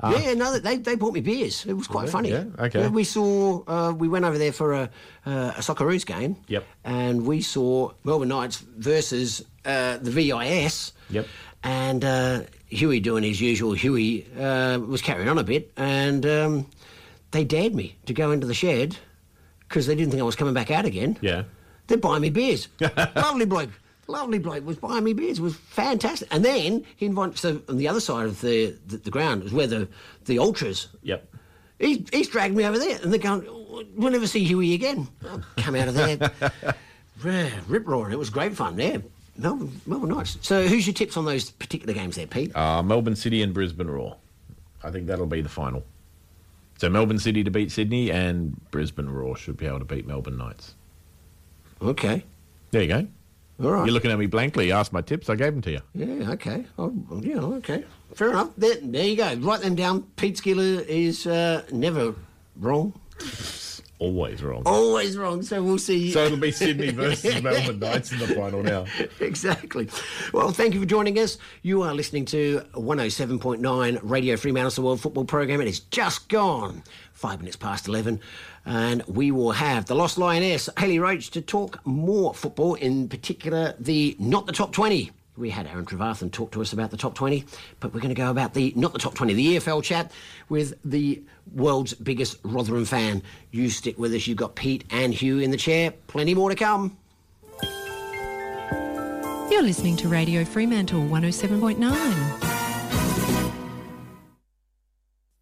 Ah. 0.00 0.16
yeah, 0.16 0.34
no, 0.34 0.58
they 0.58 0.76
they 0.76 0.94
bought 0.94 1.12
me 1.12 1.20
beers. 1.20 1.64
It 1.66 1.72
was 1.72 1.86
quite 1.88 2.04
Yeah, 2.06 2.10
funny. 2.10 2.30
yeah, 2.30 2.44
okay. 2.58 2.86
we 2.88 3.02
saw. 3.04 3.62
Uh, 3.66 3.92
we 3.92 4.06
went 4.08 4.24
over 4.24 4.38
there 4.38 4.52
for 4.52 4.74
a 4.74 4.90
uh, 5.26 5.52
a 5.56 5.60
Socceroos 5.60 6.04
game. 6.06 6.36
Yep. 6.48 6.64
And 6.84 7.26
we 7.26 7.40
saw 7.40 7.92
Melbourne 8.04 8.28
Knights 8.28 8.58
versus 8.76 9.44
uh, 9.64 9.96
the 9.98 10.10
VIS. 10.10 10.92
Yep. 11.10 11.26
And 11.64 12.04
uh, 12.04 12.42
Huey 12.68 13.00
doing 13.00 13.24
his 13.24 13.40
usual. 13.40 13.72
Huey 13.72 14.26
uh, 14.38 14.78
was 14.78 15.02
carrying 15.02 15.28
on 15.28 15.38
a 15.38 15.42
bit, 15.44 15.72
and 15.76 16.24
um, 16.26 16.66
they 17.32 17.42
dared 17.44 17.74
me 17.74 17.96
to 18.06 18.12
go 18.14 18.30
into 18.30 18.46
the 18.46 18.54
shed 18.54 18.96
because 19.68 19.86
they 19.86 19.94
didn't 19.94 20.10
think 20.10 20.20
I 20.20 20.24
was 20.24 20.36
coming 20.36 20.54
back 20.54 20.70
out 20.70 20.84
again. 20.84 21.16
Yeah. 21.20 21.44
They're 21.86 21.98
buying 21.98 22.22
me 22.22 22.30
beers. 22.30 22.68
Lovely 23.16 23.46
bloke. 23.46 23.70
Lovely 24.06 24.38
bloke 24.38 24.64
was 24.66 24.76
buying 24.76 25.04
me 25.04 25.12
beers. 25.12 25.38
It 25.38 25.42
was 25.42 25.54
fantastic. 25.56 26.28
And 26.30 26.44
then 26.44 26.84
he 26.96 27.06
invited, 27.06 27.38
so 27.38 27.60
on 27.68 27.76
the 27.76 27.88
other 27.88 28.00
side 28.00 28.26
of 28.26 28.40
the, 28.40 28.74
the, 28.86 28.96
the 28.98 29.10
ground 29.10 29.42
was 29.44 29.52
where 29.52 29.66
the, 29.66 29.88
the 30.24 30.38
ultras, 30.38 30.88
Yep. 31.02 31.26
he, 31.78 32.06
he's 32.12 32.28
dragged 32.28 32.56
me 32.56 32.64
over 32.64 32.78
there. 32.78 32.98
And 33.02 33.12
they're 33.12 33.20
going, 33.20 33.46
we'll 33.96 34.10
never 34.12 34.26
see 34.26 34.44
Huey 34.44 34.72
again. 34.74 35.08
I 35.56 35.60
come 35.62 35.74
out 35.74 35.88
of 35.88 35.94
there, 35.94 36.74
rip 37.68 37.86
roaring. 37.86 38.12
It 38.12 38.18
was 38.18 38.30
great 38.30 38.56
fun 38.56 38.76
there. 38.76 39.02
Melbourne, 39.36 39.80
Melbourne 39.86 40.10
Knights. 40.10 40.36
So 40.42 40.66
who's 40.66 40.86
your 40.86 40.94
tips 40.94 41.16
on 41.16 41.24
those 41.24 41.50
particular 41.50 41.94
games 41.94 42.16
there, 42.16 42.26
Pete? 42.26 42.54
Uh, 42.56 42.82
Melbourne 42.82 43.14
City 43.16 43.42
and 43.42 43.54
Brisbane 43.54 43.86
Roar. 43.88 44.16
I 44.82 44.90
think 44.90 45.06
that'll 45.06 45.26
be 45.26 45.40
the 45.42 45.48
final. 45.48 45.84
So 46.78 46.88
Melbourne 46.88 47.18
City 47.18 47.42
to 47.42 47.50
beat 47.50 47.72
Sydney 47.72 48.10
and 48.10 48.56
Brisbane 48.70 49.08
Roar 49.08 49.36
should 49.36 49.56
be 49.56 49.66
able 49.66 49.80
to 49.80 49.84
beat 49.84 50.06
Melbourne 50.06 50.38
Knights. 50.38 50.76
Okay. 51.82 52.24
There 52.70 52.82
you 52.82 52.88
go. 52.88 53.06
All 53.62 53.72
right. 53.72 53.84
You're 53.84 53.92
looking 53.92 54.12
at 54.12 54.18
me 54.18 54.26
blankly. 54.26 54.68
You 54.68 54.74
asked 54.74 54.92
my 54.92 55.00
tips. 55.00 55.28
I 55.28 55.34
gave 55.34 55.52
them 55.52 55.62
to 55.62 55.72
you. 55.72 55.80
Yeah, 55.92 56.30
okay. 56.32 56.64
Oh, 56.78 56.94
yeah, 57.20 57.40
okay. 57.40 57.84
Fair 58.14 58.30
enough. 58.30 58.50
There, 58.56 58.76
there 58.80 59.04
you 59.04 59.16
go. 59.16 59.34
Write 59.34 59.62
them 59.62 59.74
down. 59.74 60.02
Pete 60.14 60.36
Szkiela 60.36 60.86
is 60.86 61.26
uh, 61.26 61.64
never 61.72 62.14
wrong. 62.56 62.92
Always 64.00 64.44
wrong. 64.44 64.62
Always 64.64 65.18
wrong. 65.18 65.42
So 65.42 65.60
we'll 65.62 65.78
see. 65.78 66.12
So 66.12 66.24
it'll 66.24 66.38
be 66.38 66.52
Sydney 66.52 66.90
versus 66.92 67.42
Melbourne 67.42 67.80
Knights 67.80 68.12
in 68.12 68.20
the 68.20 68.28
final 68.28 68.62
now. 68.62 68.84
exactly. 69.20 69.88
Well, 70.32 70.52
thank 70.52 70.74
you 70.74 70.80
for 70.80 70.86
joining 70.86 71.18
us. 71.18 71.36
You 71.62 71.82
are 71.82 71.92
listening 71.92 72.24
to 72.26 72.60
107.9 72.74 73.98
Radio 74.02 74.36
Fremantle, 74.36 74.70
the 74.70 74.82
World 74.82 75.00
Football 75.00 75.24
Program. 75.24 75.60
It 75.60 75.66
is 75.66 75.80
just 75.80 76.28
gone 76.28 76.84
five 77.12 77.40
minutes 77.40 77.56
past 77.56 77.88
11. 77.88 78.20
And 78.64 79.02
we 79.08 79.32
will 79.32 79.52
have 79.52 79.86
the 79.86 79.96
Lost 79.96 80.16
Lioness, 80.16 80.68
Hayley 80.78 81.00
Roach, 81.00 81.30
to 81.30 81.40
talk 81.40 81.84
more 81.84 82.34
football, 82.34 82.74
in 82.74 83.08
particular 83.08 83.74
the 83.80 84.14
Not 84.20 84.46
the 84.46 84.52
Top 84.52 84.72
20. 84.72 85.10
We 85.36 85.50
had 85.50 85.66
Aaron 85.68 85.86
Trevarthen 85.86 86.32
talk 86.32 86.50
to 86.52 86.60
us 86.60 86.72
about 86.72 86.90
the 86.90 86.96
top 86.96 87.14
20, 87.14 87.44
but 87.78 87.94
we're 87.94 88.00
going 88.00 88.14
to 88.14 88.20
go 88.20 88.30
about 88.30 88.54
the, 88.54 88.72
not 88.74 88.92
the 88.92 88.98
top 88.98 89.14
20, 89.14 89.34
the 89.34 89.56
EFL 89.56 89.84
chat 89.84 90.10
with 90.48 90.74
the 90.84 91.22
world's 91.52 91.94
biggest 91.94 92.38
Rotherham 92.42 92.84
fan. 92.84 93.22
You 93.50 93.70
stick 93.70 93.98
with 93.98 94.14
us. 94.14 94.26
You've 94.26 94.38
got 94.38 94.54
Pete 94.54 94.84
and 94.90 95.12
Hugh 95.14 95.38
in 95.38 95.50
the 95.50 95.56
chair. 95.56 95.92
Plenty 96.06 96.34
more 96.34 96.50
to 96.50 96.56
come. 96.56 96.96
You're 99.50 99.62
listening 99.62 99.96
to 99.98 100.08
Radio 100.08 100.44
Fremantle 100.44 101.00
107.9. 101.02 102.48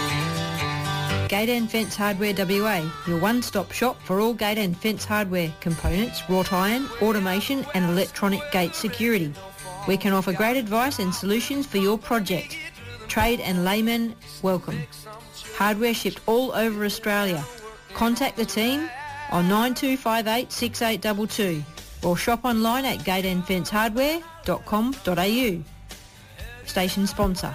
Gate 1.28 1.48
and 1.48 1.70
Fence 1.70 1.94
Hardware 1.96 2.34
WA, 2.36 2.82
your 3.06 3.18
one-stop 3.18 3.72
shop 3.72 4.00
for 4.02 4.20
all 4.20 4.34
gate 4.34 4.58
and 4.58 4.76
fence 4.76 5.04
hardware, 5.04 5.52
components, 5.60 6.22
wrought 6.28 6.52
iron, 6.52 6.88
automation 7.00 7.64
and 7.74 7.84
electronic 7.86 8.40
gate 8.52 8.74
security. 8.74 9.32
We 9.88 9.96
can 9.96 10.12
offer 10.12 10.32
great 10.32 10.56
advice 10.56 10.98
and 10.98 11.14
solutions 11.14 11.66
for 11.66 11.78
your 11.78 11.98
project. 11.98 12.56
Trade 13.08 13.40
and 13.40 13.64
laymen, 13.64 14.14
welcome. 14.42 14.78
Hardware 15.56 15.94
shipped 15.94 16.20
all 16.26 16.52
over 16.52 16.84
Australia. 16.84 17.44
Contact 17.94 18.36
the 18.36 18.44
team 18.44 18.88
on 19.30 19.48
9258 19.48 20.52
6822 20.52 21.64
or 22.06 22.16
shop 22.16 22.44
online 22.44 22.84
at 22.84 22.98
gateandfencehardware.com.au. 22.98 25.64
Station 26.66 27.06
sponsor. 27.06 27.54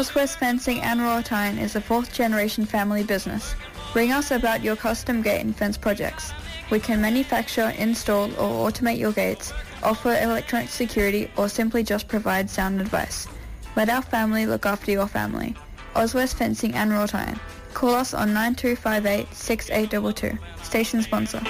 Oswest 0.00 0.38
Fencing 0.38 0.80
and 0.80 1.02
Wrought 1.02 1.30
Iron 1.30 1.58
is 1.58 1.76
a 1.76 1.80
fourth 1.80 2.10
generation 2.10 2.64
family 2.64 3.04
business. 3.04 3.54
Ring 3.94 4.12
us 4.12 4.30
about 4.30 4.64
your 4.64 4.74
custom 4.74 5.20
gate 5.20 5.42
and 5.42 5.54
fence 5.54 5.76
projects. 5.76 6.32
We 6.70 6.80
can 6.80 7.02
manufacture, 7.02 7.74
install 7.76 8.30
or 8.40 8.70
automate 8.70 8.96
your 8.96 9.12
gates, 9.12 9.52
offer 9.82 10.14
electronic 10.14 10.70
security 10.70 11.30
or 11.36 11.50
simply 11.50 11.82
just 11.82 12.08
provide 12.08 12.48
sound 12.48 12.80
advice. 12.80 13.28
Let 13.76 13.90
our 13.90 14.00
family 14.00 14.46
look 14.46 14.64
after 14.64 14.90
your 14.90 15.06
family. 15.06 15.54
Oswest 15.94 16.38
Fencing 16.38 16.72
and 16.72 16.90
Wrought 16.92 17.14
Iron. 17.14 17.38
Call 17.74 17.90
us 17.90 18.14
on 18.14 18.32
9258 18.32 19.34
6822. 19.34 20.38
Station 20.64 21.02
sponsor. 21.02 21.42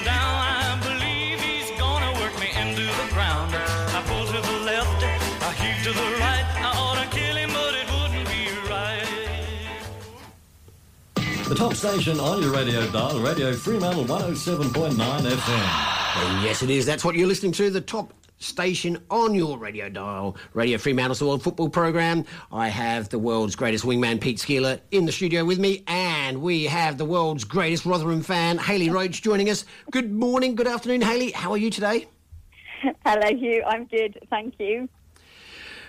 The 11.51 11.57
top 11.57 11.75
station 11.75 12.21
on 12.21 12.41
your 12.41 12.53
radio 12.53 12.89
dial, 12.93 13.19
Radio 13.19 13.53
Fremantle 13.53 14.05
107.9 14.05 14.93
FM. 14.95 16.45
Yes, 16.45 16.63
it 16.63 16.71
is. 16.71 16.87
That's 16.87 17.05
what 17.05 17.17
you're 17.17 17.27
listening 17.27 17.51
to. 17.55 17.71
The 17.71 17.81
top 17.81 18.15
station 18.39 19.03
on 19.11 19.35
your 19.35 19.59
radio 19.59 19.89
dial, 19.89 20.37
Radio 20.55 20.79
Fremantle's 20.79 21.19
the 21.19 21.27
World 21.27 21.43
Football 21.43 21.69
Program. 21.69 22.25
I 22.53 22.69
have 22.69 23.09
the 23.09 23.19
world's 23.19 23.57
greatest 23.57 23.85
wingman, 23.85 24.21
Pete 24.21 24.39
Szkiela, 24.39 24.79
in 24.93 25.07
the 25.07 25.11
studio 25.11 25.45
with 25.45 25.59
me, 25.59 25.83
and 25.89 26.41
we 26.41 26.67
have 26.67 26.99
the 26.99 27.05
world's 27.05 27.43
greatest 27.43 27.85
Rotherham 27.85 28.23
fan, 28.23 28.57
Hayley 28.57 28.89
Roach, 28.89 29.21
joining 29.21 29.51
us. 29.51 29.65
Good 29.91 30.13
morning, 30.13 30.55
good 30.55 30.69
afternoon, 30.69 31.01
Hayley. 31.01 31.33
How 31.33 31.51
are 31.51 31.59
you 31.59 31.71
today? 31.71 32.07
Hello, 33.05 33.37
Hugh. 33.37 33.65
I'm 33.67 33.87
good, 33.87 34.21
thank 34.31 34.55
you. 34.61 34.89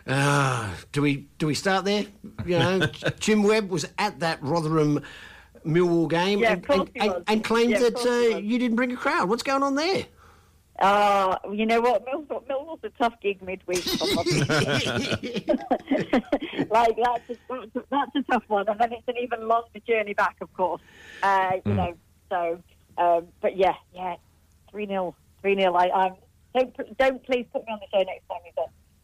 Uh, 0.07 0.71
do 0.91 1.03
we 1.03 1.27
do 1.37 1.45
we 1.45 1.53
start 1.53 1.85
there? 1.85 2.05
You 2.47 2.57
know, 2.57 2.87
Jim 3.19 3.43
Webb 3.43 3.69
was 3.69 3.85
at 3.99 4.21
that 4.21 4.41
Rotherham 4.41 5.03
Millwall 5.65 6.09
game 6.09 6.39
Yeah, 6.39 6.53
and, 6.53 6.65
and, 6.69 6.89
and, 6.95 7.23
and 7.27 7.43
claimed 7.43 7.71
Yeah, 7.71 7.89
that 7.89 8.05
uh, 8.05 8.37
you 8.37 8.57
didn't 8.59 8.75
bring 8.75 8.91
a 8.91 8.97
crowd. 8.97 9.29
What's 9.29 9.43
going 9.43 9.63
on 9.63 9.75
there? 9.75 10.05
Uh, 10.79 11.37
you 11.51 11.65
know 11.65 11.79
what? 11.81 12.05
Millwall, 12.05 12.43
Millwall's 12.47 12.79
a 12.83 12.89
tough 13.01 13.13
gig 13.21 13.41
midweek. 13.43 13.85
like 16.69 16.95
that's 16.97 17.29
a, 17.29 17.35
that's, 17.49 17.75
a, 17.75 17.83
that's 17.91 18.15
a 18.15 18.23
tough 18.31 18.43
one, 18.47 18.67
and 18.67 18.79
then 18.79 18.91
it's 18.93 19.07
an 19.07 19.15
even 19.21 19.47
longer 19.47 19.67
journey 19.87 20.13
back, 20.13 20.37
of 20.41 20.51
course. 20.53 20.81
Uh, 21.21 21.53
you 21.65 21.73
Mm. 21.73 21.77
know, 21.77 21.93
so 22.31 22.63
um, 22.97 23.27
but 23.41 23.55
yeah, 23.57 23.75
yeah, 23.93 24.15
three 24.71 24.87
0 24.87 25.15
three 25.41 25.55
0 25.55 25.73
I, 25.75 25.89
I'm 25.91 26.15
don't 26.55 26.97
don't 26.97 27.23
please 27.25 27.45
put 27.53 27.65
me 27.67 27.73
on 27.73 27.79
the 27.79 27.87
show 27.95 28.03
next 28.03 28.27
time 28.27 28.39
you 28.45 28.51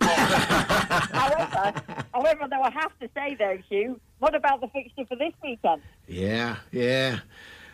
however, 1.12 1.82
however, 2.14 2.48
though 2.50 2.62
I 2.62 2.70
have 2.72 2.98
to 3.00 3.10
say 3.14 3.36
though, 3.36 3.58
Hugh, 3.70 4.00
what 4.20 4.36
about 4.36 4.62
the 4.62 4.68
fixture 4.70 5.06
for 5.06 5.16
this 5.16 5.34
weekend? 5.44 5.82
Yeah, 6.08 6.58
yeah. 6.72 7.20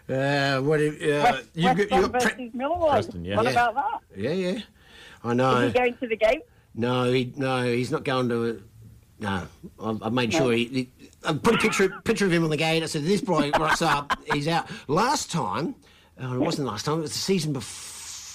Uh, 0.09 0.59
what? 0.61 0.81
if- 0.81 1.01
Uh, 1.01 1.31
West, 1.31 1.49
you, 1.53 1.65
West 1.65 1.79
you 1.79 1.87
Brom 1.87 2.01
got 2.01 2.11
Pre- 2.11 2.21
versus 2.21 2.51
Millwall. 2.55 2.89
Preston, 2.91 3.25
yeah. 3.25 3.35
What 3.37 3.45
Yeah. 3.45 3.51
about 3.51 3.75
that? 3.75 3.99
yeah, 4.17 4.31
yeah. 4.31 4.59
I 5.23 5.31
Is 5.31 5.37
know. 5.37 5.67
he 5.67 5.71
going 5.73 5.95
to 5.97 6.07
the 6.07 6.17
game? 6.17 6.41
No, 6.75 7.11
he, 7.11 7.31
no, 7.37 7.63
he's 7.63 7.91
not 7.91 8.03
going 8.03 8.27
to. 8.29 8.49
A, 8.49 8.55
no, 9.23 9.47
I've, 9.81 10.03
I've 10.03 10.13
made 10.13 10.33
No. 10.33 10.37
sure 10.39 10.51
he. 10.53 10.65
he 10.65 10.89
I 11.25 11.31
put 11.33 11.55
a 11.55 11.57
picture 11.57 11.87
picture 12.03 12.25
of 12.25 12.33
him 12.33 12.43
on 12.43 12.49
the 12.49 12.57
gate. 12.57 12.83
I 12.83 12.87
said, 12.87 13.03
"This 13.03 13.21
boy 13.21 13.51
rocks 13.57 13.81
up. 13.81 14.17
He's 14.33 14.47
out." 14.49 14.67
Last 14.89 15.31
time, 15.31 15.75
oh, 16.19 16.33
it 16.33 16.39
wasn't 16.39 16.67
last 16.67 16.83
time. 16.85 16.97
It 16.99 17.03
was 17.03 17.13
the 17.13 17.19
season 17.19 17.53
before. 17.53 17.92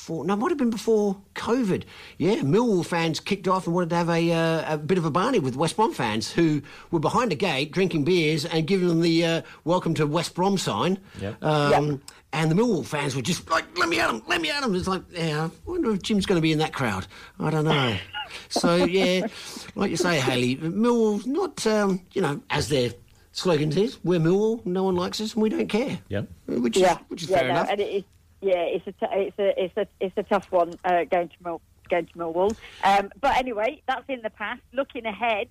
No, 0.08 0.34
it 0.34 0.36
might 0.36 0.48
have 0.50 0.58
been 0.58 0.70
before 0.70 1.16
COVID. 1.34 1.84
Yeah, 2.16 2.36
Millwall 2.36 2.84
fans 2.84 3.20
kicked 3.20 3.46
off 3.48 3.66
and 3.66 3.74
wanted 3.74 3.90
to 3.90 3.96
have 3.96 4.08
a, 4.08 4.32
uh, 4.32 4.74
a 4.74 4.78
bit 4.78 4.98
of 4.98 5.04
a 5.04 5.10
barney 5.10 5.38
with 5.38 5.56
West 5.56 5.76
Brom 5.76 5.92
fans 5.92 6.30
who 6.32 6.62
were 6.90 6.98
behind 7.00 7.30
the 7.30 7.36
gate 7.36 7.72
drinking 7.72 8.04
beers 8.04 8.44
and 8.44 8.66
giving 8.66 8.88
them 8.88 9.00
the 9.00 9.24
uh, 9.24 9.42
"Welcome 9.64 9.94
to 9.94 10.06
West 10.06 10.34
Brom" 10.34 10.58
sign. 10.58 10.98
Yep. 11.20 11.42
Um, 11.44 12.02
And 12.32 12.50
the 12.50 12.54
Millwall 12.54 12.84
fans 12.84 13.16
were 13.16 13.22
just 13.22 13.48
like, 13.50 13.64
"Let 13.78 13.88
me 13.88 13.98
at 14.00 14.10
him! 14.10 14.22
Let 14.26 14.40
me 14.42 14.50
at 14.50 14.62
him!" 14.62 14.74
It's 14.74 14.86
like, 14.88 15.02
yeah, 15.12 15.46
I 15.46 15.70
wonder 15.70 15.90
if 15.92 16.02
Jim's 16.02 16.26
going 16.26 16.36
to 16.36 16.42
be 16.42 16.52
in 16.52 16.58
that 16.58 16.74
crowd. 16.74 17.06
I 17.40 17.50
don't 17.50 17.64
know. 17.64 17.96
So 18.50 18.74
yeah, 18.84 19.26
like 19.74 19.90
you 19.90 19.96
say, 19.96 20.20
Hayley, 20.20 20.56
Millwall's 20.56 21.26
not, 21.26 21.66
um, 21.66 22.02
you 22.12 22.20
know, 22.20 22.42
as 22.50 22.68
their 22.68 22.90
slogan 23.32 23.72
says, 23.72 23.98
"We're 24.04 24.20
Millwall. 24.20 24.64
No 24.66 24.84
one 24.84 24.96
likes 24.96 25.18
us, 25.22 25.32
and 25.32 25.42
we 25.42 25.48
don't 25.48 25.66
care." 25.68 25.98
Yep. 26.10 26.28
Which 26.46 26.76
is 26.76 26.82
yeah, 26.82 26.98
which 27.08 27.22
is 27.22 27.30
yeah, 27.30 27.38
fair 27.38 27.48
no, 27.48 27.54
enough. 27.62 28.04
And 28.40 28.50
it 28.50 28.54
is, 28.54 28.56
yeah, 28.56 28.62
it's 28.62 28.86
a, 28.86 28.92
t- 28.92 29.22
it's 29.26 29.38
a, 29.38 29.64
it's 29.64 29.76
a, 29.76 29.86
it's 30.00 30.14
a 30.16 30.22
tough 30.22 30.50
one 30.50 30.74
uh, 30.84 31.04
going 31.04 31.28
to 31.28 31.34
Mill, 31.44 31.60
going 31.88 32.06
to 32.06 32.12
Millwall. 32.14 32.56
Um, 32.84 33.10
but 33.20 33.36
anyway, 33.36 33.82
that's 33.86 34.04
in 34.08 34.22
the 34.22 34.30
past. 34.30 34.60
Looking 34.72 35.06
ahead, 35.06 35.48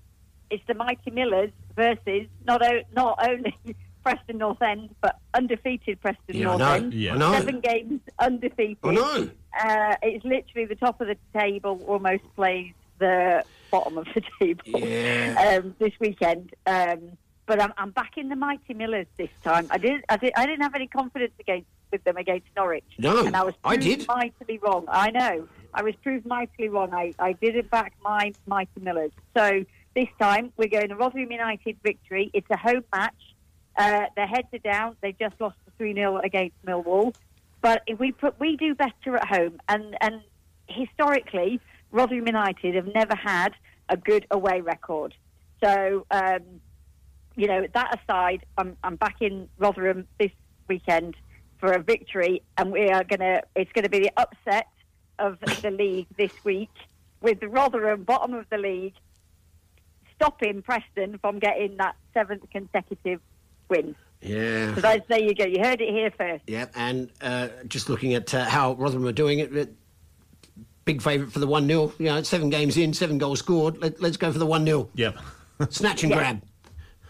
it's 0.49 0.63
the 0.67 0.73
Mighty 0.73 1.11
Millers 1.11 1.51
versus 1.75 2.27
not 2.45 2.61
o- 2.65 2.83
not 2.95 3.19
only 3.27 3.55
Preston 4.03 4.37
North 4.37 4.61
End, 4.61 4.93
but 5.01 5.17
undefeated 5.33 5.99
Preston 6.01 6.35
Yeah, 6.35 6.45
I 6.45 6.57
North 6.57 6.59
know. 6.59 6.73
End. 6.73 6.93
Yeah. 6.93 7.13
I 7.13 7.17
know. 7.17 7.31
Seven 7.33 7.59
games 7.59 8.01
undefeated. 8.19 8.77
I 8.83 8.91
know. 8.91 9.29
Uh, 9.59 9.95
it's 10.03 10.23
literally 10.23 10.65
the 10.65 10.75
top 10.75 11.01
of 11.01 11.07
the 11.07 11.17
table, 11.37 11.81
almost 11.87 12.23
plays 12.35 12.71
the 12.99 13.43
bottom 13.69 13.97
of 13.97 14.05
the 14.13 14.21
table 14.39 14.63
Yeah. 14.79 15.59
um, 15.63 15.75
this 15.79 15.91
weekend. 15.99 16.53
Um, 16.65 17.17
but 17.47 17.61
I'm, 17.61 17.73
I'm 17.77 17.91
backing 17.91 18.29
the 18.29 18.35
Mighty 18.35 18.73
Millers 18.73 19.07
this 19.17 19.29
time. 19.43 19.67
I 19.71 19.77
didn't, 19.77 20.05
I, 20.09 20.17
did, 20.17 20.33
I 20.35 20.45
didn't 20.45 20.61
have 20.61 20.75
any 20.75 20.87
confidence 20.87 21.33
against 21.39 21.67
with 21.91 22.03
them 22.03 22.17
against 22.17 22.47
Norwich. 22.55 22.83
No, 22.97 23.25
and 23.25 23.35
I 23.35 23.43
was 23.43 23.55
I 23.63 23.77
proved 23.77 23.99
did. 23.99 24.07
mightily 24.07 24.57
wrong. 24.57 24.85
I 24.89 25.09
know. 25.09 25.47
I 25.73 25.83
was 25.83 25.95
proved 26.03 26.25
mightily 26.25 26.67
wrong. 26.67 26.93
I, 26.93 27.13
I 27.17 27.31
didn't 27.33 27.69
back 27.69 27.93
my 28.03 28.33
Mighty 28.45 28.81
Millers. 28.81 29.11
So 29.35 29.63
this 29.95 30.07
time 30.19 30.51
we're 30.57 30.67
going 30.67 30.89
to 30.89 30.95
Rotherham 30.95 31.31
United 31.31 31.77
victory. 31.83 32.29
It's 32.33 32.49
a 32.49 32.57
home 32.57 32.83
match. 32.93 33.13
Uh, 33.77 34.07
their 34.17 34.27
heads 34.27 34.47
are 34.53 34.59
down. 34.59 34.97
They 35.01 35.13
just 35.13 35.39
lost 35.39 35.55
3 35.77 35.93
0 35.93 36.17
against 36.17 36.55
Millwall. 36.65 37.15
But 37.61 37.83
if 37.87 37.99
we 37.99 38.11
put, 38.11 38.39
we 38.39 38.57
do 38.57 38.75
better 38.75 39.15
at 39.15 39.27
home, 39.27 39.59
and 39.67 39.97
and 40.01 40.21
historically, 40.67 41.59
Rotherham 41.91 42.27
United 42.27 42.75
have 42.75 42.87
never 42.93 43.15
had 43.15 43.53
a 43.89 43.97
good 43.97 44.27
away 44.29 44.61
record. 44.61 45.15
So, 45.63 46.05
um, 46.11 46.41
you 47.37 47.47
know, 47.47 47.65
that 47.73 47.99
aside, 48.01 48.45
I'm 48.57 48.75
I'm 48.83 48.97
back 48.97 49.21
in 49.21 49.47
Rotherham 49.57 50.07
this 50.19 50.31
weekend 50.67 51.15
for 51.59 51.71
a 51.71 51.81
victory, 51.81 52.41
and 52.57 52.71
we 52.71 52.89
are 52.89 53.03
gonna. 53.03 53.41
It's 53.55 53.71
going 53.71 53.83
to 53.83 53.89
be 53.89 53.99
the 53.99 54.11
upset 54.17 54.67
of 55.19 55.39
the 55.61 55.71
league 55.71 56.07
this 56.17 56.33
week, 56.43 56.69
with 57.21 57.41
Rotherham 57.41 58.03
bottom 58.03 58.33
of 58.33 58.45
the 58.49 58.57
league, 58.57 58.93
stopping 60.15 60.61
Preston 60.61 61.17
from 61.19 61.39
getting 61.39 61.77
that 61.77 61.95
seventh 62.13 62.43
consecutive 62.51 63.21
win. 63.69 63.95
Yeah. 64.21 64.73
So 64.75 64.81
that's, 64.81 65.07
there 65.07 65.19
you 65.19 65.35
go. 65.35 65.45
You 65.45 65.59
heard 65.63 65.79
it 65.79 65.89
here 65.89 66.11
first. 66.17 66.43
Yeah, 66.47 66.65
and 66.75 67.11
uh, 67.21 67.49
just 67.67 67.87
looking 67.87 68.15
at 68.15 68.33
uh, 68.33 68.45
how 68.45 68.73
Rotherham 68.73 69.05
are 69.05 69.11
doing 69.11 69.39
it, 69.39 69.55
it 69.55 69.73
big 70.85 71.01
favourite 71.01 71.31
for 71.31 71.39
the 71.39 71.45
1 71.47 71.67
0. 71.67 71.93
You 71.99 72.05
know, 72.05 72.23
seven 72.23 72.49
games 72.49 72.77
in, 72.77 72.93
seven 72.93 73.19
goals 73.19 73.39
scored. 73.39 73.77
Let, 73.79 74.01
let's 74.01 74.17
go 74.17 74.31
for 74.31 74.39
the 74.39 74.45
1 74.45 74.65
0. 74.65 74.89
Yep. 74.95 75.17
Snatch 75.69 76.03
and 76.03 76.11
Yeah. 76.11 76.17
grab. 76.17 76.41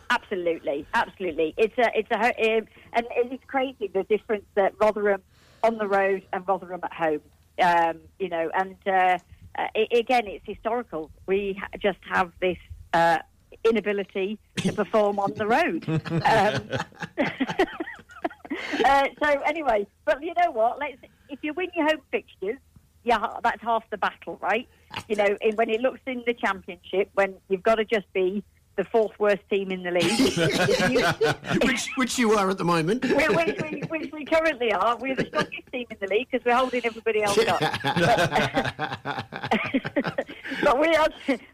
Absolutely, 0.09 0.87
absolutely. 0.93 1.53
It's 1.57 1.77
a, 1.77 1.89
it's 1.93 2.09
a, 2.11 2.57
um, 2.57 2.67
and 2.93 3.05
it's 3.31 3.43
crazy 3.47 3.89
the 3.93 4.03
difference 4.03 4.45
that 4.55 4.73
Rotherham 4.79 5.21
on 5.63 5.77
the 5.77 5.87
road 5.87 6.23
and 6.31 6.47
Rotherham 6.47 6.81
at 6.83 6.93
home. 6.93 7.21
Um, 7.61 7.99
you 8.19 8.29
know, 8.29 8.49
and 8.53 8.75
uh, 8.85 9.17
uh, 9.57 9.67
i 9.75 9.87
again, 9.93 10.27
it's 10.27 10.45
historical. 10.45 11.09
We 11.25 11.59
ha- 11.59 11.69
just 11.79 11.97
have 12.09 12.31
this 12.39 12.57
uh, 12.93 13.17
inability 13.63 14.39
to 14.57 14.73
perform 14.73 15.19
on 15.19 15.33
the 15.33 15.47
road. 15.47 15.85
Um, 16.27 16.69
uh, 18.85 19.07
so 19.21 19.29
anyway, 19.45 19.87
but 20.05 20.21
you 20.21 20.33
know 20.41 20.51
what? 20.51 20.79
Let's 20.79 20.97
if 21.29 21.39
you 21.41 21.53
win 21.53 21.69
your 21.75 21.85
home 21.85 22.01
fixtures, 22.11 22.57
yeah, 23.03 23.25
that's 23.43 23.61
half 23.61 23.83
the 23.89 23.97
battle, 23.97 24.37
right? 24.41 24.67
You 25.07 25.15
know, 25.15 25.37
when 25.55 25.69
it 25.69 25.81
looks 25.81 25.99
in 26.05 26.23
the 26.25 26.33
championship, 26.33 27.09
when 27.13 27.35
you've 27.49 27.63
got 27.63 27.75
to 27.75 27.85
just 27.85 28.11
be 28.13 28.43
the 28.77 28.85
fourth 28.85 29.19
worst 29.19 29.41
team 29.49 29.71
in 29.71 29.83
the 29.83 29.91
league, 29.91 31.59
which, 31.63 31.89
which 31.95 32.17
you 32.17 32.31
are 32.33 32.49
at 32.49 32.57
the 32.57 32.63
moment. 32.63 33.03
which, 33.03 33.27
which, 33.29 33.61
we, 33.61 33.81
which 33.89 34.09
we 34.13 34.23
currently 34.23 34.71
are. 34.71 34.95
We're 34.97 35.15
the 35.15 35.25
strongest 35.25 35.69
team 35.71 35.87
in 35.89 35.97
the 35.99 36.07
league 36.07 36.29
because 36.31 36.45
we're 36.45 36.55
holding 36.55 36.85
everybody 36.85 37.23
else 37.23 37.37
up. 37.39 37.59
but 40.63 40.79
we 40.79 40.95
are. 40.95 41.09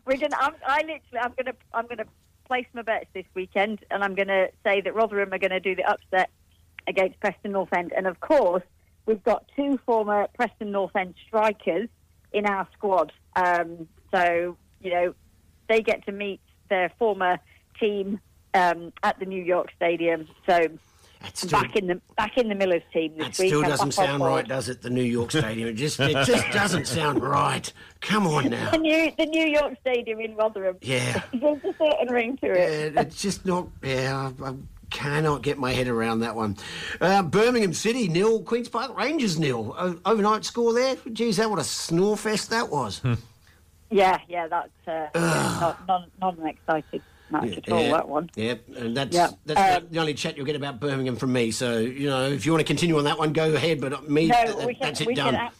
We're 0.05 0.17
gonna. 0.17 0.37
I'm, 0.39 0.53
I 0.67 0.81
literally. 0.81 1.19
I'm 1.19 1.33
gonna. 1.37 1.55
I'm 1.73 1.87
gonna 1.87 2.05
place 2.45 2.67
my 2.73 2.81
bets 2.81 3.07
this 3.13 3.23
weekend, 3.33 3.79
and 3.89 4.03
I'm 4.03 4.15
gonna 4.15 4.47
say 4.63 4.81
that 4.81 4.93
Rotherham 4.93 5.33
are 5.33 5.39
going 5.39 5.51
to 5.51 5.61
do 5.61 5.75
the 5.75 5.89
upset 5.89 6.29
against 6.87 7.17
Preston 7.21 7.53
North 7.53 7.71
End, 7.73 7.93
and 7.95 8.05
of 8.05 8.19
course 8.19 8.63
we've 9.05 9.23
got 9.23 9.45
two 9.55 9.79
former 9.85 10.27
Preston 10.35 10.71
North 10.71 10.93
End 10.95 11.15
strikers 11.25 11.87
in 12.33 12.45
our 12.45 12.67
squad. 12.73 13.13
Um, 13.37 13.87
so 14.13 14.57
you 14.81 14.91
know 14.91 15.15
they 15.69 15.81
get 15.81 16.05
to 16.05 16.11
meet 16.11 16.41
their 16.69 16.91
former 16.99 17.39
team 17.79 18.19
um, 18.53 18.93
at 19.03 19.19
the 19.19 19.25
New 19.25 19.43
York 19.43 19.71
Stadium. 19.75 20.27
So 20.47 20.67
back 21.49 21.75
in 21.77 21.87
the 21.87 22.01
back 22.17 22.37
in 22.37 22.49
the 22.49 22.55
Millers 22.55 22.81
team 22.91 23.13
this 23.17 23.37
That 23.37 23.39
week. 23.39 23.47
still 23.49 23.63
I'm 23.63 23.69
doesn't 23.69 23.95
back 23.95 24.05
sound 24.07 24.19
board. 24.19 24.29
right, 24.31 24.47
does 24.47 24.67
it? 24.69 24.81
The 24.81 24.89
New 24.89 25.03
York 25.03 25.31
Stadium. 25.31 25.69
It 25.69 25.73
just, 25.75 25.99
it 25.99 26.25
just 26.25 26.51
doesn't 26.51 26.85
sound 26.85 27.23
right. 27.23 27.71
Come 28.01 28.27
on 28.27 28.49
now. 28.49 28.71
The 28.71 28.77
New, 28.77 29.11
the 29.17 29.25
New 29.25 29.45
York 29.47 29.75
Stadium 29.79 30.19
in 30.19 30.35
Rotherham. 30.35 30.75
Yeah. 30.81 31.21
There's 31.33 31.63
a 31.63 31.73
certain 31.77 32.07
ring 32.13 32.37
to 32.37 32.47
it. 32.51 32.93
Yeah, 32.93 33.01
it's 33.01 33.21
just 33.21 33.45
not. 33.45 33.69
Yeah, 33.81 34.31
I, 34.43 34.49
I 34.49 34.53
cannot 34.89 35.41
get 35.43 35.57
my 35.57 35.71
head 35.71 35.87
around 35.87 36.19
that 36.19 36.35
one. 36.35 36.57
Uh, 36.99 37.23
Birmingham 37.23 37.73
City 37.73 38.07
nil, 38.09 38.43
Queens 38.43 38.67
Park 38.69 38.95
Rangers 38.97 39.39
nil. 39.39 39.73
O- 39.77 39.99
overnight 40.05 40.43
score 40.45 40.73
there. 40.73 40.97
Geez, 41.13 41.37
that 41.37 41.49
what 41.49 41.57
a 41.59 41.63
snore 41.63 42.17
fest 42.17 42.49
that 42.49 42.69
was. 42.69 43.01
Yeah, 43.93 44.17
yeah, 44.27 44.47
that's 44.47 44.87
uh, 44.87 45.07
not, 45.59 45.87
not, 45.87 46.09
not 46.19 46.37
an 46.39 46.47
exciting 46.47 47.01
match 47.29 47.57
at 47.57 47.71
all, 47.71 47.79
Yeah, 47.83 47.91
that 47.91 48.09
one. 48.09 48.29
Yep, 48.35 48.63
and 48.75 48.97
that's 48.97 49.15
Yeah, 49.15 49.29
that's 49.45 49.83
um, 49.83 49.87
the 49.91 49.99
only 49.99 50.15
chat 50.15 50.35
you'll 50.35 50.47
get 50.47 50.55
about 50.55 50.79
Birmingham 50.79 51.15
from 51.15 51.31
me. 51.31 51.51
So 51.51 51.77
you 51.77 52.09
know, 52.09 52.27
if 52.27 52.43
you 52.43 52.51
want 52.51 52.61
to 52.61 52.65
continue 52.67 52.97
on 52.97 53.03
that 53.03 53.19
one, 53.19 53.33
go 53.33 53.53
ahead. 53.53 53.79
But 53.79 54.09
me, 54.09 54.27
No, 54.29 54.43
th- 54.45 54.65
we 54.65 54.73
can, 54.73 54.81
that's 54.87 55.01
it 55.01 55.07
we 55.07 55.13
done. 55.13 55.35
can, 55.35 55.45
ab- 55.45 55.53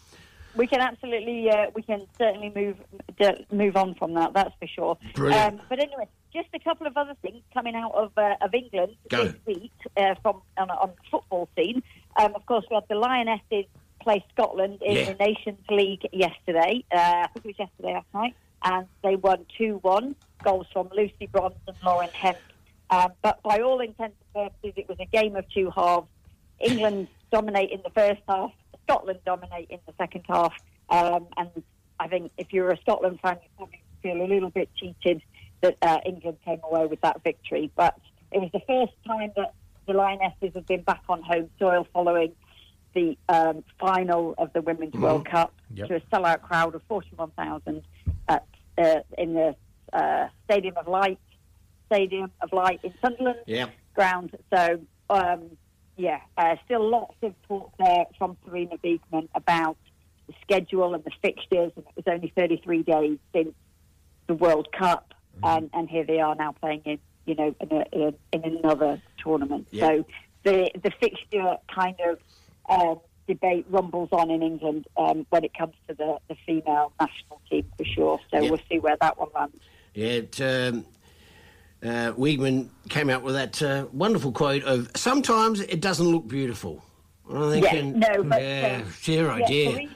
we 0.56 0.66
can 0.66 0.82
absolutely, 0.82 1.50
uh, 1.52 1.68
we 1.76 1.84
can 1.84 2.08
certainly 2.18 2.52
move 2.56 2.78
move 3.52 3.78
on 3.78 3.94
from 3.96 4.16
that. 4.16 4.34
That's 4.34 4.54
for 4.60 4.68
sure. 4.68 4.98
Brilliant. 5.14 5.60
Um, 5.60 5.66
but 5.70 5.80
anyway, 5.80 6.08
just 6.34 6.48
a 6.56 6.60
couple 6.60 6.88
of 6.88 6.98
other 6.98 7.14
things 7.22 7.44
coming 7.54 7.76
out 7.76 7.94
of 7.94 8.12
uh, 8.18 8.36
of 8.42 8.52
England 8.56 8.96
Go. 9.10 9.26
this 9.26 9.36
week 9.46 9.72
uh, 9.96 10.16
from 10.24 10.42
on, 10.58 10.72
on 10.72 10.92
football 11.12 11.48
scene. 11.56 11.84
Um, 12.20 12.34
of 12.34 12.44
course, 12.48 12.66
we 12.72 12.76
had 12.76 12.86
the 12.90 12.96
Lionesses 12.96 13.66
play 14.04 14.24
Scotland 14.34 14.82
in 14.82 14.98
Yeah. 14.98 15.14
the 15.14 15.24
Nations 15.26 15.60
League 15.70 16.08
yesterday. 16.12 16.84
Uh, 16.92 16.98
I 17.24 17.28
think 17.34 17.46
it 17.46 17.50
was 17.50 17.60
yesterday 17.60 17.94
last 17.94 18.14
night, 18.14 18.36
and 18.64 18.88
they 19.04 19.16
won 19.16 19.46
two 19.58 19.80
one. 19.82 20.16
Goals 20.44 20.68
from 20.74 20.90
Lucy 20.96 21.28
Bronze 21.32 21.56
and 21.68 21.78
Lauren 21.86 22.10
Hemp. 22.10 22.38
Um, 22.90 23.14
but 23.22 23.42
by 23.44 23.60
all 23.60 23.80
intents 23.80 24.18
and 24.36 24.50
purposes, 24.52 24.74
it 24.76 24.90
was 24.90 24.98
a 25.00 25.06
game 25.06 25.36
of 25.38 25.50
two 25.50 25.72
halves. 25.72 26.08
England 26.60 27.08
dominate 27.32 27.72
in 27.72 27.82
the 27.82 27.90
first 27.92 28.22
half, 28.28 28.52
Scotland 28.84 29.20
dominate 29.26 29.70
in 29.70 29.80
the 29.88 29.94
second 29.98 30.24
half. 30.28 30.54
Um, 30.90 31.28
and 31.38 31.50
I 32.00 32.08
think 32.08 32.32
if 32.38 32.52
you're 32.52 32.72
a 32.72 32.78
Scotland 32.82 33.20
fan, 33.22 33.38
you're 33.42 33.50
probably 33.58 33.82
feel 34.02 34.22
a 34.22 34.28
little 34.28 34.50
bit 34.50 34.70
cheated 34.76 35.22
that 35.62 35.78
uh, 35.82 36.00
England 36.06 36.38
came 36.44 36.60
away 36.64 36.86
with 36.88 37.00
that 37.02 37.24
victory. 37.24 37.72
But 37.76 37.98
it 38.32 38.40
was 38.42 38.52
the 38.52 38.62
first 38.68 38.94
time 39.08 39.32
that 39.38 39.54
the 39.88 39.94
Lionesses 39.94 40.52
have 40.56 40.68
been 40.68 40.82
back 40.82 41.04
on 41.08 41.22
home 41.24 41.50
soil 41.58 41.88
following 41.94 42.34
the 42.94 43.18
um, 43.30 43.64
final 43.80 44.36
of 44.38 44.52
the 44.54 44.62
Women's 44.62 44.94
World 44.94 45.26
Cup 45.26 45.54
Yep. 45.76 45.88
to 45.88 45.96
a 45.96 46.00
sellout 46.02 46.42
crowd 46.44 46.76
of 46.76 46.84
41,000 46.88 47.82
at 48.28 48.46
uh, 48.78 49.00
in 49.18 49.34
the 49.34 49.56
uh, 49.92 50.28
Stadium 50.46 50.78
of 50.78 50.88
Light, 50.88 51.18
Stadium 51.88 52.32
of 52.42 52.54
Light 52.54 52.80
in 52.84 52.94
Sunderland 53.02 53.40
Yeah. 53.48 53.68
ground. 53.96 54.36
So, 54.54 54.80
um, 55.10 55.58
yeah, 55.98 56.20
uh, 56.38 56.56
still 56.66 56.88
lots 56.90 57.16
of 57.22 57.34
talk 57.48 57.72
there 57.80 58.06
from 58.18 58.38
Sarina 58.46 58.80
Wiegman 58.82 59.30
about 59.36 59.78
the 60.28 60.34
schedule 60.42 60.94
and 60.94 61.04
the 61.04 61.12
fixtures. 61.22 61.72
And 61.76 61.86
it 61.86 61.96
was 61.96 62.06
only 62.08 62.32
33 62.36 62.84
days 62.84 63.18
since 63.34 63.54
the 64.28 64.34
World 64.36 64.70
Cup, 64.72 65.14
and, 65.44 65.70
and 65.74 65.90
here 65.90 66.04
they 66.06 66.20
are 66.20 66.34
now 66.36 66.52
playing 66.54 66.82
in, 66.86 67.00
you 67.26 67.36
know, 67.36 67.54
in, 67.60 67.72
a, 67.72 67.86
in, 67.92 68.02
a, 68.34 68.36
in 68.38 68.58
another 68.58 69.02
tournament. 69.18 69.68
Yeah. 69.72 69.88
So 69.88 70.06
the 70.44 70.72
the 70.82 70.92
fixture 71.00 71.58
kind 71.74 71.96
of 72.08 72.20
um, 72.70 73.00
debate 73.28 73.66
rumbles 73.70 74.10
on 74.12 74.30
in 74.30 74.42
England 74.42 74.86
um, 74.98 75.26
when 75.30 75.44
it 75.44 75.54
comes 75.58 75.74
to 75.88 75.96
the, 75.96 76.18
the 76.28 76.36
female 76.46 76.92
national 77.00 77.42
team 77.50 77.66
for 77.78 77.86
sure. 77.86 78.20
So 78.32 78.42
Yeah. 78.42 78.50
we'll 78.50 78.60
see 78.70 78.80
where 78.80 78.98
that 79.00 79.18
one 79.18 79.30
lands. 79.36 79.60
Yeah, 79.94 80.08
it, 80.08 80.42
um, 80.42 80.86
uh, 81.84 82.14
Wiegman 82.14 82.70
came 82.90 83.10
out 83.10 83.24
with 83.24 83.36
that 83.36 83.62
uh, 83.62 83.88
wonderful 83.92 84.32
quote 84.32 84.64
of 84.64 84.90
"Sometimes 84.96 85.60
it 85.62 85.82
doesn't 85.82 86.08
look 86.08 86.28
beautiful." 86.28 86.84
I'm 87.30 87.54
Yeah, 87.54 87.70
thinking, 87.72 88.00
no, 88.00 88.24
but, 88.24 88.42
yeah, 88.42 88.82
um, 88.84 88.94
dear 89.04 89.26
yeah, 89.28 89.34
idea. 89.34 89.70
Sarina, 89.70 89.96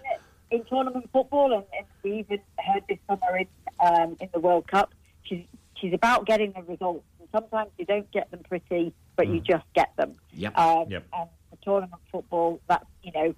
in 0.51 0.63
tournament 0.65 1.09
football, 1.11 1.53
and, 1.53 1.63
and 1.77 1.85
we 2.03 2.19
even 2.19 2.39
heard 2.59 2.83
this 2.87 2.99
summer 3.09 3.37
in 3.37 3.47
um, 3.79 4.15
in 4.21 4.29
the 4.33 4.39
World 4.39 4.67
Cup. 4.67 4.93
She's 5.23 5.43
she's 5.75 5.93
about 5.93 6.25
getting 6.25 6.53
the 6.53 6.61
results, 6.63 7.03
and 7.19 7.27
sometimes 7.31 7.71
you 7.77 7.85
don't 7.85 8.09
get 8.11 8.31
them 8.31 8.41
pretty, 8.47 8.93
but 9.15 9.27
you 9.27 9.41
just 9.41 9.65
get 9.73 9.89
them. 9.97 10.15
Yep. 10.33 10.57
Um, 10.57 10.85
Yep. 10.89 11.05
And 11.13 11.29
for 11.29 11.36
tournament 11.67 12.01
football, 12.11 12.59
that's 12.69 12.85
you 13.03 13.11
know 13.13 13.35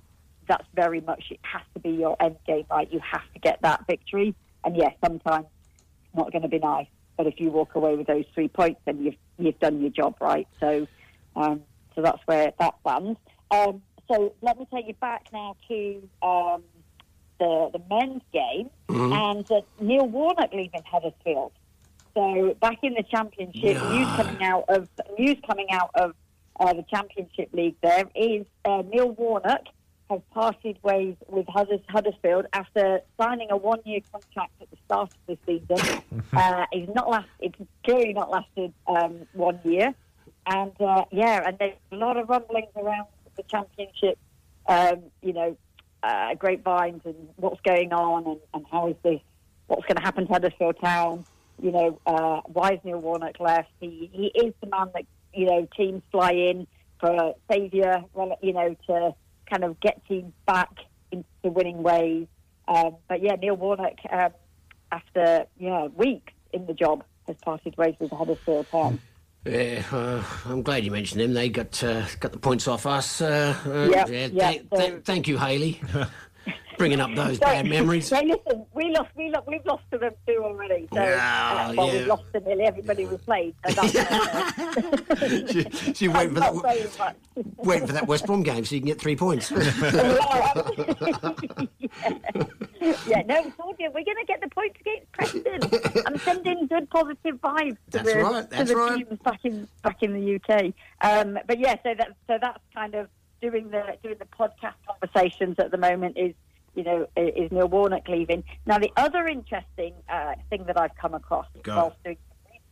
that's 0.48 0.66
very 0.76 1.02
much 1.02 1.26
it 1.32 1.40
has 1.44 1.62
to 1.74 1.80
be 1.80 1.90
your 1.90 2.16
end 2.22 2.38
game, 2.46 2.66
right? 2.70 2.88
You 2.92 3.00
have 3.12 3.24
to 3.34 3.40
get 3.40 3.60
that 3.64 3.86
victory, 3.88 4.36
and 4.64 4.76
yes, 4.78 4.94
sometimes 5.04 5.48
it's 6.06 6.16
not 6.16 6.32
going 6.32 6.44
to 6.44 6.48
be 6.48 6.60
nice, 6.60 6.88
but 7.18 7.26
if 7.28 7.40
you 7.40 7.50
walk 7.50 7.76
away 7.76 7.96
with 7.96 8.08
those 8.08 8.26
three 8.34 8.48
points, 8.48 8.80
then 8.86 9.04
you've 9.04 9.16
you've 9.38 9.60
done 9.60 9.82
your 9.82 9.90
job, 9.90 10.16
right? 10.22 10.48
So, 10.60 10.88
um, 11.36 11.62
so 11.96 12.02
that's 12.02 12.22
where 12.26 12.54
that 12.60 12.76
lands. 12.86 13.20
Um, 13.52 13.82
so 14.12 14.34
let 14.42 14.58
me 14.60 14.68
take 14.74 14.88
you 14.88 14.96
back 15.02 15.26
now 15.34 15.56
to 15.70 16.10
um, 16.22 16.64
the 17.40 17.70
the 17.74 17.82
men's 17.90 18.22
game 18.34 18.70
Mhm. 18.90 19.14
and 19.14 19.52
uh, 19.52 19.62
Neil 19.80 20.08
Warnock 20.08 20.52
leaving 20.52 20.84
Huddersfield. 20.86 21.52
So 22.16 22.56
back 22.60 22.80
in 22.84 22.96
the 22.96 23.04
championship, 23.04 23.84
news 23.84 24.10
coming 24.16 24.42
out 24.42 24.66
of 24.68 24.88
news 25.18 25.38
coming 25.48 25.68
out 25.72 25.92
of 25.96 26.14
uh, 26.60 26.74
the 26.74 26.84
championship 26.84 27.50
league. 27.54 27.76
There 27.82 28.06
is 28.16 28.46
uh, 28.66 28.84
Neil 28.92 29.12
Warnock 29.12 29.64
has 30.10 30.22
parted 30.32 30.78
ways 30.84 31.16
with 31.28 31.48
Hudders- 31.48 31.82
Huddersfield 31.88 32.48
after 32.54 33.02
signing 33.20 33.52
a 33.52 33.58
one-year 33.58 34.02
contract 34.12 34.54
at 34.60 34.70
the 34.72 34.78
start 34.86 35.12
of 35.14 35.20
the 35.28 35.38
season. 35.46 36.02
uh, 36.34 36.66
he's 36.72 36.90
not 36.96 37.10
last. 37.10 37.30
It's 37.40 37.56
clearly 37.84 38.14
not 38.14 38.30
lasted 38.32 38.74
um, 38.88 39.28
one 39.34 39.60
year, 39.64 39.94
and 40.48 40.72
uh, 40.82 41.06
yeah, 41.12 41.48
and 41.48 41.58
there's 41.60 41.76
a 41.92 41.96
lot 41.96 42.18
of 42.18 42.28
rumblings 42.28 42.72
around 42.76 43.08
the 43.36 43.44
championship. 43.44 44.18
Um, 44.68 45.04
you 45.24 45.34
know, 45.34 45.58
uh, 46.04 46.36
grapevines 46.36 47.02
and 47.06 47.30
what's 47.38 47.62
going 47.62 47.92
on 47.94 48.26
and, 48.26 48.40
and 48.54 48.66
how 48.72 48.88
is 48.88 48.96
this, 49.04 49.20
what's 49.68 49.86
going 49.86 49.98
to 49.98 50.02
happen 50.02 50.28
to 50.28 50.34
Huddersfield 50.34 50.78
Town. 50.82 51.26
You 51.62 51.72
know, 51.72 52.00
uh, 52.06 52.42
why 52.46 52.74
is 52.74 52.80
Neil 52.84 53.00
Warnock 53.00 53.40
left? 53.40 53.70
He, 53.80 54.10
he 54.14 54.28
is 54.28 54.54
the 54.62 54.68
man 54.68 54.90
that, 54.94 55.06
you 55.34 55.46
know, 55.46 55.68
teams 55.76 56.02
fly 56.12 56.32
in 56.32 56.68
for 57.00 57.34
saviour, 57.52 58.04
well, 58.14 58.38
you 58.42 58.54
know, 58.54 58.76
to 58.88 59.14
kind 59.50 59.64
of 59.64 59.80
get 59.80 60.06
teams 60.08 60.34
back 60.46 60.70
into 61.12 61.24
winning 61.44 61.82
ways. 61.84 62.28
Um, 62.68 62.98
but 63.08 63.22
yeah, 63.24 63.36
Neil 63.36 63.56
Warnock, 63.56 63.94
um, 64.12 64.32
after, 64.92 65.46
yeah, 65.58 65.88
weeks 65.88 66.34
in 66.54 66.66
the 66.66 66.74
job, 66.74 67.04
has 67.28 67.36
parted 67.44 67.78
ways 67.78 67.96
with 68.00 68.10
the 68.10 68.16
Huddersfield 68.16 68.68
Town. 68.70 69.00
Yeah, 69.46 69.84
uh, 69.92 70.22
I'm 70.46 70.62
glad 70.64 70.84
you 70.84 70.92
mentioned 70.92 71.22
them. 71.22 71.34
They 71.34 71.48
got 71.50 71.82
uh, 71.84 72.06
got 72.20 72.34
the 72.34 72.40
points 72.40 72.68
off 72.68 72.86
us. 72.86 73.22
Uh, 73.22 73.56
uh, 73.66 73.88
Yep, 73.90 74.10
yeah, 74.10 74.28
yep, 74.28 74.36
th- 74.36 74.66
so- 74.70 74.78
th- 74.78 75.04
thank 75.06 75.28
you, 75.30 75.38
Hayley, 75.38 75.82
bringing 76.78 77.00
up 77.02 77.14
those 77.16 77.38
So- 77.38 77.46
bad 77.46 77.66
memories. 77.68 78.10
Hey, 78.20 78.26
listen, 78.26 78.66
we 78.74 78.90
lost, 78.92 79.10
we 79.16 79.30
lo- 79.30 79.44
we've 79.48 79.66
lost 79.66 79.84
to 79.92 79.98
them 79.98 80.14
too 80.28 80.42
already. 80.44 80.88
So, 80.94 81.02
Yeah, 81.04 81.68
uh, 81.70 81.74
well, 81.76 81.88
yeah. 81.88 81.94
we've 81.94 82.08
lost 82.08 82.24
to 82.34 82.40
nearly 82.42 82.64
everybody 82.64 83.06
we've 83.06 83.24
played. 83.26 83.54
So 83.70 83.82
she, 85.48 85.94
she 85.94 86.08
waiting 86.10 86.34
for 86.36 86.40
that. 86.42 87.16
Waiting 87.58 87.88
for 87.88 87.94
that 87.94 88.08
West 88.08 88.26
Brom 88.26 88.44
game 88.44 88.66
so 88.66 88.76
you 88.76 88.82
can 88.82 88.88
get 88.88 89.00
three 89.00 89.16
points. 89.16 89.52
yeah, 93.08 93.22
no, 93.26 93.42
we 93.44 93.52
told 93.52 93.76
you 93.80 93.90
we're 93.94 94.04
going 94.04 94.18
to 94.18 94.26
get 94.28 94.42
the 94.42 94.50
points 94.50 94.80
against 94.82 95.12
Preston. 95.12 96.04
I'm 96.06 96.18
sending 96.20 96.68
good 96.68 96.90
positive 96.90 97.36
vibes 97.42 97.78
to 97.92 97.98
That's 97.98 98.14
the, 98.14 98.20
right, 98.24 98.52
to 98.52 98.64
the 98.66 98.76
right. 98.76 98.98
teams 99.08 99.20
back 99.24 99.40
in 99.46 99.68
back 99.84 100.04
in 100.04 100.14
the 100.14 100.36
UK. 100.36 100.74
Um, 101.02 101.38
but 101.48 101.60
yeah, 101.60 101.76
so 101.84 101.94
that 101.98 102.10
so 102.28 102.38
that's 102.42 102.60
kind 102.74 102.96
of 102.96 103.08
doing 103.42 103.70
the 103.70 103.98
doing 104.04 104.16
the 104.20 104.26
podcast 104.26 104.76
conversations 104.88 105.56
at 105.60 105.72
the 105.72 105.78
moment 105.78 106.18
is 106.18 106.34
you 106.76 106.84
know 106.84 107.08
is 107.16 107.52
Neil 107.52 107.68
Warnock 107.68 108.08
leaving. 108.08 108.44
Now 108.66 108.78
the 108.78 108.92
other 108.98 109.28
interesting 109.28 109.94
uh, 110.08 110.36
thing 110.50 110.66
that 110.66 110.80
I've 110.80 110.96
come 110.96 111.14
across 111.14 111.48
whilst 111.66 112.04
doing 112.04 112.18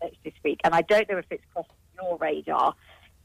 research 0.01 0.17
this 0.23 0.33
week, 0.43 0.61
and 0.63 0.73
I 0.73 0.81
don't 0.81 1.09
know 1.09 1.17
if 1.17 1.25
it's 1.29 1.43
crossed 1.53 1.69
your 1.95 2.17
radar, 2.17 2.75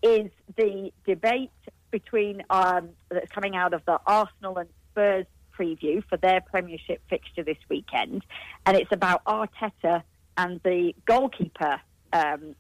is 0.02 0.30
the 0.56 0.92
debate 1.06 1.50
between 1.90 2.42
um, 2.50 2.90
that's 3.10 3.30
coming 3.30 3.54
out 3.54 3.74
of 3.74 3.84
the 3.84 4.00
Arsenal 4.06 4.58
and 4.58 4.68
Spurs 4.90 5.26
preview 5.56 6.02
for 6.08 6.16
their 6.16 6.40
Premiership 6.40 7.02
fixture 7.08 7.44
this 7.44 7.58
weekend, 7.68 8.24
and 8.66 8.76
it's 8.76 8.92
about 8.92 9.22
Arteta 9.24 10.02
and 10.36 10.60
the 10.64 10.94
goalkeeper 11.04 11.80
um, 12.12 12.54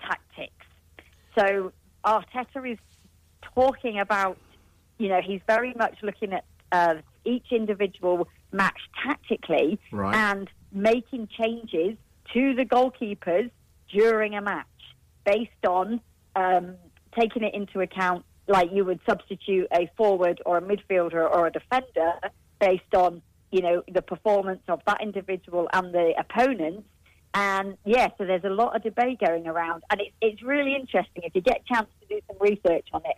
tactics. 0.00 0.66
So 1.38 1.72
Arteta 2.04 2.72
is 2.72 2.78
talking 3.54 3.98
about, 4.00 4.38
you 4.98 5.08
know, 5.08 5.20
he's 5.24 5.40
very 5.46 5.74
much 5.74 5.96
looking 6.02 6.32
at 6.32 6.44
uh, 6.70 6.94
each 7.24 7.46
individual 7.50 8.28
match 8.52 8.80
tactically 9.04 9.78
Right. 9.90 10.14
and 10.14 10.48
making 10.72 11.28
changes 11.28 11.96
to 12.32 12.54
the 12.54 12.64
goalkeepers 12.64 13.50
during 13.92 14.34
a 14.34 14.40
match 14.40 14.66
based 15.24 15.50
on 15.68 16.00
um, 16.34 16.76
taking 17.18 17.42
it 17.42 17.54
into 17.54 17.80
account, 17.80 18.24
like 18.48 18.70
you 18.72 18.84
would 18.84 19.00
substitute 19.08 19.68
a 19.72 19.90
forward 19.96 20.40
or 20.46 20.58
a 20.58 20.62
midfielder 20.62 21.30
or 21.30 21.46
a 21.46 21.52
defender 21.52 22.12
based 22.58 22.94
on, 22.94 23.20
you 23.50 23.60
know, 23.60 23.82
the 23.92 24.02
performance 24.02 24.62
of 24.68 24.80
that 24.86 25.02
individual 25.02 25.68
and 25.72 25.92
the 25.94 26.14
opponents. 26.18 26.84
And 27.34 27.76
yeah, 27.84 28.08
so 28.18 28.26
there's 28.26 28.44
a 28.44 28.50
lot 28.50 28.76
of 28.76 28.82
debate 28.82 29.20
going 29.20 29.46
around, 29.46 29.84
and 29.90 30.02
it's 30.02 30.14
it's 30.20 30.42
really 30.42 30.74
interesting. 30.74 31.22
If 31.24 31.34
you 31.34 31.40
get 31.40 31.62
a 31.64 31.74
chance 31.74 31.88
to 32.02 32.06
do 32.06 32.20
some 32.26 32.36
research 32.40 32.86
on 32.92 33.00
it, 33.06 33.16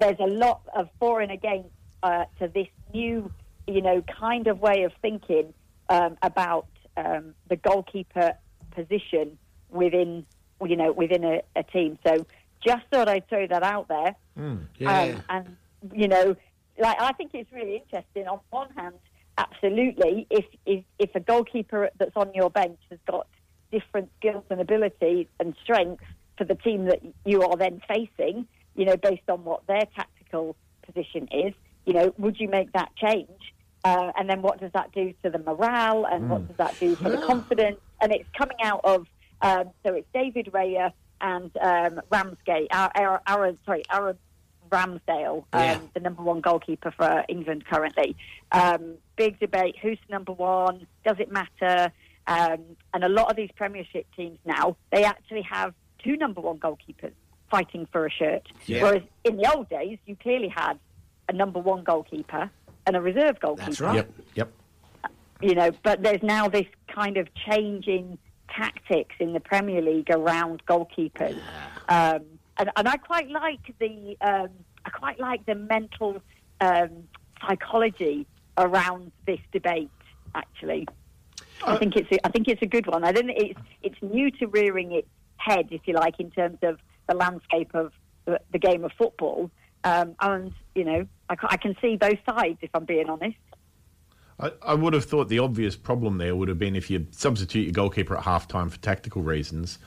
there's 0.00 0.18
a 0.20 0.26
lot 0.26 0.62
of 0.74 0.88
for 0.98 1.20
and 1.20 1.30
against 1.30 1.70
uh, 2.02 2.24
to 2.38 2.48
this 2.48 2.68
new, 2.92 3.30
you 3.66 3.82
know, 3.82 4.02
kind 4.02 4.46
of 4.46 4.60
way 4.60 4.84
of 4.84 4.92
thinking 5.02 5.52
um, 5.88 6.16
about 6.22 6.66
um, 6.96 7.34
the 7.48 7.56
goalkeeper 7.56 8.34
position 8.72 9.38
within, 9.70 10.24
you 10.64 10.76
know, 10.76 10.92
within 10.92 11.24
a, 11.24 11.42
a 11.56 11.62
team. 11.62 11.98
So 12.06 12.26
just 12.64 12.82
thought 12.92 13.08
I'd 13.08 13.28
throw 13.28 13.46
that 13.46 13.62
out 13.62 13.88
there. 13.88 14.14
Yeah. 14.78 15.00
Um, 15.00 15.22
and 15.28 15.56
you 15.94 16.08
know, 16.08 16.36
like 16.78 16.96
I 17.00 17.12
think 17.12 17.32
it's 17.34 17.52
really 17.52 17.76
interesting. 17.76 18.26
On 18.26 18.40
one 18.50 18.70
hand, 18.76 18.94
absolutely, 19.36 20.26
if 20.30 20.44
if 20.66 20.84
if 20.98 21.14
a 21.14 21.20
goalkeeper 21.20 21.90
that's 21.98 22.16
on 22.16 22.32
your 22.34 22.50
bench 22.50 22.78
has 22.90 22.98
got 23.06 23.26
different 23.70 24.10
skills 24.18 24.44
and 24.50 24.60
ability 24.60 25.28
and 25.40 25.54
strengths 25.62 26.04
for 26.36 26.44
the 26.44 26.54
team 26.54 26.86
that 26.86 27.00
you 27.24 27.42
are 27.42 27.56
then 27.56 27.82
facing, 27.86 28.46
you 28.78 28.84
know, 28.84 28.96
based 28.96 29.28
on 29.28 29.44
what 29.44 29.66
their 29.66 29.82
tactical 29.96 30.54
position 30.86 31.28
is, 31.32 31.52
you 31.84 31.92
know, 31.92 32.14
would 32.16 32.38
you 32.38 32.48
make 32.48 32.72
that 32.72 32.90
change? 32.96 33.52
Uh, 33.84 34.12
and 34.16 34.30
then 34.30 34.40
what 34.40 34.60
does 34.60 34.70
that 34.72 34.92
do 34.92 35.12
to 35.24 35.30
the 35.30 35.38
morale 35.38 36.06
and 36.06 36.30
what 36.30 36.46
does 36.46 36.56
that 36.58 36.78
do 36.78 36.94
for 36.96 37.10
the 37.10 37.18
confidence? 37.26 37.80
And 38.00 38.12
it's 38.12 38.28
coming 38.36 38.56
out 38.62 38.80
of, 38.84 39.06
um, 39.42 39.70
so 39.84 39.94
it's 39.94 40.06
David 40.14 40.50
Raya 40.52 40.92
and 41.20 41.50
um, 41.60 42.00
Ramsgate, 42.10 42.68
Aaron, 42.72 43.18
Aaron, 43.28 43.58
sorry, 43.66 43.82
Aaron 43.92 44.16
Ramsdale, 44.70 45.38
um, 45.52 45.60
Yeah. 45.60 45.80
the 45.94 46.00
number 46.00 46.22
one 46.22 46.40
goalkeeper 46.40 46.92
for 46.92 47.24
England 47.28 47.64
currently. 47.66 48.16
Um, 48.52 48.94
big 49.16 49.40
debate: 49.40 49.76
who's 49.82 49.98
number 50.08 50.32
one? 50.32 50.86
Does 51.04 51.16
it 51.18 51.32
matter? 51.32 51.90
Um, 52.28 52.60
and 52.94 53.02
a 53.02 53.08
lot 53.08 53.30
of 53.30 53.36
these 53.36 53.50
Premiership 53.56 54.06
teams 54.14 54.38
now 54.44 54.76
they 54.92 55.02
actually 55.04 55.42
have 55.42 55.74
two 56.04 56.16
number 56.16 56.40
one 56.40 56.58
goalkeepers 56.58 57.12
fighting 57.50 57.86
for 57.92 58.06
a 58.06 58.10
shirt. 58.10 58.46
Yeah. 58.66 58.82
Whereas 58.82 59.02
in 59.24 59.36
the 59.36 59.52
old 59.54 59.68
days, 59.68 59.98
you 60.06 60.16
clearly 60.16 60.48
had 60.48 60.78
a 61.28 61.32
number 61.32 61.58
one 61.58 61.84
goalkeeper 61.84 62.50
and 62.86 62.96
a 62.96 63.00
reserve 63.00 63.38
goalkeeper. 63.40 63.70
That's 63.70 63.96
Yep. 63.96 64.12
Yep. 64.34 64.52
You 65.40 65.54
know, 65.54 65.70
but 65.82 66.02
there's 66.02 66.22
now 66.22 66.48
this 66.48 66.66
kind 66.92 67.16
of 67.16 67.28
change 67.34 67.86
in 67.86 68.18
tactics 68.50 69.14
in 69.20 69.32
the 69.34 69.40
Premier 69.40 69.80
League 69.80 70.10
around 70.10 70.64
goalkeepers, 70.66 71.38
um, 71.88 72.22
and, 72.56 72.70
and 72.76 72.88
I 72.88 72.96
quite 72.96 73.30
like 73.30 73.60
the 73.78 74.16
um, 74.20 74.48
I 74.84 74.90
quite 74.90 75.20
like 75.20 75.46
the 75.46 75.54
mental 75.54 76.20
um, 76.60 77.04
psychology 77.46 78.26
around 78.56 79.12
this 79.26 79.38
debate. 79.52 79.90
Actually, 80.34 80.88
I 81.64 81.76
think 81.76 81.94
it's 81.94 82.10
a, 82.10 82.26
I 82.26 82.30
think 82.30 82.48
it's 82.48 82.62
a 82.62 82.66
good 82.66 82.88
one. 82.88 83.04
I 83.04 83.12
don't. 83.12 83.30
It's 83.30 83.60
it's 83.82 84.02
new 84.02 84.32
to 84.32 84.46
rearing 84.46 84.90
its 84.90 85.08
head, 85.36 85.68
if 85.70 85.82
you 85.86 85.94
like, 85.94 86.18
in 86.18 86.32
terms 86.32 86.58
of 86.62 86.78
the 87.08 87.14
landscape 87.14 87.70
of 87.74 87.92
the, 88.24 88.40
the 88.52 88.58
game 88.58 88.84
of 88.84 88.92
football. 88.96 89.50
Um, 89.84 90.14
and 90.20 90.52
you 90.74 90.84
know, 90.84 91.06
I, 91.28 91.36
I 91.42 91.56
can 91.56 91.76
see 91.80 91.96
both 91.96 92.18
sides 92.28 92.58
if 92.62 92.70
I'm 92.74 92.84
being 92.84 93.08
honest. 93.08 93.36
I, 94.40 94.52
I 94.62 94.74
would 94.74 94.92
have 94.92 95.04
thought 95.04 95.28
the 95.28 95.40
obvious 95.40 95.76
problem 95.76 96.18
there 96.18 96.36
would 96.36 96.48
have 96.48 96.58
been 96.58 96.76
if 96.76 96.90
you 96.90 97.06
substitute 97.10 97.64
your 97.64 97.72
goalkeeper 97.72 98.16
at 98.16 98.24
half 98.24 98.46
time 98.46 98.68
for 98.68 98.78
tactical 98.78 99.22
reasons, 99.22 99.78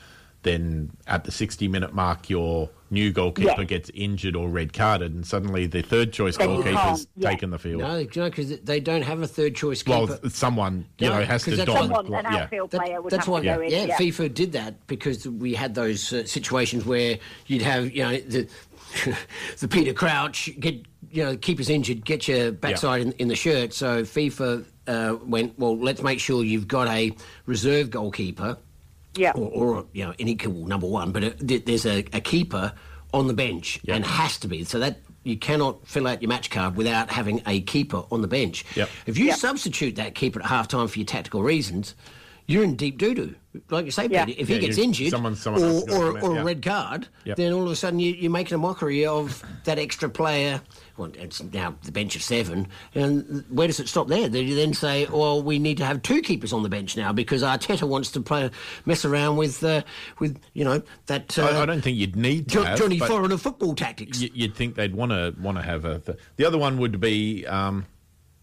then 0.42 0.90
at 1.06 1.24
the 1.24 1.30
60 1.32 1.68
minute 1.68 1.94
mark, 1.94 2.28
your 2.28 2.68
new 2.90 3.10
goalkeeper 3.12 3.54
Yeah. 3.58 3.64
gets 3.64 3.90
injured 3.94 4.36
or 4.36 4.48
red 4.48 4.72
carded, 4.72 5.14
and 5.14 5.26
suddenly 5.26 5.66
the 5.66 5.82
third 5.82 6.12
choice 6.12 6.36
Then 6.36 6.50
you 6.50 6.56
goalkeeper's 6.62 7.06
yeah. 7.16 7.30
taken 7.30 7.50
the 7.50 7.58
field. 7.58 7.80
No, 7.82 8.04
because 8.04 8.58
they 8.60 8.80
don't 8.80 9.02
have 9.02 9.22
a 9.22 9.26
third 9.26 9.54
choice 9.54 9.82
keeper. 9.82 10.06
well, 10.22 10.30
someone, 10.30 10.84
you 10.98 11.08
No, 11.08 11.18
know, 11.20 11.24
has 11.24 11.44
'cause 11.44 11.52
to 11.54 11.56
that's 11.64 11.72
die. 11.72 11.86
what- 11.86 12.06
yeah. 12.08 12.46
That- 12.50 13.04
that's 13.10 13.26
why, 13.26 13.42
go 13.42 13.60
in, 13.60 13.70
yeah, 13.70 13.84
yeah. 13.86 13.96
FIFA 13.96 14.34
did 14.34 14.52
that 14.52 14.86
because 14.88 15.26
we 15.26 15.54
had 15.54 15.74
those 15.74 16.12
uh, 16.12 16.24
situations 16.26 16.84
where 16.84 17.18
you'd 17.46 17.62
have, 17.62 17.90
you 17.94 18.02
know, 18.02 18.18
the 18.18 18.48
the 19.60 19.68
Peter 19.68 19.94
Crouch 19.94 20.50
get, 20.60 20.74
you 21.10 21.24
know, 21.24 21.36
keeper's 21.36 21.70
injured, 21.70 22.04
get 22.04 22.28
your 22.28 22.52
backside 22.52 23.00
in, 23.00 23.12
in 23.12 23.28
the 23.28 23.34
shirt. 23.36 23.72
So 23.72 24.02
FIFA 24.02 24.66
uh, 24.86 25.16
went, 25.24 25.58
well, 25.58 25.78
let's 25.78 26.02
make 26.02 26.20
sure 26.20 26.44
you've 26.44 26.68
got 26.68 26.88
a 26.88 27.12
reserve 27.46 27.88
goalkeeper, 27.88 28.58
yeah, 29.16 29.32
or, 29.32 29.48
or 29.78 29.86
you 29.92 30.04
know, 30.04 30.14
an 30.18 30.28
equal 30.28 30.66
number 30.66 30.86
one, 30.86 31.12
but 31.12 31.24
uh, 31.24 31.30
th- 31.46 31.64
there's 31.64 31.86
a, 31.86 31.98
a 32.12 32.20
keeper 32.20 32.72
on 33.12 33.26
the 33.26 33.34
bench 33.34 33.78
and 33.88 34.04
has 34.04 34.38
to 34.38 34.48
be. 34.48 34.64
So 34.64 34.78
that 34.78 35.00
you 35.24 35.36
cannot 35.36 35.86
fill 35.86 36.08
out 36.08 36.22
your 36.22 36.28
match 36.28 36.50
card 36.50 36.76
without 36.76 37.10
having 37.10 37.42
a 37.46 37.60
keeper 37.60 38.02
on 38.10 38.22
the 38.22 38.28
bench. 38.28 38.64
Yep. 38.74 38.88
If 39.06 39.18
you 39.18 39.32
substitute 39.32 39.96
that 39.96 40.14
keeper 40.14 40.40
at 40.40 40.46
half 40.46 40.66
time 40.68 40.88
for 40.88 40.98
your 40.98 41.06
tactical 41.06 41.42
reasons, 41.42 41.94
you're 42.46 42.64
in 42.64 42.74
deep 42.74 42.98
doo 42.98 43.14
doo. 43.14 43.34
Like 43.70 43.84
you 43.84 43.90
say, 43.92 44.08
Yeah. 44.10 44.24
Peter, 44.24 44.40
if 44.40 44.48
Yeah, 44.50 44.56
he 44.56 44.66
gets 44.66 44.78
you- 44.78 44.84
injured 44.84 45.10
someone- 45.10 45.36
someone 45.36 45.62
else 45.62 45.82
or, 45.84 45.86
has 45.86 45.94
or, 45.94 46.20
come 46.20 46.30
or 46.30 46.34
yeah. 46.34 46.40
a 46.40 46.44
red 46.44 46.62
card, 46.62 47.06
Yep. 47.24 47.36
then 47.36 47.52
all 47.52 47.64
of 47.66 47.70
a 47.70 47.76
sudden 47.76 48.00
you, 48.00 48.12
you're 48.14 48.30
making 48.32 48.54
a 48.54 48.58
mockery 48.58 49.06
of 49.06 49.42
that 49.64 49.78
extra 49.78 50.08
player. 50.08 50.60
Well, 50.96 51.10
it's 51.14 51.42
now 51.42 51.74
the 51.84 51.92
bench 51.92 52.16
of 52.16 52.22
seven. 52.22 52.68
And 52.94 53.44
where 53.48 53.66
does 53.66 53.80
it 53.80 53.88
stop 53.88 54.08
there? 54.08 54.28
Do 54.28 54.42
you 54.42 54.54
then 54.54 54.74
say, 54.74 55.06
well, 55.06 55.42
we 55.42 55.58
need 55.58 55.78
to 55.78 55.84
have 55.84 56.02
two 56.02 56.20
keepers 56.20 56.52
on 56.52 56.62
the 56.62 56.68
bench 56.68 56.96
now 56.96 57.12
because 57.12 57.42
Arteta 57.42 57.88
wants 57.88 58.10
to 58.12 58.20
play, 58.20 58.50
mess 58.84 59.04
around 59.04 59.36
with, 59.36 59.62
uh, 59.64 59.82
with 60.18 60.38
you 60.52 60.64
know, 60.64 60.82
that. 61.06 61.38
Uh, 61.38 61.44
I, 61.46 61.62
I 61.62 61.66
don't 61.66 61.80
think 61.80 61.96
you'd 61.96 62.16
need 62.16 62.48
to 62.48 62.54
Jo- 62.56 62.62
have, 62.64 62.78
Johnny 62.78 62.98
Foreigner 62.98 63.38
football 63.38 63.74
tactics. 63.74 64.20
y- 64.20 64.30
You'd 64.34 64.54
think 64.54 64.74
they'd 64.74 64.94
want 64.94 65.12
to 65.12 65.34
want 65.40 65.56
to 65.58 65.62
have 65.62 65.84
a. 65.84 65.98
Th- 66.00 66.18
the 66.36 66.44
other 66.44 66.58
one 66.58 66.78
would 66.78 67.00
be, 67.00 67.46
um, 67.46 67.86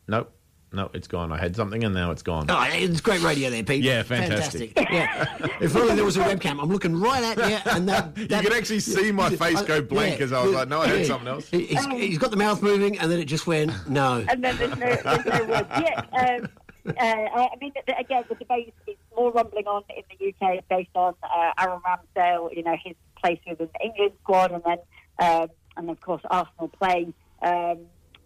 nope, 0.07 0.31
no, 0.71 0.89
it's 0.93 1.07
gone. 1.07 1.31
I 1.31 1.37
had 1.37 1.55
something 1.55 1.83
and 1.83 1.93
now 1.93 2.11
it's 2.11 2.21
gone. 2.21 2.45
Oh, 2.49 2.65
it's 2.69 3.01
great 3.01 3.21
radio 3.21 3.49
there, 3.49 3.63
Pete. 3.63 3.83
Yeah, 3.83 4.03
fantastic. 4.03 4.73
yeah. 4.77 5.25
If 5.59 5.75
only 5.75 5.95
there 5.95 6.05
was 6.05 6.17
a 6.17 6.21
webcam. 6.23 6.61
I'm 6.61 6.69
looking 6.69 6.95
right 6.99 7.23
at 7.23 7.49
you, 7.49 7.57
and 7.71 7.87
that, 7.89 8.15
You 8.17 8.27
that 8.27 8.43
could 8.43 8.53
actually 8.53 8.79
see 8.81 9.11
my 9.11 9.29
face 9.35 9.61
go 9.63 9.81
blank 9.81 10.21
as 10.21 10.31
I 10.31 10.43
was 10.43 10.53
like, 10.53 10.67
no, 10.67 10.81
I 10.81 10.87
had 10.87 11.05
something 11.05 11.27
else. 11.27 11.49
He- 11.49 11.65
He's, 11.65 11.85
he's 11.87 12.17
got 12.17 12.31
the 12.31 12.37
mouth 12.37 12.61
moving, 12.61 12.97
and 12.99 13.11
then 13.11 13.19
it 13.19 13.25
just 13.25 13.47
went 13.47 13.71
no. 13.89 14.23
and 14.29 14.43
then 14.43 14.57
there's 14.57 14.77
no, 14.77 14.95
there's 14.95 15.25
no 15.25 15.45
words. 15.45 15.67
Yeah, 15.71 16.01
um, 16.39 16.49
uh, 16.87 16.93
I 16.97 17.49
I 17.51 17.55
mean, 17.61 17.73
again, 17.99 18.23
the 18.29 18.35
debate 18.35 18.73
is 18.87 18.95
more 19.15 19.31
rumbling 19.31 19.65
on 19.67 19.83
in 19.95 20.03
the 20.17 20.47
UK 20.47 20.63
based 20.69 20.89
on 20.95 21.13
uh, 21.23 21.51
Aaron 21.59 21.79
Ramsdale, 21.81 22.55
you 22.55 22.63
know, 22.63 22.75
his 22.83 22.95
place 23.21 23.39
within 23.47 23.69
the 23.73 23.85
England 23.85 24.13
squad, 24.21 24.51
and 24.51 24.63
then, 24.63 24.77
um, 25.19 25.49
and 25.77 25.89
of 25.89 25.99
course, 26.01 26.21
Arsenal 26.29 26.69
playing 26.69 27.13
um, 27.41 27.79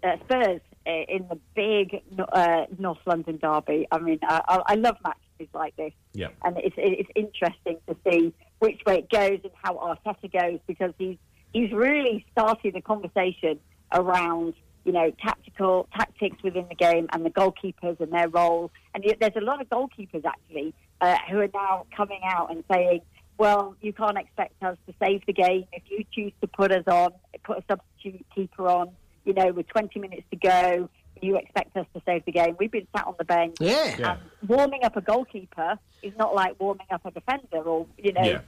uh, 0.03 0.15
Spurs 0.25 0.61
in 0.91 1.27
the 1.29 1.39
big 1.55 2.01
uh, 2.31 2.65
North 2.77 2.99
London 3.05 3.39
derby. 3.41 3.87
I 3.91 3.99
mean, 3.99 4.19
I, 4.23 4.41
I 4.47 4.61
I 4.67 4.75
love 4.75 4.97
matches 5.03 5.53
like 5.53 5.75
this 5.75 5.93
Yeah. 6.13 6.29
and 6.43 6.57
it's 6.57 6.75
it's 6.77 7.09
interesting 7.15 7.77
to 7.87 7.95
see 8.07 8.33
which 8.59 8.81
way 8.85 8.99
it 8.99 9.09
goes 9.09 9.39
and 9.43 9.51
how 9.61 9.75
Arteta 9.75 10.31
goes 10.31 10.59
because 10.67 10.93
he's 10.97 11.17
he's 11.51 11.71
really 11.71 12.25
started 12.31 12.75
a 12.75 12.81
conversation 12.81 13.59
around 13.91 14.53
you 14.85 14.91
know 14.91 15.11
tactical 15.21 15.87
tactics 15.95 16.41
within 16.43 16.65
the 16.69 16.75
game 16.75 17.07
and 17.13 17.25
the 17.25 17.29
goalkeepers 17.29 17.99
and 17.99 18.11
their 18.11 18.29
role. 18.29 18.71
And 18.93 19.03
there's 19.19 19.35
a 19.35 19.41
lot 19.41 19.61
of 19.61 19.69
goalkeepers 19.69 20.25
actually 20.25 20.73
uh, 21.01 21.17
who 21.29 21.39
are 21.39 21.49
now 21.53 21.85
coming 21.95 22.21
out 22.25 22.51
and 22.51 22.63
saying, 22.71 23.01
"Well, 23.37 23.75
you 23.81 23.91
can't 23.93 24.17
expect 24.17 24.61
us 24.63 24.77
to 24.87 24.93
save 25.01 25.25
the 25.25 25.33
game 25.33 25.65
if 25.73 25.83
you 25.89 26.03
choose 26.11 26.33
to 26.41 26.47
put 26.47 26.71
us 26.71 26.85
on, 26.87 27.11
put 27.43 27.57
a 27.59 27.63
substitute 27.69 28.25
keeper 28.35 28.67
on. 28.67 28.91
You 29.25 29.33
know, 29.33 29.51
with 29.51 29.67
20 29.67 29.99
minutes 29.99 30.23
to 30.31 30.37
go." 30.37 30.89
You 31.21 31.37
expect 31.37 31.77
us 31.77 31.85
to 31.93 32.01
save 32.05 32.25
the 32.25 32.33
game. 32.33 32.57
We've 32.59 32.71
been 32.71 32.87
sat 32.93 33.07
on 33.07 33.15
the 33.17 33.23
bench. 33.23 33.55
Yeah. 33.61 34.17
And 34.41 34.49
warming 34.49 34.83
up 34.83 34.97
a 34.97 35.01
goalkeeper 35.01 35.79
is 36.01 36.11
not 36.17 36.35
like 36.35 36.59
warming 36.59 36.87
up 36.91 37.05
a 37.05 37.11
defender, 37.11 37.59
or 37.59 37.85
you 37.97 38.11
know. 38.11 38.23
Yeah. 38.23 38.41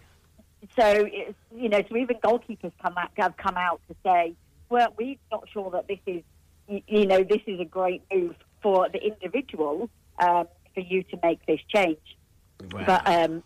So 0.78 1.08
it's, 1.12 1.38
you 1.56 1.70
know, 1.70 1.82
so 1.88 1.96
even 1.96 2.18
goalkeepers 2.18 2.72
come 2.82 2.98
out, 2.98 3.12
have 3.18 3.38
come 3.38 3.56
out 3.56 3.82
to 3.88 3.96
say, 4.04 4.34
well, 4.70 4.94
we're 4.98 5.16
not 5.32 5.48
sure 5.54 5.72
that 5.72 5.88
this 5.88 6.00
is, 6.06 6.24
you 6.88 7.06
know, 7.06 7.24
this 7.24 7.42
is 7.46 7.60
a 7.60 7.66
great 7.66 8.02
move 8.12 8.36
for 8.62 8.90
the 8.90 9.00
individual 9.02 9.90
um, 10.20 10.48
for 10.74 10.80
you 10.80 11.04
to 11.04 11.20
make 11.22 11.46
this 11.46 11.60
change. 11.74 12.18
But 12.58 13.08
um, 13.08 13.44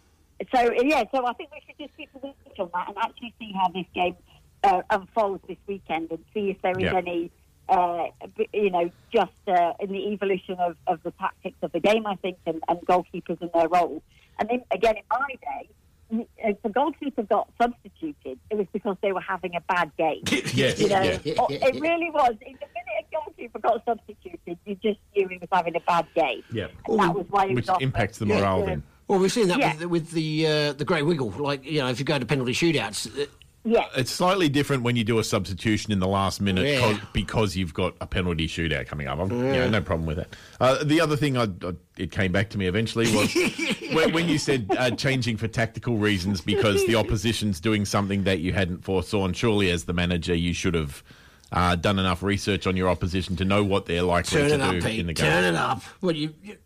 so 0.53 0.72
yeah, 0.81 1.03
so 1.14 1.26
I 1.26 1.34
think 1.34 1.49
we 1.51 1.61
should 1.68 1.77
just 1.77 1.97
keep 1.97 2.10
a 2.15 2.19
watch 2.19 2.35
on 2.60 2.69
that 2.73 2.88
and 2.89 2.97
actually 2.97 3.34
see 3.39 3.51
how 3.53 3.68
this 3.69 3.85
game 3.93 4.15
uh, 4.64 4.81
unfolds 4.90 5.44
this 5.48 5.57
weekend 5.68 6.11
and 6.11 6.23
see 6.34 6.49
if 6.52 6.61
there 6.61 6.77
is 6.77 6.84
Yeah. 6.84 6.95
any, 6.98 7.31
uh, 7.69 8.07
you 8.53 8.69
know, 8.72 8.90
just 9.14 9.31
uh, 9.48 9.73
in 9.80 9.91
the 9.91 10.11
evolution 10.14 10.56
of, 10.60 10.76
of 10.88 11.02
the 11.03 11.11
tactics 11.11 11.57
of 11.61 11.72
the 11.72 11.80
game, 11.80 12.06
I 12.07 12.15
think, 12.15 12.38
and, 12.45 12.61
and 12.68 12.80
goalkeepers 12.81 13.41
and 13.41 13.52
their 13.53 13.68
role. 13.68 14.02
And 14.40 14.49
then 14.49 14.64
again, 14.72 14.95
in 14.98 15.03
my 15.10 15.27
day, 15.41 15.69
y- 16.10 16.26
if 16.40 16.61
the 16.64 16.69
goalkeeper 16.69 17.23
got 17.23 17.49
substituted, 17.61 18.40
it 18.49 18.56
was 18.57 18.68
because 18.73 18.98
they 19.02 19.11
were 19.11 19.22
having 19.22 19.56
a 19.56 19.61
bad 19.61 19.91
game. 19.98 20.23
Yes, 20.53 20.80
you 20.80 20.90
know, 20.90 21.02
yeah. 21.02 21.18
It 21.49 21.80
really 21.80 22.10
was. 22.11 22.31
In 22.41 22.53
the 22.53 22.68
minute 22.73 22.99
a 22.99 23.15
goalkeeper 23.15 23.60
got 23.60 23.84
substituted, 23.86 24.57
you 24.65 24.76
just 24.76 24.99
knew 25.15 25.27
he 25.27 25.38
was 25.38 25.49
having 25.52 25.76
a 25.76 25.80
bad 25.81 26.07
game. 26.15 26.44
Yeah. 26.52 26.68
And 26.88 26.99
that 26.99 27.14
was 27.15 27.26
why 27.30 27.48
he 27.48 27.53
Which 27.56 27.64
was 27.64 27.69
off 27.69 27.81
impacts 27.81 28.18
the 28.18 28.26
Yeah. 28.27 28.40
morale 28.40 28.65
then. 28.65 28.84
Well, 29.07 29.19
we've 29.19 29.31
seen 29.31 29.48
that 29.49 29.57
Yeah. 29.60 29.76
with, 29.77 29.86
with 29.86 30.11
the 30.11 30.48
uh, 30.48 30.73
the 30.73 30.86
grey 30.86 31.02
wiggle. 31.02 31.30
Like 31.31 31.65
you 31.65 31.80
know, 31.80 31.88
if 31.90 31.99
you 31.99 32.06
go 32.06 32.18
to 32.19 32.26
penalty 32.26 32.53
shootouts, 32.53 33.07
uh, 33.22 33.26
Yeah. 33.65 33.86
It's 33.95 34.11
slightly 34.11 34.48
different 34.49 34.84
when 34.84 34.95
you 34.95 35.03
do 35.03 35.19
a 35.19 35.23
substitution 35.23 35.91
in 35.91 35.99
the 35.99 36.07
last 36.07 36.40
minute 36.41 36.65
Yeah. 36.65 36.80
co- 36.80 36.99
because 37.14 37.56
you've 37.57 37.73
got 37.73 37.94
a 37.99 38.07
penalty 38.07 38.48
shootout 38.48 38.88
coming 38.88 39.07
up. 39.07 39.19
I'm, 39.19 39.30
you 39.31 39.45
Yeah. 39.45 39.65
know, 39.65 39.69
no 39.69 39.81
problem 39.81 40.06
with 40.07 40.18
that. 40.18 40.36
Uh, 40.60 40.84
the 40.84 41.02
other 41.02 41.15
thing 41.18 41.38
I, 41.38 41.44
I, 41.44 41.73
it 41.98 42.11
came 42.11 42.31
back 42.31 42.49
to 42.52 42.57
me 42.57 42.68
eventually 42.68 43.14
was 43.14 43.34
when, 43.94 44.14
when 44.14 44.30
you 44.30 44.38
said 44.38 44.68
uh, 44.77 44.91
changing 44.91 45.38
for 45.38 45.48
tactical 45.48 45.98
reasons 45.98 46.41
because 46.41 46.86
the 46.88 46.95
opposition's 47.03 47.60
doing 47.60 47.86
something 47.86 48.23
that 48.23 48.40
you 48.40 48.53
hadn't 48.53 48.84
foresawn. 48.84 49.34
Surely, 49.34 49.69
as 49.72 49.84
the 49.86 49.94
manager, 49.94 50.34
you 50.36 50.53
should 50.53 50.73
have. 50.73 51.03
Uh, 51.52 51.76
done 51.76 51.98
enough 51.98 52.22
research 52.22 52.68
on 52.68 52.77
your 52.77 52.88
opposition 52.88 53.36
to 53.36 53.44
know 53.44 53.64
what 53.64 53.88
they're 53.88 54.03
likely 54.03 54.38
turn 54.40 54.49
to 54.49 54.53
it 54.53 54.61
up, 54.61 54.72
do 54.72 54.88
in 54.88 55.07
the 55.07 55.14
game. 55.14 55.26
Turn 55.26 55.44
it 55.45 55.56
up. 55.57 55.81
Well, 55.99 56.15
you, 56.15 56.31
you, 56.44 56.52
you 56.52 56.57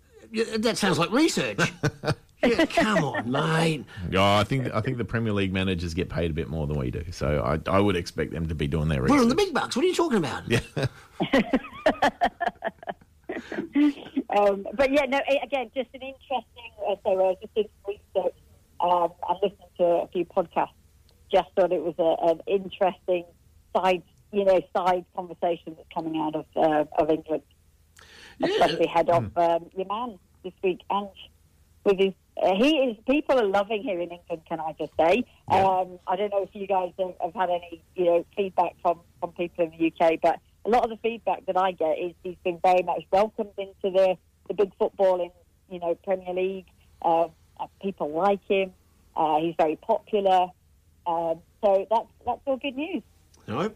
that 0.57 0.77
sounds 0.77 0.99
like 0.99 1.11
research. 1.11 1.60
yeah, 2.43 2.65
come 2.65 3.03
on, 3.03 3.31
mate. 3.31 3.85
Yeah, 4.10 4.38
I 4.38 4.43
think 4.43 4.73
I 4.73 4.81
think 4.81 4.97
the 4.97 5.05
Premier 5.05 5.34
League 5.34 5.53
managers 5.53 5.93
get 5.93 6.10
paid 6.10 6.31
a 6.31 6.34
bit 6.34 6.49
more 6.49 6.68
than 6.68 6.77
we 6.77 6.91
do, 6.91 7.03
so 7.11 7.41
I, 7.43 7.60
I 7.72 7.80
would 7.80 7.95
expect 7.95 8.31
them 8.31 8.47
to 8.47 8.55
be 8.55 8.68
doing 8.68 8.89
their 8.89 8.99
We're 9.01 9.05
research. 9.05 9.22
on 9.22 9.30
the 9.30 9.35
big 9.35 9.53
bucks. 9.53 9.76
What 9.76 9.85
are 9.85 9.88
you 9.88 9.95
talking 9.95 10.18
about? 10.18 10.43
Yeah. 10.49 10.60
um, 14.38 14.65
but 14.76 14.91
yeah, 14.91 15.05
no. 15.05 15.19
Again, 15.43 15.69
just 15.76 15.89
an 15.93 16.01
interesting. 16.01 16.72
Uh, 16.88 16.95
so 17.03 17.11
I 17.11 17.15
was 17.15 17.38
just 17.41 17.53
doing 17.55 17.68
research 17.88 18.35
um, 18.81 19.11
and 19.30 19.38
listening 19.41 19.68
to 19.77 19.84
a 19.84 20.07
few 20.07 20.26
podcasts. 20.26 20.69
Just 21.31 21.49
thought 21.55 21.72
it 21.72 21.81
was 21.81 21.95
a, 21.97 22.15
an 22.30 22.41
interesting 22.47 23.26
side, 23.76 24.03
you 24.31 24.45
know, 24.45 24.61
side 24.76 25.05
conversation 25.15 25.76
that's 25.77 25.88
coming 25.93 26.19
out 26.19 26.35
of 26.35 26.45
uh, 26.55 26.85
of 27.01 27.10
England, 27.10 27.43
especially 28.41 28.88
head 28.88 29.10
of 29.10 29.38
um, 29.38 29.69
your 29.76 29.88
man 29.88 30.18
this 30.43 30.53
week, 30.64 30.81
Ange, 30.91 31.30
with 31.84 31.97
his. 31.97 32.14
Uh, 32.41 32.55
he 32.55 32.77
is. 32.77 32.97
People 33.07 33.39
are 33.39 33.45
loving 33.45 33.84
here 33.84 33.99
in 33.99 34.10
England. 34.10 34.41
Can 34.49 34.60
I 34.60 34.73
just 34.80 34.91
say? 34.99 35.23
Um, 35.47 35.99
I 36.07 36.15
don't 36.15 36.31
know 36.31 36.43
if 36.43 36.49
you 36.53 36.65
guys 36.65 36.91
have, 36.97 37.14
have 37.22 37.34
had 37.35 37.49
any, 37.49 37.84
you 37.95 38.05
know, 38.05 38.26
feedback 38.35 38.76
from 38.81 39.01
from 39.19 39.34
people 39.34 39.65
in 39.65 39.72
the 39.77 39.88
UK, 39.88 40.19
but 40.22 40.39
a 40.65 40.69
lot 40.69 40.84
of 40.84 40.89
the 40.89 40.97
feedback 40.97 41.45
that 41.45 41.57
I 41.57 41.72
get 41.72 41.99
is 41.99 42.14
he's 42.23 42.38
been 42.43 42.60
very 42.64 42.81
much 42.81 43.03
welcomed 43.11 43.51
into 43.57 43.73
the 43.84 44.18
the 44.47 44.53
big 44.55 44.72
football 44.77 45.22
in, 45.22 45.31
you 45.69 45.80
know, 45.80 45.95
Premier 46.03 46.34
League. 46.34 46.65
Uh, 47.01 47.27
uh, 47.60 47.68
people 47.81 48.11
like 48.11 48.43
him. 48.47 48.73
Uh, 49.15 49.39
he's 49.39 49.55
very 49.57 49.76
popular. 49.76 50.47
Um, 51.05 51.39
so 51.64 51.85
that's 51.89 52.07
that's 52.26 52.41
all 52.45 52.57
good 52.57 52.76
news. 52.76 53.03
No. 53.47 53.72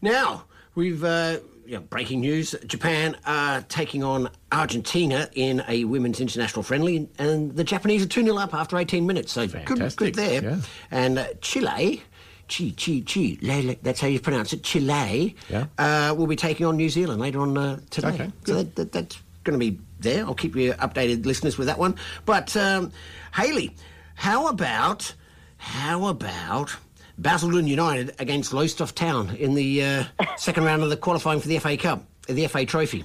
Now 0.00 0.44
We've 0.80 1.04
uh, 1.04 1.40
you 1.66 1.74
know, 1.74 1.80
breaking 1.82 2.20
news: 2.20 2.54
Japan 2.66 3.14
are 3.26 3.60
taking 3.68 4.02
on 4.02 4.30
Argentina 4.50 5.28
in 5.34 5.62
a 5.68 5.84
women's 5.84 6.20
international 6.22 6.62
friendly, 6.62 7.06
and 7.18 7.54
the 7.54 7.64
Japanese 7.64 8.02
are 8.02 8.06
two 8.08 8.22
0 8.24 8.38
up 8.38 8.54
after 8.54 8.78
eighteen 8.78 9.06
minutes. 9.06 9.32
So 9.32 9.46
good, 9.46 9.68
Fantastic, 9.68 9.98
good 9.98 10.14
there. 10.14 10.42
yeah. 10.42 10.56
And 10.90 11.18
uh, 11.18 11.26
Chile. 11.42 12.02
Chi, 12.48 12.74
Chi, 12.76 13.04
Chi, 13.06 13.38
Lele, 13.42 13.76
that's 13.80 14.00
how 14.00 14.08
you 14.08 14.18
pronounce 14.18 14.52
it, 14.52 14.64
Chile, 14.64 15.36
Yeah. 15.48 15.66
uh, 15.78 16.12
will 16.18 16.26
be 16.26 16.34
taking 16.34 16.66
on 16.66 16.76
New 16.76 16.88
Zealand 16.88 17.20
later 17.20 17.40
on 17.42 17.56
uh, 17.56 17.78
today. 17.90 18.08
Okay, 18.08 18.32
so 18.44 18.54
that, 18.54 18.74
that, 18.74 18.90
that's 18.90 19.20
going 19.44 19.52
to 19.56 19.58
be 19.70 19.78
there. 20.00 20.24
I'll 20.26 20.34
keep 20.34 20.56
you 20.56 20.72
updated, 20.72 21.24
listeners, 21.26 21.56
with 21.58 21.68
that 21.68 21.78
one. 21.78 21.94
But, 22.24 22.56
um, 22.56 22.90
Hayley, 23.36 23.76
how 24.16 24.48
about, 24.48 25.14
how 25.58 26.06
about 26.08 26.76
Basildon 27.20 27.66
United 27.66 28.14
against 28.18 28.52
Lowestoft 28.52 28.96
Town 28.96 29.34
in 29.36 29.54
the 29.54 29.84
uh, 29.84 30.04
second 30.36 30.64
round 30.64 30.82
of 30.82 30.90
the 30.90 30.96
qualifying 30.96 31.40
for 31.40 31.48
the 31.48 31.58
FA 31.58 31.76
Cup, 31.76 32.04
the 32.28 32.46
FA 32.46 32.64
Trophy? 32.64 33.04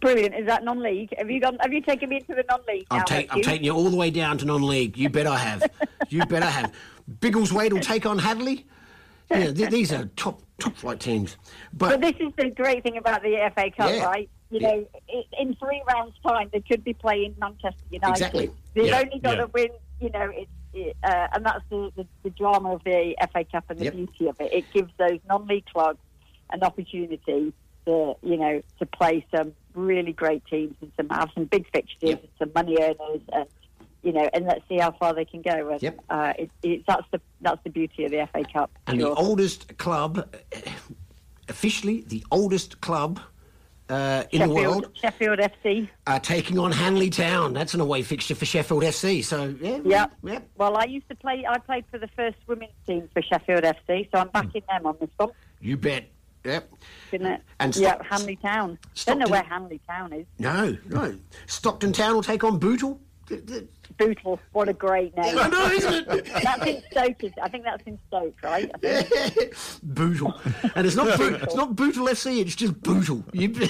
Brilliant. 0.00 0.34
Is 0.34 0.46
that 0.46 0.64
non-league? 0.64 1.12
Have 1.18 1.28
you 1.28 1.40
gone? 1.40 1.58
Have 1.60 1.72
you 1.72 1.80
taken 1.82 2.08
me 2.08 2.16
into 2.16 2.34
the 2.34 2.44
non-league? 2.48 2.86
I'm, 2.90 3.04
ta- 3.04 3.22
I'm 3.30 3.42
taking 3.42 3.64
you 3.64 3.72
all 3.72 3.90
the 3.90 3.96
way 3.96 4.10
down 4.10 4.38
to 4.38 4.44
non-league. 4.44 4.96
You 4.96 5.10
bet 5.10 5.26
I 5.26 5.36
have. 5.38 5.64
you 6.08 6.24
bet 6.26 6.42
I 6.42 6.50
have. 6.50 6.72
Biggleswade 7.20 7.72
will 7.72 7.80
take 7.80 8.06
on 8.06 8.18
Hadley. 8.18 8.66
Yeah, 9.30 9.52
th- 9.52 9.70
these 9.70 9.92
are 9.92 10.06
top 10.16 10.40
top 10.60 10.76
flight 10.76 11.00
teams. 11.00 11.36
But, 11.72 11.90
But, 11.90 12.00
this 12.00 12.14
is 12.28 12.32
the 12.36 12.50
great 12.50 12.82
thing 12.84 12.96
about 12.96 13.22
the 13.22 13.50
FA 13.54 13.70
Cup, 13.76 13.90
Yeah. 13.90 14.04
right? 14.04 14.30
You 14.50 14.60
Yeah. 14.60 14.68
know, 14.70 14.86
in 15.38 15.54
three 15.56 15.82
rounds' 15.92 16.14
time, 16.26 16.48
they 16.52 16.60
could 16.60 16.84
be 16.84 16.94
playing 16.94 17.34
Manchester 17.40 17.78
United. 17.90 18.12
Exactly. 18.12 18.50
They've 18.74 18.86
Yeah. 18.86 19.00
only 19.00 19.18
got 19.18 19.34
to 19.34 19.46
win. 19.52 19.68
You 20.00 20.10
know, 20.10 20.30
it's 20.32 20.50
it, 20.74 20.96
uh, 21.02 21.28
and 21.32 21.44
that's 21.44 21.64
the, 21.70 21.90
the, 21.96 22.06
the 22.22 22.30
drama 22.30 22.74
of 22.74 22.82
the 22.84 23.14
FA 23.32 23.44
Cup 23.44 23.64
and 23.68 23.78
the 23.78 23.84
Yep. 23.84 23.94
beauty 23.94 24.28
of 24.28 24.36
it. 24.40 24.52
It 24.52 24.64
gives 24.72 24.90
those 24.98 25.18
non-league 25.28 25.66
clubs 25.66 25.98
an 26.50 26.62
opportunity 26.62 27.52
to, 27.86 28.14
you 28.22 28.36
know, 28.36 28.62
to 28.78 28.86
play 28.86 29.26
some 29.34 29.52
really 29.74 30.12
great 30.12 30.42
teams 30.46 30.74
and 30.80 30.92
some 30.96 31.08
have 31.10 31.30
some 31.34 31.44
big 31.44 31.66
fixtures 31.72 32.10
and 32.20 32.28
some 32.38 32.50
money 32.54 32.76
earners 32.80 33.20
and. 33.32 33.46
You 34.00 34.12
know, 34.12 34.28
and 34.32 34.44
let's 34.46 34.62
see 34.68 34.78
how 34.78 34.92
far 34.92 35.12
they 35.12 35.24
can 35.24 35.42
go. 35.42 35.70
And, 35.70 35.82
Yep. 35.82 35.98
uh, 36.08 36.32
it, 36.38 36.50
it, 36.62 36.84
that's 36.86 37.02
the 37.10 37.20
that's 37.40 37.60
the 37.64 37.70
beauty 37.70 38.04
of 38.04 38.12
the 38.12 38.28
FA 38.32 38.44
Cup. 38.50 38.70
and 38.86 39.00
sure. 39.00 39.10
the 39.10 39.14
oldest 39.20 39.76
club, 39.76 40.18
uh, 40.54 40.58
officially 41.48 42.04
the 42.06 42.24
oldest 42.30 42.80
club 42.80 43.18
uh, 43.88 44.24
in 44.32 44.42
the 44.42 44.48
world, 44.48 44.90
Sheffield 44.94 45.38
FC. 45.38 45.88
are 46.06 46.20
taking 46.20 46.58
on 46.58 46.72
Hanley 46.72 47.10
Town. 47.10 47.52
That's 47.52 47.74
an 47.74 47.80
away 47.80 48.02
fixture 48.02 48.34
for 48.34 48.44
Sheffield 48.44 48.82
FC. 48.82 49.24
So 49.24 49.54
yeah, 49.60 49.78
Yeah. 49.84 50.06
yeah. 50.22 50.38
Well, 50.56 50.76
I 50.76 50.84
used 50.84 51.08
to 51.08 51.14
play. 51.14 51.44
I 51.48 51.58
played 51.58 51.84
for 51.90 51.98
the 51.98 52.08
first 52.08 52.36
women's 52.46 52.72
team 52.86 53.08
for 53.12 53.22
Sheffield 53.22 53.64
FC, 53.64 54.08
so 54.12 54.20
I'm 54.20 54.28
backing 54.28 54.62
them 54.68 54.86
on 54.86 54.96
this 55.00 55.10
one. 55.16 55.30
You 55.60 55.76
bet. 55.76 56.08
Yep. 56.44 56.70
Isn't 57.12 57.26
it? 57.26 57.40
And 57.60 57.76
yeah, 57.76 57.94
Stock- 57.94 58.06
Hanley 58.06 58.36
Town. 58.36 58.78
Don't 59.04 59.18
know 59.18 59.26
where 59.28 59.42
Hanley 59.42 59.80
Town 59.88 60.12
is. 60.12 60.24
No, 60.38 60.76
no. 60.88 61.18
Stockton 61.46 61.92
Town 61.92 62.14
will 62.14 62.22
take 62.22 62.44
on 62.44 62.58
Bootle. 62.58 63.00
Bootle. 63.98 64.38
What 64.52 64.68
a 64.68 64.72
great 64.72 65.16
name. 65.16 65.36
I 65.38 65.48
know, 65.48 65.66
isn't 65.66 66.08
it? 66.08 66.24
that's 66.26 66.66
in 66.66 66.82
Stoke. 66.90 67.32
I 67.42 67.48
think 67.48 67.64
that's 67.64 67.82
in 67.84 67.98
Stoke, 68.06 68.36
right? 68.42 68.70
Think. 68.80 69.54
Bootle. 69.82 70.34
And 70.74 70.86
it's 70.86 70.96
not 70.96 71.18
Bo- 71.18 71.34
it's 71.42 71.54
not 71.54 71.74
Bootle 71.74 72.06
FC. 72.06 72.40
It's 72.40 72.54
just 72.54 72.80
Bootle. 72.82 73.24
You. 73.32 73.48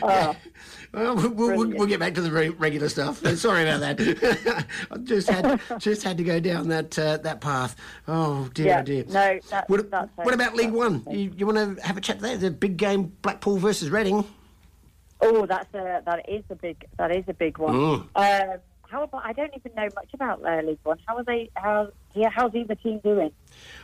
Oh, 0.00 0.36
Well, 0.92 1.16
we'll, 1.16 1.30
we'll, 1.56 1.68
we'll 1.70 1.86
get 1.86 2.00
back 2.00 2.14
to 2.14 2.22
the 2.22 2.30
re- 2.30 2.48
regular 2.48 2.88
stuff. 2.88 3.18
Sorry 3.36 3.62
about 3.68 3.80
that. 3.80 4.66
I 4.90 4.96
just 4.98 5.28
had 5.28 5.60
just 5.78 6.02
had 6.02 6.16
to 6.16 6.24
go 6.24 6.40
down 6.40 6.68
that 6.68 6.98
uh, 6.98 7.18
that 7.18 7.40
path. 7.42 7.76
Oh 8.06 8.48
dear, 8.54 8.66
yeah. 8.66 8.80
oh 8.80 8.82
dear. 8.82 9.04
No, 9.04 9.38
that's, 9.50 9.68
What, 9.68 9.90
what 10.16 10.32
about 10.34 10.54
League 10.54 10.72
One? 10.72 11.04
You, 11.10 11.32
you 11.36 11.46
want 11.46 11.76
to 11.76 11.82
have 11.86 11.98
a 11.98 12.00
chat 12.00 12.20
there? 12.20 12.36
The 12.38 12.50
big 12.50 12.78
game, 12.78 13.12
Blackpool 13.20 13.58
versus 13.58 13.90
Reading. 13.90 14.24
Oh, 15.20 15.46
that's 15.46 15.72
a 15.74 16.02
that 16.04 16.28
is 16.28 16.44
a 16.50 16.54
big 16.54 16.84
that 16.98 17.10
is 17.14 17.24
a 17.28 17.34
big 17.34 17.58
one. 17.58 17.74
Mm. 17.74 18.06
Um, 18.52 18.58
how 18.88 19.02
about? 19.02 19.22
I 19.24 19.32
don't 19.32 19.52
even 19.54 19.72
know 19.74 19.88
much 19.94 20.08
about 20.14 20.44
uh, 20.46 20.62
League 20.62 20.78
One. 20.84 20.98
How 21.06 21.16
are 21.18 21.24
they? 21.24 21.50
How 21.56 21.90
yeah? 22.14 22.30
How's 22.30 22.54
either 22.54 22.74
team 22.76 23.00
doing? 23.04 23.32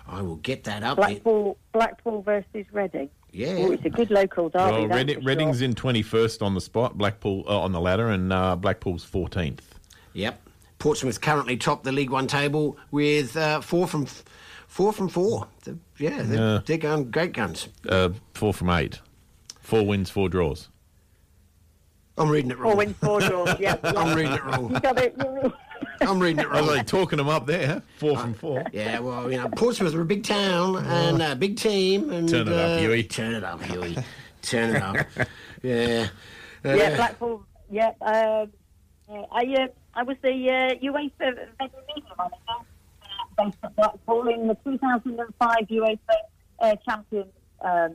I 0.09 0.23
will 0.23 0.37
get 0.37 0.65
that 0.65 0.83
up. 0.83 0.97
Blackpool 0.97 1.59
Blackpool 1.73 2.23
versus 2.23 2.65
Reading. 2.73 3.11
Yeah. 3.31 3.55
Oh, 3.59 3.73
it's 3.73 3.85
a 3.85 3.91
good 3.91 4.11
local 4.11 4.49
derby. 4.49 4.73
Well, 4.73 4.89
that's 4.89 4.97
Reading, 4.97 5.15
for 5.17 5.21
sure. 5.23 5.29
Reading's 5.29 5.61
in 5.61 5.75
21st 5.75 6.41
on 6.41 6.55
the 6.55 6.61
spot, 6.61 6.97
Blackpool 6.97 7.45
uh, 7.49 7.61
on 7.61 7.73
the 7.73 7.81
ladder, 7.81 8.09
and 8.11 8.33
uh, 8.33 8.55
Blackpool's 8.55 9.05
14th. 9.05 9.59
Yep. 10.13 10.41
Portsmouth 10.79 11.21
currently 11.21 11.57
top 11.57 11.83
the 11.83 11.91
League 11.93 12.11
One 12.11 12.29
table 12.29 12.77
with 12.93 13.37
uh, 13.37 13.61
four 13.61 13.89
from 13.89 14.05
f- 14.05 14.23
four 14.69 14.93
from 14.93 15.09
four. 15.09 15.49
The- 15.65 15.77
yeah, 15.99 16.23
they're, 16.23 16.39
Yeah. 16.39 16.61
they're 16.65 16.79
going 16.79 17.11
great 17.11 17.33
guns. 17.33 17.69
Uh, 17.89 18.11
four 18.35 18.55
from 18.55 18.71
eight. 18.71 19.01
Four 19.61 19.85
wins, 19.85 20.11
four 20.11 20.29
draws. 20.29 20.69
I'm 22.17 22.29
reading 22.29 22.51
it 22.51 22.59
wrong. 22.59 22.73
Four 22.73 22.77
wins, 22.77 22.97
four 22.97 23.21
draws. 23.21 23.59
Yeah, 23.59 23.77
yeah. 23.83 23.93
I'm 23.97 24.17
reading 24.17 24.33
it 24.33 24.45
wrong. 24.45 24.73
You 24.73 24.81
got 24.81 24.99
it. 24.99 25.17
I'm 26.01 26.21
reading 26.21 26.41
it 26.41 26.47
I 26.47 26.61
was 26.61 26.69
wrong. 26.69 26.77
like 26.77 26.87
talking 26.87 27.17
them 27.17 27.29
up 27.29 27.47
there. 27.47 27.83
Four 27.99 28.17
from 28.17 28.35
four. 28.35 28.65
Yeah, 28.73 29.01
well, 29.01 29.31
you 29.31 29.39
know, 29.39 29.49
Portsmouth 29.49 29.95
are 29.95 30.01
a 30.01 30.05
big 30.05 30.23
town 30.23 30.77
and 30.77 31.21
a 31.21 31.35
big 31.35 31.57
team. 31.57 32.11
And, 32.11 32.29
Turn 32.29 32.47
it 32.47 32.55
up, 32.55 32.71
uh, 32.71 32.77
Huey. 32.79 33.03
Turn 33.03 33.35
it 33.35 33.45
up, 33.45 33.63
Huey. 33.63 33.97
Turn 34.43 34.77
it 34.77 34.83
up. 34.83 35.07
Yeah. 35.63 36.09
Uh, 36.63 36.75
yeah, 36.75 36.97
Blackpool. 36.97 37.43
Yeah, 37.71 37.93
um, 38.03 38.53
yeah, 39.09 39.25
I 39.33 39.55
uh, 39.63 39.67
I 39.95 40.03
was 40.03 40.19
the 40.21 40.29
uh, 40.29 40.75
UEFA 40.75 41.11
Federal 41.59 41.83
Media 41.89 42.11
Manager 42.19 42.37
uh, 42.51 43.45
based 43.45 43.57
at 43.63 43.75
Blackpool 43.75 44.29
in 44.29 44.47
the 44.47 44.57
2005 44.63 45.57
UEFA 45.71 45.99
uh, 46.61 46.77
Champion 46.87 47.29
um, 47.63 47.95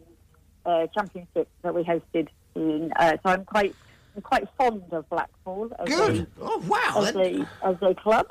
uh, 0.66 0.88
Championship 0.96 1.48
that 1.62 1.76
we 1.76 1.84
hosted. 1.84 2.30
In, 2.56 2.92
uh, 2.96 3.12
so 3.24 3.30
I'm 3.30 3.46
quite 3.46 3.76
I'm 4.20 4.24
quite 4.24 4.48
fond 4.58 4.84
of 4.92 5.08
Blackpool 5.10 5.72
as 5.80 5.88
Good. 5.88 6.20
a 6.20 6.28
Oh, 6.42 6.58
wow. 6.68 7.04
as 7.04 7.14
That, 7.14 7.16
a 7.16 7.48
as 7.66 7.76
a 7.82 7.96
club. 7.96 8.28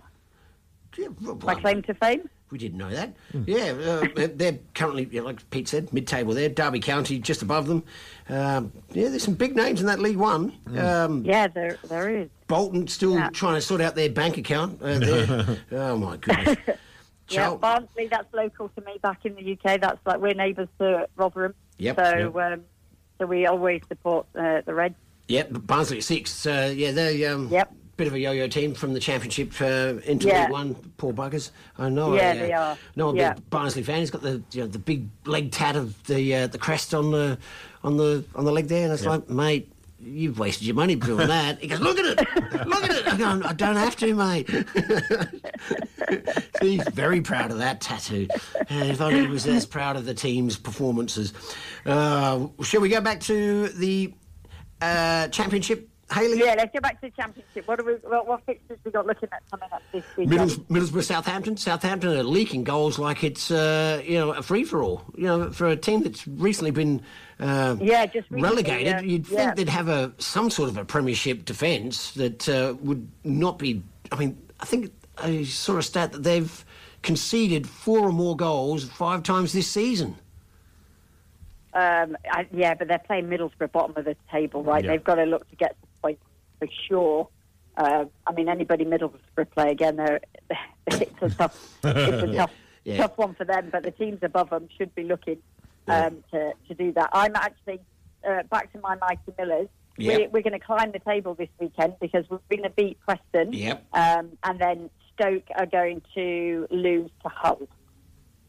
yeah, 0.98 1.09
well, 1.23 1.39
My 1.43 1.55
claim 1.55 1.81
to 1.85 1.94
fame. 1.94 2.28
we 2.51 2.59
didn't 2.59 2.77
know 2.77 2.90
that. 2.90 3.15
Yeah, 3.47 3.73
uh, 3.73 4.06
they're- 4.15 4.28
they're 4.28 4.59
currently, 4.74 5.06
like 5.20 5.48
Pete 5.48 5.66
said, 5.69 5.90
mid-table 5.94 6.35
there. 6.35 6.51
Derby 6.51 6.81
County 6.81 7.19
just 7.19 7.40
above 7.40 7.69
them. 7.69 7.85
Um, 8.28 8.70
yeah, 8.93 9.09
there's 9.09 9.23
some 9.23 9.32
big 9.35 9.56
names 9.56 9.81
in 9.81 9.86
that 9.86 9.98
League 9.98 10.19
One. 10.19 10.52
Um, 10.77 11.24
Yeah, 11.24 11.47
there 11.48 11.78
there 11.85 12.10
is. 12.10 12.28
Bolton 12.48 12.86
still 12.89 13.15
Yeah. 13.15 13.31
trying 13.31 13.55
to 13.55 13.62
sort 13.62 13.81
out 13.81 13.94
their 13.94 14.10
bank 14.10 14.36
account. 14.36 14.82
Uh, 14.82 14.98
there. 14.98 15.59
oh 15.73 15.97
my 15.97 16.19
goodness. 16.19 16.56
Yeah, 17.31 17.44
Chal- 17.44 17.59
Barnsley, 17.59 18.06
that's 18.09 18.32
local 18.32 18.70
to 18.70 18.81
me 18.86 18.97
back 19.02 19.27
in 19.27 19.35
the 19.35 19.52
UK. 19.52 19.78
That's 19.82 19.98
like 20.06 20.19
we're 20.19 20.32
neighbours 20.32 20.69
to 20.78 21.06
Rotherham. 21.16 21.52
Yep, 21.77 21.97
So, 21.97 22.40
Um, 22.40 22.65
so 23.19 23.27
we 23.27 23.44
always 23.47 23.82
support 23.86 24.27
uh, 24.35 24.62
the 24.65 24.73
Reds. 24.73 24.94
Yep, 25.29 25.49
Barnsley 25.67 25.99
at 25.99 26.05
six. 26.05 26.47
Uh, 26.47 26.73
yeah, 26.75 26.93
they're 26.93 27.35
um, 27.35 27.49
Yep. 27.49 27.73
bit 27.99 28.07
of 28.07 28.15
a 28.15 28.19
yo-yo 28.19 28.49
team 28.49 28.75
from 28.75 28.95
the 28.95 29.01
Championship 29.01 29.53
uh, 29.61 29.95
into 30.05 30.29
Yeah. 30.29 30.45
League 30.45 30.53
One. 30.53 30.75
Poor 30.97 31.13
buggers. 31.13 31.51
I 31.77 31.91
know. 31.91 32.15
Yeah, 32.15 32.29
I, 32.29 32.31
uh, 32.31 32.35
they 32.35 32.53
are. 32.53 32.79
No, 32.97 33.11
a 33.11 33.17
Yeah. 33.17 33.35
big 33.35 33.51
Barnsley 33.51 33.83
fan. 33.83 33.99
He's 34.01 34.11
got 34.11 34.23
the 34.23 34.43
you 34.53 34.63
know, 34.63 34.67
the 34.67 34.79
big 34.79 35.09
leg 35.27 35.53
tat 35.53 35.77
of 35.77 36.03
the 36.07 36.35
uh, 36.35 36.47
the 36.47 36.59
crest 36.59 36.95
on 36.95 37.11
the 37.11 37.39
on 37.85 37.99
the 37.99 38.25
on 38.35 38.45
the 38.47 38.53
leg 38.53 38.69
there, 38.69 38.85
and 38.85 38.93
it's 38.93 39.05
like, 39.05 39.29
mate. 39.29 39.73
You've 40.01 40.39
wasted 40.39 40.65
your 40.65 40.77
money 40.77 40.95
doing 40.95 41.27
that. 41.37 41.59
He 41.61 41.67
goes, 41.67 41.81
look 41.81 41.99
at 41.99 42.05
it, 42.05 42.19
look 42.69 42.85
at 42.85 42.91
it. 42.93 43.09
I, 43.13 43.17
go, 43.17 43.43
I 43.45 43.53
don't 43.53 43.75
have 43.75 43.97
to, 43.97 44.15
mate. 44.15 44.49
He's 46.63 46.87
very 46.91 47.21
proud 47.21 47.51
of 47.51 47.59
that 47.59 47.81
tattoo. 47.81 48.29
And 48.69 48.91
if 48.91 49.01
only 49.01 49.23
he 49.23 49.27
was 49.27 49.45
as 49.49 49.67
proud 49.67 49.97
of 49.97 50.05
the 50.05 50.15
team's 50.15 50.57
performances. 50.57 51.33
Uh, 51.85 52.47
shall 52.63 52.81
we 52.81 52.91
go 52.91 53.01
back 53.01 53.19
to 53.23 53.71
the 53.71 54.15
uh, 54.81 55.29
championship, 55.29 55.89
Hayley? 56.13 56.39
Yeah, 56.39 56.55
let's 56.57 56.73
go 56.73 56.81
back 56.81 57.01
to 57.01 57.09
the 57.09 57.11
Championship. 57.11 57.69
What, 57.69 57.81
are 57.81 57.85
we, 57.85 57.93
what, 57.95 58.27
what 58.27 58.45
fixtures 58.47 58.79
we 58.85 58.91
got 58.91 59.07
looking 59.07 59.29
at 59.33 59.43
coming 59.51 59.69
up 59.73 59.83
this 59.93 60.05
weekend? 60.17 60.31
Middles, 60.31 60.59
Middlesbrough, 60.59 61.05
Southampton. 61.05 61.57
Southampton 61.57 62.17
are 62.17 62.23
leaking 62.23 62.65
goals 62.65 62.99
like 62.99 63.23
it's 63.25 63.51
uh, 63.51 64.03
you 64.05 64.19
know 64.19 64.33
a 64.33 64.43
free 64.43 64.65
for 64.65 64.83
all. 64.83 65.05
You 65.17 65.25
know, 65.25 65.51
for 65.51 65.69
a 65.69 65.77
team 65.77 66.03
that's 66.03 66.27
recently 66.27 66.71
been 66.71 67.03
uh, 67.41 67.77
Yeah, 67.81 68.07
just 68.07 68.31
recently, 68.31 68.43
relegated, 68.43 68.87
yeah, 68.87 69.01
you'd 69.01 69.27
think 69.27 69.39
yeah. 69.39 69.55
they'd 69.55 69.69
have 69.69 69.89
a 69.89 70.13
some 70.19 70.51
sort 70.51 70.71
of 70.71 70.79
a 70.79 70.85
Premiership 70.85 71.45
defence 71.45 72.13
that 72.13 72.49
uh, 72.49 72.75
would 72.81 73.09
not 73.25 73.59
be. 73.59 73.83
I 74.11 74.17
mean, 74.17 74.39
I 74.61 74.65
think 74.65 74.93
I 75.19 75.45
saw 75.45 75.77
a 75.77 75.83
stat 75.83 76.13
that 76.13 76.23
they've 76.23 76.65
conceded 77.03 77.69
four 77.69 78.01
or 78.01 78.13
more 78.13 78.37
goals 78.37 78.85
five 78.85 79.23
times 79.23 79.53
this 79.53 79.69
season. 79.71 80.17
Um, 81.74 82.16
I, 82.31 82.47
yeah, 82.53 82.74
but 82.74 82.89
they're 82.89 82.99
playing 82.99 83.27
Middlesbrough 83.28 83.73
bottom 83.73 83.95
of 83.97 84.05
the 84.05 84.16
table, 84.32 84.62
right? 84.65 84.82
Yeah. 84.85 84.93
They've 84.93 85.05
got 85.05 85.16
to 85.16 85.24
look 85.24 85.49
to 85.51 85.57
get 85.57 85.77
some 85.81 85.89
points 86.03 86.23
for 86.59 86.69
sure. 86.89 87.28
Uh, 87.77 88.07
I 88.27 88.32
mean, 88.32 88.49
anybody 88.49 88.85
Middlesbrough 88.85 89.51
play 89.55 89.70
again, 89.70 89.97
they're, 89.97 90.20
it's 90.86 91.12
a 91.23 91.28
tough, 91.39 91.78
it's 91.85 92.23
a 92.23 92.35
tough, 92.35 92.53
Yeah. 92.85 92.97
tough 92.99 93.19
one 93.19 93.35
for 93.35 93.45
them. 93.45 93.69
But 93.70 93.82
the 93.85 93.90
teams 93.90 94.19
above 94.23 94.51
them 94.51 94.69
should 94.77 94.95
be 94.95 95.05
looking 95.05 95.39
um, 95.86 96.24
to 96.32 96.53
to 96.69 96.74
do 96.74 96.93
that. 96.93 97.11
I'm 97.12 97.36
actually 97.36 97.81
uh, 98.28 98.43
back 98.45 98.73
to 98.73 98.81
my 98.81 98.97
Mighty 98.97 99.32
Millers. 99.39 99.69
Yeah. 99.97 100.16
We're, 100.16 100.28
we're 100.28 100.43
going 100.43 100.59
to 100.59 100.65
climb 100.65 100.93
the 100.93 101.01
table 101.01 101.35
this 101.35 101.49
weekend 101.59 101.95
because 102.01 102.24
we're 102.31 102.39
going 102.51 102.62
to 102.62 102.70
beat 102.70 102.99
Preston. 103.01 103.53
Yep. 103.53 103.85
Um, 103.93 104.31
and 104.45 104.59
then 104.61 104.90
Stoke 105.15 105.45
are 105.57 105.66
going 105.66 106.03
to 106.15 106.66
lose 106.70 107.11
to 107.23 107.28
Hull. 107.28 107.69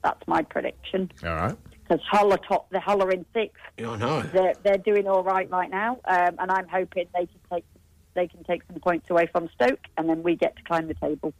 That's 0.03 0.21
my 0.27 0.43
prediction. 0.43 1.11
All 1.23 1.35
right. 1.35 1.57
Because 1.89 2.05
Hull 2.05 2.31
are 2.31 2.37
top, 2.37 2.69
the 2.69 2.79
Hull 2.79 3.01
are 3.01 3.09
in 3.09 3.25
sixth. 3.33 3.61
Yeah, 3.77 3.89
I 3.91 3.97
know. 3.97 4.21
They're 4.21 4.53
they're 4.63 4.77
doing 4.77 5.07
all 5.07 5.23
right 5.23 5.49
right 5.49 5.71
now, 5.71 5.99
um, 6.05 6.35
and 6.37 6.51
I'm 6.51 6.67
hoping 6.67 7.07
they 7.15 7.25
can 7.25 7.39
take 7.51 7.65
they 8.13 8.27
can 8.27 8.43
take 8.43 8.61
some 8.67 8.79
points 8.79 9.09
away 9.09 9.27
from 9.31 9.49
Stoke, 9.55 9.79
and 9.97 10.07
then 10.07 10.21
we 10.21 10.35
get 10.35 10.55
to 10.57 10.63
climb 10.63 10.87
the 10.87 10.93
table. 10.95 11.33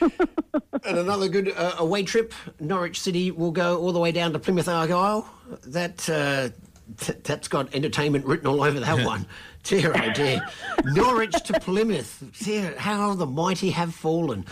And 0.84 0.98
another 0.98 1.28
good 1.28 1.50
uh, 1.56 1.76
away 1.78 2.02
trip. 2.02 2.34
Norwich 2.60 3.00
City 3.00 3.30
will 3.30 3.52
go 3.52 3.80
all 3.80 3.92
the 3.92 3.98
way 3.98 4.12
down 4.12 4.34
to 4.34 4.38
Plymouth 4.38 4.68
Argyle. 4.68 5.26
That 5.66 6.08
uh, 6.10 6.50
th- 6.98 7.18
that's 7.22 7.48
got 7.48 7.74
entertainment 7.74 8.26
written 8.26 8.46
all 8.48 8.62
over 8.62 8.80
that 8.80 9.06
one. 9.06 9.26
Dear 9.62 9.92
oh 9.96 10.12
dear. 10.12 10.46
Norwich 10.84 11.42
to 11.44 11.58
Plymouth. 11.60 12.22
Dear, 12.40 12.74
how 12.76 13.14
the 13.14 13.24
mighty 13.26 13.70
have 13.70 13.94
fallen. 13.94 14.44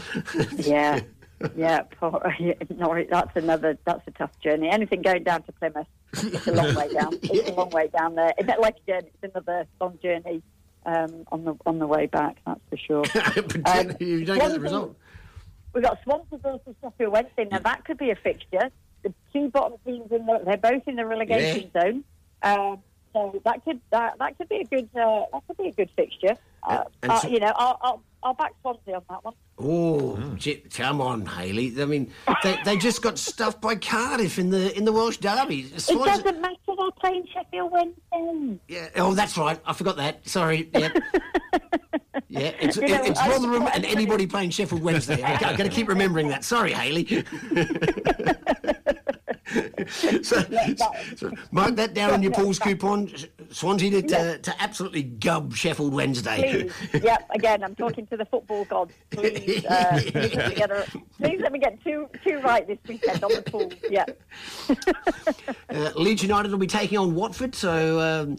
Yeah, 0.57 1.01
yeah, 1.57 1.83
poor, 1.83 2.21
Norwich. 2.77 3.09
That's 3.11 3.35
another. 3.37 3.79
That's 3.85 4.07
a 4.07 4.11
tough 4.13 4.39
journey. 4.41 4.69
Anything 4.71 5.03
going 5.03 5.25
down 5.25 5.43
to 5.45 5.53
Plymouth, 5.53 5.87
it's 6.13 6.47
a 6.47 6.53
long 6.53 6.75
way 6.75 6.93
down. 6.93 7.19
It's 7.23 7.49
a 7.49 7.53
long 7.53 7.71
way 7.71 7.89
down 7.89 8.15
there. 8.15 8.33
It's 8.39 8.49
not 8.49 8.61
like 8.61 8.77
again, 8.87 9.03
it's 9.07 9.33
another 9.35 9.67
long 9.81 9.99
journey 10.03 10.43
um, 10.87 11.25
on 11.31 11.45
the 11.45 11.55
on 11.67 11.79
the 11.79 11.87
way 11.87 12.07
back. 12.07 12.37
That's 12.47 12.61
for 12.71 12.77
sure. 12.77 13.05
Um, 13.65 13.93
you 14.01 14.25
don't 14.25 14.39
get 14.39 14.53
the 14.53 14.61
result. 14.61 14.97
We've 15.73 15.83
got 15.83 16.03
Swansea 16.05 16.39
versus 16.39 16.75
Sheffield 16.83 17.13
Wednesday. 17.13 17.47
Now 17.51 17.61
that 17.61 17.85
could 17.85 17.99
be 17.99 18.11
a 18.11 18.17
fixture. 18.17 18.71
The 19.03 19.15
two 19.33 19.49
bottom 19.49 19.79
teams 19.85 20.13
in 20.13 20.27
the, 20.27 20.41
they're 20.45 20.57
both 20.57 20.87
in 20.87 20.97
the 20.97 21.07
relegation 21.07 21.71
zone. 21.73 22.05
Um, 22.43 22.79
so 23.13 23.41
that 23.45 23.65
could 23.65 23.81
that, 23.91 24.19
that 24.19 24.39
could 24.39 24.49
be 24.49 24.57
a 24.57 24.65
good 24.65 24.89
uh, 24.97 25.25
that 25.33 25.43
could 25.47 25.57
be 25.57 25.69
a 25.69 25.73
good 25.73 25.91
fixture. 25.97 26.37
Uh, 26.63 26.85
uh, 27.03 27.21
so- 27.21 27.29
you 27.29 27.41
know, 27.41 27.53
I'll, 27.57 27.79
I'll 27.83 28.03
I'll 28.25 28.35
back 28.35 28.53
Swansea 28.61 28.95
on 28.95 29.03
that 29.11 29.25
one. 29.25 29.35
Oh, 29.59 30.17
gee, 30.37 30.63
come 30.73 31.01
on, 31.01 31.27
Hayley. 31.27 31.75
I 31.81 31.85
mean, 31.85 32.13
they, 32.43 32.57
they 32.65 32.77
just 32.77 33.03
got 33.03 33.19
stuffed 33.19 33.61
by 33.61 33.75
Cardiff 33.77 34.39
in 34.39 34.51
the 34.51 34.77
in 34.77 34.85
the 34.85 34.93
Welsh 34.93 35.19
derby. 35.19 35.61
It 35.61 35.73
doesn't 35.87 36.41
matter. 36.41 36.57
They're 36.67 36.91
playing 37.01 37.27
Sheffield 37.33 37.71
Wednesday. 37.71 38.59
Yeah. 38.69 38.89
Oh, 38.97 39.15
that's 39.15 39.37
right. 39.37 39.61
I 39.67 39.73
forgot 39.73 39.97
that. 39.97 40.27
Sorry. 40.27 40.71
Yeah. 40.75 40.89
yeah. 42.29 42.53
It's, 42.61 42.77
You 42.77 42.89
know, 42.89 43.03
it's 43.05 43.21
I- 43.21 43.29
Rotherham 43.29 43.69
and 43.73 43.85
anybody 43.85 44.27
playing 44.27 44.51
Sheffield 44.51 44.83
Wednesday. 44.83 45.23
I, 45.23 45.31
have 45.31 45.57
got 45.59 45.65
to 45.65 45.69
keep 45.69 45.89
remembering 45.89 46.29
that. 46.29 46.45
Sorry, 46.45 46.73
Hayley. 46.73 47.05
so, 49.89 50.43
so 51.17 51.33
mark 51.51 51.77
that 51.77 51.95
down 51.95 52.13
on 52.13 52.23
your 52.23 52.33
Paul's 52.33 52.59
coupon. 52.59 53.13
Swansea 53.51 53.91
to, 53.91 54.03
to, 54.03 54.39
to 54.39 54.63
absolutely 54.63 55.03
gub 55.03 55.55
Sheffield 55.55 55.93
Wednesday. 55.93 56.71
Please, 56.91 57.03
yep. 57.03 57.29
Again, 57.35 57.63
I'm 57.63 57.75
talking 57.75 58.07
to 58.09 58.17
the 58.17 58.25
football 58.25 58.65
gods. 58.65 58.93
Please, 59.11 59.65
uh, 59.67 60.01
please, 60.07 60.35
let 60.35 60.49
me 60.49 60.55
get 60.55 60.71
a, 60.71 60.87
please 61.21 61.41
let 61.41 61.53
me 61.53 61.59
get 61.59 61.83
two 61.85 62.09
two 62.27 62.39
right 62.41 62.67
this 62.67 62.79
weekend 62.89 63.23
on 63.23 63.33
the 63.33 63.43
pool. 63.43 63.73
Yeah. 63.91 64.07
Uh, 65.71 65.91
Leeds 65.97 66.23
United 66.23 66.51
will 66.51 66.59
be 66.59 66.67
taking 66.67 66.99
on 66.99 67.15
Watford, 67.15 67.55
so 67.55 67.99
um, 67.99 68.37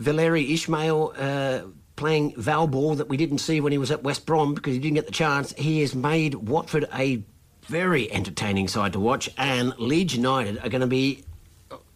Valérien 0.00 0.48
Ismaël 0.48 1.12
uh, 1.18 1.66
playing 1.96 2.34
Val 2.36 2.66
Ball 2.66 2.94
that 2.94 3.08
we 3.08 3.16
didn't 3.16 3.38
see 3.38 3.60
when 3.60 3.72
he 3.72 3.78
was 3.78 3.90
at 3.90 4.02
West 4.02 4.24
Brom 4.24 4.54
because 4.54 4.74
he 4.74 4.78
didn't 4.78 4.94
get 4.94 5.06
the 5.06 5.12
chance. 5.12 5.52
He 5.54 5.80
has 5.80 5.94
made 5.94 6.34
Watford 6.34 6.86
a 6.94 7.22
very 7.68 8.10
entertaining 8.12 8.68
side 8.68 8.92
to 8.94 9.00
watch, 9.00 9.28
and 9.38 9.76
Leeds 9.78 10.14
United 10.16 10.58
are 10.64 10.68
going 10.68 10.80
to 10.80 10.86
be, 10.86 11.24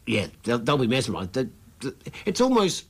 yeah, 0.06 0.26
they'll, 0.44 0.58
they'll 0.58 0.78
be 0.78 0.86
mesmerised. 0.86 1.32
The- 1.32 1.48
the- 1.80 1.94
It's 2.26 2.40
almost 2.40 2.86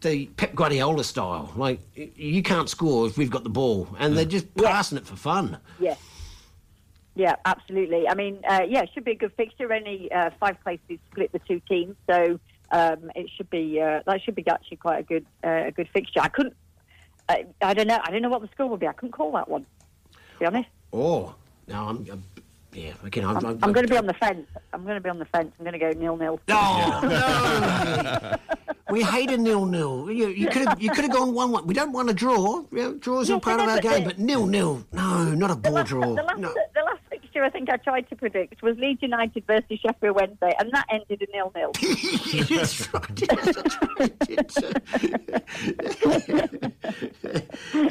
the 0.00 0.26
Pep 0.36 0.54
Guardiola 0.54 1.04
style. 1.04 1.52
Like, 1.56 1.80
you 1.94 2.42
can't 2.42 2.68
score 2.68 3.06
if 3.06 3.18
we've 3.18 3.30
got 3.30 3.42
the 3.44 3.50
ball, 3.50 3.88
and 3.98 4.16
they're 4.16 4.24
just 4.24 4.52
passing 4.54 4.96
it 4.98 5.06
for 5.06 5.16
fun. 5.16 5.58
Yeah. 5.80 5.96
Yeah, 7.16 7.36
absolutely. 7.44 8.08
I 8.08 8.14
mean, 8.14 8.40
uh, 8.48 8.62
yeah, 8.68 8.82
it 8.82 8.90
should 8.92 9.04
be 9.04 9.12
a 9.12 9.16
good 9.16 9.32
fixture. 9.36 9.72
Only 9.72 10.10
uh, 10.10 10.30
five 10.40 10.60
places 10.64 10.98
split 11.12 11.30
the 11.32 11.38
two 11.40 11.60
teams, 11.68 11.94
so 12.10 12.40
um, 12.72 13.08
it 13.14 13.30
should 13.36 13.48
be 13.50 13.80
uh, 13.80 14.00
that 14.06 14.20
should 14.22 14.34
be 14.34 14.44
actually 14.48 14.78
quite 14.78 14.98
a 14.98 15.02
good 15.04 15.24
uh, 15.44 15.64
a 15.66 15.70
good 15.70 15.88
fixture. 15.92 16.18
I 16.20 16.26
couldn't, 16.26 16.56
I, 17.28 17.46
I 17.62 17.72
don't 17.72 17.86
know, 17.86 18.00
I 18.02 18.10
don't 18.10 18.20
know 18.20 18.30
what 18.30 18.42
the 18.42 18.48
score 18.48 18.68
will 18.68 18.78
be. 18.78 18.88
I 18.88 18.92
couldn't 18.94 19.12
call 19.12 19.30
that 19.32 19.48
one. 19.48 19.62
To 19.62 20.38
be 20.40 20.46
honest, 20.46 20.68
Oh, 20.92 21.36
no, 21.68 21.88
I'm, 21.88 22.06
I'm 22.10 22.22
yeah, 22.72 22.92
again, 23.04 23.24
I'm, 23.24 23.36
I'm, 23.36 23.58
I'm 23.62 23.72
going 23.72 23.86
to 23.86 23.90
be 23.90 23.96
on 23.96 24.06
the 24.06 24.14
fence. 24.14 24.48
I'm 24.72 24.82
going 24.82 24.96
to 24.96 25.00
be 25.00 25.08
on 25.08 25.20
the 25.20 25.24
fence. 25.26 25.52
I'm 25.58 25.64
going 25.64 25.78
to 25.78 25.78
go 25.78 25.90
nil 25.92 26.16
nil. 26.16 26.40
No, 26.48 27.00
no. 27.02 28.36
we 28.90 29.02
hate 29.04 29.30
a 29.30 29.36
nil 29.38 29.64
nil. 29.66 30.10
You, 30.10 30.26
you 30.28 30.48
could 30.48 30.66
have 30.66 30.82
you 30.82 30.90
could 30.90 31.04
have 31.04 31.12
gone 31.12 31.32
one 31.34 31.52
one. 31.52 31.66
We 31.68 31.74
don't 31.74 31.92
want 31.92 32.10
a 32.10 32.14
draw. 32.14 32.64
You 32.72 32.82
know, 32.82 32.94
draws 32.94 33.30
are 33.30 33.34
Yes, 33.34 33.44
part 33.44 33.60
of 33.60 33.68
our 33.68 33.80
game, 33.80 34.00
the- 34.02 34.10
but 34.10 34.18
nil 34.18 34.46
nil. 34.46 34.84
No, 34.92 35.24
not 35.34 35.52
a 35.52 35.56
ball 35.56 35.84
draw. 35.84 36.14
The 36.16 36.22
last, 36.24 36.38
No. 36.40 36.52
the 36.74 36.82
last 36.82 37.00
fixture 37.34 37.44
I 37.44 37.50
think 37.50 37.68
I 37.70 37.76
tried 37.76 38.08
to 38.08 38.16
predict 38.16 38.62
was 38.62 38.76
Leeds 38.78 39.02
United 39.02 39.44
versus 39.46 39.78
Sheffield 39.80 40.16
Wednesday, 40.16 40.54
and 40.58 40.70
that 40.72 40.86
ended 40.90 41.22
in 41.22 41.28
nil 41.32 41.52
nil. 41.54 41.72
That's 42.48 42.88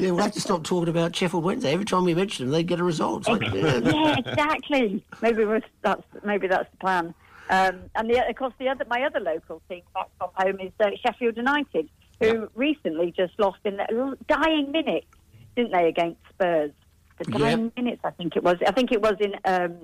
yeah, 0.00 0.10
we'll 0.10 0.18
have 0.18 0.32
to 0.32 0.40
stop 0.40 0.64
talking 0.64 0.88
about 0.88 1.14
Sheffield 1.14 1.44
Wednesday. 1.44 1.72
Every 1.72 1.84
time 1.84 2.04
we 2.04 2.14
mention 2.14 2.46
them, 2.46 2.52
they 2.52 2.62
get 2.62 2.80
a 2.80 2.84
result. 2.84 3.28
Yeah. 3.28 3.38
yeah, 3.54 4.16
exactly. 4.18 5.04
Maybe 5.22 5.44
we're, 5.44 5.60
that's 5.82 6.02
maybe 6.24 6.48
that's 6.48 6.70
the 6.70 6.76
plan. 6.78 7.14
Um, 7.50 7.82
and 7.94 8.08
the, 8.08 8.26
of 8.26 8.36
course, 8.36 8.54
the 8.58 8.68
other 8.68 8.84
my 8.88 9.02
other 9.02 9.20
local 9.20 9.60
team 9.68 9.82
back 9.92 10.08
from 10.18 10.30
home 10.34 10.60
is 10.60 10.72
uh, 10.80 10.90
Sheffield 11.04 11.36
United, 11.36 11.88
who 12.20 12.48
recently 12.54 13.12
just 13.12 13.38
lost 13.38 13.58
in 13.64 13.76
the 13.76 14.16
dying 14.26 14.72
minutes, 14.72 15.06
didn't 15.54 15.72
they, 15.72 15.88
against 15.88 16.20
Spurs? 16.30 16.72
The 17.18 17.30
Yeah. 17.32 17.38
dying 17.38 17.72
minutes, 17.76 18.00
I 18.04 18.10
think 18.10 18.36
it 18.36 18.42
was. 18.42 18.56
I 18.66 18.72
think 18.72 18.90
it 18.92 19.00
was 19.00 19.14
in 19.20 19.34
um, 19.44 19.76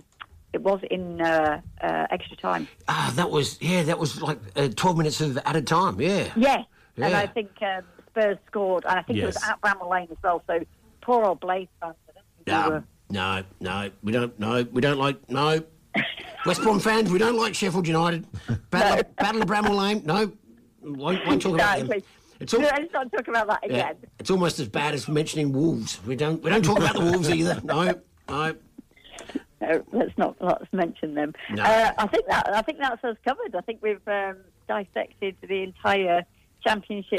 it 0.52 0.60
was 0.62 0.80
in 0.90 1.20
uh, 1.20 1.60
uh, 1.80 2.06
extra 2.10 2.36
time. 2.36 2.66
Ah, 2.88 3.12
that 3.14 3.30
was 3.30 3.56
yeah, 3.60 3.82
that 3.84 3.98
was 3.98 4.20
like 4.20 4.38
uh, 4.56 4.68
twelve 4.74 4.96
minutes 4.96 5.20
of 5.20 5.38
added 5.44 5.66
time. 5.66 6.00
Yeah. 6.00 6.28
Yes, 6.36 6.64
and 6.96 7.14
I 7.14 7.26
think 7.26 7.50
um, 7.62 7.84
Spurs 8.08 8.36
scored, 8.48 8.84
and 8.84 8.98
I 8.98 9.02
think 9.02 9.20
it 9.20 9.26
was 9.26 9.36
at 9.44 9.60
Bramall 9.60 9.90
Lane 9.90 10.08
as 10.10 10.16
well. 10.24 10.42
So 10.48 10.60
poor 11.02 11.24
old 11.24 11.38
Blades 11.40 11.70
fans. 11.80 11.94
I 12.08 12.12
don't 12.12 12.24
think 12.36 12.46
they 12.46 12.52
No, 12.52 12.70
were- 12.70 12.84
no, 13.10 13.42
no, 13.60 13.90
we 14.02 14.12
don't. 14.12 14.38
No, 14.40 14.64
we 14.72 14.80
don't 14.80 14.98
like. 14.98 15.30
No, 15.30 15.62
West 16.46 16.62
Brom 16.62 16.80
fans, 16.80 17.12
we 17.12 17.18
don't 17.18 17.36
like 17.36 17.54
Sheffield 17.54 17.86
United. 17.86 18.26
Battle, 18.70 19.00
of, 19.00 19.16
Battle 19.16 19.42
of 19.42 19.48
Bramall 19.48 19.76
Lane. 19.76 20.02
No, 20.04 20.32
won't, 20.82 21.24
won't 21.26 21.42
talk 21.42 21.54
about 21.54 21.78
them. 21.86 22.02
It's 22.40 22.54
all, 22.54 22.60
No, 22.60 22.68
let's 22.68 22.92
not 22.92 23.12
talk 23.12 23.28
about 23.28 23.46
that 23.48 23.60
yeah, 23.64 23.90
again. 23.90 23.96
it's 24.18 24.30
almost 24.30 24.58
as 24.58 24.68
bad 24.68 24.94
as 24.94 25.06
mentioning 25.08 25.52
Wolves. 25.52 26.00
We 26.06 26.16
don't. 26.16 26.42
We 26.42 26.50
don't 26.50 26.64
talk 26.64 26.78
about 26.78 26.94
the 26.94 27.00
Wolves 27.04 27.28
either. 27.30 27.60
No, 27.64 27.94
no. 28.28 28.54
No, 29.60 29.84
let's 29.92 30.16
not 30.16 30.36
let's 30.40 30.72
mention 30.72 31.14
them. 31.14 31.34
No. 31.50 31.62
Uh, 31.62 31.92
I 31.98 32.06
think 32.06 32.26
that 32.28 32.48
I 32.48 32.62
think 32.62 32.78
that's 32.78 33.04
us 33.04 33.16
covered. 33.26 33.54
I 33.54 33.60
think 33.60 33.80
we've 33.82 34.00
um, 34.08 34.38
dissected 34.66 35.36
the 35.46 35.62
entire 35.62 36.24
championship. 36.62 37.18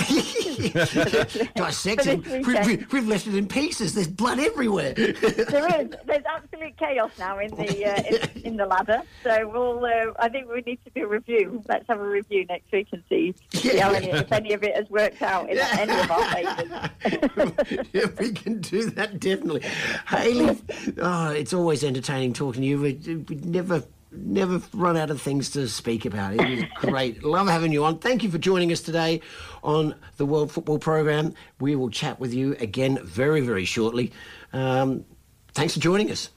Dissecting. 1.56 2.22
We, 2.22 2.54
this 2.54 2.92
we, 2.92 3.02
left 3.02 3.28
it 3.28 3.36
in 3.36 3.48
pieces. 3.48 3.94
There's 3.94 4.08
blood 4.08 4.40
everywhere. 4.40 4.94
there 4.94 5.82
is 5.82 5.90
there's 6.06 6.24
absolute 6.26 6.78
chaos 6.78 7.12
now 7.20 7.40
in 7.40 7.52
the 7.52 7.86
uh, 7.86 8.04
in, 8.36 8.42
in 8.44 8.58
the 8.58 8.66
ladder. 8.66 9.02
So 9.24 9.48
we'll 9.50 9.86
uh, 9.86 10.14
I 10.20 10.30
think 10.30 10.50
we 10.50 10.62
need 10.62 10.80
to 10.86 10.92
do 10.94 11.06
a 11.06 11.08
review. 11.08 11.64
Let's 11.68 11.88
have 11.88 12.00
a 12.00 12.08
review 12.08 12.46
next 12.46 12.72
week 12.72 12.88
and 12.92 13.04
see, 13.10 13.34
see 13.54 13.78
how 13.78 13.92
any, 13.92 14.10
if 14.10 14.32
any 14.32 14.54
of 14.54 14.64
it 14.64 14.76
has 14.76 14.90
worked 14.90 15.22
out 15.22 15.50
in 15.50 15.58
any 15.58 15.94
of 15.94 16.12
our 16.12 16.24
favours. 16.34 17.88
yeah, 17.94 18.06
we 18.20 18.32
can 18.32 18.62
do 18.62 18.90
that 18.92 19.20
definitely. 19.20 19.62
Hayley, 20.08 20.62
oh, 21.02 21.32
it's 21.32 21.54
always 21.54 21.84
entertaining 21.84 22.34
talking 22.34 22.62
to 22.62 22.68
you. 22.68 22.82
We, 22.82 22.94
we 23.28 23.36
never. 23.36 23.84
Never 24.12 24.62
run 24.74 24.98
out 24.98 25.10
of 25.10 25.22
things 25.22 25.50
to 25.52 25.68
speak 25.70 26.06
about. 26.06 26.34
It 26.34 26.50
is 26.50 26.66
great. 26.76 27.24
Love 27.24 27.48
having 27.48 27.72
you 27.72 27.86
on. 27.86 28.00
Thank 28.00 28.24
you 28.24 28.30
for 28.30 28.38
joining 28.38 28.72
us 28.72 28.82
today 28.82 29.22
on 29.64 29.96
the 30.18 30.26
World 30.26 30.52
Football 30.52 30.80
Program. 30.80 31.34
We 31.62 31.76
will 31.76 31.90
chat 31.90 32.20
with 32.20 32.34
you 32.34 32.56
again 32.60 33.00
very, 33.04 33.40
very 33.40 33.64
shortly. 33.64 34.12
Um, 34.52 35.06
thanks 35.54 35.76
for 35.76 35.80
joining 35.80 36.12
us. 36.12 36.30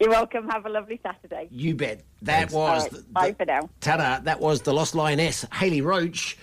You're 0.00 0.10
welcome. 0.10 0.48
Have 0.48 0.64
a 0.64 0.70
lovely 0.70 1.00
Saturday. 1.02 1.48
You 1.50 1.74
bet. 1.74 2.02
That 2.22 2.54
All 2.54 2.60
was 2.60 2.82
right, 2.84 2.92
the, 2.92 3.02
bye 3.10 3.32
for 3.32 3.44
now. 3.44 3.68
Ta-da! 3.80 4.20
That 4.20 4.40
was 4.40 4.62
the 4.62 4.72
Lost 4.72 4.94
Lioness, 4.94 5.44
Hayley 5.52 5.82
Roach, 5.82 6.38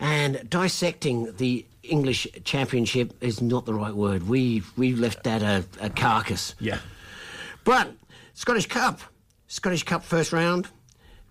and 0.00 0.48
dissecting 0.50 1.34
the 1.36 1.64
English 1.82 2.26
Championship 2.44 3.14
is 3.22 3.40
not 3.40 3.64
the 3.64 3.74
right 3.74 3.94
word. 3.94 4.28
We 4.28 4.62
we 4.76 4.94
left 4.94 5.24
that 5.24 5.42
a, 5.42 5.64
a 5.80 5.88
carcass. 5.88 6.54
Yeah. 6.58 6.78
But 7.64 7.92
Scottish 8.34 8.66
Cup, 8.66 9.00
Scottish 9.52 9.82
Cup 9.82 10.02
first 10.02 10.32
round. 10.32 10.68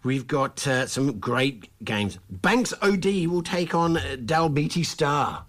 We've 0.04 0.28
got 0.28 0.68
uh, 0.68 0.86
some 0.86 1.20
great 1.20 1.70
games. 1.84 2.20
Banks 2.30 2.72
O' 2.84 2.96
Dee 2.96 3.26
will 3.26 3.42
take 3.42 3.74
on 3.74 3.98
uh, 3.98 4.16
Dalbeatty 4.20 4.86
Star. 4.86 5.44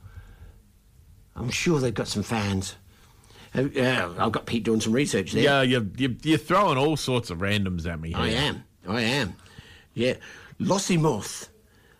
I'm 1.36 1.51
sure 1.51 1.81
they've 1.81 1.93
got 1.93 2.09
some 2.09 2.23
fans. 2.23 2.77
Uh, 3.55 3.65
yeah, 3.74 4.11
I've 4.16 4.32
got 4.32 4.47
Pete 4.47 4.65
doing 4.65 4.81
some 4.81 4.94
research 4.94 5.32
there. 5.32 5.43
Yeah, 5.43 5.61
you're, 5.61 5.86
you're, 5.99 6.15
you're 6.23 6.39
throwing 6.39 6.78
all 6.78 6.97
sorts 6.97 7.28
of 7.28 7.40
randoms 7.40 7.86
at 7.86 8.01
me. 8.01 8.15
I 8.15 8.28
am. 8.31 8.65
I 8.89 9.03
am. 9.03 9.36
Yeah. 9.93 10.15
Lossiemouth. 10.59 11.49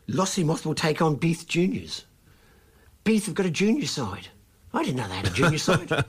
Lossiemouth 0.09 0.65
will 0.65 0.74
take 0.74 1.03
on 1.03 1.16
Beath 1.16 1.47
Juniors. 1.47 2.07
Beath 3.05 3.27
have 3.27 3.35
got 3.35 3.44
a 3.44 3.51
junior 3.51 3.86
side. 3.86 4.28
I 4.73 4.82
didn't 4.85 4.97
know 4.97 5.09
they 5.09 5.16
had 5.16 5.27
a 5.27 5.31
junior 5.31 5.59
side. 5.59 6.07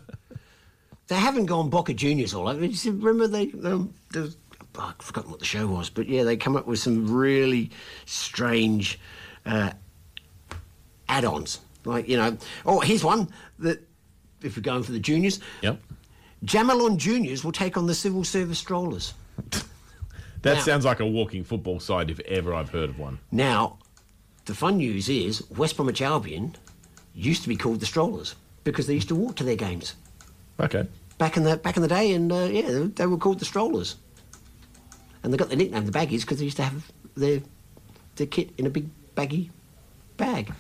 They 1.07 1.15
haven't 1.15 1.47
gone 1.47 1.69
Boca 1.69 1.93
Juniors 1.93 2.33
all 2.33 2.47
over. 2.47 2.61
Remember 2.61 3.27
they 3.27 3.51
um, 3.63 3.93
there 4.11 4.21
was 4.23 4.37
I've 4.77 4.95
forgotten 4.97 5.29
what 5.31 5.39
the 5.39 5.45
show 5.45 5.67
was, 5.67 5.89
but 5.89 6.07
yeah, 6.07 6.23
they 6.23 6.35
come 6.37 6.55
up 6.55 6.65
with 6.67 6.79
some 6.79 7.11
really 7.13 7.69
strange 8.05 8.99
uh, 9.45 9.71
add-ons. 11.09 11.59
Like 11.85 12.07
you 12.07 12.17
know, 12.17 12.37
oh, 12.65 12.79
here's 12.79 13.03
one 13.03 13.29
that 13.59 13.81
if 14.41 14.55
we're 14.57 14.61
going 14.63 14.83
for 14.83 14.91
the 14.93 14.99
juniors, 14.99 15.39
Yep. 15.61 15.81
Camelon 16.45 16.97
juniors 16.97 17.43
will 17.43 17.51
take 17.53 17.77
on 17.77 17.85
the 17.87 17.95
civil 17.95 18.23
service 18.23 18.59
strollers. 18.59 19.13
That 20.41 20.55
Now- 20.55 20.59
sounds 20.61 20.85
like 20.85 20.99
a 20.99 21.05
walking 21.05 21.43
football 21.43 21.79
side 21.79 22.09
if 22.11 22.19
ever 22.21 22.53
I've 22.53 22.69
heard 22.69 22.89
of 22.89 22.99
one. 22.99 23.19
Now, 23.31 23.77
the 24.45 24.53
fun 24.53 24.77
news 24.77 25.07
is 25.07 25.49
West 25.51 25.77
Bromwich 25.77 26.01
Albion 26.01 26.55
used 27.15 27.43
to 27.43 27.49
be 27.49 27.55
called 27.55 27.79
the 27.79 27.85
strollers 27.85 28.35
because 28.65 28.87
they 28.87 28.93
used 28.93 29.07
to 29.09 29.15
walk 29.15 29.35
to 29.37 29.43
their 29.45 29.55
games 29.55 29.95
Okay. 30.59 30.85
back 31.17 31.37
in 31.37 31.43
the 31.43 31.55
back 31.57 31.75
in 31.77 31.81
the 31.81 31.87
day, 31.87 32.11
and 32.13 32.31
uh, 32.31 32.49
yeah, 32.51 32.87
they 32.95 33.05
were 33.05 33.17
called 33.17 33.39
the 33.39 33.45
strollers, 33.45 33.95
and 35.23 35.33
they 35.33 35.37
got 35.37 35.49
the 35.49 35.55
nickname 35.55 35.85
the 35.85 35.91
baggies 35.91 36.21
because 36.21 36.39
they 36.39 36.45
used 36.45 36.57
to 36.57 36.63
have 36.63 36.91
their 37.15 37.41
their 38.15 38.27
kit 38.27 38.51
in 38.57 38.65
a 38.65 38.69
big 38.69 38.87
baggy 39.15 39.51
bag. 40.17 40.53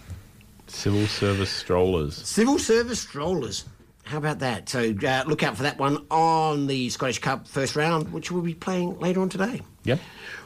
Civil 0.67 1.05
service 1.07 1.51
strollers. 1.51 2.15
Civil 2.15 2.57
service 2.57 3.01
strollers. 3.01 3.65
How 4.05 4.17
about 4.17 4.39
that? 4.39 4.67
So 4.67 4.93
uh, 5.05 5.23
look 5.27 5.43
out 5.43 5.55
for 5.55 5.63
that 5.63 5.77
one 5.77 6.05
on 6.09 6.67
the 6.67 6.89
Scottish 6.89 7.19
Cup 7.19 7.47
first 7.47 7.75
round, 7.75 8.11
which 8.11 8.31
we'll 8.31 8.41
be 8.41 8.53
playing 8.53 8.99
later 8.99 9.21
on 9.21 9.29
today. 9.29 9.61
Yep. 9.83 9.99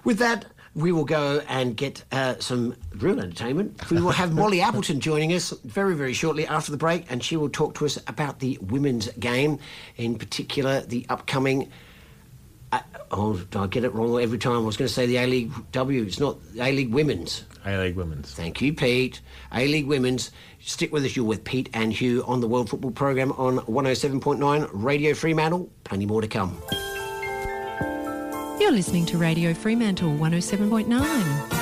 With 0.04 0.20
that, 0.20 0.46
we 0.76 0.92
will 0.92 1.06
go 1.06 1.42
and 1.48 1.76
get 1.76 2.04
uh, 2.12 2.36
some 2.40 2.76
real 2.98 3.20
entertainment. 3.20 3.90
We 3.90 4.00
will 4.00 4.12
have 4.12 4.34
Molly 4.36 4.62
Appleton 4.62 5.00
joining 5.00 5.34
us 5.34 5.50
very, 5.64 5.96
very 5.96 6.14
shortly 6.14 6.46
after 6.46 6.72
the 6.72 6.78
break, 6.78 7.12
and 7.12 7.24
she 7.24 7.36
will 7.36 7.50
talk 7.50 7.74
to 7.76 7.86
us 7.86 7.98
about 8.06 8.40
the 8.40 8.60
women's 8.62 9.10
game, 9.14 9.58
in 9.96 10.20
particular 10.20 10.82
the 10.82 11.06
upcoming. 11.10 11.72
Uh, 12.72 12.80
oh, 13.12 13.42
I 13.56 13.68
get 13.68 13.84
it 13.84 13.94
wrong 13.94 14.20
every 14.22 14.38
time? 14.38 14.58
I 14.58 14.60
was 14.60 14.76
going 14.76 14.88
to 14.88 14.94
say 14.94 15.06
the 15.06 15.18
A 15.18 15.28
League 15.28 15.52
W. 15.72 16.04
It's 16.04 16.20
not 16.20 16.38
A 16.60 16.72
League 16.72 16.94
Women's. 16.94 17.46
A 17.66 17.78
League 17.78 17.96
Women's. 17.96 18.34
Thank 18.34 18.62
you, 18.62 18.74
Pete. 18.74 19.22
A 19.54 19.68
League 19.68 19.88
Women's. 19.88 20.32
Stick 20.60 20.92
with 20.92 21.06
us. 21.06 21.16
You're 21.16 21.26
with 21.26 21.44
Pete 21.44 21.70
and 21.74 21.94
Hugh 21.94 22.24
on 22.26 22.42
the 22.42 22.48
World 22.48 22.70
Football 22.70 22.92
Program 22.92 23.32
on 23.34 23.60
107.9 23.60 24.70
Radio 24.74 25.14
Fremantle. 25.14 25.70
Plenty 25.86 26.06
more 26.06 26.22
to 26.22 26.28
come. 26.28 26.62
You're 28.60 28.72
listening 28.72 29.06
to 29.08 29.18
Radio 29.18 29.54
Fremantle 29.54 30.10
107.9. 30.18 31.58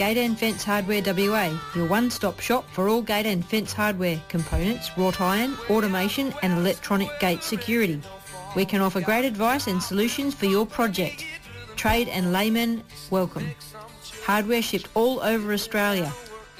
Gate 0.00 0.16
and 0.16 0.38
Fence 0.38 0.64
Hardware 0.64 1.02
WA, 1.04 1.52
your 1.74 1.86
one-stop 1.86 2.40
shop 2.40 2.64
for 2.70 2.88
all 2.88 3.02
gate 3.02 3.26
and 3.26 3.44
fence 3.44 3.74
hardware, 3.74 4.18
components, 4.30 4.90
wrought 4.96 5.20
iron, 5.20 5.58
automation 5.68 6.32
and 6.42 6.54
electronic 6.54 7.10
gate 7.20 7.42
security. 7.42 8.00
We 8.56 8.64
can 8.64 8.80
offer 8.80 9.02
great 9.02 9.26
advice 9.26 9.66
and 9.66 9.82
solutions 9.82 10.34
for 10.34 10.46
your 10.46 10.64
project. 10.64 11.26
Trade 11.76 12.08
and 12.08 12.32
laymen, 12.32 12.82
welcome. 13.10 13.46
Hardware 14.24 14.62
shipped 14.62 14.88
all 14.94 15.20
over 15.20 15.52
Australia. 15.52 16.10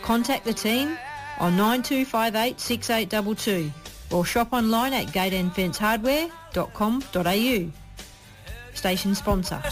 Contact 0.02 0.44
the 0.44 0.52
team 0.52 0.98
on 1.38 1.56
9258 1.56 2.60
6822 2.60 3.72
or 4.14 4.26
shop 4.26 4.52
online 4.52 4.92
at 4.92 5.06
gateandfencehardware.com.au. 5.06 7.72
Station 8.74 9.14
sponsor. 9.14 9.62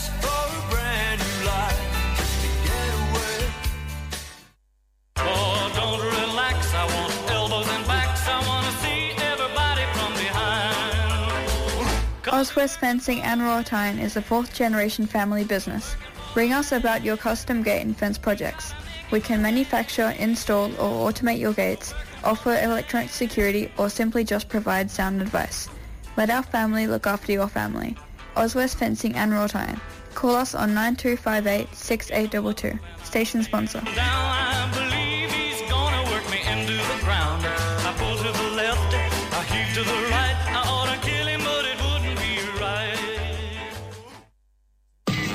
Oswest 12.38 12.78
Fencing 12.78 13.20
and 13.22 13.42
Wrought 13.42 13.72
is 13.98 14.14
a 14.14 14.22
fourth 14.22 14.54
generation 14.54 15.06
family 15.06 15.42
business. 15.42 15.96
Ring 16.36 16.52
us 16.52 16.70
about 16.70 17.02
your 17.02 17.16
custom 17.16 17.64
gate 17.64 17.84
and 17.84 17.96
fence 17.96 18.16
projects. 18.16 18.72
We 19.10 19.20
can 19.20 19.42
manufacture, 19.42 20.14
install 20.20 20.66
or 20.74 21.10
automate 21.10 21.40
your 21.40 21.52
gates, 21.52 21.94
offer 22.22 22.56
electronic 22.56 23.10
security 23.10 23.72
or 23.76 23.90
simply 23.90 24.22
just 24.22 24.48
provide 24.48 24.88
sound 24.88 25.20
advice. 25.20 25.68
Let 26.16 26.30
our 26.30 26.44
family 26.44 26.86
look 26.86 27.08
after 27.08 27.32
your 27.32 27.48
family. 27.48 27.96
Oswest 28.36 28.78
Fencing 28.78 29.16
and 29.16 29.32
Wrought. 29.32 29.76
Call 30.14 30.36
us 30.36 30.54
on 30.54 30.74
9258 30.74 31.74
6822. 31.74 32.78
Station 33.02 33.42
sponsor. 33.42 33.82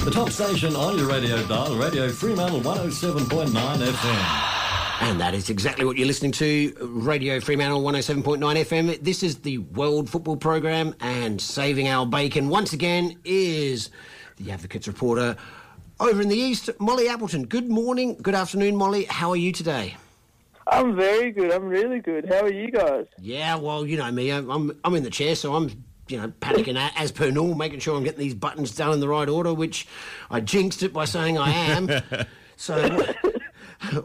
The 0.03 0.11
top 0.11 0.31
station 0.31 0.75
on 0.75 0.97
your 0.97 1.07
radio 1.07 1.41
dial, 1.47 1.77
Radio 1.77 2.09
Fremantle 2.09 2.59
107.9 2.59 3.47
FM. 3.47 5.01
And 5.01 5.21
that 5.21 5.33
is 5.33 5.49
exactly 5.49 5.85
what 5.85 5.97
you're 5.97 6.07
listening 6.07 6.33
to. 6.33 6.73
Radio 6.81 7.39
Fremantle 7.39 7.81
107.9 7.81 8.37
FM. 8.41 9.01
This 9.01 9.23
is 9.23 9.37
the 9.37 9.59
World 9.59 10.09
Football 10.09 10.35
Program, 10.35 10.93
and 10.99 11.39
saving 11.39 11.87
our 11.87 12.05
bacon 12.05 12.49
once 12.49 12.73
again 12.73 13.17
is 13.23 13.91
the 14.35 14.51
Advocates 14.51 14.89
reporter 14.89 15.37
over 16.01 16.21
in 16.21 16.27
the 16.27 16.35
East, 16.37 16.69
Molly 16.81 17.07
Appleton. 17.07 17.45
Good 17.45 17.69
morning, 17.69 18.17
good 18.21 18.35
afternoon, 18.35 18.75
Molly. 18.75 19.05
How 19.05 19.29
are 19.29 19.37
you 19.37 19.53
today? 19.53 19.95
I'm 20.67 20.97
very 20.97 21.31
good. 21.31 21.49
I'm 21.49 21.63
really 21.63 22.01
good. 22.01 22.27
How 22.27 22.41
are 22.41 22.51
you 22.51 22.71
guys? 22.71 23.05
Yeah, 23.19 23.55
well, 23.55 23.85
you 23.85 23.95
know 23.95 24.11
me. 24.11 24.33
I'm 24.33 24.51
I'm, 24.51 24.79
I'm 24.83 24.95
in 24.95 25.03
the 25.03 25.09
chair, 25.09 25.35
so 25.35 25.55
I'm 25.55 25.85
you 26.07 26.17
know 26.17 26.27
panicking 26.41 26.75
a- 26.77 26.97
as 26.99 27.11
per 27.11 27.29
normal, 27.31 27.55
making 27.55 27.79
sure 27.79 27.95
I'm 27.97 28.03
getting 28.03 28.19
these 28.19 28.33
buttons 28.35 28.75
done 28.75 28.91
in 28.93 28.99
the 28.99 29.07
right 29.07 29.27
order, 29.29 29.53
which 29.53 29.87
I 30.29 30.39
jinxed 30.41 30.83
it 30.83 30.93
by 30.93 31.05
saying 31.05 31.37
I 31.37 31.49
am. 31.51 31.89
so. 32.55 33.05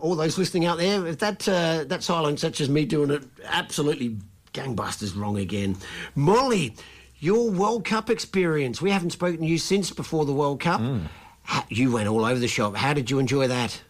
All 0.00 0.16
those 0.16 0.36
listening 0.36 0.64
out 0.64 0.78
there, 0.78 1.06
if 1.06 1.18
that 1.18 1.48
uh, 1.48 1.84
that 1.84 2.02
silence, 2.02 2.40
that's 2.40 2.58
just 2.58 2.70
me 2.70 2.84
doing 2.84 3.10
it 3.12 3.22
absolutely 3.44 4.16
gangbusters 4.52 5.16
wrong 5.16 5.38
again. 5.38 5.76
Molly, 6.16 6.74
your 7.20 7.48
World 7.48 7.84
Cup 7.84 8.10
experience. 8.10 8.82
We 8.82 8.90
haven't 8.90 9.10
spoken 9.10 9.38
to 9.40 9.46
you 9.46 9.56
since 9.56 9.92
before 9.92 10.24
the 10.24 10.32
World 10.32 10.58
Cup. 10.58 10.80
Ha- 11.44 11.64
You 11.68 11.92
went 11.92 12.08
all 12.08 12.24
over 12.24 12.40
the 12.40 12.48
shop. 12.48 12.74
How 12.74 12.92
did 12.92 13.08
you 13.08 13.20
enjoy 13.20 13.46
that? 13.46 13.80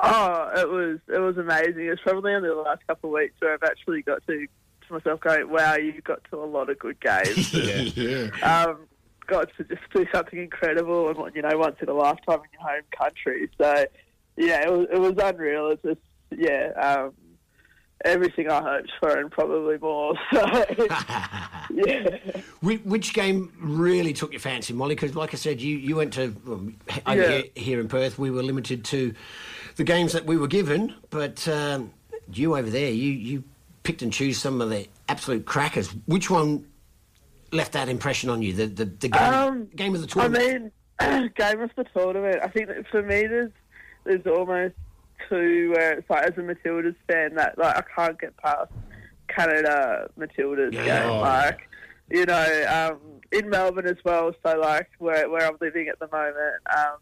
Oh, 0.00 0.50
it 0.56 0.68
was 0.70 0.98
it 1.08 1.18
was 1.18 1.36
amazing. 1.36 1.86
It's 1.86 2.00
probably 2.00 2.32
only 2.32 2.48
the 2.48 2.54
last 2.54 2.86
couple 2.86 3.10
of 3.10 3.14
weeks 3.20 3.34
where 3.40 3.52
I've 3.52 3.62
actually 3.62 4.00
got 4.00 4.26
to 4.26 4.46
to 4.90 4.94
myself 4.94 5.20
going, 5.20 5.48
"Wow, 5.50 5.76
you 5.76 6.00
got 6.02 6.22
to 6.30 6.42
a 6.42 6.44
lot 6.44 6.68
of 6.70 6.78
good 6.78 7.00
games." 7.00 7.52
yeah. 7.96 8.28
um, 8.42 8.86
got 9.26 9.48
to 9.56 9.64
just 9.64 9.82
do 9.94 10.06
something 10.12 10.38
incredible, 10.38 11.08
and 11.08 11.34
you 11.34 11.42
know, 11.42 11.56
once 11.56 11.76
in 11.80 11.88
a 11.88 11.92
lifetime 11.94 12.40
in 12.40 12.48
your 12.52 12.62
home 12.62 12.82
country. 12.96 13.48
So, 13.58 13.84
yeah, 14.36 14.62
it 14.66 14.70
was 14.72 14.86
it 14.92 14.98
was 14.98 15.14
unreal. 15.22 15.70
It's 15.70 15.82
just 15.82 16.00
yeah, 16.36 16.70
um, 16.80 17.12
everything 18.04 18.50
I 18.50 18.60
hoped 18.62 18.90
for 19.00 19.18
and 19.18 19.30
probably 19.30 19.78
more. 19.78 20.14
So, 20.32 20.64
yeah. 21.72 22.16
Which, 22.60 22.80
which 22.82 23.14
game 23.14 23.52
really 23.60 24.12
took 24.12 24.32
your 24.32 24.40
fancy, 24.40 24.72
Molly? 24.72 24.94
Because, 24.94 25.14
like 25.14 25.34
I 25.34 25.36
said, 25.36 25.60
you, 25.60 25.76
you 25.76 25.96
went 25.96 26.12
to 26.14 26.24
um, 26.46 26.76
over 27.06 27.20
Yeah. 27.20 27.28
here, 27.28 27.44
here 27.54 27.80
in 27.80 27.88
Perth. 27.88 28.18
We 28.18 28.30
were 28.30 28.42
limited 28.42 28.84
to 28.86 29.14
the 29.76 29.84
games 29.84 30.12
that 30.12 30.24
we 30.26 30.36
were 30.36 30.46
given, 30.48 30.94
but 31.10 31.46
um, 31.48 31.92
you 32.32 32.56
over 32.56 32.68
there, 32.70 32.90
you, 32.90 33.10
you 33.10 33.44
picked 33.82 34.02
and 34.02 34.12
choose 34.12 34.38
some 34.38 34.60
of 34.60 34.70
the 34.70 34.86
absolute 35.08 35.44
crackers. 35.46 35.88
Which 36.06 36.30
one 36.30 36.66
left 37.52 37.72
that 37.72 37.88
impression 37.88 38.30
on 38.30 38.42
you? 38.42 38.52
The 38.52 38.66
the, 38.66 38.84
the 38.84 39.08
game, 39.08 39.22
Um, 39.34 39.66
game 39.76 39.94
of 39.94 40.00
the 40.00 40.06
tournament. 40.06 40.72
I 41.00 41.10
mean, 41.20 41.32
game 41.36 41.60
of 41.60 41.70
the 41.76 41.84
tournament. 41.84 42.38
I 42.42 42.48
think 42.48 42.68
that 42.68 42.86
for 42.88 43.02
me, 43.02 43.26
there's 43.26 43.52
there's 44.04 44.26
almost 44.26 44.74
two 45.28 45.70
where 45.74 45.92
it's 45.98 46.08
like 46.10 46.24
as 46.24 46.36
a 46.38 46.40
Matildas 46.40 46.96
fan 47.10 47.34
that 47.36 47.58
like 47.58 47.76
I 47.76 47.82
can't 47.96 48.20
get 48.20 48.36
past 48.38 48.70
Canada 49.28 50.10
Matildas 50.18 50.72
Yeah. 50.72 50.84
game. 51.02 51.10
Oh, 51.10 51.20
like 51.20 51.60
you 52.10 52.24
know, 52.26 52.64
um, 52.68 52.98
in 53.30 53.48
Melbourne 53.48 53.86
as 53.86 53.96
well. 54.04 54.32
So 54.44 54.58
like 54.58 54.88
where 54.98 55.28
where 55.30 55.46
I'm 55.46 55.56
living 55.60 55.88
at 55.88 55.98
the 55.98 56.08
moment, 56.08 56.56
um, 56.76 56.96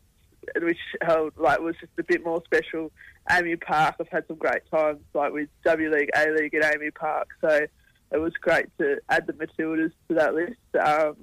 which 0.65 0.79
held 1.03 1.33
like 1.37 1.61
was 1.61 1.75
just 1.81 1.93
a 1.99 2.03
bit 2.03 2.25
more 2.25 2.43
special 2.45 2.91
AAMI 3.31 3.61
Park. 3.61 3.97
I've 4.01 4.09
had 4.09 4.27
some 4.27 4.37
great 4.37 4.63
times 4.71 5.01
like 5.15 5.33
with 5.33 5.49
W 5.65 5.91
League, 5.91 6.11
A 6.17 6.31
League, 6.31 6.55
and 6.55 6.65
AAMI 6.65 6.95
Park. 6.95 7.29
So 7.41 7.67
it 8.11 8.19
was 8.19 8.33
great 8.41 8.67
to 8.79 8.99
add 9.09 9.27
the 9.27 9.33
Matildas 9.35 9.93
to 10.09 10.15
that 10.15 10.35
list. 10.35 10.57
Um, 10.81 11.17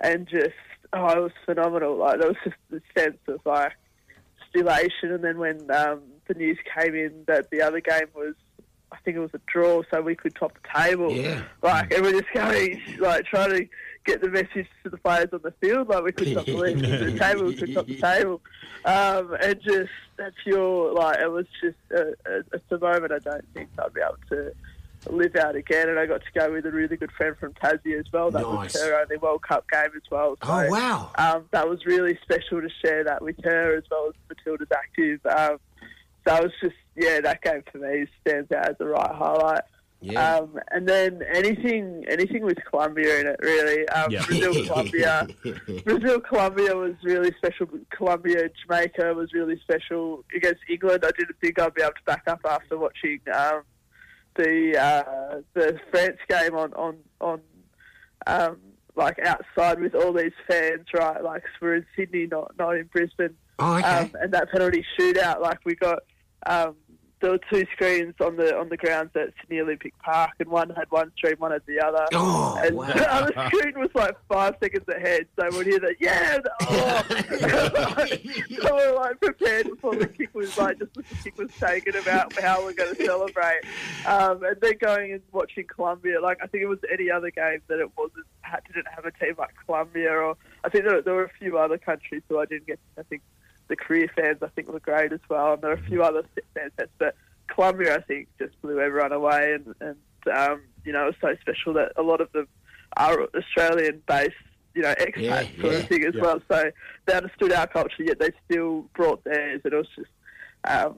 and 0.00 0.26
just 0.28 0.54
oh, 0.92 1.08
it 1.08 1.22
was 1.22 1.32
phenomenal. 1.44 1.96
Like 1.96 2.20
there 2.20 2.28
was 2.28 2.36
just 2.44 2.56
the 2.70 2.80
sense 2.96 3.18
of 3.28 3.40
like 3.44 3.72
stimulation. 4.50 5.12
And 5.12 5.24
then 5.24 5.38
when 5.38 5.70
um, 5.70 6.02
the 6.26 6.34
news 6.34 6.58
came 6.76 6.94
in 6.94 7.24
that 7.26 7.50
the 7.50 7.62
other 7.62 7.80
game 7.80 8.08
was, 8.14 8.34
I 8.92 8.96
think 8.98 9.16
it 9.16 9.20
was 9.20 9.34
a 9.34 9.40
draw, 9.46 9.82
so 9.92 10.00
we 10.00 10.14
could 10.14 10.34
top 10.34 10.52
the 10.54 10.80
table. 10.80 11.12
Yeah. 11.12 11.42
Like 11.62 11.92
and 11.92 12.02
we're 12.02 12.20
just 12.20 12.32
going 12.32 12.80
like 13.00 13.24
trying 13.26 13.50
to 13.50 13.68
get 14.04 14.20
the 14.20 14.28
message 14.28 14.66
to 14.82 14.90
the 14.90 14.98
players 14.98 15.28
on 15.32 15.40
the 15.42 15.52
field, 15.60 15.88
like 15.88 16.04
we 16.04 16.12
could 16.12 16.28
the 16.28 16.54
league, 16.56 16.78
the 16.78 17.18
table, 17.18 17.44
we 17.44 17.54
could 17.56 17.74
top 17.74 17.86
the 17.86 17.98
table. 18.00 18.40
Um, 18.84 19.34
and 19.42 19.60
just 19.62 19.90
that 20.16 20.32
pure 20.42 20.92
like 20.92 21.18
it 21.20 21.30
was 21.30 21.46
just 21.62 21.76
a, 21.90 22.08
a, 22.26 22.38
it's 22.52 22.70
a 22.70 22.78
moment 22.78 23.12
I 23.12 23.18
don't 23.18 23.44
think 23.54 23.70
I'd 23.78 23.92
be 23.94 24.00
able 24.00 24.16
to 24.30 24.52
live 25.10 25.34
out 25.36 25.56
again. 25.56 25.88
And 25.88 25.98
I 25.98 26.06
got 26.06 26.20
to 26.22 26.38
go 26.38 26.52
with 26.52 26.66
a 26.66 26.70
really 26.70 26.96
good 26.96 27.12
friend 27.12 27.34
from 27.38 27.52
Tassie 27.54 27.98
as 27.98 28.04
well. 28.12 28.30
That 28.30 28.42
Nice. 28.42 28.74
was 28.74 28.82
her 28.82 29.00
only 29.00 29.16
World 29.16 29.42
Cup 29.42 29.64
game 29.70 29.90
as 29.96 30.02
well. 30.10 30.36
So, 30.42 30.50
Oh, 30.50 30.68
wow. 30.70 31.10
Um, 31.16 31.44
that 31.50 31.68
was 31.68 31.84
really 31.86 32.18
special 32.22 32.60
to 32.60 32.68
share 32.84 33.04
that 33.04 33.22
with 33.22 33.42
her 33.44 33.76
as 33.76 33.84
well 33.90 34.08
as 34.08 34.14
Matilda's 34.28 34.68
active. 34.72 35.20
Um, 35.26 35.58
so 36.26 36.36
it 36.36 36.42
was 36.44 36.52
just 36.62 36.76
yeah, 36.96 37.20
that 37.22 37.42
game 37.42 37.62
for 37.72 37.78
me 37.78 38.06
stands 38.20 38.50
out 38.52 38.68
as 38.70 38.78
the 38.78 38.86
right 38.86 39.10
highlight. 39.10 39.62
Yeah. 40.04 40.36
Um, 40.36 40.60
and 40.70 40.86
then 40.86 41.22
anything 41.32 42.04
anything 42.08 42.44
with 42.44 42.58
Colombia 42.68 43.20
in 43.20 43.26
it 43.26 43.40
really. 43.40 43.88
Um, 43.88 44.10
Yeah. 44.10 44.24
Brazil 44.26 44.66
Colombia. 44.66 45.26
Brazil 45.84 46.20
Colombia 46.20 46.76
was 46.76 46.94
really 47.02 47.32
special. 47.38 47.66
Colombia 47.90 48.50
Jamaica 48.62 49.14
was 49.14 49.32
really 49.32 49.58
special 49.60 50.24
against 50.36 50.60
England. 50.68 51.04
I 51.06 51.10
didn't 51.18 51.36
think 51.40 51.58
I'd 51.58 51.72
be 51.74 51.82
able 51.82 51.92
to 51.92 52.02
back 52.04 52.24
up 52.26 52.40
after 52.44 52.76
watching 52.76 53.20
um, 53.32 53.62
the 54.36 54.76
uh, 54.78 55.40
the 55.54 55.80
France 55.90 56.18
game 56.28 56.54
on 56.54 56.74
on 56.74 56.98
on 57.22 57.40
um, 58.26 58.58
like 58.96 59.18
outside 59.20 59.80
with 59.80 59.94
all 59.94 60.12
these 60.12 60.32
fans, 60.46 60.86
right? 60.92 61.22
Like 61.24 61.44
we're 61.62 61.76
in 61.76 61.86
Sydney, 61.96 62.26
not 62.26 62.52
not 62.58 62.76
in 62.76 62.84
Brisbane. 62.92 63.36
Oh, 63.58 63.76
okay. 63.78 63.86
um, 63.86 64.10
and 64.20 64.32
that 64.32 64.50
penalty 64.50 64.84
shootout, 64.98 65.40
like 65.40 65.60
we 65.64 65.76
got. 65.76 66.00
Um, 66.46 66.76
there 67.24 67.32
were 67.32 67.40
two 67.50 67.64
screens 67.72 68.14
on 68.20 68.36
the 68.36 68.54
on 68.54 68.68
the 68.68 68.76
grounds 68.76 69.10
at 69.14 69.32
Sydney 69.40 69.60
Olympic 69.60 69.98
Park, 69.98 70.32
and 70.40 70.48
one 70.50 70.68
had 70.68 70.90
one 70.90 71.10
screen, 71.16 71.36
one 71.38 71.52
had 71.52 71.62
the 71.66 71.80
other. 71.80 72.06
Oh, 72.12 72.60
and 72.62 72.76
wow. 72.76 72.86
the 72.94 73.14
other 73.14 73.32
screen 73.48 73.80
was 73.80 73.88
like 73.94 74.14
five 74.28 74.56
seconds 74.60 74.84
ahead, 74.88 75.26
so 75.34 75.56
we'd 75.56 75.66
hear 75.66 75.80
that, 75.80 75.96
yeah, 75.98 76.38
oh. 76.60 77.02
so 78.62 78.74
we're 78.74 78.94
like 78.94 79.18
prepared 79.22 79.70
before 79.70 79.96
the 79.96 80.06
kick 80.06 80.34
was 80.34 80.58
like 80.58 80.78
just 80.78 80.92
the 80.92 81.02
kick 81.22 81.38
was 81.38 81.50
taken 81.58 81.96
about 81.96 82.30
how 82.38 82.62
we're 82.62 82.74
going 82.74 82.94
to 82.94 83.06
celebrate, 83.06 83.62
um, 84.04 84.44
and 84.44 84.60
then 84.60 84.74
going 84.78 85.12
and 85.12 85.22
watching 85.32 85.64
Colombia. 85.66 86.20
Like 86.20 86.36
I 86.42 86.46
think 86.46 86.62
it 86.62 86.68
was 86.68 86.80
any 86.92 87.10
other 87.10 87.30
game 87.30 87.60
that 87.68 87.80
it 87.80 87.90
wasn't 87.96 88.26
had, 88.42 88.60
didn't 88.66 88.88
have 88.94 89.06
a 89.06 89.12
team 89.12 89.34
like 89.38 89.54
Colombia, 89.64 90.10
or 90.12 90.36
I 90.62 90.68
think 90.68 90.84
there, 90.84 91.00
there 91.00 91.14
were 91.14 91.24
a 91.24 91.38
few 91.38 91.56
other 91.56 91.78
countries 91.78 92.20
who 92.28 92.38
I 92.38 92.44
didn't 92.44 92.66
get. 92.66 92.78
I 92.98 93.02
think 93.02 93.22
the 93.68 93.76
Korea 93.76 94.08
fans 94.14 94.38
I 94.42 94.48
think 94.48 94.68
were 94.68 94.80
great 94.80 95.12
as 95.12 95.20
well, 95.28 95.54
and 95.54 95.62
there 95.62 95.70
are 95.70 95.74
a 95.74 95.82
few 95.82 96.02
other 96.02 96.22
fan 96.54 96.70
sets, 96.78 96.90
but 96.98 97.14
Colombia 97.48 97.96
I 97.96 98.00
think 98.02 98.28
just 98.38 98.60
blew 98.62 98.80
everyone 98.80 99.12
away, 99.12 99.54
and, 99.54 99.74
and 99.80 100.36
um, 100.36 100.62
you 100.84 100.92
know 100.92 101.04
it 101.04 101.06
was 101.06 101.14
so 101.20 101.36
special 101.40 101.72
that 101.74 101.92
a 101.96 102.02
lot 102.02 102.20
of 102.20 102.30
them 102.32 102.48
are 102.96 103.22
Australian 103.34 104.02
based, 104.06 104.34
you 104.74 104.82
know, 104.82 104.94
expats 104.94 105.18
Yeah, 105.18 105.60
sort 105.60 105.72
yeah, 105.72 105.78
of 105.80 105.88
thing 105.88 106.04
as 106.04 106.14
yeah. 106.14 106.22
well. 106.22 106.40
So 106.50 106.70
they 107.06 107.14
understood 107.14 107.52
our 107.52 107.66
culture, 107.66 108.02
yet 108.02 108.18
they 108.20 108.30
still 108.44 108.82
brought 108.94 109.24
theirs, 109.24 109.60
and 109.64 109.72
it 109.72 109.76
was 109.76 109.88
just. 109.96 110.10
Um, 110.66 110.94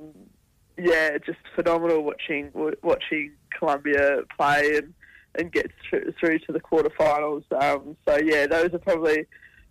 yeah, 0.78 1.16
just 1.24 1.38
phenomenal 1.54 2.02
watching 2.02 2.50
w- 2.50 2.76
watching 2.82 3.32
Colombia 3.58 4.20
play 4.36 4.76
and, 4.76 4.94
and 5.38 5.50
get 5.50 5.70
through, 5.88 6.12
through 6.20 6.38
to 6.40 6.52
the 6.52 6.60
quarterfinals. 6.60 7.44
Um, 7.52 7.96
so 8.06 8.18
yeah, 8.18 8.46
those 8.46 8.74
are 8.74 8.78
probably 8.78 9.26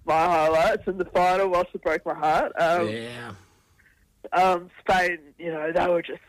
my 0.06 0.14
highlights. 0.26 0.88
in 0.88 0.98
the 0.98 1.06
final 1.06 1.50
whilst 1.50 1.70
it 1.74 1.82
broke 1.84 2.06
my 2.06 2.14
heart. 2.14 2.52
Um, 2.60 2.90
yeah. 2.90 3.32
um, 4.34 4.70
Spain, 4.82 5.20
you 5.38 5.52
know, 5.52 5.72
they 5.72 5.88
were 5.88 6.02
just 6.02 6.22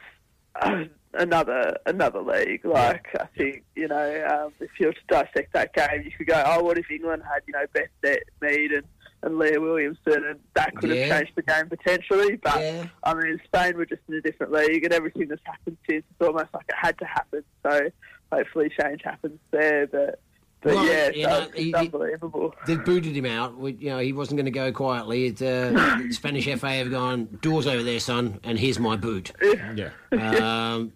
uh, 0.61 0.85
another 1.15 1.77
another 1.87 2.21
league. 2.23 2.65
Like 2.65 3.07
I 3.19 3.27
think, 3.37 3.65
you 3.75 3.89
know, 3.89 4.27
um, 4.47 4.53
if 4.61 4.71
you 4.79 4.87
were 4.89 4.93
to 4.93 5.01
dissect 5.09 5.53
that 5.55 5.75
game, 5.75 6.03
you 6.05 6.11
could 6.17 6.27
go, 6.27 6.43
oh, 6.47 6.63
what 6.63 6.79
if 6.79 6.91
England 6.91 7.23
had, 7.23 7.43
you 7.47 7.53
know, 7.53 7.65
Beth 7.73 7.89
De- 8.03 8.21
Mead 8.41 8.73
and, 8.73 8.85
and 9.23 9.39
Leah 9.39 9.61
Williamson, 9.61 10.25
and 10.25 10.39
that 10.55 10.75
could 10.77 10.91
Yeah. 10.91 11.07
have 11.07 11.19
changed 11.19 11.33
the 11.37 11.43
game 11.43 11.69
potentially. 11.69 12.37
But 12.37 12.61
Yeah. 12.61 12.87
I 13.03 13.15
mean, 13.15 13.41
Spain 13.45 13.77
were 13.77 13.87
just 13.87 14.03
in 14.09 14.15
a 14.15 14.21
different 14.21 14.53
league, 14.53 14.85
and 14.85 14.93
everything 14.93 15.29
that's 15.29 15.43
happened 15.45 15.79
since, 15.89 16.05
it's 16.11 16.27
almost 16.27 16.53
like 16.55 16.67
it 16.69 16.75
had 16.81 16.99
to 16.99 17.05
happen. 17.07 17.43
So 17.63 17.91
hopefully, 18.33 18.71
change 18.81 19.03
happens 19.03 19.39
there. 19.51 19.87
But 19.87 20.21
but 20.67 20.75
Well, 20.75 20.87
yeah, 20.87 21.11
you 21.11 21.27
know, 21.27 21.39
it's 21.49 21.57
he- 21.57 21.65
he- 21.67 21.75
unbelievable. 21.75 22.53
They 22.67 22.75
booted 22.77 23.17
him 23.17 23.25
out. 23.27 23.57
We, 23.57 23.73
you 23.75 23.91
know, 23.91 23.99
he 24.01 24.13
wasn't 24.13 24.39
going 24.39 24.47
to 24.47 24.51
go 24.51 24.73
quietly. 24.73 25.27
It, 25.27 25.41
uh, 25.41 25.71
the 25.99 26.09
Spanish 26.13 26.47
FA 26.59 26.71
have 26.71 26.91
gone, 26.91 27.39
doors 27.41 27.69
over 27.69 27.85
there, 27.85 28.01
son, 28.01 28.41
and 28.43 28.59
here's 28.59 28.79
my 28.81 28.97
boot. 28.97 29.31
Yeah. 29.77 29.91
Um, 30.13 30.93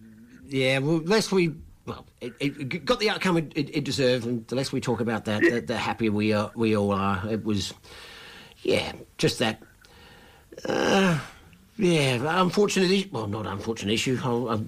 yeah, 0.48 0.78
well, 0.78 0.98
less 0.98 1.30
we. 1.30 1.54
Well, 1.86 2.04
it, 2.20 2.32
it 2.40 2.84
got 2.84 2.98
the 2.98 3.10
outcome 3.10 3.36
it, 3.36 3.52
it, 3.54 3.76
it 3.76 3.84
deserved, 3.84 4.26
and 4.26 4.44
the 4.48 4.56
less 4.56 4.72
we 4.72 4.80
talk 4.80 5.00
about 5.00 5.24
that, 5.26 5.40
the, 5.42 5.60
the 5.60 5.76
happier 5.76 6.10
we 6.10 6.32
are. 6.32 6.50
We 6.56 6.76
all 6.76 6.90
are. 6.92 7.22
It 7.30 7.44
was, 7.44 7.72
yeah, 8.62 8.92
just 9.18 9.38
that. 9.38 9.62
Uh, 10.64 11.20
yeah, 11.78 12.40
unfortunate. 12.42 12.90
issue- 12.90 13.08
Well, 13.12 13.28
not 13.28 13.46
unfortunate 13.46 13.92
issue. 13.92 14.18
I'll, 14.24 14.50
i 14.50 14.60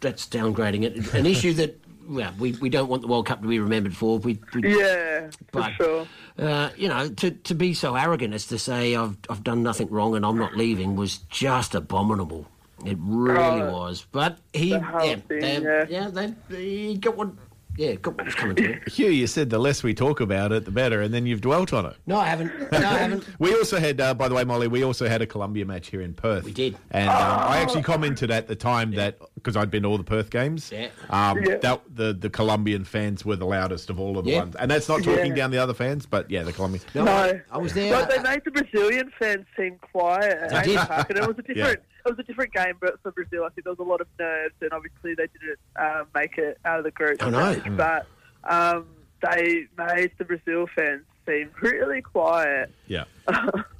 that's 0.00 0.26
downgrading 0.26 0.82
it. 0.82 1.14
An 1.14 1.26
issue 1.26 1.52
that 1.54 1.80
well, 2.08 2.32
we, 2.38 2.52
we 2.52 2.68
don't 2.68 2.88
want 2.88 3.02
the 3.02 3.08
World 3.08 3.26
Cup 3.26 3.42
to 3.42 3.48
be 3.48 3.58
remembered 3.58 3.96
for. 3.96 4.18
We, 4.18 4.38
we 4.54 4.76
Yeah, 4.78 5.30
but 5.50 5.72
for 5.76 5.84
sure. 5.84 6.06
uh, 6.38 6.70
you 6.76 6.88
know, 6.88 7.08
to, 7.08 7.30
to 7.30 7.54
be 7.54 7.74
so 7.74 7.94
arrogant 7.94 8.34
as 8.34 8.46
to 8.46 8.58
say 8.58 8.94
I've 8.96 9.16
I've 9.30 9.44
done 9.44 9.62
nothing 9.62 9.88
wrong 9.90 10.16
and 10.16 10.24
I'm 10.26 10.38
not 10.38 10.56
leaving 10.56 10.96
was 10.96 11.18
just 11.28 11.74
abominable. 11.74 12.46
It 12.84 12.96
really 13.00 13.62
Oh, 13.62 13.72
was. 13.72 14.06
But 14.10 14.38
he, 14.52 14.70
yeah, 14.70 15.16
thing, 15.16 15.20
they, 15.28 15.60
yeah. 15.62 15.86
yeah, 15.88 16.08
they, 16.08 16.34
he 16.56 16.96
got 16.96 17.16
what, 17.16 17.30
yeah, 17.76 17.94
got 17.94 18.16
what 18.16 18.26
was 18.26 18.34
coming 18.34 18.56
to 18.56 18.62
him. 18.74 18.80
Hugh, 18.86 19.08
you 19.08 19.26
said 19.26 19.50
the 19.50 19.58
less 19.58 19.82
we 19.82 19.94
talk 19.94 20.20
about 20.20 20.52
it, 20.52 20.64
the 20.64 20.70
better, 20.70 21.00
and 21.00 21.12
then 21.12 21.24
you've 21.26 21.40
dwelt 21.40 21.72
on 21.72 21.86
it. 21.86 21.96
No, 22.06 22.18
I 22.18 22.26
haven't. 22.26 22.52
No, 22.72 22.78
I 22.78 22.80
haven't. 22.98 23.26
We 23.38 23.54
also 23.54 23.78
had, 23.78 24.00
uh, 24.00 24.12
by 24.14 24.28
the 24.28 24.34
way, 24.34 24.44
Molly, 24.44 24.68
we 24.68 24.84
also 24.84 25.08
had 25.08 25.22
a 25.22 25.26
Colombia 25.26 25.64
match 25.64 25.88
here 25.88 26.02
in 26.02 26.12
Perth. 26.14 26.44
We 26.44 26.52
did. 26.52 26.76
And 26.90 27.08
um, 27.08 27.16
I 27.16 27.58
actually 27.58 27.82
commented 27.82 28.30
at 28.30 28.46
the 28.48 28.54
time 28.56 28.90
that, 28.92 29.18
because 29.34 29.56
I'd 29.56 29.70
been 29.70 29.84
to 29.84 29.88
all 29.88 29.98
the 29.98 30.04
Perth 30.04 30.30
games, 30.30 30.70
Yeah. 30.72 30.88
um, 31.10 31.42
Yeah. 31.42 31.56
that 31.58 31.82
the, 31.94 32.12
the 32.12 32.28
Colombian 32.30 32.84
fans 32.84 33.24
were 33.24 33.36
the 33.36 33.46
loudest 33.46 33.88
of 33.90 33.98
all 33.98 34.18
of 34.18 34.24
the 34.26 34.32
Yeah. 34.32 34.38
ones. 34.40 34.56
And 34.56 34.70
that's 34.70 34.88
not 34.88 35.02
talking 35.02 35.26
Yeah. 35.26 35.34
down 35.34 35.50
the 35.50 35.58
other 35.58 35.74
fans, 35.74 36.04
but 36.06 36.30
yeah, 36.30 36.42
the 36.42 36.52
Colombian. 36.52 36.84
No, 36.94 37.04
No, 37.04 37.12
I, 37.12 37.40
I 37.50 37.58
was 37.58 37.72
there. 37.72 37.92
But 37.92 38.10
they 38.10 38.18
made 38.22 38.42
the 38.44 38.50
Brazilian 38.50 39.10
fans 39.18 39.46
seem 39.56 39.78
quiet 39.78 40.38
at 40.52 40.64
They 40.64 40.72
did. 40.72 40.78
Park, 40.80 41.08
and 41.10 41.18
it 41.18 41.26
was 41.26 41.38
a 41.38 41.42
different. 41.54 41.80
It 42.04 42.10
was 42.10 42.18
a 42.18 42.22
different 42.24 42.52
game, 42.52 42.74
but 42.80 43.00
for 43.02 43.12
Brazil, 43.12 43.44
I 43.44 43.48
think 43.50 43.64
there 43.64 43.72
was 43.72 43.78
a 43.78 43.82
lot 43.88 44.00
of 44.00 44.06
nerves, 44.18 44.54
and 44.60 44.72
obviously 44.72 45.14
they 45.14 45.28
didn't 45.28 45.58
uh, 45.76 46.04
make 46.14 46.36
it 46.38 46.58
out 46.64 46.78
of 46.78 46.84
the 46.84 46.90
group 46.90 47.22
I 47.22 47.30
know. 47.30 47.52
stage. 47.52 47.76
But 47.76 48.06
um, 48.44 48.86
they 49.22 49.66
made 49.78 50.10
the 50.18 50.24
Brazil 50.24 50.66
fans 50.74 51.02
seem 51.26 51.50
really 51.60 52.02
quiet. 52.02 52.72
Yeah. 52.86 53.04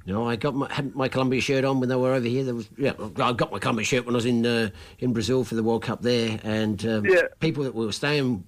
No, 0.05 0.27
I 0.29 0.35
got 0.35 0.57
my 0.57 0.67
had 0.73 0.97
my 0.97 1.07
Colombia 1.07 1.41
shirt 1.41 1.65
on 1.65 1.79
when 1.79 1.89
they 1.89 1.95
were 1.95 2.13
over 2.13 2.27
here. 2.27 2.43
There 2.43 2.57
was 2.57 2.69
yeah, 2.77 2.93
I 3.21 3.33
got 3.35 3.53
my 3.53 3.61
Colombia 3.61 3.85
shirt 3.85 4.05
when 4.05 4.17
I 4.17 4.19
was 4.19 4.27
in 4.27 4.45
uh, 4.45 4.71
in 4.99 5.13
Brazil 5.13 5.45
for 5.45 5.55
the 5.55 5.63
World 5.63 5.85
Cup 5.85 6.03
there, 6.03 6.41
and 6.43 6.85
um, 6.87 7.07
Yeah. 7.07 7.21
people 7.39 7.63
that 7.63 7.73
we 7.73 7.87
were 7.87 7.93
staying 7.93 8.43